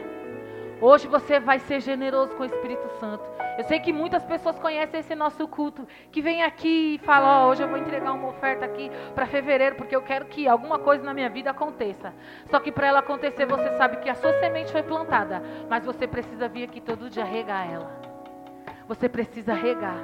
Hoje 0.81 1.07
você 1.07 1.39
vai 1.39 1.59
ser 1.59 1.80
generoso 1.80 2.35
com 2.35 2.43
o 2.43 2.45
Espírito 2.45 2.85
Santo. 2.99 3.23
Eu 3.57 3.64
sei 3.64 3.80
que 3.80 3.93
muitas 3.93 4.26
pessoas 4.26 4.59
conhecem 4.59 4.99
esse 4.99 5.15
nosso 5.15 5.47
culto, 5.47 5.88
que 6.11 6.22
vem 6.22 6.43
aqui 6.43 6.95
e 6.95 7.05
fala, 7.05 7.45
oh, 7.45 7.49
hoje 7.49 7.64
eu 7.64 7.69
vou 7.69 7.77
entregar 7.77 8.11
uma 8.11 8.27
oferta 8.27 8.65
aqui 8.65 8.91
para 9.15 9.26
fevereiro, 9.26 9.77
porque 9.77 9.95
eu 9.95 10.01
quero 10.01 10.26
que 10.26 10.49
alguma 10.49 10.80
coisa 10.80 11.01
na 11.01 11.14
minha 11.14 11.30
vida 11.30 11.51
aconteça. 11.51 12.14
Só 12.51 12.59
que 12.59 12.73
para 12.73 12.88
ela 12.88 12.99
acontecer, 12.99 13.45
você 13.45 13.69
sabe 13.77 13.97
que 14.01 14.09
a 14.09 14.15
sua 14.15 14.34
semente 14.34 14.69
foi 14.69 14.84
plantada, 14.84 15.41
mas 15.69 15.85
você 15.85 16.05
precisa 16.05 16.49
vir 16.49 16.65
aqui 16.65 16.81
todo 16.81 17.09
dia 17.09 17.23
regar 17.23 17.72
ela. 17.72 18.16
Você 18.88 19.09
precisa 19.09 19.53
regar. 19.53 19.99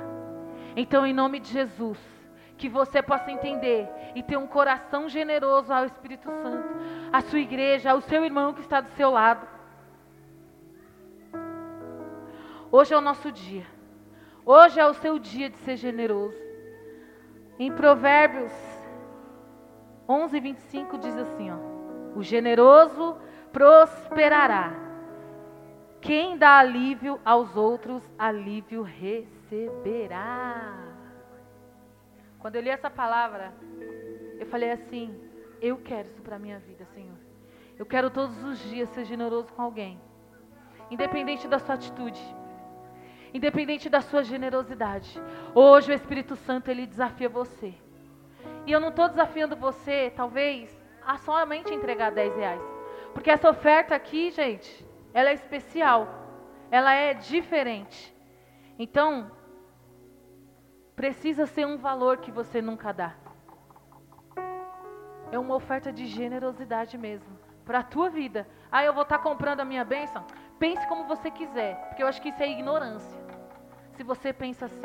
Então, 0.76 1.06
em 1.06 1.14
nome 1.14 1.40
de 1.40 1.50
Jesus, 1.50 2.00
que 2.58 2.68
você 2.70 3.02
possa 3.02 3.32
entender 3.32 3.90
e 4.16 4.24
ter 4.24 4.38
um 4.38 4.48
coração 4.48 5.08
generoso 5.10 5.72
ao 5.74 5.86
Espírito 5.86 6.30
Santo, 6.30 6.70
à 7.12 7.22
sua 7.22 7.40
igreja, 7.40 7.92
ao 7.92 8.02
seu 8.02 8.24
irmão 8.24 8.54
que 8.54 8.62
está 8.62 8.82
do 8.82 8.90
seu 8.92 9.10
lado. 9.12 9.48
Hoje 12.72 12.94
é 12.94 12.98
o 12.98 13.02
nosso 13.02 13.32
dia. 13.32 13.66
Hoje 14.46 14.80
é 14.80 14.86
o 14.86 14.94
seu 14.94 15.20
dia 15.20 15.50
de 15.50 15.58
ser 15.58 15.78
generoso. 15.78 16.42
Em 17.60 17.72
Provérbios 17.72 18.52
11, 20.08 20.40
25 20.40 20.98
diz 20.98 21.16
assim: 21.16 21.52
ó, 21.52 21.58
O 22.18 22.24
generoso 22.24 23.18
prosperará. 23.52 24.93
Quem 26.04 26.38
dá 26.38 26.58
alívio 26.60 27.18
aos 27.24 27.56
outros, 27.56 28.04
alívio 28.20 28.82
receberá. 28.82 30.74
Quando 32.40 32.58
eu 32.58 32.62
li 32.62 32.70
essa 32.70 32.90
palavra, 32.90 33.54
eu 34.38 34.46
falei 34.48 34.70
assim: 34.72 35.18
eu 35.62 35.78
quero 35.78 36.10
isso 36.10 36.22
para 36.22 36.36
a 36.36 36.40
minha 36.40 36.60
vida, 36.60 36.86
Senhor. 36.94 37.16
Eu 37.80 37.86
quero 37.86 38.10
todos 38.10 38.44
os 38.44 38.60
dias 38.70 38.90
ser 38.90 39.06
generoso 39.06 39.54
com 39.54 39.62
alguém, 39.62 39.98
independente 40.92 41.48
da 41.48 41.58
sua 41.58 41.76
atitude, 41.76 42.22
independente 43.34 43.90
da 43.90 44.02
sua 44.02 44.24
generosidade. 44.24 45.22
Hoje 45.56 45.90
o 45.90 45.96
Espírito 45.96 46.36
Santo 46.36 46.70
ele 46.70 46.86
desafia 46.86 47.30
você. 47.30 47.74
E 48.66 48.74
eu 48.74 48.82
não 48.82 48.90
estou 48.90 49.08
desafiando 49.08 49.56
você, 49.56 50.12
talvez, 50.14 50.70
a 51.08 51.18
somente 51.18 51.74
entregar 51.74 52.12
10 52.12 52.36
reais. 52.36 52.62
Porque 53.14 53.32
essa 53.32 53.50
oferta 53.50 53.96
aqui, 53.96 54.32
gente, 54.32 54.86
ela 55.14 55.30
é 55.30 55.34
especial. 55.34 56.08
Ela 56.72 56.94
é 56.94 57.14
diferente. 57.14 58.14
Então, 58.80 59.32
precisa 60.96 61.46
ser 61.46 61.66
um 61.66 61.78
valor 61.78 62.18
que 62.18 62.32
você 62.32 62.62
nunca 62.62 62.92
dá. 62.92 63.14
É 65.32 65.38
uma 65.38 65.56
oferta 65.56 65.92
de 65.92 66.06
generosidade 66.06 66.98
mesmo. 66.98 67.44
para 67.66 67.80
a 67.80 67.84
tua 67.84 68.10
vida. 68.10 68.46
Ah, 68.70 68.84
eu 68.84 68.94
vou 68.94 69.04
estar 69.04 69.20
comprando 69.20 69.62
a 69.62 69.66
minha 69.66 69.86
bênção. 69.86 70.26
Pense 70.60 70.86
como 70.88 71.06
você 71.06 71.32
quiser, 71.32 71.76
porque 71.88 72.04
eu 72.04 72.08
acho 72.08 72.22
que 72.22 72.30
isso 72.30 72.44
é 72.44 72.50
ignorância. 72.50 73.18
Se 73.94 74.04
você 74.04 74.34
pensa 74.34 74.66
assim. 74.66 74.82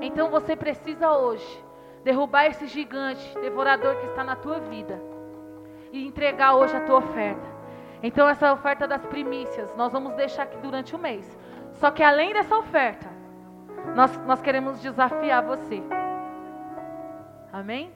Então 0.00 0.28
você 0.28 0.56
precisa 0.56 1.12
hoje 1.12 1.64
derrubar 2.02 2.46
esse 2.46 2.66
gigante 2.66 3.38
devorador 3.38 3.96
que 4.00 4.06
está 4.06 4.24
na 4.24 4.34
tua 4.34 4.58
vida 4.58 5.00
e 5.92 6.04
entregar 6.04 6.56
hoje 6.56 6.76
a 6.76 6.80
tua 6.84 6.98
oferta. 6.98 7.51
Então 8.02 8.28
essa 8.28 8.52
oferta 8.52 8.86
das 8.86 9.04
primícias, 9.06 9.74
nós 9.76 9.92
vamos 9.92 10.14
deixar 10.14 10.42
aqui 10.42 10.56
durante 10.58 10.96
o 10.96 10.98
mês. 10.98 11.38
Só 11.74 11.90
que 11.90 12.02
além 12.02 12.32
dessa 12.32 12.56
oferta, 12.56 13.08
nós, 13.94 14.16
nós 14.26 14.42
queremos 14.42 14.80
desafiar 14.80 15.42
você. 15.42 15.82
Amém? 17.52 17.92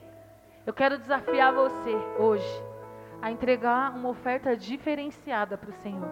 Eu 0.65 0.73
quero 0.73 0.97
desafiar 0.97 1.53
você 1.53 1.95
hoje 2.19 2.63
a 3.21 3.31
entregar 3.31 3.95
uma 3.95 4.09
oferta 4.09 4.55
diferenciada 4.55 5.57
para 5.57 5.69
o 5.69 5.73
Senhor. 5.73 6.09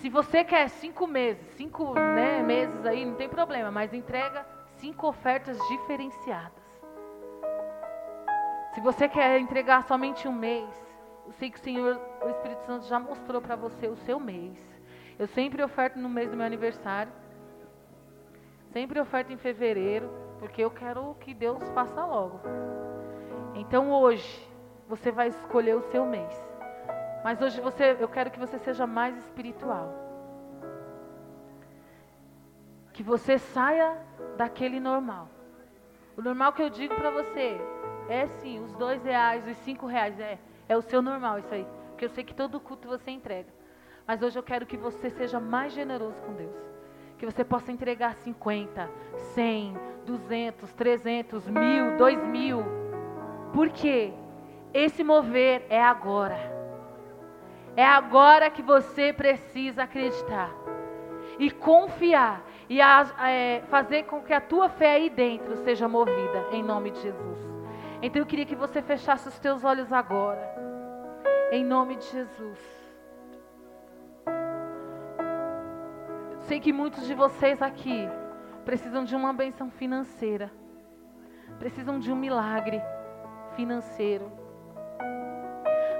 Se 0.00 0.08
você 0.08 0.44
quer 0.44 0.68
cinco 0.68 1.06
meses, 1.06 1.44
cinco 1.56 1.94
né, 1.94 2.42
meses 2.42 2.84
aí, 2.86 3.04
não 3.04 3.14
tem 3.14 3.28
problema, 3.28 3.70
mas 3.70 3.92
entrega 3.92 4.46
cinco 4.76 5.08
ofertas 5.08 5.58
diferenciadas. 5.68 6.64
Se 8.74 8.80
você 8.80 9.08
quer 9.08 9.40
entregar 9.40 9.82
somente 9.84 10.28
um 10.28 10.32
mês, 10.32 10.85
sei 11.32 11.50
que 11.50 11.58
o 11.58 11.62
Senhor, 11.62 12.00
o 12.24 12.28
Espírito 12.28 12.62
Santo 12.64 12.86
já 12.86 12.98
mostrou 12.98 13.40
para 13.40 13.56
você 13.56 13.88
o 13.88 13.96
seu 13.96 14.18
mês. 14.18 14.58
Eu 15.18 15.26
sempre 15.26 15.62
oferto 15.62 15.98
no 15.98 16.08
mês 16.08 16.30
do 16.30 16.36
meu 16.36 16.46
aniversário. 16.46 17.12
Sempre 18.72 19.00
oferto 19.00 19.32
em 19.32 19.36
fevereiro, 19.36 20.10
porque 20.38 20.62
eu 20.62 20.70
quero 20.70 21.14
que 21.20 21.32
Deus 21.32 21.66
faça 21.70 22.04
logo. 22.04 22.40
Então 23.54 23.90
hoje, 23.90 24.48
você 24.88 25.10
vai 25.10 25.28
escolher 25.28 25.74
o 25.76 25.82
seu 25.90 26.04
mês. 26.04 26.32
Mas 27.24 27.40
hoje 27.40 27.60
você, 27.60 27.96
eu 27.98 28.08
quero 28.08 28.30
que 28.30 28.38
você 28.38 28.58
seja 28.58 28.86
mais 28.86 29.16
espiritual. 29.16 29.92
Que 32.92 33.02
você 33.02 33.38
saia 33.38 33.98
daquele 34.36 34.78
normal. 34.78 35.28
O 36.16 36.22
normal 36.22 36.52
que 36.52 36.62
eu 36.62 36.70
digo 36.70 36.94
para 36.94 37.10
você 37.10 37.60
é 38.08 38.26
sim, 38.26 38.60
os 38.60 38.72
dois 38.74 39.02
reais, 39.02 39.46
os 39.46 39.56
cinco 39.58 39.86
reais, 39.86 40.18
é, 40.20 40.38
é 40.68 40.76
o 40.76 40.82
seu 40.82 41.00
normal 41.00 41.38
isso 41.38 41.52
aí. 41.52 41.66
Porque 41.90 42.04
eu 42.04 42.10
sei 42.10 42.24
que 42.24 42.34
todo 42.34 42.60
culto 42.60 42.88
você 42.88 43.10
entrega. 43.10 43.48
Mas 44.06 44.22
hoje 44.22 44.38
eu 44.38 44.42
quero 44.42 44.66
que 44.66 44.76
você 44.76 45.10
seja 45.10 45.40
mais 45.40 45.72
generoso 45.72 46.20
com 46.22 46.32
Deus. 46.34 46.54
Que 47.18 47.26
você 47.26 47.44
possa 47.44 47.72
entregar 47.72 48.14
50, 48.16 48.88
100, 49.34 49.76
200, 50.04 50.72
300, 50.74 51.48
mil, 51.48 51.96
dois 51.96 52.22
mil. 52.24 52.62
Por 53.52 53.70
quê? 53.70 54.12
Esse 54.72 55.02
mover 55.02 55.64
é 55.70 55.82
agora. 55.82 56.38
É 57.74 57.84
agora 57.84 58.50
que 58.50 58.62
você 58.62 59.12
precisa 59.12 59.84
acreditar 59.84 60.50
e 61.38 61.50
confiar 61.50 62.42
e 62.68 62.80
a, 62.80 63.06
é, 63.28 63.62
fazer 63.68 64.04
com 64.04 64.22
que 64.22 64.32
a 64.32 64.40
tua 64.40 64.68
fé 64.68 64.92
aí 64.92 65.10
dentro 65.10 65.56
seja 65.58 65.86
movida 65.88 66.46
em 66.52 66.62
nome 66.62 66.90
de 66.90 67.00
Jesus. 67.00 67.55
Então 68.02 68.20
eu 68.20 68.26
queria 68.26 68.44
que 68.44 68.54
você 68.54 68.82
fechasse 68.82 69.28
os 69.28 69.38
teus 69.38 69.64
olhos 69.64 69.92
agora, 69.92 70.54
em 71.50 71.64
nome 71.64 71.96
de 71.96 72.04
Jesus. 72.06 72.86
Sei 76.40 76.60
que 76.60 76.72
muitos 76.72 77.06
de 77.06 77.14
vocês 77.14 77.60
aqui 77.62 78.08
precisam 78.64 79.02
de 79.04 79.16
uma 79.16 79.32
benção 79.32 79.70
financeira, 79.70 80.52
precisam 81.58 81.98
de 81.98 82.12
um 82.12 82.16
milagre 82.16 82.80
financeiro. 83.54 84.30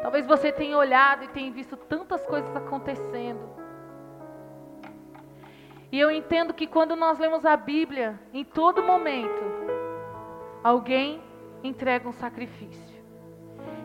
Talvez 0.03 0.27
você 0.27 0.53
tenha 0.53 0.77
olhado 0.77 1.25
e 1.25 1.29
tenha 1.29 1.51
visto 1.51 1.77
tantas 1.77 2.25
coisas 2.27 2.55
acontecendo. 2.55 3.57
E 5.91 5.99
eu 5.99 6.11
entendo 6.11 6.53
que 6.53 6.67
quando 6.67 6.95
nós 6.95 7.19
lemos 7.19 7.45
a 7.45 7.57
Bíblia, 7.57 8.21
em 8.33 8.45
todo 8.45 8.83
momento, 8.83 9.43
alguém 10.63 11.21
entrega 11.63 12.09
um 12.09 12.13
sacrifício. 12.13 12.97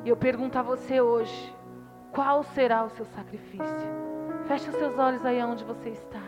E 0.04 0.10
eu 0.10 0.18
pergunto 0.18 0.58
a 0.58 0.62
você 0.62 1.02
hoje: 1.02 1.56
qual 2.12 2.44
será 2.44 2.84
o 2.84 2.90
seu 2.90 3.06
sacrifício? 3.06 4.02
Feche 4.48 4.70
os 4.70 4.76
seus 4.76 4.98
olhos 4.98 5.26
aí 5.26 5.42
onde 5.44 5.64
você 5.64 5.90
está. 5.90 6.22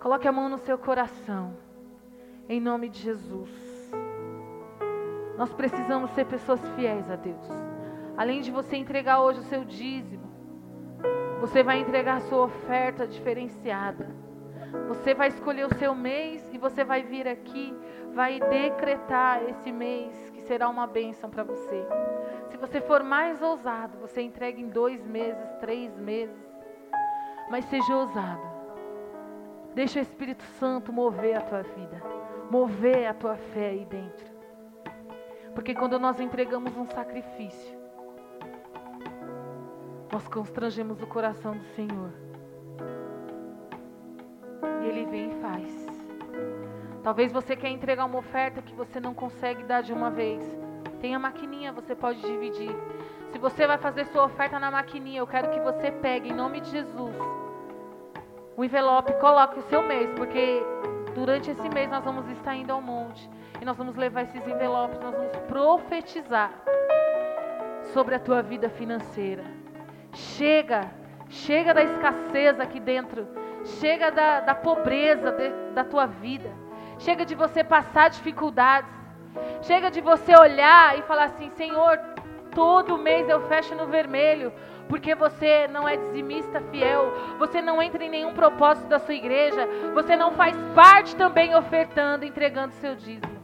Coloque 0.00 0.26
a 0.26 0.32
mão 0.32 0.48
no 0.48 0.58
seu 0.58 0.78
coração. 0.78 1.56
Em 2.48 2.60
nome 2.60 2.88
de 2.88 3.00
Jesus. 3.00 3.50
Nós 5.36 5.52
precisamos 5.52 6.10
ser 6.12 6.26
pessoas 6.26 6.60
fiéis 6.70 7.10
a 7.10 7.16
Deus. 7.16 7.46
Além 8.16 8.40
de 8.40 8.50
você 8.50 8.76
entregar 8.76 9.20
hoje 9.20 9.40
o 9.40 9.44
seu 9.44 9.64
dízimo, 9.64 10.30
você 11.40 11.62
vai 11.62 11.80
entregar 11.80 12.16
a 12.16 12.20
sua 12.20 12.44
oferta 12.44 13.06
diferenciada. 13.06 14.21
Você 14.88 15.14
vai 15.14 15.28
escolher 15.28 15.66
o 15.66 15.74
seu 15.78 15.94
mês 15.94 16.42
e 16.52 16.58
você 16.58 16.84
vai 16.84 17.02
vir 17.02 17.28
aqui, 17.28 17.74
vai 18.12 18.40
decretar 18.40 19.42
esse 19.48 19.70
mês 19.70 20.30
que 20.30 20.42
será 20.42 20.68
uma 20.68 20.86
bênção 20.86 21.28
para 21.30 21.42
você. 21.42 21.86
Se 22.50 22.56
você 22.56 22.80
for 22.80 23.02
mais 23.02 23.40
ousado, 23.42 23.98
você 23.98 24.22
entrega 24.22 24.60
em 24.60 24.68
dois 24.68 25.04
meses, 25.04 25.42
três 25.60 25.96
meses. 25.98 26.36
Mas 27.50 27.64
seja 27.66 27.96
ousado. 27.96 28.52
Deixa 29.74 29.98
o 29.98 30.02
Espírito 30.02 30.44
Santo 30.58 30.92
mover 30.92 31.36
a 31.36 31.40
tua 31.40 31.62
vida, 31.62 32.02
mover 32.50 33.06
a 33.06 33.14
tua 33.14 33.36
fé 33.36 33.70
aí 33.70 33.84
dentro. 33.84 34.30
Porque 35.54 35.74
quando 35.74 35.98
nós 35.98 36.20
entregamos 36.20 36.76
um 36.76 36.86
sacrifício, 36.86 37.78
nós 40.10 40.26
constrangemos 40.28 41.02
o 41.02 41.06
coração 41.06 41.56
do 41.56 41.64
Senhor. 41.74 42.21
E 44.82 44.88
Ele 44.88 45.04
vem 45.06 45.30
e 45.30 45.40
faz. 45.40 45.86
Talvez 47.02 47.32
você 47.32 47.56
quer 47.56 47.68
entregar 47.68 48.04
uma 48.04 48.18
oferta 48.18 48.62
que 48.62 48.74
você 48.74 49.00
não 49.00 49.14
consegue 49.14 49.64
dar 49.64 49.82
de 49.82 49.92
uma 49.92 50.10
vez. 50.10 50.42
Tem 51.00 51.14
a 51.14 51.18
maquininha, 51.18 51.72
você 51.72 51.94
pode 51.94 52.20
dividir. 52.20 52.70
Se 53.32 53.38
você 53.38 53.66
vai 53.66 53.78
fazer 53.78 54.06
sua 54.06 54.24
oferta 54.24 54.58
na 54.58 54.70
maquininha, 54.70 55.20
eu 55.20 55.26
quero 55.26 55.50
que 55.50 55.60
você 55.60 55.90
pegue 55.90 56.30
em 56.30 56.34
nome 56.34 56.60
de 56.60 56.70
Jesus 56.70 57.42
o 58.56 58.64
envelope, 58.64 59.12
coloque 59.14 59.58
o 59.58 59.62
seu 59.62 59.82
mês, 59.82 60.10
porque 60.14 60.62
durante 61.14 61.50
esse 61.50 61.68
mês 61.70 61.90
nós 61.90 62.04
vamos 62.04 62.28
estar 62.30 62.54
indo 62.54 62.70
ao 62.70 62.80
monte 62.80 63.28
e 63.60 63.64
nós 63.64 63.76
vamos 63.76 63.96
levar 63.96 64.22
esses 64.22 64.46
envelopes, 64.46 65.00
nós 65.00 65.14
vamos 65.14 65.36
profetizar 65.48 66.52
sobre 67.92 68.14
a 68.14 68.18
tua 68.18 68.42
vida 68.42 68.68
financeira. 68.68 69.44
Chega, 70.12 70.90
chega 71.28 71.72
da 71.72 71.82
escassez 71.82 72.60
aqui 72.60 72.78
dentro, 72.78 73.26
chega 73.64 74.10
da, 74.10 74.40
da 74.40 74.54
pobreza 74.54 75.30
de, 75.32 75.50
da 75.74 75.84
tua 75.84 76.06
vida, 76.06 76.50
chega 76.98 77.24
de 77.24 77.34
você 77.34 77.62
passar 77.62 78.10
dificuldades, 78.10 78.90
chega 79.62 79.90
de 79.90 80.00
você 80.00 80.36
olhar 80.36 80.98
e 80.98 81.02
falar 81.02 81.24
assim: 81.24 81.50
Senhor, 81.50 81.98
todo 82.54 82.98
mês 82.98 83.28
eu 83.28 83.40
fecho 83.48 83.74
no 83.74 83.86
vermelho, 83.86 84.52
porque 84.88 85.14
você 85.14 85.66
não 85.68 85.88
é 85.88 85.96
dizimista 85.96 86.60
fiel, 86.70 87.12
você 87.38 87.62
não 87.62 87.82
entra 87.82 88.04
em 88.04 88.10
nenhum 88.10 88.34
propósito 88.34 88.88
da 88.88 88.98
sua 88.98 89.14
igreja, 89.14 89.66
você 89.94 90.16
não 90.16 90.32
faz 90.32 90.56
parte 90.74 91.16
também 91.16 91.54
ofertando, 91.54 92.24
entregando 92.24 92.74
seu 92.74 92.94
dízimo. 92.94 93.40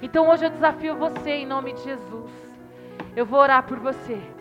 Então 0.00 0.28
hoje 0.28 0.44
eu 0.46 0.50
desafio 0.50 0.96
você 0.96 1.30
em 1.30 1.46
nome 1.46 1.72
de 1.72 1.82
Jesus. 1.82 2.30
Eu 3.16 3.26
vou 3.26 3.40
orar 3.40 3.64
por 3.64 3.78
você. 3.78 4.37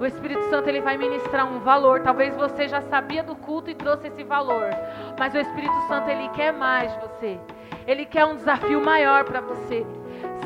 O 0.00 0.06
Espírito 0.06 0.42
Santo 0.48 0.66
ele 0.66 0.80
vai 0.80 0.96
ministrar 0.96 1.46
um 1.46 1.60
valor. 1.60 2.00
Talvez 2.00 2.34
você 2.34 2.66
já 2.66 2.80
sabia 2.80 3.22
do 3.22 3.36
culto 3.36 3.68
e 3.68 3.74
trouxe 3.74 4.06
esse 4.08 4.24
valor, 4.24 4.70
mas 5.18 5.34
o 5.34 5.38
Espírito 5.38 5.78
Santo 5.88 6.08
ele 6.08 6.26
quer 6.30 6.54
mais 6.54 6.90
de 6.94 7.00
você. 7.00 7.38
Ele 7.86 8.06
quer 8.06 8.24
um 8.24 8.34
desafio 8.34 8.80
maior 8.82 9.24
para 9.24 9.42
você. 9.42 9.86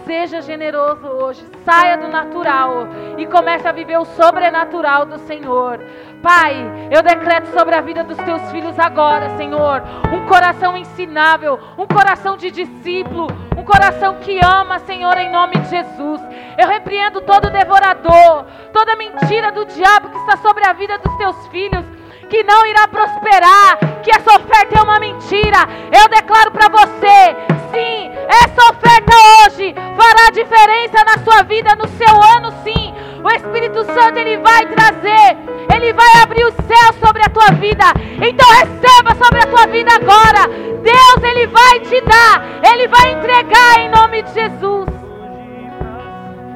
Seja 0.04 0.42
generoso 0.42 1.06
hoje, 1.06 1.44
saia 1.64 1.96
do 1.96 2.08
natural 2.08 2.88
e 3.16 3.26
comece 3.26 3.66
a 3.66 3.72
viver 3.72 3.98
o 3.98 4.04
sobrenatural 4.04 5.06
do 5.06 5.18
Senhor. 5.18 5.80
Pai, 6.22 6.54
eu 6.90 7.02
decreto 7.02 7.46
sobre 7.46 7.74
a 7.74 7.80
vida 7.80 8.04
dos 8.04 8.16
teus 8.18 8.42
filhos 8.50 8.78
agora, 8.78 9.36
Senhor, 9.36 9.82
um 10.12 10.26
coração 10.26 10.76
ensinável, 10.76 11.58
um 11.78 11.86
coração 11.86 12.36
de 12.36 12.50
discípulo, 12.50 13.28
um 13.56 13.64
coração 13.64 14.16
que 14.20 14.38
ama, 14.44 14.78
Senhor, 14.80 15.16
em 15.16 15.30
nome 15.30 15.54
de 15.58 15.70
Jesus. 15.70 16.20
Eu 16.58 16.68
repreendo 16.68 17.20
todo 17.22 17.50
devorador, 17.50 18.46
toda 18.72 18.96
mentira 18.96 19.52
do 19.52 19.64
diabo 19.64 20.10
que 20.10 20.18
está 20.18 20.36
sobre 20.36 20.66
a 20.66 20.72
vida 20.72 20.98
dos 20.98 21.16
teus 21.16 21.46
filhos 21.48 21.84
que 22.24 22.42
não 22.44 22.66
irá 22.66 22.88
prosperar, 22.88 23.78
que 24.02 24.10
essa 24.10 24.36
oferta 24.36 24.78
é 24.78 24.82
uma 24.82 25.00
mentira. 25.00 25.58
Eu 25.92 26.08
declaro 26.08 26.50
para 26.50 26.68
você, 26.68 27.36
sim, 27.72 28.10
essa 28.28 28.70
oferta 28.70 29.12
hoje 29.44 29.74
fará 29.96 30.30
diferença 30.32 31.04
na 31.04 31.18
sua 31.24 31.42
vida, 31.42 31.74
no 31.76 31.88
seu 31.88 32.22
ano, 32.36 32.52
sim. 32.62 32.94
O 33.22 33.30
Espírito 33.30 33.84
Santo 33.84 34.18
ele 34.18 34.36
vai 34.38 34.66
trazer, 34.66 35.36
ele 35.74 35.92
vai 35.92 36.22
abrir 36.22 36.44
o 36.44 36.52
céu 36.52 36.92
sobre 37.04 37.22
a 37.22 37.28
tua 37.30 37.50
vida. 37.52 37.84
Então 38.20 38.48
receba 38.50 39.14
sobre 39.14 39.42
a 39.42 39.46
tua 39.46 39.66
vida 39.66 39.94
agora. 39.94 40.46
Deus 40.82 41.22
ele 41.22 41.46
vai 41.46 41.80
te 41.80 42.00
dar, 42.02 42.42
ele 42.70 42.86
vai 42.88 43.12
entregar 43.12 43.78
em 43.78 43.88
nome 43.90 44.22
de 44.22 44.34
Jesus. 44.34 44.88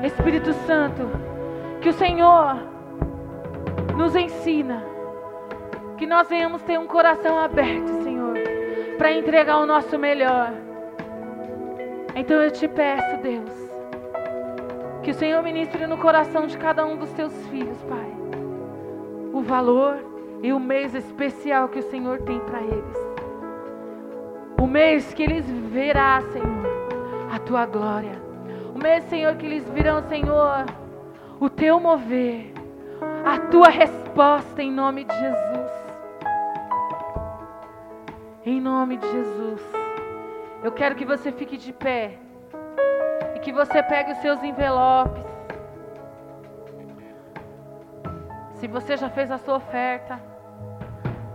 Espírito 0.03 0.53
Santo, 0.67 1.11
que 1.81 1.89
Que 1.89 1.95
o 1.95 1.99
Senhor 1.99 2.59
nos 3.97 4.15
ensina. 4.15 4.85
Que 5.99 6.07
nós 6.07 6.29
venhamos 6.29 6.63
ter 6.63 6.79
um 6.79 6.87
coração 6.87 7.37
aberto, 7.37 7.89
Senhor, 8.05 8.35
para 8.97 9.13
entregar 9.13 9.59
o 9.59 9.67
nosso 9.67 9.99
melhor. 9.99 10.53
Então 12.15 12.41
eu 12.41 12.51
te 12.53 12.69
peço, 12.69 13.17
Deus, 13.19 13.51
que 15.03 15.11
o 15.11 15.15
Senhor 15.15 15.43
ministre 15.43 15.87
no 15.87 15.99
coração 15.99 16.47
de 16.47 16.57
cada 16.57 16.87
um 16.87 16.97
dos 16.97 17.11
teus 17.11 17.33
filhos, 17.49 17.77
Pai, 17.85 18.13
o 19.33 19.41
valor 19.41 19.99
e 20.41 20.53
o 20.53 20.61
mês 20.61 20.95
especial 20.95 21.69
que 21.69 21.81
o 21.81 21.91
Senhor 21.91 22.23
tem 22.23 22.39
para 22.41 22.61
eles. 22.61 22.97
O 24.61 24.67
mês 24.67 25.13
que 25.13 25.23
eles 25.23 25.51
verá, 25.51 26.23
Senhor, 26.33 27.29
a 27.33 27.39
tua 27.41 27.67
glória. 27.67 28.23
O 28.75 28.79
mês, 28.79 29.03
Senhor, 29.05 29.35
que 29.35 29.47
eles 29.47 29.69
virão, 29.71 30.01
Senhor, 30.03 30.65
o 31.41 31.51
teu 31.51 31.81
mover, 31.81 32.53
a 33.25 33.39
tua 33.39 33.69
resposta 33.69 34.63
em 34.63 34.71
nome 34.71 35.05
de 35.05 35.15
Jesus. 35.15 35.88
Em 38.51 38.63
nome 38.63 38.97
de 38.97 39.07
Jesus. 39.13 39.61
Eu 40.63 40.73
quero 40.73 40.95
que 40.95 41.05
você 41.05 41.31
fique 41.31 41.59
de 41.59 41.71
pé 41.71 42.19
e 43.37 43.41
que 43.41 43.53
você 43.53 43.83
pegue 43.83 44.13
os 44.13 44.19
seus 44.23 44.43
envelopes. 44.43 45.23
Se 48.55 48.67
você 48.67 48.97
já 48.97 49.11
fez 49.11 49.31
a 49.31 49.37
sua 49.37 49.57
oferta, 49.57 50.19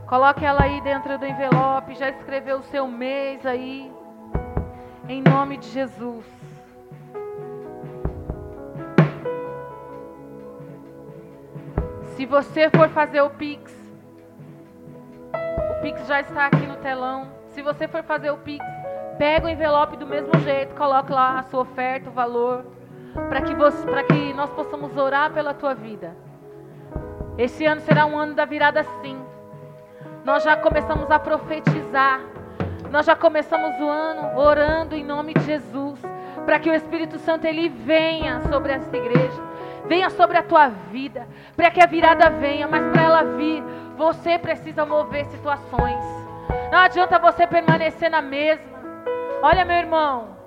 coloque 0.08 0.44
ela 0.44 0.64
aí 0.64 0.82
dentro 0.82 1.20
do 1.20 1.28
envelope, 1.28 1.94
já 1.94 2.10
escreveu 2.10 2.58
o 2.58 2.64
seu 2.64 2.88
mês 2.88 3.46
aí. 3.46 3.94
Em 5.08 5.22
nome 5.22 5.58
de 5.58 5.68
Jesus. 5.68 6.26
Se 12.16 12.26
você 12.26 12.72
for 12.72 12.90
fazer 12.90 13.22
o 13.22 13.30
Pix, 13.30 13.83
Pix 15.84 16.08
já 16.08 16.22
está 16.22 16.46
aqui 16.46 16.66
no 16.66 16.78
telão. 16.78 17.28
Se 17.50 17.62
você 17.62 17.90
for 17.90 18.02
fazer 18.04 18.32
o 18.32 18.38
Pix, 18.38 18.66
pega 19.18 19.48
o 19.48 19.50
envelope 19.50 19.98
do 19.98 20.08
mesmo 20.08 20.34
jeito, 20.40 20.74
coloque 20.76 21.12
lá 21.12 21.40
a 21.40 21.44
sua 21.44 21.60
oferta, 21.60 22.10
o 22.10 22.14
valor, 22.14 22.66
para 23.28 23.42
que, 23.42 23.54
você, 23.54 23.86
que 24.04 24.34
nós 24.34 24.50
possamos 24.52 24.96
orar 24.96 25.34
pela 25.34 25.54
tua 25.54 25.76
vida. 25.76 26.16
Esse 27.38 27.66
ano 27.66 27.82
será 27.82 28.06
um 28.06 28.18
ano 28.18 28.34
da 28.34 28.46
virada 28.46 28.82
sim. 29.02 29.22
Nós 30.24 30.42
já 30.42 30.56
começamos 30.56 31.12
a 31.12 31.20
profetizar. 31.20 32.22
Nós 32.90 33.06
já 33.06 33.14
começamos 33.18 33.78
o 33.82 33.90
ano 33.90 34.40
orando 34.40 34.96
em 34.96 35.04
nome 35.04 35.34
de 35.34 35.42
Jesus, 35.42 36.00
para 36.46 36.60
que 36.60 36.70
o 36.70 36.74
Espírito 36.74 37.20
Santo 37.20 37.44
ele 37.44 37.68
venha 37.68 38.40
sobre 38.44 38.72
essa 38.72 38.96
igreja, 38.96 39.42
venha 39.88 40.10
sobre 40.10 40.38
a 40.38 40.44
tua 40.44 40.68
vida, 40.68 41.28
para 41.56 41.72
que 41.72 41.82
a 41.82 41.86
virada 41.86 42.30
venha, 42.30 42.68
mas 42.68 42.84
para 42.92 43.02
ela 43.02 43.24
vir, 43.36 43.64
você 43.98 44.38
precisa 44.38 44.86
mover 44.86 45.26
situações. 45.28 46.04
Não 46.72 46.80
adianta 46.80 47.20
você 47.20 47.46
permanecer 47.46 48.10
na 48.10 48.22
mesma. 48.22 48.74
Olha, 49.42 49.66
meu 49.66 49.78
irmão, 49.78 50.38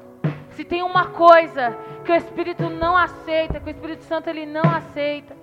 se 0.50 0.64
tem 0.64 0.82
uma 0.82 1.06
coisa 1.06 1.76
que 2.04 2.12
o 2.12 2.14
Espírito 2.14 2.68
não 2.68 2.96
aceita, 2.96 3.60
que 3.60 3.68
o 3.68 3.70
Espírito 3.70 4.04
Santo 4.04 4.28
ele 4.28 4.46
não 4.46 4.62
aceita, 4.62 5.36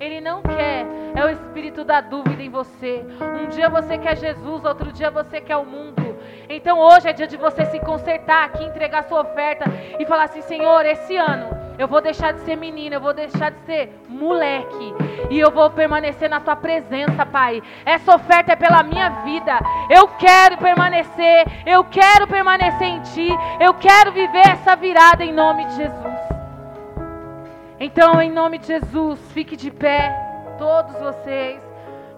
ele 0.00 0.20
não 0.20 0.42
quer, 0.42 0.86
é 1.14 1.24
o 1.24 1.28
espírito 1.28 1.84
da 1.84 2.00
dúvida 2.00 2.42
em 2.42 2.48
você. 2.48 3.04
Um 3.42 3.48
dia 3.48 3.68
você 3.68 3.98
quer 3.98 4.16
Jesus, 4.16 4.64
outro 4.64 4.92
dia 4.92 5.10
você 5.10 5.40
quer 5.40 5.56
o 5.56 5.64
mundo. 5.64 6.16
Então 6.48 6.78
hoje 6.78 7.08
é 7.08 7.12
dia 7.12 7.26
de 7.26 7.36
você 7.36 7.66
se 7.66 7.78
consertar 7.80 8.44
aqui, 8.46 8.64
entregar 8.64 9.04
sua 9.04 9.20
oferta 9.20 9.66
e 9.98 10.06
falar 10.06 10.24
assim: 10.24 10.40
Senhor, 10.42 10.84
esse 10.86 11.16
ano 11.16 11.56
eu 11.78 11.86
vou 11.86 12.00
deixar 12.00 12.32
de 12.32 12.40
ser 12.40 12.56
menina, 12.56 12.96
eu 12.96 13.00
vou 13.00 13.12
deixar 13.12 13.50
de 13.50 13.60
ser 13.66 13.92
moleque 14.08 14.94
e 15.30 15.38
eu 15.38 15.50
vou 15.50 15.70
permanecer 15.70 16.28
na 16.28 16.40
tua 16.40 16.56
presença, 16.56 17.24
Pai. 17.24 17.62
Essa 17.84 18.16
oferta 18.16 18.52
é 18.52 18.56
pela 18.56 18.82
minha 18.82 19.10
vida. 19.22 19.58
Eu 19.90 20.08
quero 20.08 20.56
permanecer, 20.56 21.46
eu 21.66 21.84
quero 21.84 22.26
permanecer 22.26 22.88
em 22.88 23.00
Ti, 23.02 23.28
eu 23.60 23.74
quero 23.74 24.10
viver 24.10 24.48
essa 24.48 24.74
virada 24.74 25.24
em 25.24 25.32
nome 25.32 25.66
de 25.66 25.76
Jesus. 25.76 26.18
Então, 27.78 28.20
em 28.20 28.30
nome 28.30 28.58
de 28.58 28.66
Jesus, 28.66 29.20
fique 29.32 29.56
de 29.56 29.70
pé, 29.70 30.12
todos 30.58 30.92
vocês, 30.98 31.67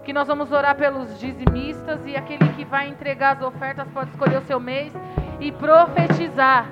que 0.03 0.11
nós 0.13 0.27
vamos 0.27 0.51
orar 0.51 0.75
pelos 0.75 1.19
dizimistas 1.19 1.99
e 2.05 2.15
aquele 2.15 2.47
que 2.53 2.65
vai 2.65 2.87
entregar 2.89 3.37
as 3.37 3.41
ofertas 3.43 3.87
pode 3.93 4.09
escolher 4.09 4.37
o 4.37 4.45
seu 4.45 4.59
mês 4.59 4.93
e 5.39 5.51
profetizar. 5.51 6.65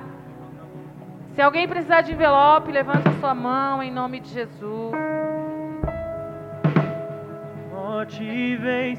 Se 1.34 1.40
alguém 1.40 1.68
precisar 1.68 2.00
de 2.00 2.12
envelope, 2.12 2.72
levanta 2.72 3.08
a 3.08 3.12
sua 3.14 3.34
mão 3.34 3.82
em 3.82 3.90
nome 3.90 4.20
de 4.20 4.30
Jesus. 4.30 4.92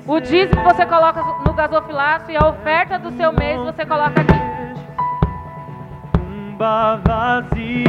O 0.08 0.20
dízimo 0.20 0.64
você 0.64 0.86
coloca 0.86 1.24
no 1.46 1.54
gasofilaço 1.54 2.32
e 2.32 2.38
a 2.38 2.48
oferta 2.48 2.98
do 2.98 3.12
seu 3.12 3.32
mês 3.34 3.60
você 3.60 3.86
coloca 3.86 4.22
aqui. 4.22 4.42
Vazia 6.58 7.84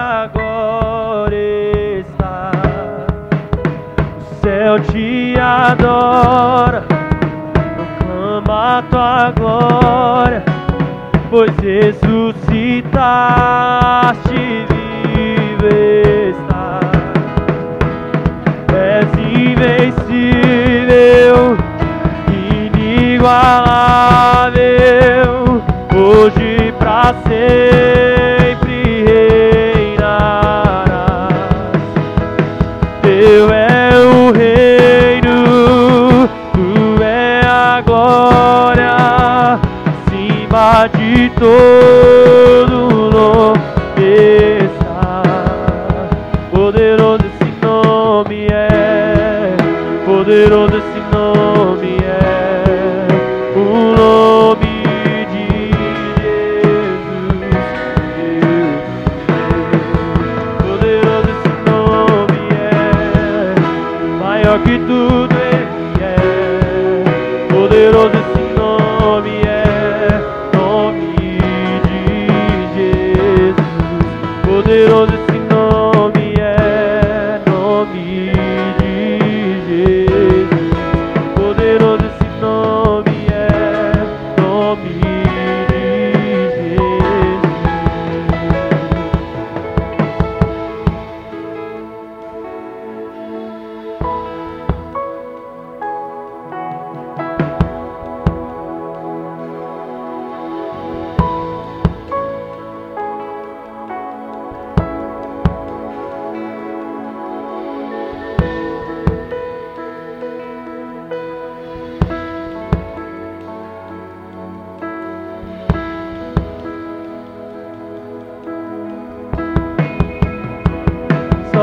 agora 0.00 1.81
céu 4.62 4.78
te 4.78 5.34
adora, 5.40 6.84
proclama 7.98 8.78
a 8.78 8.82
tua 8.82 9.32
glória, 9.36 10.44
pois 11.28 11.50
ressuscitaste 11.56 12.46
vivo 14.70 15.66
estás. 16.30 16.92
És 18.72 19.10
invencível, 19.18 20.16
inigualável, 22.28 23.40
hoje 25.92 26.72
pra 26.78 27.14
sempre 27.26 28.11
de 41.28 42.51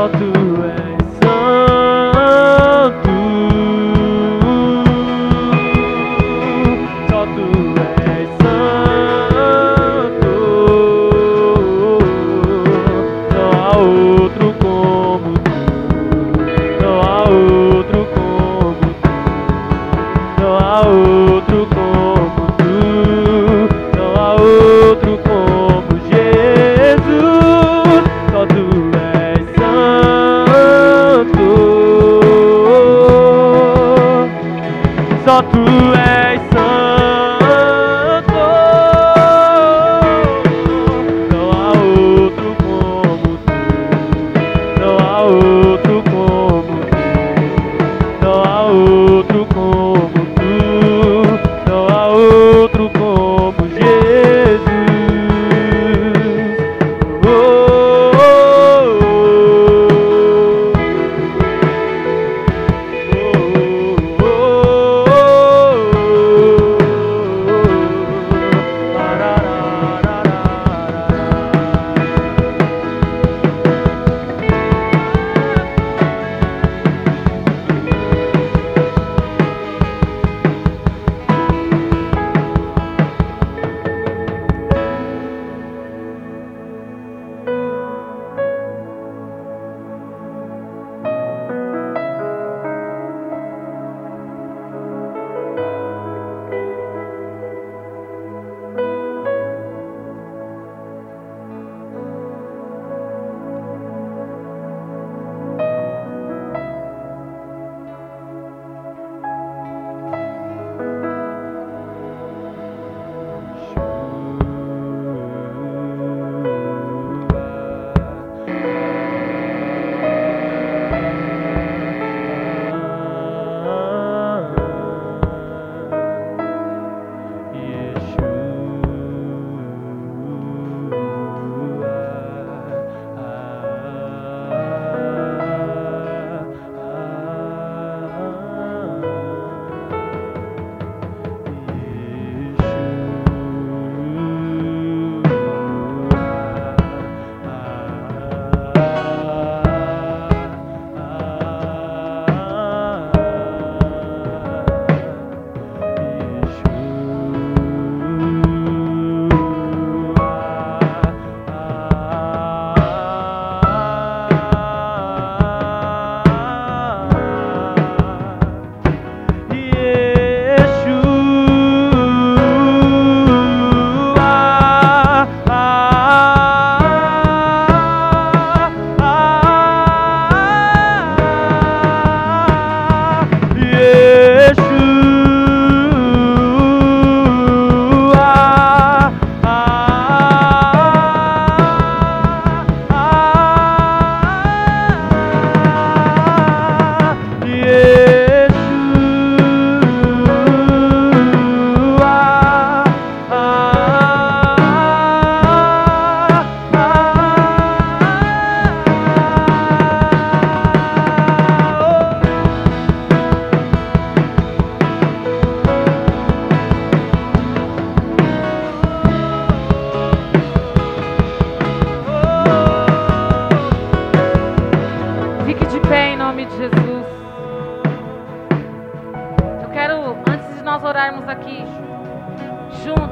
Só 0.00 0.39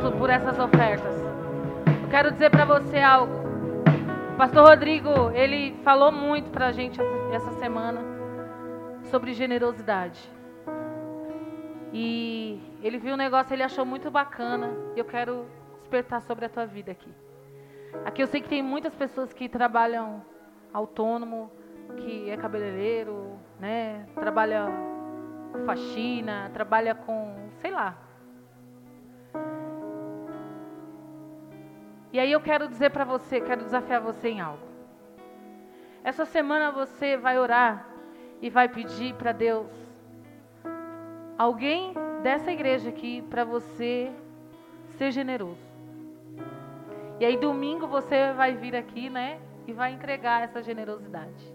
junto 0.09 0.19
por 0.19 0.31
essas 0.31 0.59
ofertas, 0.59 1.15
eu 2.03 2.09
quero 2.11 2.33
dizer 2.33 2.51
para 2.51 2.65
você 2.65 2.99
algo. 2.99 3.33
O 4.33 4.37
pastor 4.39 4.67
Rodrigo, 4.67 5.31
ele 5.35 5.77
falou 5.85 6.11
muito 6.11 6.51
pra 6.51 6.73
gente 6.73 6.99
essa- 7.33 7.53
semana 7.59 8.01
sobre 9.11 9.35
generosidade. 9.35 10.19
E 11.93 12.61
ele 12.83 12.99
viu 12.99 13.15
um 13.15 13.17
negócio, 13.17 13.53
ele 13.53 13.63
achou 13.63 13.85
muito 13.85 14.11
bacana. 14.11 14.71
E 14.95 14.99
eu 14.99 15.05
quero 15.05 15.47
despertar 15.81 16.23
sobre 16.23 16.47
a 16.47 16.49
tua 16.49 16.65
vida 16.67 16.93
aqui. 16.93 17.13
Aqui 18.05 18.23
eu 18.23 18.27
sei 18.27 18.41
que 18.41 18.49
tem 18.49 18.63
muitas 18.63 18.95
pessoas 18.95 19.33
que 19.33 19.49
trabalham 19.49 20.23
autônomo, 20.73 21.51
que 21.99 22.31
é 22.31 22.37
cabeleireiro, 22.37 23.39
né? 23.59 24.07
Trabalha 24.15 24.67
com 25.53 25.65
faxina, 25.65 26.51
trabalha 26.55 26.95
com, 26.95 27.35
sei 27.59 27.71
lá. 27.71 28.08
E 32.13 32.19
aí 32.19 32.33
eu 32.33 32.41
quero 32.41 32.69
dizer 32.69 32.91
para 32.91 33.05
você, 33.05 33.41
quero 33.41 33.63
desafiar 33.63 34.01
você 34.01 34.29
em 34.29 34.41
algo. 34.41 34.67
Essa 36.03 36.25
semana 36.25 36.71
você 36.71 37.17
vai 37.17 37.39
orar 37.39 37.87
e 38.41 38.49
vai 38.49 38.69
pedir 38.69 39.15
para 39.15 39.33
Deus 39.33 39.71
alguém 41.37 41.93
dessa 42.23 42.51
igreja 42.51 42.89
aqui 42.89 43.23
para 43.23 43.45
você 43.45 44.11
ser 44.97 45.11
generoso. 45.11 45.69
E 47.21 47.25
aí 47.25 47.37
domingo 47.37 47.87
você 47.87 48.33
vai 48.33 48.55
vir 48.55 48.75
aqui, 48.75 49.11
né? 49.11 49.41
E 49.67 49.73
vai 49.73 49.93
entregar 49.93 50.43
essa 50.43 50.63
generosidade. 50.63 51.53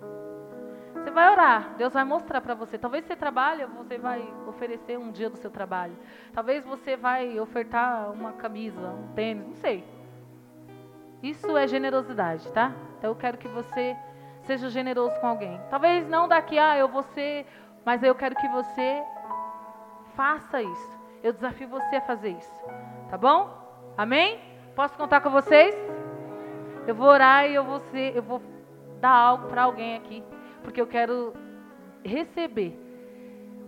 Você 0.93 1.09
vai 1.09 1.31
orar, 1.31 1.75
Deus 1.77 1.91
vai 1.91 2.03
mostrar 2.03 2.41
para 2.41 2.53
você. 2.53 2.77
Talvez 2.77 3.05
você 3.05 3.15
trabalhe, 3.15 3.65
você 3.65 3.97
vai 3.97 4.21
oferecer 4.47 4.97
um 4.97 5.11
dia 5.11 5.29
do 5.29 5.37
seu 5.37 5.49
trabalho. 5.49 5.97
Talvez 6.31 6.63
você 6.63 6.95
vai 6.95 7.39
ofertar 7.39 8.11
uma 8.11 8.33
camisa, 8.33 8.89
um 8.89 9.13
tênis, 9.13 9.47
não 9.47 9.55
sei. 9.55 9.83
Isso 11.23 11.57
é 11.57 11.65
generosidade, 11.65 12.51
tá? 12.51 12.73
Então 12.97 13.11
eu 13.11 13.15
quero 13.15 13.37
que 13.37 13.47
você 13.47 13.95
seja 14.41 14.69
generoso 14.69 15.17
com 15.21 15.27
alguém. 15.27 15.57
Talvez 15.69 16.05
não 16.09 16.27
daqui, 16.27 16.59
ah, 16.59 16.77
eu 16.77 16.89
vou 16.89 17.01
ser, 17.01 17.45
mas 17.85 18.03
eu 18.03 18.13
quero 18.13 18.35
que 18.35 18.47
você 18.49 19.01
faça 20.17 20.61
isso. 20.61 20.99
Eu 21.23 21.31
desafio 21.31 21.69
você 21.69 21.95
a 21.95 22.01
fazer 22.01 22.31
isso. 22.31 22.53
Tá 23.09 23.17
bom? 23.17 23.49
Amém? 23.97 24.37
Posso 24.75 24.97
contar 24.97 25.21
com 25.21 25.29
vocês? 25.29 25.73
Eu 26.85 26.93
vou 26.93 27.07
orar 27.07 27.49
e 27.49 27.55
eu 27.55 27.63
vou 27.63 27.79
ser, 27.79 28.13
eu 28.13 28.21
vou 28.21 28.41
dar 28.99 29.11
algo 29.11 29.47
para 29.47 29.63
alguém 29.63 29.95
aqui, 29.95 30.21
porque 30.61 30.81
eu 30.81 30.87
quero 30.87 31.33
receber. 32.03 32.77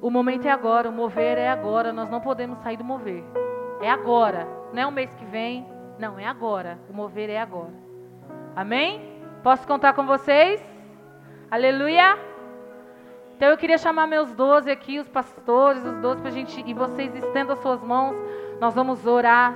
O 0.01 0.09
momento 0.09 0.45
é 0.45 0.51
agora, 0.51 0.89
o 0.89 0.91
mover 0.91 1.37
é 1.37 1.49
agora, 1.49 1.93
nós 1.93 2.09
não 2.09 2.19
podemos 2.19 2.59
sair 2.59 2.75
do 2.75 2.83
mover. 2.83 3.23
É 3.81 3.89
agora, 3.89 4.45
não 4.73 4.81
é 4.81 4.85
o 4.85 4.91
mês 4.91 5.13
que 5.13 5.23
vem, 5.23 5.65
não, 5.97 6.19
é 6.19 6.25
agora. 6.25 6.77
O 6.89 6.93
mover 6.93 7.29
é 7.29 7.39
agora. 7.39 7.73
Amém? 8.55 9.21
Posso 9.43 9.65
contar 9.67 9.93
com 9.93 10.05
vocês? 10.05 10.61
Aleluia! 11.49 12.17
Então 13.35 13.49
eu 13.49 13.57
queria 13.57 13.77
chamar 13.77 14.07
meus 14.07 14.31
doze 14.33 14.71
aqui, 14.71 14.97
os 14.97 15.09
pastores, 15.09 15.83
os 15.85 15.97
doze, 15.97 16.21
para 16.21 16.29
a 16.29 16.33
gente, 16.33 16.63
e 16.65 16.73
vocês 16.73 17.13
estendam 17.15 17.53
as 17.53 17.59
suas 17.59 17.81
mãos. 17.83 18.15
Nós 18.59 18.73
vamos 18.73 19.05
orar 19.05 19.55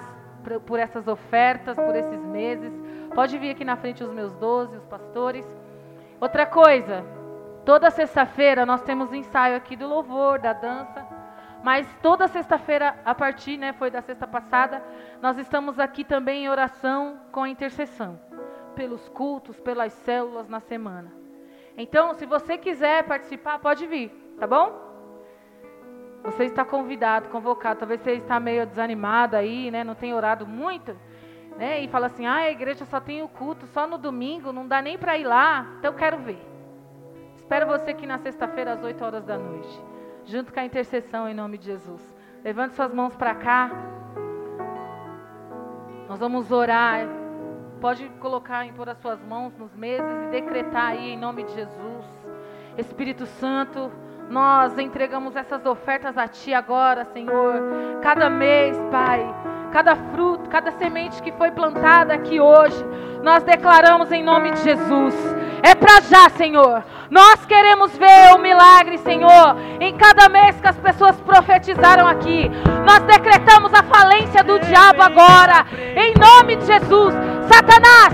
por, 0.66 0.80
essas 0.80 1.08
ofertas, 1.08 1.76
por 1.76 1.96
esses 1.96 2.22
meses. 2.26 2.74
Pode 3.16 3.38
vir 3.38 3.52
aqui 3.52 3.64
na 3.64 3.76
frente 3.76 4.04
os 4.04 4.12
meus 4.12 4.34
doze, 4.36 4.78
os 4.78 4.86
pastores. 4.86 5.46
Outra 6.20 6.46
coisa, 6.46 7.06
toda 7.66 7.90
sexta-feira 7.90 8.66
nós 8.66 8.82
temos 8.82 9.14
ensaio 9.14 9.56
aqui 9.56 9.76
do 9.76 9.88
louvor, 9.88 10.40
da 10.40 10.54
dança. 10.54 11.19
Mas 11.64 11.88
toda 12.02 12.28
sexta-feira, 12.28 12.96
a 13.04 13.14
partir, 13.14 13.58
né, 13.58 13.74
foi 13.74 13.92
da 13.92 14.02
sexta 14.02 14.26
passada, 14.26 14.82
nós 15.22 15.38
estamos 15.38 15.78
aqui 15.78 16.04
também 16.04 16.46
em 16.46 16.50
oração 16.50 17.20
com 17.32 17.44
a 17.44 17.50
intercessão, 17.50 18.20
pelos 18.76 19.10
cultos, 19.10 19.60
pelas 19.60 19.92
células 19.92 20.48
na 20.48 20.62
semana. 20.62 21.12
Então, 21.78 22.14
se 22.14 22.26
você 22.26 22.58
quiser 22.58 23.04
participar, 23.04 23.60
pode 23.60 23.86
vir, 23.86 24.10
tá 24.40 24.48
bom? 24.48 24.88
Você 26.24 26.46
está 26.46 26.66
convidado, 26.66 27.30
convocado. 27.30 27.80
Talvez 27.80 28.02
você 28.02 28.14
está 28.14 28.40
meio 28.40 28.66
desanimado 28.66 29.36
aí, 29.36 29.72
né? 29.72 29.84
Não 29.84 29.96
tem 29.96 30.14
orado 30.14 30.46
muito, 30.46 30.96
né? 31.58 31.80
E 31.80 31.88
fala 31.88 32.08
assim: 32.08 32.26
"Ah, 32.26 32.36
a 32.36 32.52
igreja 32.52 32.84
só 32.84 33.00
tem 33.00 33.24
o 33.24 33.30
culto 33.30 33.66
só 33.68 33.88
no 33.88 33.98
domingo, 33.98 34.52
não 34.52 34.68
dá 34.68 34.82
nem 34.82 34.98
para 34.98 35.18
ir 35.18 35.24
lá". 35.24 35.66
Então 35.80 35.94
quero 35.94 36.18
ver. 36.18 36.46
Espero 37.38 37.68
você 37.68 37.92
aqui 37.92 38.06
na 38.06 38.18
sexta-feira 38.18 38.74
às 38.74 38.84
8 38.84 39.04
horas 39.04 39.24
da 39.24 39.38
noite 39.38 39.89
junto 40.30 40.54
com 40.54 40.60
a 40.60 40.66
intercessão 40.66 41.28
em 41.28 41.34
nome 41.34 41.58
de 41.58 41.66
Jesus. 41.66 42.02
Levante 42.44 42.76
suas 42.76 42.94
mãos 42.94 43.16
para 43.16 43.34
cá. 43.34 43.72
Nós 46.08 46.20
vamos 46.20 46.52
orar. 46.52 47.08
Pode 47.82 48.08
colocar, 48.20 48.66
impor 48.66 48.90
as 48.90 48.98
suas 49.00 49.20
mãos 49.24 49.58
nos 49.58 49.74
meses 49.76 50.06
e 50.28 50.32
decretar 50.32 50.92
aí 50.92 51.12
em 51.12 51.18
nome 51.18 51.44
de 51.44 51.54
Jesus. 51.54 52.06
Espírito 52.78 53.26
Santo, 53.26 53.92
nós 54.30 54.78
entregamos 54.78 55.36
essas 55.36 55.66
ofertas 55.66 56.16
a 56.18 56.28
Ti 56.28 56.54
agora, 56.54 57.04
Senhor. 57.14 58.00
Cada 58.02 58.30
mês, 58.30 58.80
Pai. 58.92 59.28
Cada 59.72 59.96
fruto, 59.96 60.50
cada 60.50 60.72
semente 60.72 61.22
que 61.22 61.32
foi 61.32 61.52
plantada 61.52 62.14
aqui 62.14 62.40
hoje, 62.40 62.84
nós 63.22 63.44
declaramos 63.44 64.12
em 64.12 64.24
nome 64.24 64.52
de 64.52 64.62
Jesus. 64.62 65.16
É 65.62 65.76
para 65.76 66.02
já, 66.02 66.30
Senhor. 66.30 66.84
Nós 67.10 67.46
queremos 67.46 67.96
ver 67.98 68.34
o 68.36 68.40
milagre, 68.40 68.98
Senhor, 69.00 69.56
em 69.80 69.96
cada 69.96 70.30
mês 70.30 70.60
que 70.60 70.68
as 70.68 70.78
pessoas 70.78 71.20
profetizaram 71.22 72.08
aqui. 72.08 72.50
Nós 72.86 73.00
decretamos 73.00 73.74
a 73.74 73.84
falência 73.84 74.44
do 74.44 74.60
diabo 74.60 75.02
agora, 75.04 75.66
em 75.96 76.14
nome 76.16 76.56
de 76.56 76.66
Jesus. 76.66 77.14
Satanás, 77.48 78.14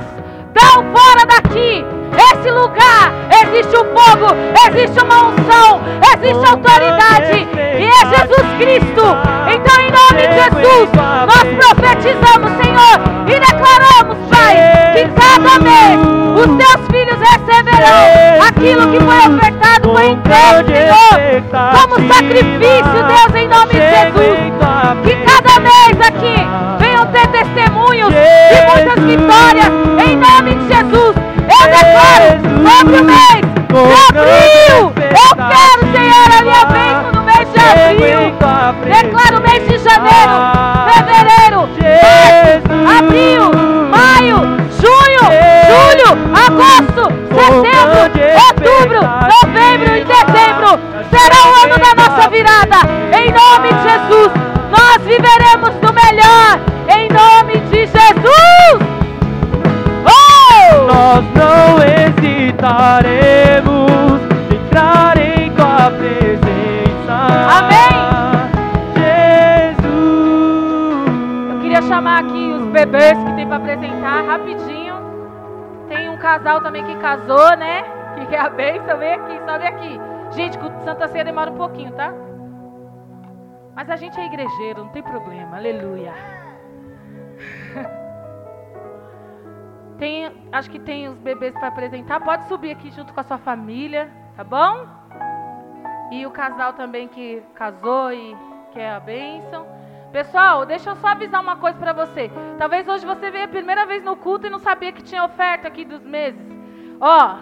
dá 0.54 0.84
fora 0.94 1.26
daqui. 1.26 1.95
Esse 2.18 2.52
lugar 2.52 3.12
existe 3.44 3.76
um 3.78 3.86
fogo, 3.96 4.36
existe 4.68 5.04
uma 5.04 5.30
unção, 5.30 5.82
existe 6.14 6.46
autoridade 6.46 7.48
e 7.54 7.86
é 7.86 8.18
Jesus 8.18 8.48
Cristo. 8.58 9.04
Então, 9.48 9.82
em 9.82 9.92
nome 9.92 10.28
de 10.28 10.34
Jesus, 10.34 10.90
nós 10.94 11.46
profetizamos, 11.66 12.52
Senhor, 12.64 12.96
e 13.28 13.40
declaramos, 13.40 14.18
Pai, 14.30 14.56
que 14.94 15.04
cada 15.20 15.60
mês 15.60 16.00
os 16.36 16.58
teus 16.58 16.88
filhos 16.92 17.20
receberão 17.20 18.48
aquilo 18.48 18.92
que 18.92 19.00
foi 19.00 19.36
ofertado, 19.36 19.94
foi 19.94 20.08
entregue, 20.10 20.74
Senhor, 20.74 21.16
como 21.72 22.14
sacrifício, 22.14 23.00
Deus, 23.08 23.36
em 23.36 23.48
nome 23.48 23.74
de 23.74 23.80
Jesus. 23.80 24.38
Que 25.04 25.16
cada 25.26 25.60
mês 25.60 26.08
aqui 26.08 26.36
venham 26.80 27.06
ter 27.08 27.28
testemunhos 27.28 28.10
de 28.12 28.60
muitas 28.72 29.04
vitórias, 29.04 29.72
em 30.08 30.16
nome 30.18 30.56
de 30.56 30.68
Jesus. 30.68 31.16
Declaro 31.64 32.30
sobre 32.70 32.96
o 32.98 33.06
mês 33.06 33.42
de 33.68 33.78
abril. 34.10 34.78
Eu 34.80 35.32
quero, 35.36 35.82
Senhor, 35.92 36.28
a 36.32 36.42
minha 36.42 36.66
bênção 36.66 37.12
no 37.14 37.24
mês 37.24 37.46
de 37.52 37.60
abril. 37.60 38.22
Declaro 38.84 39.36
o 39.38 39.42
mês 39.42 39.62
de 39.68 39.78
janeiro, 39.78 40.36
fevereiro, 40.94 41.62
março, 42.04 42.72
abril, 42.98 43.44
maio, 43.90 44.38
junho, 44.80 45.26
julho, 45.70 46.10
agosto, 46.46 47.04
setembro, 47.36 48.02
outubro, 48.48 49.02
novembro 49.44 49.92
e 49.96 50.04
dezembro. 50.04 50.70
Será 51.10 51.40
o 51.48 51.54
ano 51.64 51.78
da 51.80 51.92
nossa 51.96 52.30
virada. 52.30 52.80
Em 53.18 53.32
nome 53.32 53.68
de 53.74 53.82
Jesus, 53.90 54.32
nós 54.72 54.98
viveremos 55.04 55.74
no 55.82 55.92
melhor. 55.94 56.60
Em 56.88 57.10
nome 57.10 57.60
de 57.70 57.88
Jesus. 57.88 59.05
Nós 60.86 61.26
não 61.34 61.80
hesitaremos 61.82 62.22
de 64.50 64.56
entrar 64.56 65.18
em 65.18 65.52
tua 65.52 65.90
presença. 65.90 67.16
Amém. 67.58 67.96
Jesus. 69.74 69.90
Eu 71.50 71.60
queria 71.62 71.82
chamar 71.82 72.20
aqui 72.20 72.52
os 72.52 72.68
bebês 72.68 73.18
que 73.18 73.34
tem 73.34 73.48
para 73.48 73.58
apresentar 73.58 74.26
rapidinho. 74.26 74.96
Tem 75.90 76.08
um 76.08 76.18
casal 76.18 76.62
também 76.62 76.86
que 76.86 76.96
casou, 76.98 77.58
né? 77.58 77.84
Que 78.30 78.36
é 78.36 78.40
a 78.40 78.50
bênção. 78.50 79.00
Vem 79.00 79.14
aqui, 79.14 79.40
sobe 79.44 79.66
aqui. 79.66 80.00
Gente, 80.36 80.60
com 80.60 80.70
Santa 80.84 81.08
Ceia 81.08 81.26
demora 81.26 81.50
um 81.50 81.58
pouquinho, 81.58 81.92
tá? 81.94 82.14
Mas 83.76 83.90
a 83.90 83.96
gente 83.96 84.20
é 84.20 84.26
igrejeiro, 84.28 84.84
não 84.84 84.90
tem 84.90 85.02
problema. 85.02 85.58
Aleluia. 85.58 86.14
Tem, 89.98 90.32
acho 90.52 90.70
que 90.70 90.80
tem 90.80 91.08
os 91.08 91.18
bebês 91.18 91.54
para 91.54 91.68
apresentar. 91.68 92.20
Pode 92.20 92.48
subir 92.48 92.72
aqui 92.72 92.92
junto 92.92 93.14
com 93.14 93.20
a 93.20 93.24
sua 93.24 93.38
família, 93.38 94.12
tá 94.36 94.44
bom? 94.44 94.86
E 96.12 96.26
o 96.26 96.32
casal 96.32 96.74
também 96.74 97.08
que 97.08 97.42
casou 97.56 98.12
e 98.12 98.36
quer 98.74 98.92
a 98.92 99.00
bênção. 99.00 99.66
Pessoal, 100.12 100.66
deixa 100.66 100.90
eu 100.90 100.96
só 100.98 101.08
avisar 101.08 101.42
uma 101.42 101.58
coisa 101.58 101.78
para 101.78 101.94
você. 101.94 102.30
Talvez 102.58 102.88
hoje 102.88 103.06
você 103.06 103.32
veio 103.32 103.46
a 103.46 103.50
primeira 103.50 103.86
vez 103.86 104.04
no 104.04 104.16
culto 104.16 104.48
e 104.48 104.50
não 104.50 104.60
sabia 104.60 104.92
que 104.92 105.02
tinha 105.02 105.24
oferta 105.24 105.68
aqui 105.68 105.84
dos 105.84 106.04
meses. 106.04 106.42
Ó, 107.00 107.38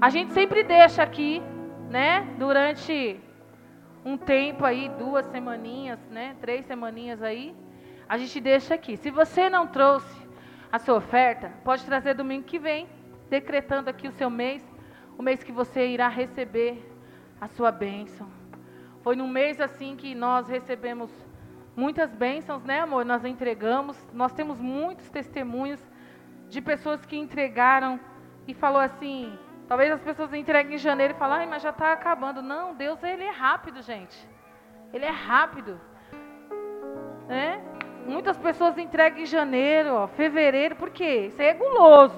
a 0.00 0.10
gente 0.10 0.32
sempre 0.32 0.62
deixa 0.62 1.02
aqui, 1.02 1.42
né? 1.90 2.26
Durante 2.38 3.20
um 4.04 4.16
tempo 4.16 4.64
aí, 4.64 4.88
duas 4.98 5.26
semaninhas, 5.26 5.98
né? 6.10 6.36
Três 6.40 6.66
semaninhas 6.66 7.22
aí. 7.22 7.54
A 8.08 8.18
gente 8.18 8.40
deixa 8.40 8.74
aqui. 8.74 8.96
Se 8.96 9.10
você 9.10 9.48
não 9.48 9.66
trouxe 9.66 10.23
a 10.74 10.78
sua 10.80 10.96
oferta, 10.96 11.52
pode 11.62 11.84
trazer 11.84 12.14
domingo 12.14 12.42
que 12.42 12.58
vem, 12.58 12.88
decretando 13.30 13.88
aqui 13.88 14.08
o 14.08 14.10
seu 14.10 14.28
mês, 14.28 14.60
o 15.16 15.22
mês 15.22 15.40
que 15.40 15.52
você 15.52 15.86
irá 15.86 16.08
receber 16.08 16.84
a 17.40 17.46
sua 17.46 17.70
bênção. 17.70 18.28
Foi 19.00 19.14
num 19.14 19.28
mês 19.28 19.60
assim 19.60 19.94
que 19.94 20.16
nós 20.16 20.48
recebemos 20.48 21.12
muitas 21.76 22.12
bênçãos, 22.12 22.64
né, 22.64 22.80
amor? 22.80 23.04
Nós 23.04 23.24
entregamos. 23.24 23.96
Nós 24.12 24.32
temos 24.32 24.58
muitos 24.58 25.08
testemunhos 25.10 25.80
de 26.48 26.60
pessoas 26.60 27.06
que 27.06 27.16
entregaram 27.16 28.00
e 28.48 28.52
falou 28.52 28.80
assim. 28.80 29.38
Talvez 29.68 29.92
as 29.92 30.02
pessoas 30.02 30.34
entreguem 30.34 30.74
em 30.74 30.78
janeiro 30.78 31.14
e 31.14 31.16
falem, 31.16 31.36
ai, 31.36 31.46
mas 31.46 31.62
já 31.62 31.70
está 31.70 31.92
acabando. 31.92 32.42
Não, 32.42 32.74
Deus, 32.74 33.00
ele 33.04 33.22
é 33.22 33.30
rápido, 33.30 33.80
gente. 33.80 34.28
Ele 34.92 35.04
é 35.04 35.10
rápido. 35.10 35.80
Né? 37.28 37.62
Muitas 38.06 38.36
pessoas 38.36 38.76
entregam 38.76 39.20
em 39.20 39.26
janeiro, 39.26 39.94
ó, 39.94 40.06
fevereiro, 40.08 40.76
por 40.76 40.90
quê? 40.90 41.26
Isso 41.28 41.40
aí 41.40 41.48
é 41.48 41.54
guloso. 41.54 42.16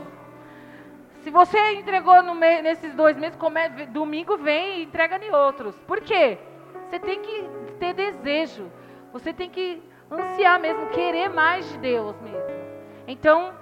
Se 1.22 1.30
você 1.30 1.72
entregou 1.72 2.22
nesses 2.62 2.94
dois 2.94 3.16
meses, 3.16 3.36
come 3.36 3.68
domingo 3.86 4.36
vem 4.36 4.78
e 4.78 4.82
entrega 4.84 5.18
em 5.24 5.32
outros. 5.32 5.76
Por 5.80 6.00
quê? 6.00 6.38
Você 6.88 6.98
tem 7.00 7.20
que 7.20 7.48
ter 7.80 7.94
desejo. 7.94 8.70
Você 9.12 9.32
tem 9.32 9.50
que 9.50 9.82
ansiar 10.10 10.60
mesmo, 10.60 10.88
querer 10.90 11.28
mais 11.28 11.68
de 11.72 11.78
Deus 11.78 12.20
mesmo. 12.20 12.46
Então, 13.08 13.52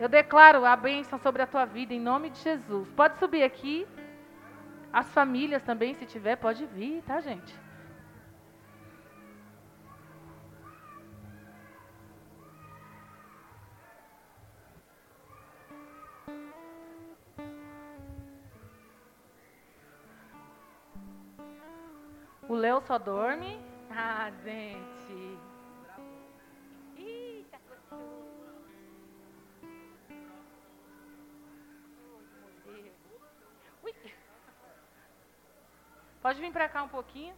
eu 0.00 0.08
declaro 0.08 0.64
a 0.64 0.76
bênção 0.76 1.18
sobre 1.18 1.42
a 1.42 1.46
tua 1.46 1.64
vida 1.64 1.92
em 1.92 2.00
nome 2.00 2.30
de 2.30 2.38
Jesus. 2.38 2.90
Pode 2.92 3.18
subir 3.18 3.42
aqui. 3.42 3.86
As 4.90 5.10
famílias 5.10 5.62
também, 5.62 5.92
se 5.92 6.06
tiver, 6.06 6.36
pode 6.36 6.64
vir, 6.64 7.02
tá, 7.02 7.20
gente? 7.20 7.54
O 22.48 22.54
Léo 22.54 22.80
só 22.86 22.98
dorme. 22.98 23.60
Ah, 23.90 24.30
gente. 24.42 25.38
Pode 36.22 36.40
vir 36.40 36.52
pra 36.52 36.68
cá 36.68 36.82
um 36.82 36.88
pouquinho. 36.88 37.34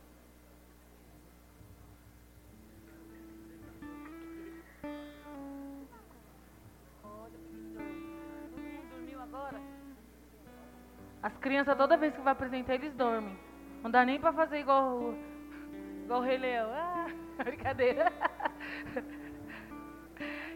As 11.23 11.37
crianças, 11.37 11.77
toda 11.77 11.97
vez 11.97 12.15
que 12.15 12.21
vai 12.21 12.33
apresentar, 12.33 12.75
eles 12.75 12.95
dormem. 12.95 13.50
Não 13.83 13.91
dá 13.91 14.05
nem 14.05 14.21
pra 14.21 14.33
fazer 14.33 14.61
igual, 14.61 14.85
o- 14.97 15.19
igual 16.05 16.21
o 16.21 16.25
Rei 16.25 16.39
Leão. 16.39 16.71
Ah, 16.73 17.07
brincadeira. 17.45 18.13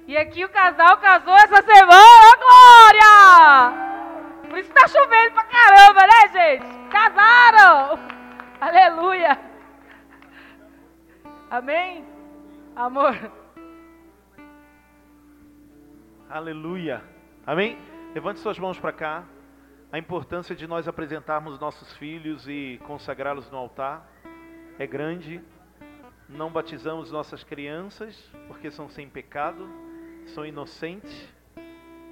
E 0.06 0.16
aqui 0.16 0.44
o 0.44 0.48
casal 0.50 0.98
casou 0.98 1.34
essa 1.34 1.62
semana, 1.62 2.36
Glória! 2.38 3.84
Por 4.50 4.58
isso 4.58 4.70
tá 4.72 4.86
chovendo 4.86 5.32
pra 5.32 5.44
caramba, 5.44 6.00
né, 6.06 6.28
gente? 6.32 6.88
Casaram! 6.90 7.98
Aleluia! 8.60 9.38
Amém? 11.50 12.04
Amor. 12.76 13.16
Aleluia. 16.28 17.02
Amém? 17.46 17.78
Levante 18.14 18.40
suas 18.40 18.58
mãos 18.58 18.78
para 18.78 18.92
cá. 18.92 19.24
A 19.94 19.98
importância 20.00 20.56
de 20.56 20.66
nós 20.66 20.88
apresentarmos 20.88 21.60
nossos 21.60 21.96
filhos 21.96 22.48
e 22.48 22.80
consagrá-los 22.84 23.48
no 23.48 23.56
altar 23.56 24.04
é 24.76 24.84
grande. 24.88 25.40
Não 26.28 26.50
batizamos 26.50 27.12
nossas 27.12 27.44
crianças 27.44 28.28
porque 28.48 28.72
são 28.72 28.88
sem 28.88 29.08
pecado, 29.08 29.64
são 30.26 30.44
inocentes. 30.44 31.32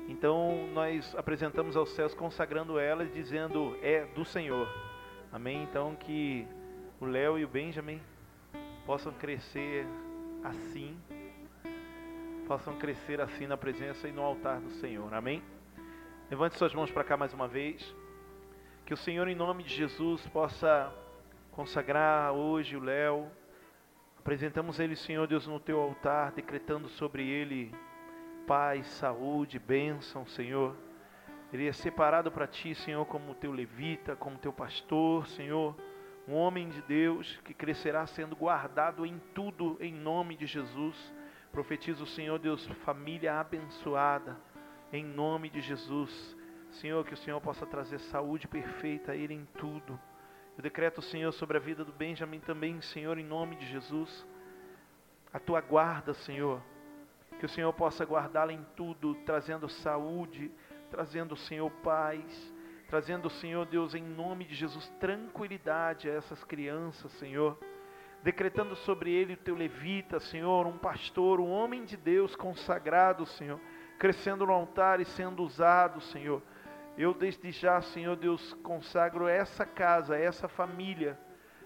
Então 0.09 0.69
nós 0.73 1.13
apresentamos 1.17 1.77
aos 1.77 1.89
céus 1.89 2.15
consagrando 2.15 2.79
elas, 2.79 3.13
dizendo 3.13 3.77
é 3.83 4.05
do 4.15 4.25
Senhor. 4.25 4.69
Amém? 5.33 5.65
Então 5.65 5.97
que 5.97 6.47
o 7.01 7.05
Léo 7.05 7.37
e 7.37 7.45
o 7.45 7.49
Benjamin 7.49 8.01
possam 8.87 9.13
crescer 9.13 9.85
assim, 10.45 10.97
possam 12.47 12.79
crescer 12.79 13.21
assim 13.21 13.49
na 13.49 13.57
presença 13.57 14.07
e 14.07 14.13
no 14.13 14.23
altar 14.23 14.61
do 14.61 14.71
Senhor. 14.71 15.13
Amém? 15.13 15.43
Levante 16.33 16.57
suas 16.57 16.73
mãos 16.73 16.91
para 16.91 17.05
cá 17.05 17.15
mais 17.15 17.35
uma 17.35 17.47
vez. 17.47 17.95
Que 18.87 18.95
o 18.95 18.97
Senhor, 18.97 19.29
em 19.29 19.35
nome 19.35 19.63
de 19.65 19.75
Jesus, 19.75 20.27
possa 20.29 20.91
consagrar 21.51 22.33
hoje 22.33 22.75
o 22.75 22.81
Léo. 22.81 23.31
Apresentamos 24.19 24.81
ele, 24.81 24.97
Senhor 24.97 25.27
Deus, 25.27 25.47
no 25.47 25.61
teu 25.61 25.79
altar, 25.79 26.33
decretando 26.33 26.89
sobre 26.89 27.29
ele 27.29 27.71
paz, 28.47 28.87
saúde, 28.87 29.59
bênção, 29.59 30.25
Senhor. 30.25 30.75
Ele 31.53 31.69
é 31.69 31.73
separado 31.75 32.33
para 32.33 32.47
ti, 32.47 32.75
Senhor, 32.77 33.05
como 33.05 33.35
teu 33.35 33.53
levita, 33.53 34.17
como 34.17 34.39
teu 34.39 34.55
pastor, 34.55 35.27
Senhor. 35.27 35.77
Um 36.27 36.33
homem 36.33 36.71
de 36.71 36.81
Deus 36.81 37.39
que 37.45 37.53
crescerá 37.53 38.07
sendo 38.07 38.35
guardado 38.35 39.05
em 39.05 39.19
tudo, 39.35 39.77
em 39.83 39.93
nome 39.93 40.35
de 40.35 40.47
Jesus. 40.47 40.97
Profetiza 41.53 42.03
o 42.03 42.07
Senhor, 42.07 42.39
Deus, 42.39 42.67
família 42.87 43.39
abençoada, 43.39 44.41
em 44.93 45.05
nome 45.05 45.49
de 45.49 45.61
Jesus. 45.61 46.37
Senhor, 46.73 47.05
que 47.05 47.15
o 47.15 47.19
Senhor 47.19 47.41
possa 47.41 47.67
trazer 47.67 47.99
saúde 47.99 48.47
perfeita 48.47 49.13
a 49.13 49.17
ele 49.17 49.35
em 49.35 49.47
tudo. 49.59 49.99
Eu 50.57 50.63
decreto, 50.63 51.01
Senhor, 51.01 51.33
sobre 51.33 51.57
a 51.57 51.61
vida 51.61 51.85
do 51.85 51.93
Benjamin 51.93 52.41
também, 52.41 52.81
Senhor, 52.83 53.19
em 53.19 53.25
nome 53.25 53.57
de 53.57 53.67
Jesus. 53.67 54.27
A 55.33 55.39
tua 55.39 55.61
guarda, 55.61 56.13
Senhor. 56.13 56.63
Que 57.39 57.47
o 57.47 57.49
Senhor 57.49 57.73
possa 57.73 58.05
guardá-la 58.05 58.53
em 58.53 58.65
tudo, 58.77 59.15
trazendo 59.27 59.69
saúde, 59.69 60.51
trazendo, 60.91 61.35
Senhor, 61.37 61.71
paz, 61.83 62.23
trazendo, 62.89 63.31
Senhor 63.31 63.65
Deus, 63.65 63.95
em 63.95 64.03
nome 64.03 64.45
de 64.45 64.55
Jesus, 64.55 64.87
tranquilidade 65.01 66.09
a 66.11 66.13
essas 66.13 66.45
crianças, 66.45 67.11
Senhor. 67.13 67.59
Decretando 68.23 68.77
sobre 68.77 69.11
ele 69.11 69.33
o 69.33 69.39
teu 69.39 69.55
levita, 69.55 70.21
Senhor, 70.21 70.67
um 70.67 70.77
pastor, 70.77 71.41
um 71.41 71.51
homem 71.51 71.85
de 71.85 71.97
Deus 71.97 72.37
consagrado, 72.37 73.25
Senhor, 73.27 73.59
crescendo 74.03 74.45
no 74.45 74.53
altar 74.53 74.99
e 74.99 75.05
sendo 75.05 75.45
usado, 75.45 76.01
Senhor. 76.01 76.43
Eu 76.99 77.15
desde 77.15 77.53
já, 77.53 77.81
Senhor 77.81 78.17
Deus, 78.17 78.53
consagro 78.55 79.29
essa 79.29 79.65
casa, 79.65 80.19
essa 80.19 80.49
família, 80.49 81.17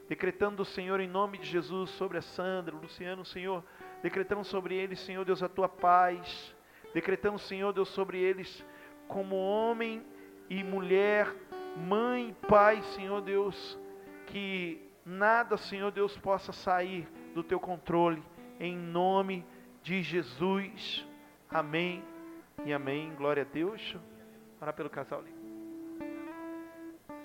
decretando, 0.06 0.62
Senhor, 0.62 1.00
em 1.00 1.08
nome 1.08 1.38
de 1.38 1.46
Jesus, 1.46 1.88
sobre 1.92 2.18
a 2.18 2.20
Sandra, 2.20 2.76
Luciano, 2.76 3.24
Senhor, 3.24 3.64
decretando 4.02 4.44
sobre 4.44 4.74
eles, 4.74 5.00
Senhor 5.00 5.24
Deus, 5.24 5.42
a 5.42 5.48
tua 5.48 5.66
paz, 5.66 6.54
decretando, 6.92 7.38
Senhor 7.38 7.72
Deus, 7.72 7.88
sobre 7.88 8.18
eles 8.18 8.62
como 9.08 9.34
homem 9.34 10.04
e 10.50 10.62
mulher, 10.62 11.34
mãe, 11.74 12.36
pai, 12.46 12.82
Senhor 12.82 13.22
Deus, 13.22 13.78
que 14.26 14.86
nada, 15.06 15.56
Senhor 15.56 15.90
Deus, 15.90 16.14
possa 16.18 16.52
sair 16.52 17.08
do 17.32 17.42
teu 17.42 17.58
controle, 17.58 18.22
em 18.60 18.76
nome 18.76 19.42
de 19.82 20.02
Jesus. 20.02 21.02
Amém 21.48 22.04
e 22.64 22.72
amém. 22.72 23.14
Glória 23.14 23.42
a 23.42 23.46
Deus. 23.46 23.96
Ora 24.60 24.72
pelo 24.72 24.88
casal 24.88 25.20
ali. 25.20 25.34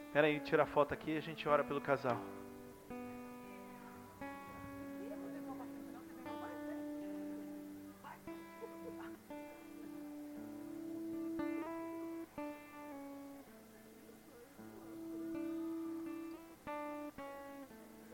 Espera 0.07 0.27
aí, 0.27 0.39
tira 0.41 0.63
a 0.63 0.65
foto 0.65 0.93
aqui 0.93 1.11
e 1.11 1.17
a 1.17 1.21
gente 1.21 1.47
ora 1.47 1.63
pelo 1.63 1.79
casal. 1.79 2.19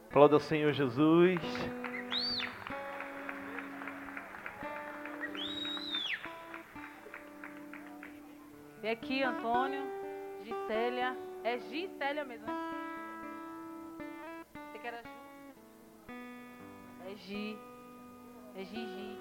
Aplauda 0.10 0.36
ao 0.36 0.40
Senhor 0.40 0.74
Jesus. 0.74 1.40
Vem 8.88 8.94
aqui, 8.94 9.22
Antônio, 9.22 9.84
Gisélia. 10.44 11.14
É 11.44 11.58
Gisélia 11.58 12.24
mesmo, 12.24 12.48
né? 12.48 12.54
Você 14.54 14.80
que 14.80 14.88
era? 14.88 15.04
É 17.06 17.16
Gi. 17.18 17.60
É 18.56 18.64
Gigi. 18.64 19.20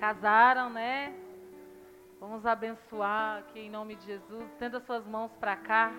Casaram, 0.00 0.68
né? 0.68 1.14
Vamos 2.18 2.44
abençoar 2.44 3.38
aqui 3.38 3.60
em 3.60 3.70
nome 3.70 3.94
de 3.94 4.04
Jesus. 4.04 4.52
Tenda 4.58 4.80
suas 4.80 5.06
mãos 5.06 5.30
para 5.36 5.54
cá. 5.54 5.92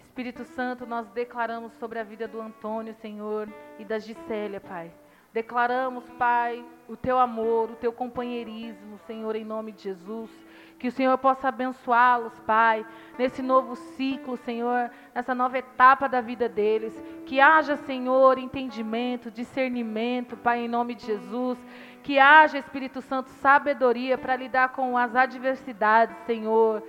Espírito 0.00 0.42
Santo, 0.42 0.84
nós 0.84 1.06
declaramos 1.10 1.72
sobre 1.74 2.00
a 2.00 2.02
vida 2.02 2.26
do 2.26 2.40
Antônio, 2.40 2.92
Senhor, 2.94 3.48
e 3.78 3.84
da 3.84 4.00
Gisélia, 4.00 4.60
Pai. 4.60 4.92
Declaramos, 5.32 6.04
Pai, 6.18 6.62
o 6.86 6.94
teu 6.94 7.18
amor, 7.18 7.70
o 7.70 7.76
teu 7.76 7.90
companheirismo, 7.90 8.98
Senhor, 9.06 9.34
em 9.34 9.44
nome 9.44 9.72
de 9.72 9.84
Jesus. 9.84 10.30
Que 10.78 10.88
o 10.88 10.92
Senhor 10.92 11.16
possa 11.16 11.48
abençoá-los, 11.48 12.38
Pai, 12.40 12.84
nesse 13.18 13.40
novo 13.40 13.74
ciclo, 13.74 14.36
Senhor, 14.36 14.90
nessa 15.14 15.34
nova 15.34 15.56
etapa 15.56 16.08
da 16.08 16.20
vida 16.20 16.48
deles. 16.48 16.92
Que 17.24 17.40
haja, 17.40 17.76
Senhor, 17.76 18.36
entendimento, 18.36 19.30
discernimento, 19.30 20.36
Pai, 20.36 20.60
em 20.60 20.68
nome 20.68 20.94
de 20.94 21.06
Jesus. 21.06 21.58
Que 22.02 22.18
haja, 22.18 22.58
Espírito 22.58 23.00
Santo, 23.00 23.30
sabedoria 23.30 24.18
para 24.18 24.36
lidar 24.36 24.70
com 24.70 24.98
as 24.98 25.14
adversidades, 25.14 26.16
Senhor 26.26 26.82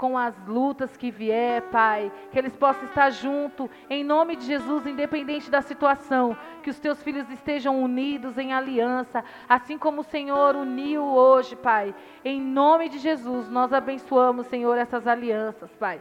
com 0.00 0.16
as 0.16 0.34
lutas 0.46 0.96
que 0.96 1.10
vier, 1.10 1.60
Pai, 1.64 2.10
que 2.32 2.38
eles 2.38 2.56
possam 2.56 2.84
estar 2.86 3.10
junto, 3.10 3.68
em 3.90 4.02
nome 4.02 4.34
de 4.34 4.46
Jesus, 4.46 4.86
independente 4.86 5.50
da 5.50 5.60
situação, 5.60 6.34
que 6.62 6.70
os 6.70 6.80
teus 6.80 7.02
filhos 7.02 7.28
estejam 7.30 7.82
unidos 7.82 8.38
em 8.38 8.54
aliança, 8.54 9.22
assim 9.46 9.76
como 9.76 10.00
o 10.00 10.04
Senhor 10.04 10.56
uniu 10.56 11.04
hoje, 11.04 11.54
Pai. 11.54 11.94
Em 12.24 12.40
nome 12.40 12.88
de 12.88 12.96
Jesus, 12.96 13.50
nós 13.50 13.74
abençoamos, 13.74 14.46
Senhor, 14.46 14.78
essas 14.78 15.06
alianças, 15.06 15.70
Pai. 15.76 16.00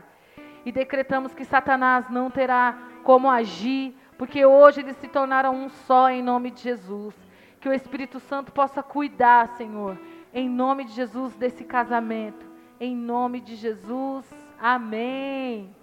E 0.65 0.71
decretamos 0.71 1.33
que 1.33 1.43
Satanás 1.43 2.09
não 2.09 2.31
terá 2.31 2.77
como 3.03 3.29
agir, 3.29 3.93
porque 4.17 4.45
hoje 4.45 4.79
eles 4.79 4.95
se 4.95 5.09
tornaram 5.09 5.53
um 5.53 5.67
só 5.67 6.09
em 6.09 6.23
nome 6.23 6.51
de 6.51 6.61
Jesus. 6.61 7.13
Que 7.59 7.67
o 7.67 7.73
Espírito 7.73 8.17
Santo 8.21 8.53
possa 8.53 8.81
cuidar, 8.81 9.57
Senhor, 9.57 9.99
em 10.33 10.47
nome 10.47 10.85
de 10.85 10.93
Jesus, 10.93 11.35
desse 11.35 11.65
casamento 11.65 12.48
em 12.79 12.95
nome 12.95 13.41
de 13.41 13.55
Jesus. 13.55 14.25
Amém. 14.59 15.75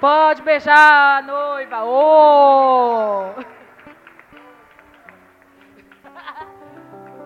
Pode 0.00 0.42
beijar 0.42 1.18
a 1.18 1.22
noiva. 1.22 1.84
Oh! 1.84 3.34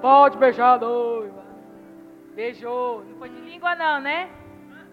Pode 0.01 0.39
beijar 0.39 0.75
a 0.75 0.79
noiva. 0.79 1.45
Beijou. 2.35 3.05
Não 3.05 3.19
foi 3.19 3.29
de 3.29 3.41
língua 3.41 3.77
não, 3.77 4.01
né? 4.01 4.29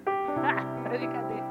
Brincadeira. 0.90 1.50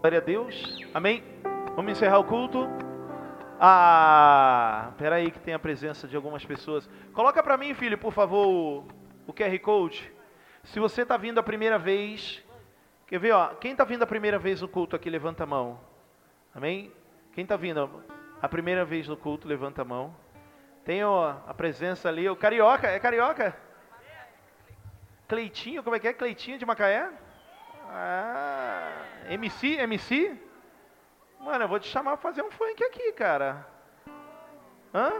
Glória 0.00 0.18
a 0.18 0.22
Deus. 0.22 0.84
Amém. 0.92 1.22
Vamos 1.74 1.92
encerrar 1.92 2.18
o 2.18 2.24
culto. 2.24 2.68
Ah, 3.58 4.92
peraí 4.98 5.30
que 5.30 5.38
tem 5.38 5.54
a 5.54 5.58
presença 5.58 6.06
de 6.06 6.14
algumas 6.14 6.44
pessoas. 6.44 6.88
Coloca 7.12 7.42
para 7.42 7.56
mim, 7.56 7.72
filho, 7.74 7.96
por 7.96 8.12
favor, 8.12 8.84
o, 9.26 9.32
QR 9.32 9.58
Code. 9.60 10.12
Se 10.64 10.78
você 10.78 11.02
está 11.02 11.16
vindo 11.16 11.38
a 11.38 11.42
primeira 11.42 11.78
vez, 11.78 12.42
quer 13.06 13.18
ver, 13.18 13.32
ó, 13.32 13.48
quem 13.54 13.72
está 13.72 13.84
vindo 13.84 14.02
a 14.02 14.06
primeira 14.06 14.38
vez 14.38 14.60
no 14.60 14.68
culto 14.68 14.94
aqui, 14.94 15.08
levanta 15.08 15.44
a 15.44 15.46
mão. 15.46 15.80
Amém? 16.54 16.92
Quem 17.32 17.44
está 17.44 17.56
vindo 17.56 18.04
a 18.42 18.48
primeira 18.48 18.84
vez 18.84 19.08
no 19.08 19.16
culto, 19.16 19.48
levanta 19.48 19.82
a 19.82 19.84
mão. 19.84 20.14
Tem 20.84 21.02
ó, 21.02 21.36
a 21.46 21.54
presença 21.54 22.08
ali, 22.08 22.28
o 22.28 22.36
Carioca, 22.36 22.88
é 22.88 23.00
Carioca? 23.00 23.56
Cleitinho, 25.26 25.82
como 25.82 25.96
é 25.96 25.98
que 25.98 26.08
é? 26.08 26.12
Cleitinho 26.12 26.58
de 26.58 26.66
Macaé? 26.66 27.10
Ah, 27.88 29.02
MC, 29.28 29.78
MC? 29.78 30.45
Mano, 31.46 31.62
eu 31.62 31.68
vou 31.68 31.78
te 31.78 31.86
chamar 31.86 32.16
pra 32.16 32.28
fazer 32.28 32.42
um 32.42 32.50
funk 32.50 32.82
aqui, 32.82 33.12
cara. 33.12 33.64
Hã? 34.92 35.12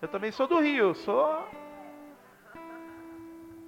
Eu 0.00 0.06
também 0.06 0.30
sou 0.30 0.46
do 0.46 0.60
Rio, 0.60 0.94
sou 0.94 1.48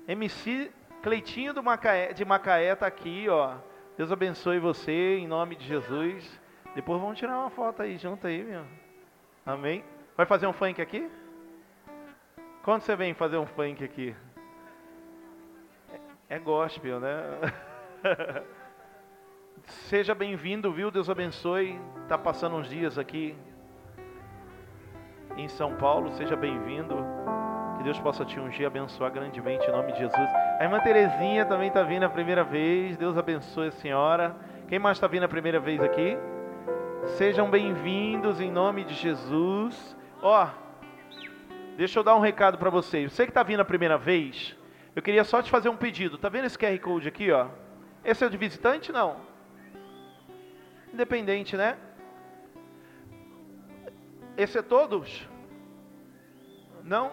MC 0.07 0.70
Cleitinho 1.03 1.53
do 1.53 1.65
Macaé, 1.65 2.12
de 2.12 2.24
Macaé 2.24 2.77
tá 2.77 2.86
aqui, 2.86 3.28
ó. 3.28 3.57
Deus 3.97 4.12
abençoe 4.12 4.61
você 4.61 5.16
em 5.16 5.27
nome 5.27 5.57
de 5.57 5.66
Jesus. 5.66 6.40
Depois 6.77 7.01
vamos 7.01 7.19
tirar 7.19 7.40
uma 7.40 7.51
foto 7.51 7.82
aí 7.82 7.98
junto 7.98 8.24
aí, 8.24 8.44
meu. 8.44 8.65
Amém. 9.44 9.85
Vai 10.16 10.27
fazer 10.27 10.47
um 10.47 10.53
funk 10.53 10.81
aqui? 10.81 11.11
Quando 12.62 12.82
você 12.82 12.94
vem 12.94 13.15
fazer 13.15 13.36
um 13.36 13.47
funk 13.47 13.82
aqui? 13.82 14.15
É 16.28 16.39
gospel, 16.39 17.01
né? 17.01 17.20
Seja 19.66 20.14
bem-vindo, 20.14 20.72
viu? 20.72 20.90
Deus 20.90 21.10
abençoe. 21.10 21.78
Tá 22.09 22.16
passando 22.16 22.56
uns 22.56 22.68
dias 22.68 22.98
aqui 22.98 23.36
em 25.36 25.48
São 25.48 25.74
Paulo. 25.74 26.12
Seja 26.12 26.36
bem-vindo. 26.36 26.97
Que 27.76 27.82
Deus 27.82 27.98
possa 27.98 28.24
te 28.24 28.38
ungir 28.38 28.66
abençoar 28.66 29.10
grandemente 29.10 29.66
em 29.66 29.72
nome 29.72 29.93
de 29.93 29.98
Jesus. 29.98 30.28
A 30.59 30.62
irmã 30.62 30.78
Terezinha 30.80 31.44
também 31.44 31.68
está 31.68 31.82
vindo 31.82 32.05
a 32.05 32.09
primeira 32.09 32.44
vez. 32.44 32.97
Deus 32.97 33.18
abençoe 33.18 33.68
a 33.68 33.72
senhora. 33.72 34.36
Quem 34.68 34.78
mais 34.78 34.97
está 34.97 35.09
vindo 35.09 35.24
a 35.24 35.28
primeira 35.28 35.59
vez 35.59 35.82
aqui? 35.82 36.16
Sejam 37.16 37.51
bem-vindos 37.51 38.40
em 38.40 38.51
nome 38.51 38.84
de 38.84 38.94
Jesus. 38.94 39.97
Ó, 40.22 40.48
deixa 41.76 41.98
eu 41.98 42.05
dar 42.05 42.14
um 42.14 42.20
recado 42.20 42.56
para 42.56 42.70
vocês. 42.70 43.12
Você 43.12 43.24
que 43.24 43.30
está 43.30 43.43
vindo 43.43 43.60
a 43.60 43.64
primeira 43.64 43.98
vez, 43.98 44.56
eu 44.94 45.02
queria 45.02 45.24
só 45.24 45.43
te 45.43 45.51
fazer 45.51 45.68
um 45.68 45.76
pedido. 45.76 46.18
Tá 46.18 46.28
vendo 46.28 46.44
esse 46.44 46.56
QR 46.56 46.78
Code 46.78 47.09
aqui, 47.09 47.32
ó? 47.32 47.48
Esse 48.05 48.22
é 48.22 48.26
o 48.28 48.30
de 48.30 48.36
visitante? 48.36 48.93
Não. 48.93 49.35
Independente, 50.97 51.59
né? 51.59 51.77
Esse 54.35 54.56
é 54.56 54.62
todos? 54.62 55.28
Não? 56.82 57.12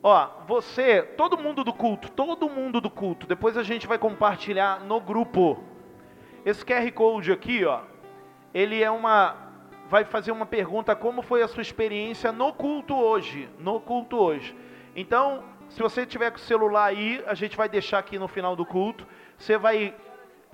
Ó, 0.00 0.28
você, 0.46 1.02
todo 1.02 1.36
mundo 1.36 1.64
do 1.64 1.72
culto, 1.72 2.08
todo 2.12 2.48
mundo 2.48 2.80
do 2.80 2.88
culto, 2.88 3.26
depois 3.26 3.56
a 3.56 3.64
gente 3.64 3.88
vai 3.88 3.98
compartilhar 3.98 4.84
no 4.84 5.00
grupo. 5.00 5.64
Esse 6.44 6.64
QR 6.64 6.88
Code 6.92 7.32
aqui, 7.32 7.64
ó, 7.64 7.80
ele 8.54 8.80
é 8.80 8.88
uma 8.88 9.34
vai 9.88 10.04
fazer 10.04 10.30
uma 10.30 10.46
pergunta 10.46 10.94
como 10.94 11.22
foi 11.22 11.42
a 11.42 11.48
sua 11.48 11.62
experiência 11.62 12.30
no 12.30 12.52
culto 12.52 12.94
hoje, 12.94 13.48
no 13.58 13.80
culto 13.80 14.16
hoje. 14.16 14.54
Então, 14.94 15.42
se 15.68 15.82
você 15.82 16.06
tiver 16.06 16.30
com 16.30 16.36
o 16.36 16.40
celular 16.40 16.84
aí, 16.84 17.20
a 17.26 17.34
gente 17.34 17.56
vai 17.56 17.68
deixar 17.68 17.98
aqui 17.98 18.16
no 18.16 18.28
final 18.28 18.54
do 18.54 18.64
culto. 18.64 19.04
Você 19.36 19.58
vai 19.58 19.92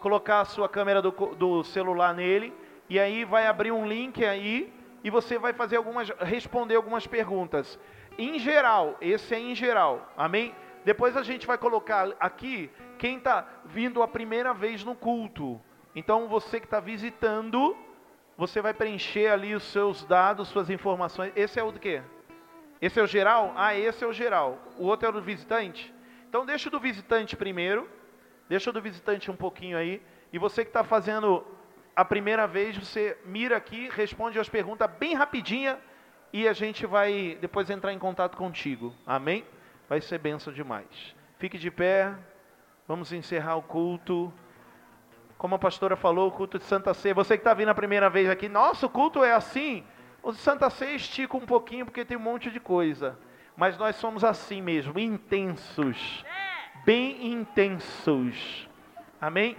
colocar 0.03 0.41
a 0.41 0.45
sua 0.45 0.69
câmera 0.69 1.01
do, 1.01 1.13
do 1.13 1.63
celular 1.63 2.13
nele 2.13 2.53
e 2.91 2.99
aí 2.99 3.25
vai 3.25 3.47
abrir 3.47 3.71
um 3.71 3.87
link 3.87 4.23
aí 4.25 4.71
e 5.05 5.09
você 5.09 5.39
vai 5.39 5.53
fazer 5.53 5.77
algumas, 5.77 6.11
responder 6.21 6.75
algumas 6.75 7.07
perguntas. 7.07 7.79
Em 8.19 8.39
geral, 8.39 8.97
esse 9.01 9.35
é 9.35 9.39
em 9.39 9.55
geral, 9.55 10.13
amém? 10.17 10.55
Depois 10.85 11.17
a 11.17 11.23
gente 11.23 11.47
vai 11.47 11.57
colocar 11.57 12.11
aqui 12.19 12.69
quem 12.99 13.17
está 13.17 13.47
vindo 13.65 14.03
a 14.03 14.09
primeira 14.09 14.53
vez 14.53 14.85
no 14.85 14.95
culto. 14.95 15.61
Então 15.95 16.29
você 16.29 16.59
que 16.59 16.67
está 16.67 16.81
visitando, 16.81 17.77
você 18.37 18.61
vai 18.61 18.75
preencher 18.75 19.29
ali 19.29 19.55
os 19.55 19.63
seus 19.63 20.05
dados, 20.05 20.49
suas 20.49 20.69
informações. 20.69 21.33
Esse 21.37 21.61
é 21.61 21.63
o 21.63 21.71
do 21.71 21.79
quê? 21.79 22.03
Esse 22.81 22.99
é 22.99 23.03
o 23.03 23.07
geral? 23.07 23.53
Ah, 23.57 23.77
esse 23.77 24.03
é 24.03 24.07
o 24.07 24.13
geral. 24.13 24.59
O 24.77 24.87
outro 24.87 25.07
é 25.07 25.11
o 25.11 25.13
do 25.13 25.23
visitante? 25.23 25.95
Então 26.29 26.45
deixa 26.45 26.69
o 26.69 26.73
do 26.73 26.81
visitante 26.81 27.37
primeiro. 27.37 27.89
Deixa 28.49 28.71
o 28.71 28.73
do 28.73 28.81
visitante 28.81 29.31
um 29.31 29.37
pouquinho 29.37 29.77
aí. 29.77 30.03
E 30.33 30.39
você 30.39 30.65
que 30.65 30.71
está 30.71 30.83
fazendo 30.85 31.45
a 31.95 32.05
primeira 32.05 32.47
vez, 32.47 32.77
você 32.77 33.19
mira 33.25 33.57
aqui, 33.57 33.89
responde 33.91 34.39
as 34.39 34.49
perguntas 34.49 34.91
bem 34.99 35.15
rapidinha 35.15 35.79
e 36.33 36.49
a 36.49 36.53
gente 36.53 36.87
vai 36.87 37.37
depois 37.41 37.69
entrar 37.69 37.93
em 37.93 37.99
contato 37.99 38.37
contigo. 38.37 38.95
Amém? 39.07 39.45
Vai 39.89 40.01
ser 40.01 40.19
benção 40.19 40.53
demais. 40.53 41.15
Fique 41.39 41.59
de 41.59 41.71
pé. 41.71 42.15
Vamos 42.89 43.13
encerrar 43.13 43.57
o 43.57 43.63
culto. 43.63 44.33
Como 45.37 45.55
a 45.55 45.59
pastora 45.59 45.97
falou, 45.97 46.29
o 46.29 46.33
culto 46.33 46.59
de 46.59 46.65
Santa 46.65 46.95
Ceia. 46.95 47.15
Você 47.15 47.37
que 47.37 47.41
está 47.41 47.53
vindo 47.53 47.69
a 47.69 47.75
primeira 47.75 48.09
vez 48.09 48.31
aqui, 48.31 48.49
nossa, 48.49 48.87
o 48.87 48.91
culto 48.91 49.23
é 49.23 49.33
assim. 49.33 49.85
O 50.23 50.33
de 50.33 50.39
Santa 50.39 50.71
Ceia 50.71 50.95
estica 50.95 51.37
um 51.37 51.45
pouquinho 51.45 51.85
porque 51.85 52.05
tem 52.05 52.17
um 52.17 52.21
monte 52.21 52.51
de 52.51 52.61
coisa. 52.61 53.19
Mas 53.57 53.77
nós 53.77 53.97
somos 53.97 54.25
assim 54.25 54.63
mesmo, 54.63 54.99
intensos. 54.99 56.25
Bem 56.85 57.33
intensos. 57.33 58.69
Amém? 59.21 59.57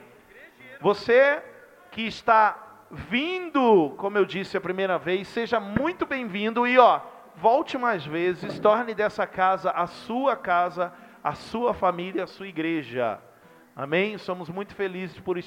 Você 0.81 1.41
que 1.89 2.01
está 2.01 2.81
vindo, 2.91 3.93
como 3.97 4.17
eu 4.17 4.25
disse 4.25 4.57
a 4.57 4.61
primeira 4.61 4.97
vez, 4.97 5.29
seja 5.29 5.57
muito 5.57 6.05
bem-vindo 6.05 6.67
e 6.67 6.77
ó, 6.77 6.99
volte 7.37 7.77
mais 7.77 8.05
vezes, 8.05 8.59
torne 8.59 8.93
dessa 8.93 9.25
casa 9.25 9.71
a 9.71 9.87
sua 9.87 10.35
casa, 10.35 10.93
a 11.23 11.33
sua 11.33 11.73
família, 11.73 12.25
a 12.25 12.27
sua 12.27 12.47
igreja. 12.47 13.19
Amém? 13.73 14.17
Somos 14.17 14.49
muito 14.49 14.75
felizes 14.75 15.17
por, 15.21 15.39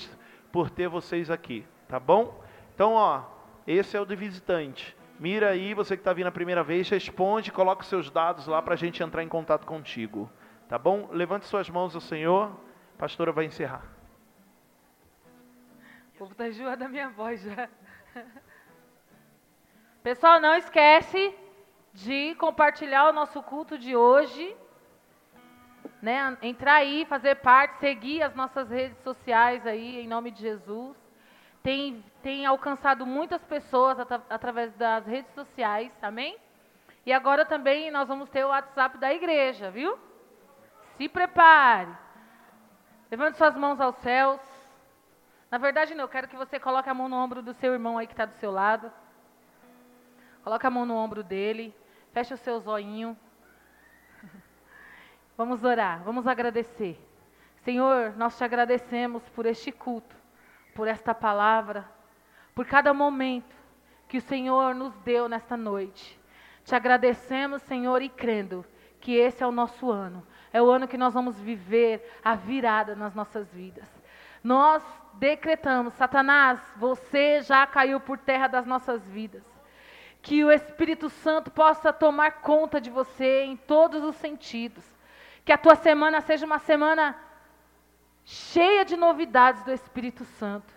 por 0.50 0.70
ter 0.70 0.88
vocês 0.88 1.30
aqui, 1.30 1.66
tá 1.86 2.00
bom? 2.00 2.42
Então, 2.74 2.94
ó, 2.94 3.22
esse 3.66 3.98
é 3.98 4.00
o 4.00 4.06
de 4.06 4.16
visitante. 4.16 4.96
Mira 5.20 5.50
aí, 5.50 5.74
você 5.74 5.94
que 5.94 6.00
está 6.00 6.14
vindo 6.14 6.28
a 6.28 6.32
primeira 6.32 6.62
vez, 6.62 6.88
responde, 6.88 7.52
coloca 7.52 7.82
os 7.82 7.88
seus 7.88 8.10
dados 8.10 8.46
lá 8.46 8.62
para 8.62 8.72
a 8.72 8.78
gente 8.78 9.02
entrar 9.02 9.22
em 9.22 9.28
contato 9.28 9.66
contigo. 9.66 10.30
Tá 10.68 10.76
bom? 10.76 11.08
Levante 11.12 11.46
suas 11.46 11.70
mãos 11.70 11.94
ao 11.94 12.00
Senhor. 12.00 12.50
A 12.96 12.98
pastora 12.98 13.30
vai 13.30 13.44
encerrar. 13.44 13.84
O 16.14 16.18
povo 16.18 16.32
está 16.32 16.48
enjoando 16.48 16.84
a 16.84 16.88
minha 16.88 17.08
voz 17.10 17.40
já. 17.40 17.68
Pessoal, 20.02 20.40
não 20.40 20.56
esquece 20.56 21.32
de 21.92 22.34
compartilhar 22.34 23.08
o 23.08 23.12
nosso 23.12 23.40
culto 23.44 23.78
de 23.78 23.94
hoje. 23.94 24.56
Né? 26.02 26.36
Entrar 26.42 26.76
aí, 26.76 27.04
fazer 27.04 27.36
parte, 27.36 27.78
seguir 27.78 28.22
as 28.22 28.34
nossas 28.34 28.68
redes 28.68 28.98
sociais 29.04 29.64
aí, 29.66 30.00
em 30.00 30.08
nome 30.08 30.32
de 30.32 30.40
Jesus. 30.40 30.96
Tem, 31.62 32.04
tem 32.22 32.44
alcançado 32.44 33.06
muitas 33.06 33.42
pessoas 33.44 34.00
at 34.00 34.10
através 34.28 34.72
das 34.74 35.06
redes 35.06 35.32
sociais, 35.32 35.92
amém? 36.02 36.36
E 37.04 37.12
agora 37.12 37.44
também 37.44 37.88
nós 37.90 38.08
vamos 38.08 38.28
ter 38.30 38.44
o 38.44 38.48
WhatsApp 38.48 38.98
da 38.98 39.14
igreja, 39.14 39.70
viu? 39.70 39.96
Se 40.96 41.08
prepare. 41.08 41.88
Levante 43.10 43.36
suas 43.36 43.56
mãos 43.56 43.80
aos 43.80 43.96
céus. 43.96 44.40
Na 45.50 45.58
verdade, 45.58 45.94
não, 45.94 46.04
eu 46.04 46.08
quero 46.08 46.28
que 46.28 46.36
você 46.36 46.58
coloque 46.58 46.88
a 46.88 46.94
mão 46.94 47.08
no 47.08 47.16
ombro 47.16 47.42
do 47.42 47.52
seu 47.54 47.72
irmão 47.72 47.98
aí 47.98 48.06
que 48.06 48.12
está 48.12 48.24
do 48.24 48.34
seu 48.34 48.50
lado. 48.50 48.90
Coloque 50.42 50.66
a 50.66 50.70
mão 50.70 50.86
no 50.86 50.94
ombro 50.94 51.22
dele. 51.22 51.74
Feche 52.12 52.34
o 52.34 52.36
seu 52.36 52.58
zoinho. 52.58 53.16
Vamos 55.36 55.62
orar, 55.64 56.02
vamos 56.02 56.26
agradecer. 56.26 56.98
Senhor, 57.58 58.16
nós 58.16 58.38
te 58.38 58.42
agradecemos 58.42 59.28
por 59.30 59.44
este 59.44 59.70
culto, 59.70 60.16
por 60.74 60.88
esta 60.88 61.14
palavra, 61.14 61.84
por 62.54 62.64
cada 62.64 62.94
momento 62.94 63.54
que 64.08 64.16
o 64.16 64.22
Senhor 64.22 64.74
nos 64.74 64.94
deu 65.00 65.28
nesta 65.28 65.56
noite. 65.56 66.18
Te 66.64 66.74
agradecemos, 66.74 67.60
Senhor, 67.62 68.00
e 68.00 68.08
crendo 68.08 68.64
que 69.00 69.14
esse 69.14 69.42
é 69.42 69.46
o 69.46 69.52
nosso 69.52 69.90
ano. 69.90 70.26
É 70.56 70.62
o 70.62 70.70
ano 70.70 70.88
que 70.88 70.96
nós 70.96 71.12
vamos 71.12 71.38
viver 71.38 72.18
a 72.24 72.34
virada 72.34 72.96
nas 72.96 73.14
nossas 73.14 73.46
vidas. 73.52 73.86
Nós 74.42 74.82
decretamos: 75.12 75.92
Satanás, 75.92 76.58
você 76.76 77.42
já 77.42 77.66
caiu 77.66 78.00
por 78.00 78.16
terra 78.16 78.46
das 78.46 78.64
nossas 78.64 79.06
vidas. 79.06 79.44
Que 80.22 80.42
o 80.42 80.50
Espírito 80.50 81.10
Santo 81.10 81.50
possa 81.50 81.92
tomar 81.92 82.40
conta 82.40 82.80
de 82.80 82.88
você 82.88 83.42
em 83.42 83.54
todos 83.54 84.02
os 84.02 84.16
sentidos. 84.16 84.82
Que 85.44 85.52
a 85.52 85.58
tua 85.58 85.74
semana 85.74 86.22
seja 86.22 86.46
uma 86.46 86.58
semana 86.58 87.14
cheia 88.24 88.82
de 88.82 88.96
novidades 88.96 89.62
do 89.62 89.72
Espírito 89.72 90.24
Santo. 90.24 90.72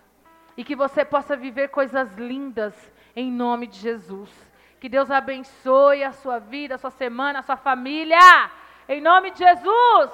E 0.58 0.62
que 0.62 0.76
você 0.76 1.06
possa 1.06 1.34
viver 1.38 1.68
coisas 1.68 2.12
lindas 2.18 2.74
em 3.16 3.32
nome 3.32 3.66
de 3.66 3.78
Jesus. 3.78 4.30
Que 4.78 4.90
Deus 4.90 5.10
abençoe 5.10 6.04
a 6.04 6.12
sua 6.12 6.38
vida, 6.38 6.74
a 6.74 6.78
sua 6.78 6.90
semana, 6.90 7.38
a 7.38 7.42
sua 7.42 7.56
família. 7.56 8.59
Em 8.92 9.00
nome 9.00 9.30
de 9.30 9.38
Jesus. 9.38 10.10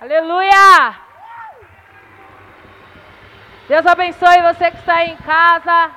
Aleluia. 0.00 0.96
Deus 3.68 3.84
abençoe 3.84 4.40
você 4.40 4.70
que 4.70 4.78
está 4.78 4.94
aí 4.94 5.10
em 5.10 5.16
casa. 5.18 5.90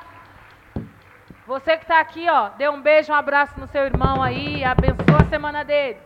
Você 1.46 1.78
que 1.78 1.84
está 1.84 1.98
aqui, 1.98 2.28
ó, 2.28 2.50
dê 2.58 2.68
um 2.68 2.82
beijo, 2.82 3.10
um 3.10 3.16
abraço 3.16 3.58
no 3.58 3.66
seu 3.68 3.86
irmão 3.86 4.22
aí, 4.22 4.62
abençoa 4.62 5.22
a 5.22 5.30
semana 5.30 5.64
dele. 5.64 5.98